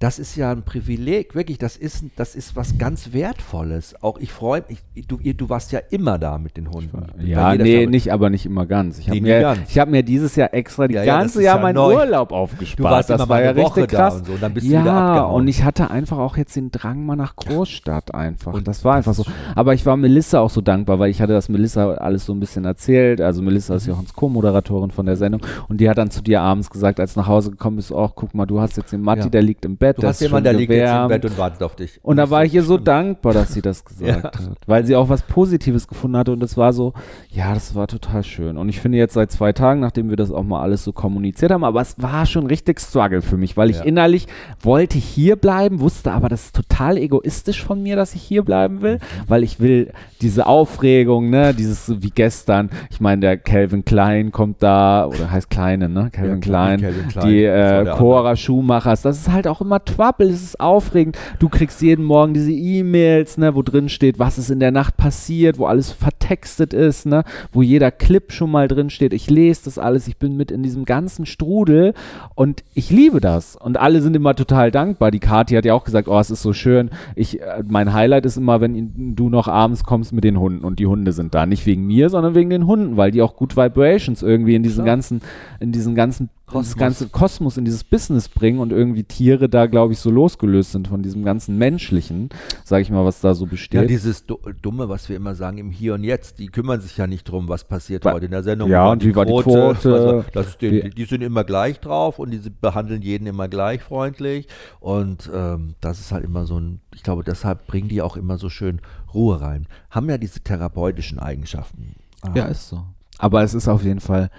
das 0.00 0.18
ist 0.18 0.34
ja 0.34 0.50
ein 0.50 0.62
Privileg, 0.64 1.34
wirklich, 1.34 1.58
das 1.58 1.76
ist, 1.76 2.04
das 2.16 2.34
ist 2.34 2.56
was 2.56 2.78
ganz 2.78 3.12
Wertvolles. 3.12 3.94
Auch 4.02 4.18
ich 4.18 4.32
freue 4.32 4.64
mich, 4.66 4.82
du, 5.06 5.18
du 5.18 5.48
warst 5.50 5.72
ja 5.72 5.80
immer 5.90 6.18
da 6.18 6.38
mit 6.38 6.56
den 6.56 6.70
Hunden. 6.70 6.90
Ja, 7.22 7.50
nee, 7.54 7.56
Staffel. 7.74 7.86
nicht, 7.88 8.10
aber 8.12 8.30
nicht 8.30 8.46
immer 8.46 8.64
ganz. 8.64 8.98
Ich 8.98 9.08
habe 9.08 9.20
Nee, 9.20 9.40
mir, 9.40 9.56
ich 9.68 9.78
hab 9.78 9.90
mir 9.90 10.02
dieses 10.02 10.36
Jahr 10.36 10.54
extra 10.54 10.88
die 10.88 10.94
Ja, 10.94 11.02
ja, 11.04 11.12
das 11.16 11.22
ganze 11.24 11.38
ist 11.40 11.44
Jahr 11.44 11.56
ja 11.56 11.62
meinen 11.62 11.74
neu. 11.74 11.96
Urlaub 11.96 12.32
aufgespart. 12.32 12.78
Du 12.78 12.82
warst 12.84 13.10
das 13.10 13.20
immer 13.20 13.28
war 13.28 13.36
mal 13.40 13.44
ja 13.44 13.56
Woche 13.56 13.80
richtig 13.82 13.98
da 13.98 14.08
krass. 14.08 14.14
und 14.20 14.26
so, 14.26 14.32
und 14.32 14.42
dann 14.42 14.54
bist 14.54 14.66
du 14.66 14.70
ja, 14.72 14.80
wieder 14.80 14.92
abgehauen. 14.94 15.34
und 15.42 15.48
ich 15.48 15.64
hatte 15.64 15.90
einfach 15.90 16.16
auch 16.18 16.36
jetzt 16.38 16.56
den 16.56 16.70
Drang 16.70 17.04
mal 17.04 17.16
nach 17.16 17.36
Großstadt 17.36 18.14
einfach. 18.14 18.54
Und 18.54 18.66
das 18.66 18.82
war 18.86 18.94
einfach 18.94 19.12
so. 19.12 19.24
Aber 19.54 19.74
ich 19.74 19.84
war 19.84 19.98
Melissa 19.98 20.40
auch 20.40 20.48
so 20.50 20.62
dankbar, 20.62 20.98
weil 20.98 21.10
ich 21.10 21.20
hatte 21.20 21.34
das 21.34 21.50
Melissa 21.50 21.92
alles 21.94 22.24
so 22.24 22.32
ein 22.32 22.40
bisschen 22.40 22.64
erzählt. 22.64 23.20
Also 23.20 23.42
Melissa 23.42 23.74
Mhm. 23.74 23.76
ist 23.76 23.86
ja 23.86 23.92
auch 23.92 24.02
Co-Moderatorin 24.16 24.90
von 24.92 25.04
der 25.04 25.16
Sendung. 25.16 25.42
Und 25.68 25.78
die 25.82 25.90
hat 25.90 25.98
dann 25.98 26.10
zu 26.10 26.22
dir 26.22 26.40
abends 26.40 26.70
gesagt, 26.70 27.00
als 27.00 27.12
du 27.12 27.20
nach 27.20 27.26
Hause 27.28 27.50
gekommen 27.50 27.76
bist, 27.76 27.92
oh, 27.92 28.08
guck 28.14 28.34
mal, 28.34 28.46
du 28.46 28.60
hast 28.62 28.78
jetzt 28.78 28.92
den 28.92 29.02
Matti, 29.02 29.24
Ja. 29.24 29.28
der 29.28 29.42
liegt 29.42 29.66
im 29.66 29.76
Bett. 29.76 29.89
Du 29.96 30.02
der 30.02 30.10
hast 30.10 30.20
jemanden, 30.20 30.44
der 30.44 30.52
liegt 30.54 30.72
jetzt 30.72 30.90
im. 30.92 31.08
Bett 31.08 31.24
und 31.24 31.38
wartet 31.38 31.62
auf 31.62 31.76
dich. 31.76 31.98
Und 32.02 32.16
da 32.16 32.30
war 32.30 32.44
ich 32.44 32.54
ihr 32.54 32.62
so 32.62 32.76
dankbar, 32.78 33.32
dass 33.34 33.52
sie 33.54 33.62
das 33.62 33.84
gesagt 33.84 34.06
Ja. 34.08 34.22
hat. 34.22 34.50
Weil 34.66 34.84
sie 34.86 34.96
auch 34.96 35.08
was 35.08 35.22
Positives 35.22 35.86
gefunden 35.88 36.16
hatte 36.16 36.32
und 36.32 36.42
es 36.42 36.56
war 36.56 36.72
so, 36.72 36.92
ja, 37.30 37.54
das 37.54 37.74
war 37.74 37.86
total 37.86 38.22
schön. 38.24 38.56
Und 38.56 38.68
ich 38.68 38.80
finde 38.80 38.98
jetzt 38.98 39.14
seit 39.14 39.30
zwei 39.32 39.52
Tagen, 39.52 39.80
nachdem 39.80 40.08
wir 40.10 40.16
das 40.16 40.30
auch 40.30 40.42
mal 40.44 40.60
alles 40.62 40.84
so 40.84 40.92
kommuniziert 40.92 41.50
haben, 41.52 41.64
aber 41.64 41.80
es 41.80 41.94
war 41.98 42.26
schon 42.26 42.46
richtig 42.46 42.80
Struggle 42.80 43.22
für 43.22 43.36
mich, 43.36 43.56
weil 43.56 43.70
ich 43.70 43.78
Ja. 43.78 43.84
innerlich 43.84 44.26
wollte 44.62 44.98
hier 44.98 45.36
bleiben, 45.36 45.80
wusste 45.80 46.12
aber, 46.12 46.28
das 46.28 46.46
ist 46.46 46.56
total 46.56 46.96
egoistisch 46.96 47.62
von 47.64 47.82
mir, 47.82 47.96
dass 47.96 48.14
ich 48.14 48.22
hier 48.22 48.42
bleiben 48.44 48.82
will, 48.82 48.98
weil 49.28 49.42
ich 49.42 49.60
will 49.60 49.92
diese 50.20 50.46
Aufregung, 50.46 51.30
ne, 51.30 51.54
dieses 51.54 52.02
wie 52.02 52.10
gestern, 52.10 52.70
ich 52.90 53.00
meine, 53.00 53.20
der 53.20 53.36
Calvin 53.38 53.84
Klein 53.84 54.30
kommt 54.32 54.62
da, 54.62 55.06
oder 55.06 55.30
heißt 55.30 55.50
Kleine, 55.50 55.88
ne, 55.88 56.10
Calvin 56.12 56.34
Ja, 56.34 56.40
Klein, 56.40 56.80
Calvin 56.80 57.08
Klein, 57.08 57.28
die 57.28 57.44
äh, 57.44 57.84
Cora 57.96 58.36
Schumachers, 58.36 59.02
das 59.02 59.18
ist 59.18 59.32
halt 59.32 59.48
auch 59.48 59.60
immer 59.60 59.79
Trouble, 59.84 60.28
es 60.28 60.42
ist 60.42 60.60
aufregend. 60.60 61.18
Du 61.38 61.48
kriegst 61.48 61.82
jeden 61.82 62.04
Morgen 62.04 62.34
diese 62.34 62.52
E-Mails, 62.52 63.38
ne, 63.38 63.54
wo 63.54 63.62
drin 63.62 63.88
steht, 63.88 64.18
was 64.18 64.38
ist 64.38 64.50
in 64.50 64.60
der 64.60 64.70
Nacht 64.70 64.96
passiert, 64.96 65.58
wo 65.58 65.66
alles 65.66 65.92
vertextet 65.92 66.74
ist, 66.74 67.06
ne, 67.06 67.24
wo 67.52 67.62
jeder 67.62 67.90
Clip 67.90 68.32
schon 68.32 68.50
mal 68.50 68.68
drin 68.68 68.90
steht. 68.90 69.12
Ich 69.12 69.30
lese 69.30 69.62
das 69.64 69.78
alles, 69.78 70.08
ich 70.08 70.16
bin 70.16 70.36
mit 70.36 70.50
in 70.50 70.62
diesem 70.62 70.84
ganzen 70.84 71.26
Strudel 71.26 71.94
und 72.34 72.62
ich 72.74 72.90
liebe 72.90 73.20
das. 73.20 73.56
Und 73.56 73.78
alle 73.78 74.02
sind 74.02 74.16
immer 74.16 74.34
total 74.34 74.70
dankbar. 74.70 75.10
Die 75.10 75.20
Kathi 75.20 75.54
hat 75.54 75.64
ja 75.64 75.74
auch 75.74 75.84
gesagt, 75.84 76.08
oh, 76.08 76.18
es 76.18 76.30
ist 76.30 76.42
so 76.42 76.52
schön. 76.52 76.90
Ich, 77.14 77.40
äh, 77.40 77.62
mein 77.66 77.92
Highlight 77.92 78.26
ist 78.26 78.36
immer, 78.36 78.60
wenn 78.60 79.14
du 79.16 79.28
noch 79.28 79.48
abends 79.48 79.84
kommst 79.84 80.12
mit 80.12 80.24
den 80.24 80.38
Hunden 80.38 80.64
und 80.64 80.78
die 80.78 80.86
Hunde 80.86 81.12
sind 81.12 81.34
da. 81.34 81.46
Nicht 81.46 81.66
wegen 81.66 81.86
mir, 81.86 82.10
sondern 82.10 82.34
wegen 82.34 82.50
den 82.50 82.66
Hunden, 82.66 82.96
weil 82.96 83.10
die 83.10 83.22
auch 83.22 83.36
gut 83.36 83.56
Vibrations 83.56 84.22
irgendwie 84.22 84.54
in 84.54 84.62
diesen 84.62 84.84
Klar. 84.84 84.96
ganzen, 84.96 85.20
in 85.60 85.72
diesen 85.72 85.94
ganzen 85.94 86.30
Kosmos. 86.52 86.76
ganze 86.76 87.08
Kosmos 87.08 87.56
in 87.56 87.64
dieses 87.64 87.84
Business 87.84 88.28
bringen 88.28 88.58
und 88.58 88.72
irgendwie 88.72 89.04
Tiere 89.04 89.48
da, 89.48 89.66
glaube 89.66 89.92
ich, 89.92 89.98
so 89.98 90.10
losgelöst 90.10 90.72
sind 90.72 90.88
von 90.88 91.02
diesem 91.02 91.24
ganzen 91.24 91.56
Menschlichen, 91.58 92.28
sage 92.64 92.82
ich 92.82 92.90
mal, 92.90 93.04
was 93.04 93.20
da 93.20 93.34
so 93.34 93.44
Ja, 93.44 93.50
besteht. 93.50 93.90
dieses 93.90 94.26
Du- 94.26 94.38
Dumme, 94.62 94.88
was 94.88 95.08
wir 95.08 95.16
immer 95.16 95.34
sagen, 95.34 95.58
im 95.58 95.70
Hier 95.70 95.94
und 95.94 96.04
Jetzt, 96.04 96.38
die 96.38 96.48
kümmern 96.48 96.80
sich 96.80 96.96
ja 96.96 97.06
nicht 97.06 97.24
drum, 97.24 97.48
was 97.48 97.64
passiert 97.64 98.04
Wa- 98.04 98.12
heute 98.12 98.26
in 98.26 98.32
der 98.32 98.42
Sendung. 98.42 98.68
Ja, 98.70 98.90
und 98.90 99.04
wie 99.04 99.14
war 99.14 99.24
die 99.26 99.32
Quote? 99.32 99.94
Also, 99.94 100.24
das 100.32 100.48
ist 100.48 100.62
den, 100.62 100.72
Wie- 100.84 100.90
die 100.90 101.04
sind 101.04 101.22
immer 101.22 101.44
gleich 101.44 101.80
drauf 101.80 102.18
und 102.18 102.30
die 102.30 102.40
behandeln 102.60 103.02
jeden 103.02 103.26
immer 103.26 103.48
gleich 103.48 103.82
freundlich. 103.82 104.46
Und 104.80 105.30
ähm, 105.34 105.74
das 105.80 106.00
ist 106.00 106.12
halt 106.12 106.24
immer 106.24 106.44
so 106.46 106.58
ein, 106.58 106.80
ich 106.94 107.02
glaube, 107.02 107.24
deshalb 107.24 107.66
bringen 107.66 107.88
die 107.88 108.02
auch 108.02 108.16
immer 108.16 108.38
so 108.38 108.48
schön 108.48 108.80
Ruhe 109.14 109.40
rein. 109.40 109.66
Haben 109.90 110.08
ja 110.08 110.18
diese 110.18 110.40
therapeutischen 110.40 111.18
Eigenschaften. 111.18 111.94
Ah. 112.22 112.30
ja, 112.34 112.44
ist 112.46 112.68
so. 112.68 112.84
Aber 113.18 113.42
es 113.42 113.54
ist 113.54 113.68
auf 113.68 113.82
jeden 113.84 114.00
Fall, 114.00 114.30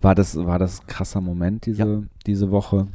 war 0.00 0.14
das, 0.14 0.36
war 0.36 0.58
das 0.58 0.80
ein 0.80 0.86
krasser 0.86 1.20
Moment 1.20 1.66
diese, 1.66 1.82
Ja. 1.84 1.98
diese 2.26 2.50
Woche. 2.50 2.86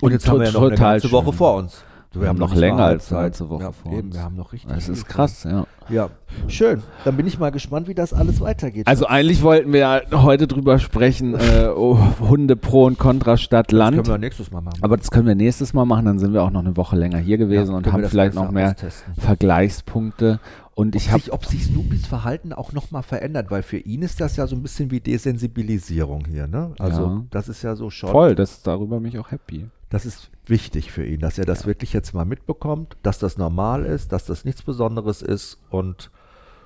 Und 0.00 0.10
jetzt 0.12 0.28
haben 0.28 0.40
wir 0.40 0.46
ja 0.46 0.52
noch 0.52 0.62
eine 0.62 0.76
ganze 0.76 1.10
Woche 1.12 1.26
schön. 1.26 1.34
vor 1.34 1.54
uns. 1.56 1.84
Wir 2.14 2.28
haben 2.28 2.38
noch 2.38 2.50
nicht 2.50 2.58
länger 2.60 2.84
als 2.84 3.10
eine 3.10 3.22
ganze 3.22 3.48
Woche 3.48 3.62
ja, 3.62 3.72
vor 3.72 3.90
eben, 3.92 4.08
uns. 4.08 4.16
Wir 4.16 4.22
haben 4.22 4.36
noch 4.36 4.52
richtig. 4.52 4.70
Es 4.76 4.88
ist 4.90 5.06
krass, 5.06 5.44
ja. 5.44 5.64
Ja, 5.88 6.10
schön. 6.46 6.82
Dann 7.06 7.16
bin 7.16 7.26
ich 7.26 7.38
mal 7.38 7.50
gespannt, 7.50 7.88
wie 7.88 7.94
das 7.94 8.12
alles 8.12 8.40
weitergeht. 8.42 8.86
Also 8.86 9.06
eigentlich 9.06 9.42
wollten 9.42 9.72
wir 9.72 10.02
heute 10.12 10.46
drüber 10.46 10.78
sprechen, 10.78 11.34
äh, 11.34 11.68
oh, 11.74 11.98
Hunde 12.20 12.56
pro 12.56 12.84
und 12.84 12.98
contra 12.98 13.38
Stadt, 13.38 13.72
das 13.72 13.78
Land. 13.78 13.96
können 13.96 14.06
wir 14.08 14.18
nächstes 14.18 14.50
Mal 14.50 14.60
machen. 14.60 14.78
Aber 14.82 14.98
das 14.98 15.10
können 15.10 15.26
wir 15.26 15.34
nächstes 15.34 15.72
Mal 15.72 15.86
machen, 15.86 16.04
dann 16.04 16.18
sind 16.18 16.34
wir 16.34 16.42
auch 16.42 16.50
noch 16.50 16.60
eine 16.60 16.76
Woche 16.76 16.96
länger 16.96 17.18
hier 17.18 17.38
gewesen 17.38 17.70
Ja, 17.70 17.76
und 17.78 17.86
wir 17.86 17.92
haben 17.94 18.02
das 18.02 18.10
vielleicht 18.10 18.34
noch 18.34 18.50
mehr 18.50 18.72
austesten. 18.72 19.14
Vergleichspunkte. 19.18 20.38
Und 20.74 20.94
ich 20.96 21.06
ob, 21.06 21.10
habe 21.12 21.22
sich, 21.22 21.32
ob 21.32 21.44
sich 21.46 21.64
Snoopys 21.66 22.06
Verhalten 22.06 22.52
auch 22.52 22.72
nochmal 22.72 23.02
verändert, 23.02 23.50
weil 23.50 23.62
für 23.62 23.76
ihn 23.78 24.02
ist 24.02 24.20
das 24.20 24.36
ja 24.36 24.46
so 24.46 24.56
ein 24.56 24.62
bisschen 24.62 24.90
wie 24.90 25.00
Desensibilisierung 25.00 26.24
hier, 26.26 26.46
ne? 26.46 26.74
Also 26.78 27.02
Ja. 27.02 27.24
das 27.30 27.48
ist 27.48 27.62
ja 27.62 27.74
so 27.76 27.90
schon, 27.90 28.10
voll, 28.10 28.34
das 28.34 28.62
darüber 28.62 28.98
bin 29.00 29.08
ich 29.10 29.18
auch 29.18 29.30
happy. 29.30 29.66
das 29.90 30.06
ist 30.06 30.30
wichtig 30.46 30.90
für 30.90 31.04
ihn, 31.04 31.20
dass 31.20 31.38
er 31.38 31.44
das 31.44 31.66
wirklich 31.66 31.92
jetzt 31.92 32.14
mal 32.14 32.24
mitbekommt, 32.24 32.96
dass 33.02 33.18
das 33.18 33.36
normal 33.36 33.84
ist, 33.84 34.12
dass 34.12 34.24
das 34.24 34.44
nichts 34.44 34.62
Besonderes 34.62 35.20
ist 35.22 35.58
und 35.70 36.10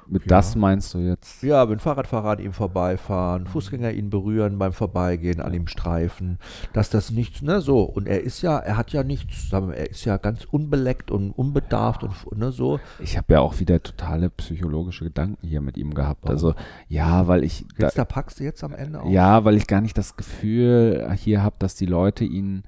Mit 0.09 0.23
Ja. 0.23 0.29
das 0.29 0.57
meinst 0.57 0.95
du 0.95 0.99
jetzt? 0.99 1.43
ja, 1.43 1.69
wenn 1.69 1.79
Fahrradfahrer 1.79 2.31
an 2.31 2.39
ihm 2.39 2.53
vorbeifahren, 2.53 3.47
Fußgänger 3.47 3.93
ihn 3.93 4.11
berühren 4.11 4.59
beim 4.59 4.73
Vorbeigehen, 4.73 5.41
an 5.41 5.53
ihm 5.55 5.67
streifen, 5.67 6.39
dass 6.73 6.91
das 6.91 7.11
nichts, 7.11 7.43
ne, 7.43 7.61
so. 7.61 7.83
Und 7.83 8.07
er 8.07 8.21
ist 8.23 8.43
ja, 8.43 8.59
er 8.59 8.77
hat 8.77 8.93
ja 8.93 9.03
nichts, 9.03 9.53
er 9.53 9.91
ist 9.91 10.05
ja 10.05 10.17
ganz 10.17 10.45
unbeleckt 10.45 11.11
und 11.11 11.33
unbedarft 11.33 12.05
und 12.05 12.39
ne, 12.39 12.53
so. 12.53 12.79
Ich 13.01 13.17
habe 13.17 13.35
ja 13.35 13.41
auch 13.41 13.59
wieder 13.61 13.83
totale 13.83 14.31
psychologische 14.31 15.05
Gedanken 15.05 15.47
hier 15.47 15.61
mit 15.61 15.77
ihm 15.77 15.95
gehabt. 15.95 16.21
Warum? 16.23 16.35
Also 16.35 16.55
ja, 16.89 17.27
weil 17.29 17.45
ich 17.45 17.65
da, 17.79 17.87
Jetzt, 17.87 17.99
da 17.99 18.05
packst 18.05 18.41
du 18.41 18.45
jetzt 18.45 18.63
am 18.65 18.75
Ende 18.75 19.01
auf. 19.01 19.11
ja, 19.11 19.45
weil 19.45 19.57
ich 19.57 19.67
gar 19.67 19.81
nicht 19.81 19.99
das 19.99 20.17
Gefühl 20.17 21.11
hier 21.17 21.43
habe, 21.43 21.57
dass 21.59 21.75
die 21.75 21.87
Leute 21.87 22.25
ihn 22.25 22.63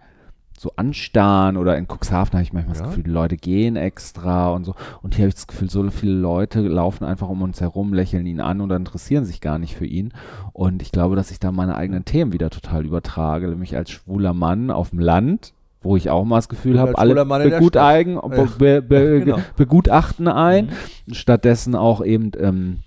so 0.58 0.72
anstarren 0.76 1.56
oder 1.56 1.76
in 1.78 1.86
Cuxhaven 1.86 2.32
habe 2.32 2.42
ich 2.42 2.52
manchmal 2.52 2.74
Ja. 2.76 2.82
das 2.82 2.90
Gefühl, 2.90 3.04
die 3.04 3.10
Leute 3.10 3.36
gehen 3.36 3.76
extra 3.76 4.50
und 4.50 4.64
so. 4.64 4.74
Und 5.02 5.14
hier 5.14 5.22
habe 5.24 5.28
ich 5.28 5.34
das 5.36 5.46
Gefühl, 5.46 5.70
so 5.70 5.88
viele 5.90 6.12
Leute 6.14 6.60
laufen 6.62 7.04
einfach 7.04 7.28
um 7.28 7.42
uns 7.42 7.60
herum, 7.60 7.94
lächeln 7.94 8.26
ihn 8.26 8.40
an 8.40 8.60
oder 8.60 8.74
interessieren 8.76 9.24
sich 9.24 9.40
gar 9.40 9.58
nicht 9.58 9.76
für 9.76 9.86
ihn. 9.86 10.12
Und 10.52 10.82
ich 10.82 10.90
glaube, 10.90 11.14
dass 11.16 11.30
ich 11.30 11.38
da 11.38 11.52
meine 11.52 11.76
eigenen 11.76 12.04
Themen 12.04 12.32
wieder 12.32 12.50
total 12.50 12.84
übertrage, 12.84 13.48
nämlich 13.48 13.76
als 13.76 13.90
schwuler 13.90 14.34
Mann 14.34 14.70
auf 14.72 14.90
dem 14.90 14.98
Land, 14.98 15.52
wo 15.80 15.96
ich 15.96 16.10
auch 16.10 16.24
mal 16.24 16.36
das 16.38 16.48
Gefühl 16.48 16.80
habe, 16.80 16.98
alle 16.98 17.14
beguteigen, 17.24 18.18
Stadt. 18.18 18.58
be, 18.58 18.82
be, 18.82 19.20
Genau. 19.24 19.38
begutachten 19.56 20.26
ein. 20.26 20.70
Stattdessen 21.12 21.76
auch 21.76 22.04
eben 22.04 22.32
ähm, 22.38 22.78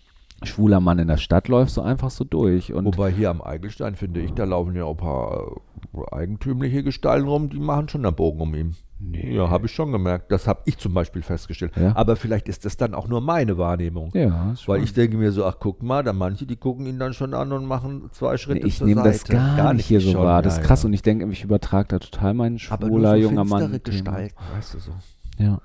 schwuler 0.44 0.82
Mann 0.82 1.00
in 1.00 1.08
der 1.08 1.18
Stadt 1.18 1.48
läuft 1.48 1.72
so 1.72 1.82
einfach 1.82 2.10
so 2.10 2.26
durch. 2.26 2.74
Und 2.74 2.84
Wobei 2.86 3.12
hier 3.12 3.30
am 3.30 3.42
Eigelstein, 3.42 3.96
finde 3.96 4.20
ich, 4.20 4.32
da 4.34 4.44
laufen 4.44 4.76
ja 4.76 4.84
auch 4.84 4.92
ein 4.92 4.98
paar 4.98 5.38
äh, 5.38 5.71
eigentümliche 6.12 6.84
Gestalten 6.84 7.28
rum, 7.28 7.50
die 7.50 7.60
machen 7.60 7.90
schon 7.90 8.06
einen 8.06 8.16
Bogen 8.16 8.40
um 8.42 8.56
ihn. 8.56 8.76
Ja, 9.14 9.50
habe 9.50 9.66
ich 9.66 9.72
schon 9.72 9.92
gemerkt. 9.92 10.32
Das 10.32 10.48
habe 10.48 10.62
ich 10.66 10.78
zum 10.78 10.94
Beispiel 10.94 11.24
festgestellt. 11.24 11.74
Ja. 11.76 11.96
Aber 11.96 12.16
vielleicht 12.16 12.48
ist 12.48 12.66
das 12.66 12.78
dann 12.78 12.94
auch 12.94 13.08
nur 13.08 13.20
meine 13.20 13.58
Wahrnehmung. 13.58 14.12
ja, 14.14 14.54
Weil 14.68 14.84
ich 14.84 14.94
denke 14.94 15.18
mir 15.18 15.32
so, 15.32 15.44
ach 15.46 15.58
guck 15.60 15.82
mal, 15.82 16.04
da 16.04 16.14
manche, 16.14 16.46
die 16.46 16.56
gucken 16.56 16.86
ihn 16.86 17.00
dann 17.00 17.14
schon 17.14 17.34
an 17.34 17.52
und 17.52 17.66
machen 17.66 18.10
zwei 18.12 18.38
Schritte 18.38 18.62
Nee, 18.62 18.68
ich 18.68 18.78
zur 18.78 18.88
nehme 18.88 19.04
das 19.04 19.24
gar, 19.26 19.74
nicht 19.74 19.88
hier 19.88 20.02
so 20.02 20.12
schon, 20.12 20.22
wahr. 20.22 20.42
Das 20.42 20.60
ist 20.60 20.64
krass 20.64 20.84
ja. 20.84 20.88
und 20.88 20.94
ich 20.94 21.02
denke, 21.02 21.28
ich 21.32 21.44
übertrage 21.44 21.88
da 21.90 22.00
total 22.00 22.36
meinen 22.36 22.60
Aber 22.70 22.88
schwuler 22.88 23.14
nur 23.14 23.22
so 23.22 23.30
junger 23.30 23.46
Mann. 23.46 23.82
Gestalten, 23.84 24.36
weißt 24.56 24.76
du 24.76 24.80
so. 24.80 24.92
Ja. 25.38 25.60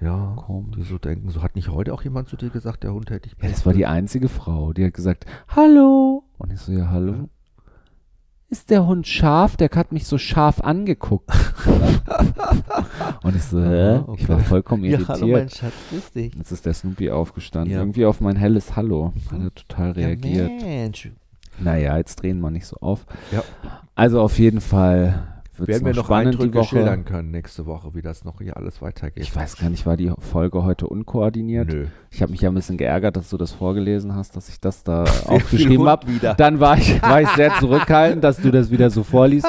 Ja, 0.00 0.34
Komisch. 0.36 0.74
die 0.76 0.82
so 0.82 0.98
denken. 0.98 1.30
So 1.30 1.42
hat 1.42 1.54
nicht 1.54 1.68
heute 1.68 1.94
auch 1.94 2.02
jemand 2.02 2.28
zu 2.28 2.36
dir 2.36 2.50
gesagt, 2.50 2.82
der 2.82 2.92
Hund 2.92 3.10
hätte 3.10 3.28
ich 3.28 3.40
ja, 3.40 3.48
das 3.48 3.64
war 3.64 3.72
die 3.72 3.86
einzige 3.86 4.28
Frau, 4.28 4.72
die 4.72 4.84
hat 4.84 4.94
gesagt, 4.94 5.26
hallo. 5.46 6.24
Und 6.38 6.52
ich 6.52 6.58
so, 6.58 6.72
ja, 6.72 6.90
hallo. 6.90 7.28
Ist 8.52 8.68
der 8.68 8.86
Hund 8.86 9.06
scharf? 9.06 9.56
Der 9.56 9.70
hat 9.74 9.92
mich 9.92 10.06
so 10.06 10.18
scharf 10.18 10.60
angeguckt. 10.60 11.30
und 13.22 13.34
ich 13.34 13.42
so, 13.44 13.58
hä? 13.62 13.94
Aha, 13.94 14.14
Ich 14.18 14.28
war 14.28 14.36
okay. 14.36 14.44
vollkommen 14.44 14.84
Ja, 14.84 14.90
irritiert. 14.90 15.08
hallo 15.08 15.26
mein 15.28 15.48
Schatz, 15.48 15.72
grüß 15.88 16.12
dich. 16.12 16.34
Jetzt 16.34 16.52
ist 16.52 16.66
der 16.66 16.74
Snoopy 16.74 17.10
aufgestanden. 17.10 17.72
Ja. 17.72 17.78
Irgendwie 17.78 18.04
auf 18.04 18.20
mein 18.20 18.36
helles 18.36 18.76
Hallo. 18.76 19.14
Hat 19.30 19.40
er 19.40 19.54
total 19.54 19.92
reagiert. 19.92 20.50
Ja, 20.60 20.66
Mensch. 20.66 21.10
Naja, 21.60 21.96
jetzt 21.96 22.16
drehen 22.16 22.40
wir 22.40 22.50
nicht 22.50 22.66
so 22.66 22.76
auf. 22.82 23.06
Ja. 23.30 23.42
Also 23.94 24.20
auf 24.20 24.38
jeden 24.38 24.60
Fall 24.60 25.31
wird 25.56 25.68
Werden 25.68 25.86
wir 25.86 25.94
noch 25.94 26.04
spannend 26.06 26.34
die 26.34 26.38
Eindrücke 26.38 26.58
Woche. 26.58 26.68
schildern 26.68 27.04
können 27.04 27.30
nächste 27.30 27.66
Woche, 27.66 27.94
wie 27.94 28.02
das 28.02 28.24
noch 28.24 28.40
hier 28.40 28.56
alles 28.56 28.80
weitergeht. 28.80 29.22
Ich 29.22 29.34
weiß 29.36 29.56
gar 29.58 29.68
nicht, 29.70 29.84
war 29.86 29.96
die 29.96 30.10
Folge 30.18 30.64
heute 30.64 30.86
unkoordiniert? 30.86 31.68
Nö. 31.72 31.86
Ich 32.10 32.22
habe 32.22 32.32
mich 32.32 32.40
ja 32.42 32.50
ein 32.50 32.54
bisschen 32.54 32.76
geärgert, 32.76 33.16
dass 33.16 33.30
du 33.30 33.36
das 33.36 33.52
vorgelesen 33.52 34.14
hast, 34.14 34.36
dass 34.36 34.48
ich 34.48 34.60
das 34.60 34.82
da 34.84 35.04
aufgeschrieben 35.26 35.86
habe. 35.88 36.06
Dann 36.36 36.60
war 36.60 36.76
ich, 36.78 37.00
war 37.02 37.20
ich 37.22 37.28
sehr 37.30 37.52
zurückhaltend, 37.58 38.22
dass 38.24 38.38
du 38.38 38.50
das 38.50 38.70
wieder 38.70 38.90
so 38.90 39.02
vorliest. 39.02 39.46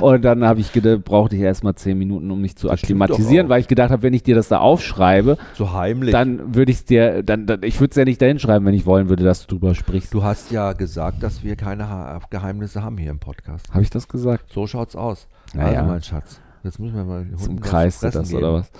Und 0.00 0.24
dann 0.24 0.44
habe 0.44 0.60
ich 0.60 0.72
gedacht, 0.72 1.04
brauchte 1.04 1.36
ich 1.36 1.42
erstmal 1.42 1.74
zehn 1.74 1.98
Minuten, 1.98 2.30
um 2.30 2.40
mich 2.40 2.56
zu 2.56 2.68
Das 2.68 2.82
akklimatisieren, 2.82 3.48
weil 3.48 3.60
ich 3.60 3.68
gedacht 3.68 3.90
habe, 3.90 4.02
wenn 4.02 4.14
ich 4.14 4.22
dir 4.22 4.34
das 4.34 4.48
da 4.48 4.58
aufschreibe, 4.58 5.36
So 5.54 5.72
heimlich. 5.72 6.12
dann 6.12 6.54
würde 6.54 6.70
ich 6.70 6.78
es 6.78 6.84
dir, 6.84 7.22
dann, 7.22 7.46
dann 7.46 7.62
ich 7.62 7.80
würde 7.80 7.90
es 7.90 7.96
ja 7.96 8.04
nicht 8.04 8.20
dahin 8.20 8.38
schreiben, 8.38 8.64
wenn 8.66 8.74
ich 8.74 8.86
wollen 8.86 9.08
würde, 9.08 9.24
dass 9.24 9.46
du 9.46 9.54
drüber 9.56 9.74
sprichst. 9.74 10.12
du 10.12 10.22
hast 10.22 10.50
ja 10.50 10.72
gesagt, 10.72 11.22
dass 11.22 11.42
wir 11.42 11.56
keine 11.56 11.88
ha 11.88 12.20
Geheimnisse 12.30 12.82
haben 12.82 12.98
hier 12.98 13.10
im 13.10 13.18
Podcast. 13.18 13.68
Habe 13.72 13.82
ich 13.82 13.90
das 13.90 14.08
gesagt? 14.08 14.52
So 14.52 14.66
schaut's 14.66 14.96
aus. 14.96 15.28
Naja. 15.56 15.80
Also 15.80 15.92
mein 15.92 16.02
Schatz, 16.02 16.40
jetzt 16.62 16.78
müssen 16.78 16.96
wir 16.96 17.04
mal 17.04 17.24
die 17.24 17.36
Zum 17.36 17.48
Hunden 17.48 17.62
was 17.62 17.70
Kreis 17.70 18.00
das 18.00 18.14
geben. 18.28 18.38
oder 18.38 18.52
was? 18.54 18.70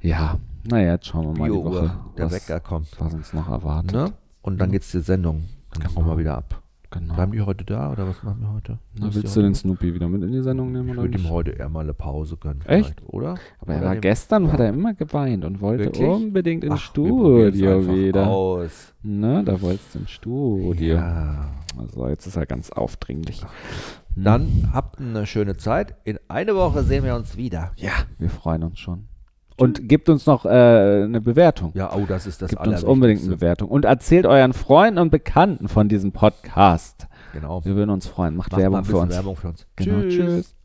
Ja, 0.00 0.38
naja, 0.64 0.92
jetzt 0.92 1.06
schauen 1.06 1.22
wir 1.34 1.38
mal 1.38 1.48
die 1.48 1.54
Bio-Uhr, 1.54 1.82
Woche, 1.82 1.98
der 2.18 2.26
was, 2.26 2.32
Wecker 2.32 2.60
kommt. 2.60 2.88
was 3.00 3.14
uns 3.14 3.32
noch 3.32 3.48
erwartet. 3.48 3.92
Ne? 3.92 4.12
Und 4.42 4.60
dann 4.60 4.70
geht's 4.72 4.90
zur 4.90 5.00
Sendung. 5.02 5.44
Dann 5.72 5.82
Genau. 5.82 5.96
hauen 5.96 6.06
wir 6.06 6.18
wieder 6.18 6.36
ab. 6.38 6.62
Genau. 6.98 7.14
Bleiben 7.14 7.32
die 7.32 7.40
heute 7.42 7.64
da 7.64 7.92
oder 7.92 8.08
was 8.08 8.22
machen 8.22 8.40
wir 8.40 8.52
heute? 8.52 8.78
Na, 8.98 9.12
willst 9.14 9.34
du 9.36 9.40
den 9.40 9.50
heute? 9.50 9.58
Snoopy 9.60 9.94
wieder 9.94 10.08
mit 10.08 10.22
in 10.22 10.32
die 10.32 10.42
Sendung 10.42 10.72
nehmen 10.72 10.88
Ich 10.88 10.92
oder 10.94 11.02
würde 11.02 11.18
ihm 11.18 11.30
heute 11.30 11.50
eher 11.52 11.68
mal 11.68 11.80
eine 11.80 11.94
Pause 11.94 12.36
gönnen. 12.36 12.60
Echt? 12.66 12.86
vielleicht, 13.00 13.02
Oder? 13.12 13.34
Aber 13.60 13.72
er 13.72 13.78
Oder 13.78 13.86
war 13.88 13.94
dem- 13.96 14.00
gestern, 14.00 14.52
hat 14.52 14.60
er 14.60 14.68
immer 14.70 14.94
geweint 14.94 15.44
und 15.44 15.60
wollte 15.60 15.84
Wirklich? 15.84 16.08
unbedingt 16.08 16.64
ins 16.64 16.74
Ach, 16.74 16.80
Studio 16.80 17.86
wieder. 17.88 18.26
Aus. 18.26 18.94
Ne, 19.02 19.42
da 19.44 19.60
wolltest 19.60 19.94
du 19.94 19.98
ins 20.00 20.10
Studio. 20.10 20.94
Ja. 20.96 21.48
Also 21.78 22.08
jetzt 22.08 22.26
ist 22.26 22.36
er 22.36 22.46
ganz 22.46 22.70
aufdringlich. 22.70 23.42
Hm. 23.42 24.24
Dann 24.24 24.70
habt 24.72 24.98
eine 24.98 25.26
schöne 25.26 25.56
Zeit. 25.56 25.94
In 26.04 26.18
eine 26.28 26.56
Woche 26.56 26.82
sehen 26.82 27.04
wir 27.04 27.14
uns 27.14 27.36
wieder. 27.36 27.72
Ja, 27.76 27.92
wir 28.18 28.30
freuen 28.30 28.62
uns 28.62 28.78
schon. 28.78 29.04
Und 29.56 29.88
gebt 29.88 30.08
uns 30.08 30.26
noch 30.26 30.44
äh, 30.44 30.48
eine 30.48 31.20
Bewertung. 31.20 31.72
Ja, 31.74 31.94
oh, 31.94 32.04
das 32.06 32.26
ist 32.26 32.42
das 32.42 32.50
Gebt 32.50 32.66
uns 32.66 32.84
unbedingt 32.84 33.22
eine 33.22 33.36
Bewertung. 33.36 33.68
Und 33.68 33.84
erzählt 33.84 34.26
euren 34.26 34.52
Freunden 34.52 34.98
und 34.98 35.10
Bekannten 35.10 35.68
von 35.68 35.88
diesem 35.88 36.12
Podcast. 36.12 37.06
Genau. 37.32 37.64
Wir 37.64 37.74
würden 37.74 37.90
uns 37.90 38.06
freuen. 38.06 38.36
Macht 38.36 38.52
Macht 38.52 38.60
Werbung 38.60 38.84
für 38.84 38.98
uns. 38.98 39.14
Werbung 39.14 39.36
für 39.36 39.48
uns. 39.48 39.66
Genau. 39.76 40.08
Tschüss. 40.08 40.55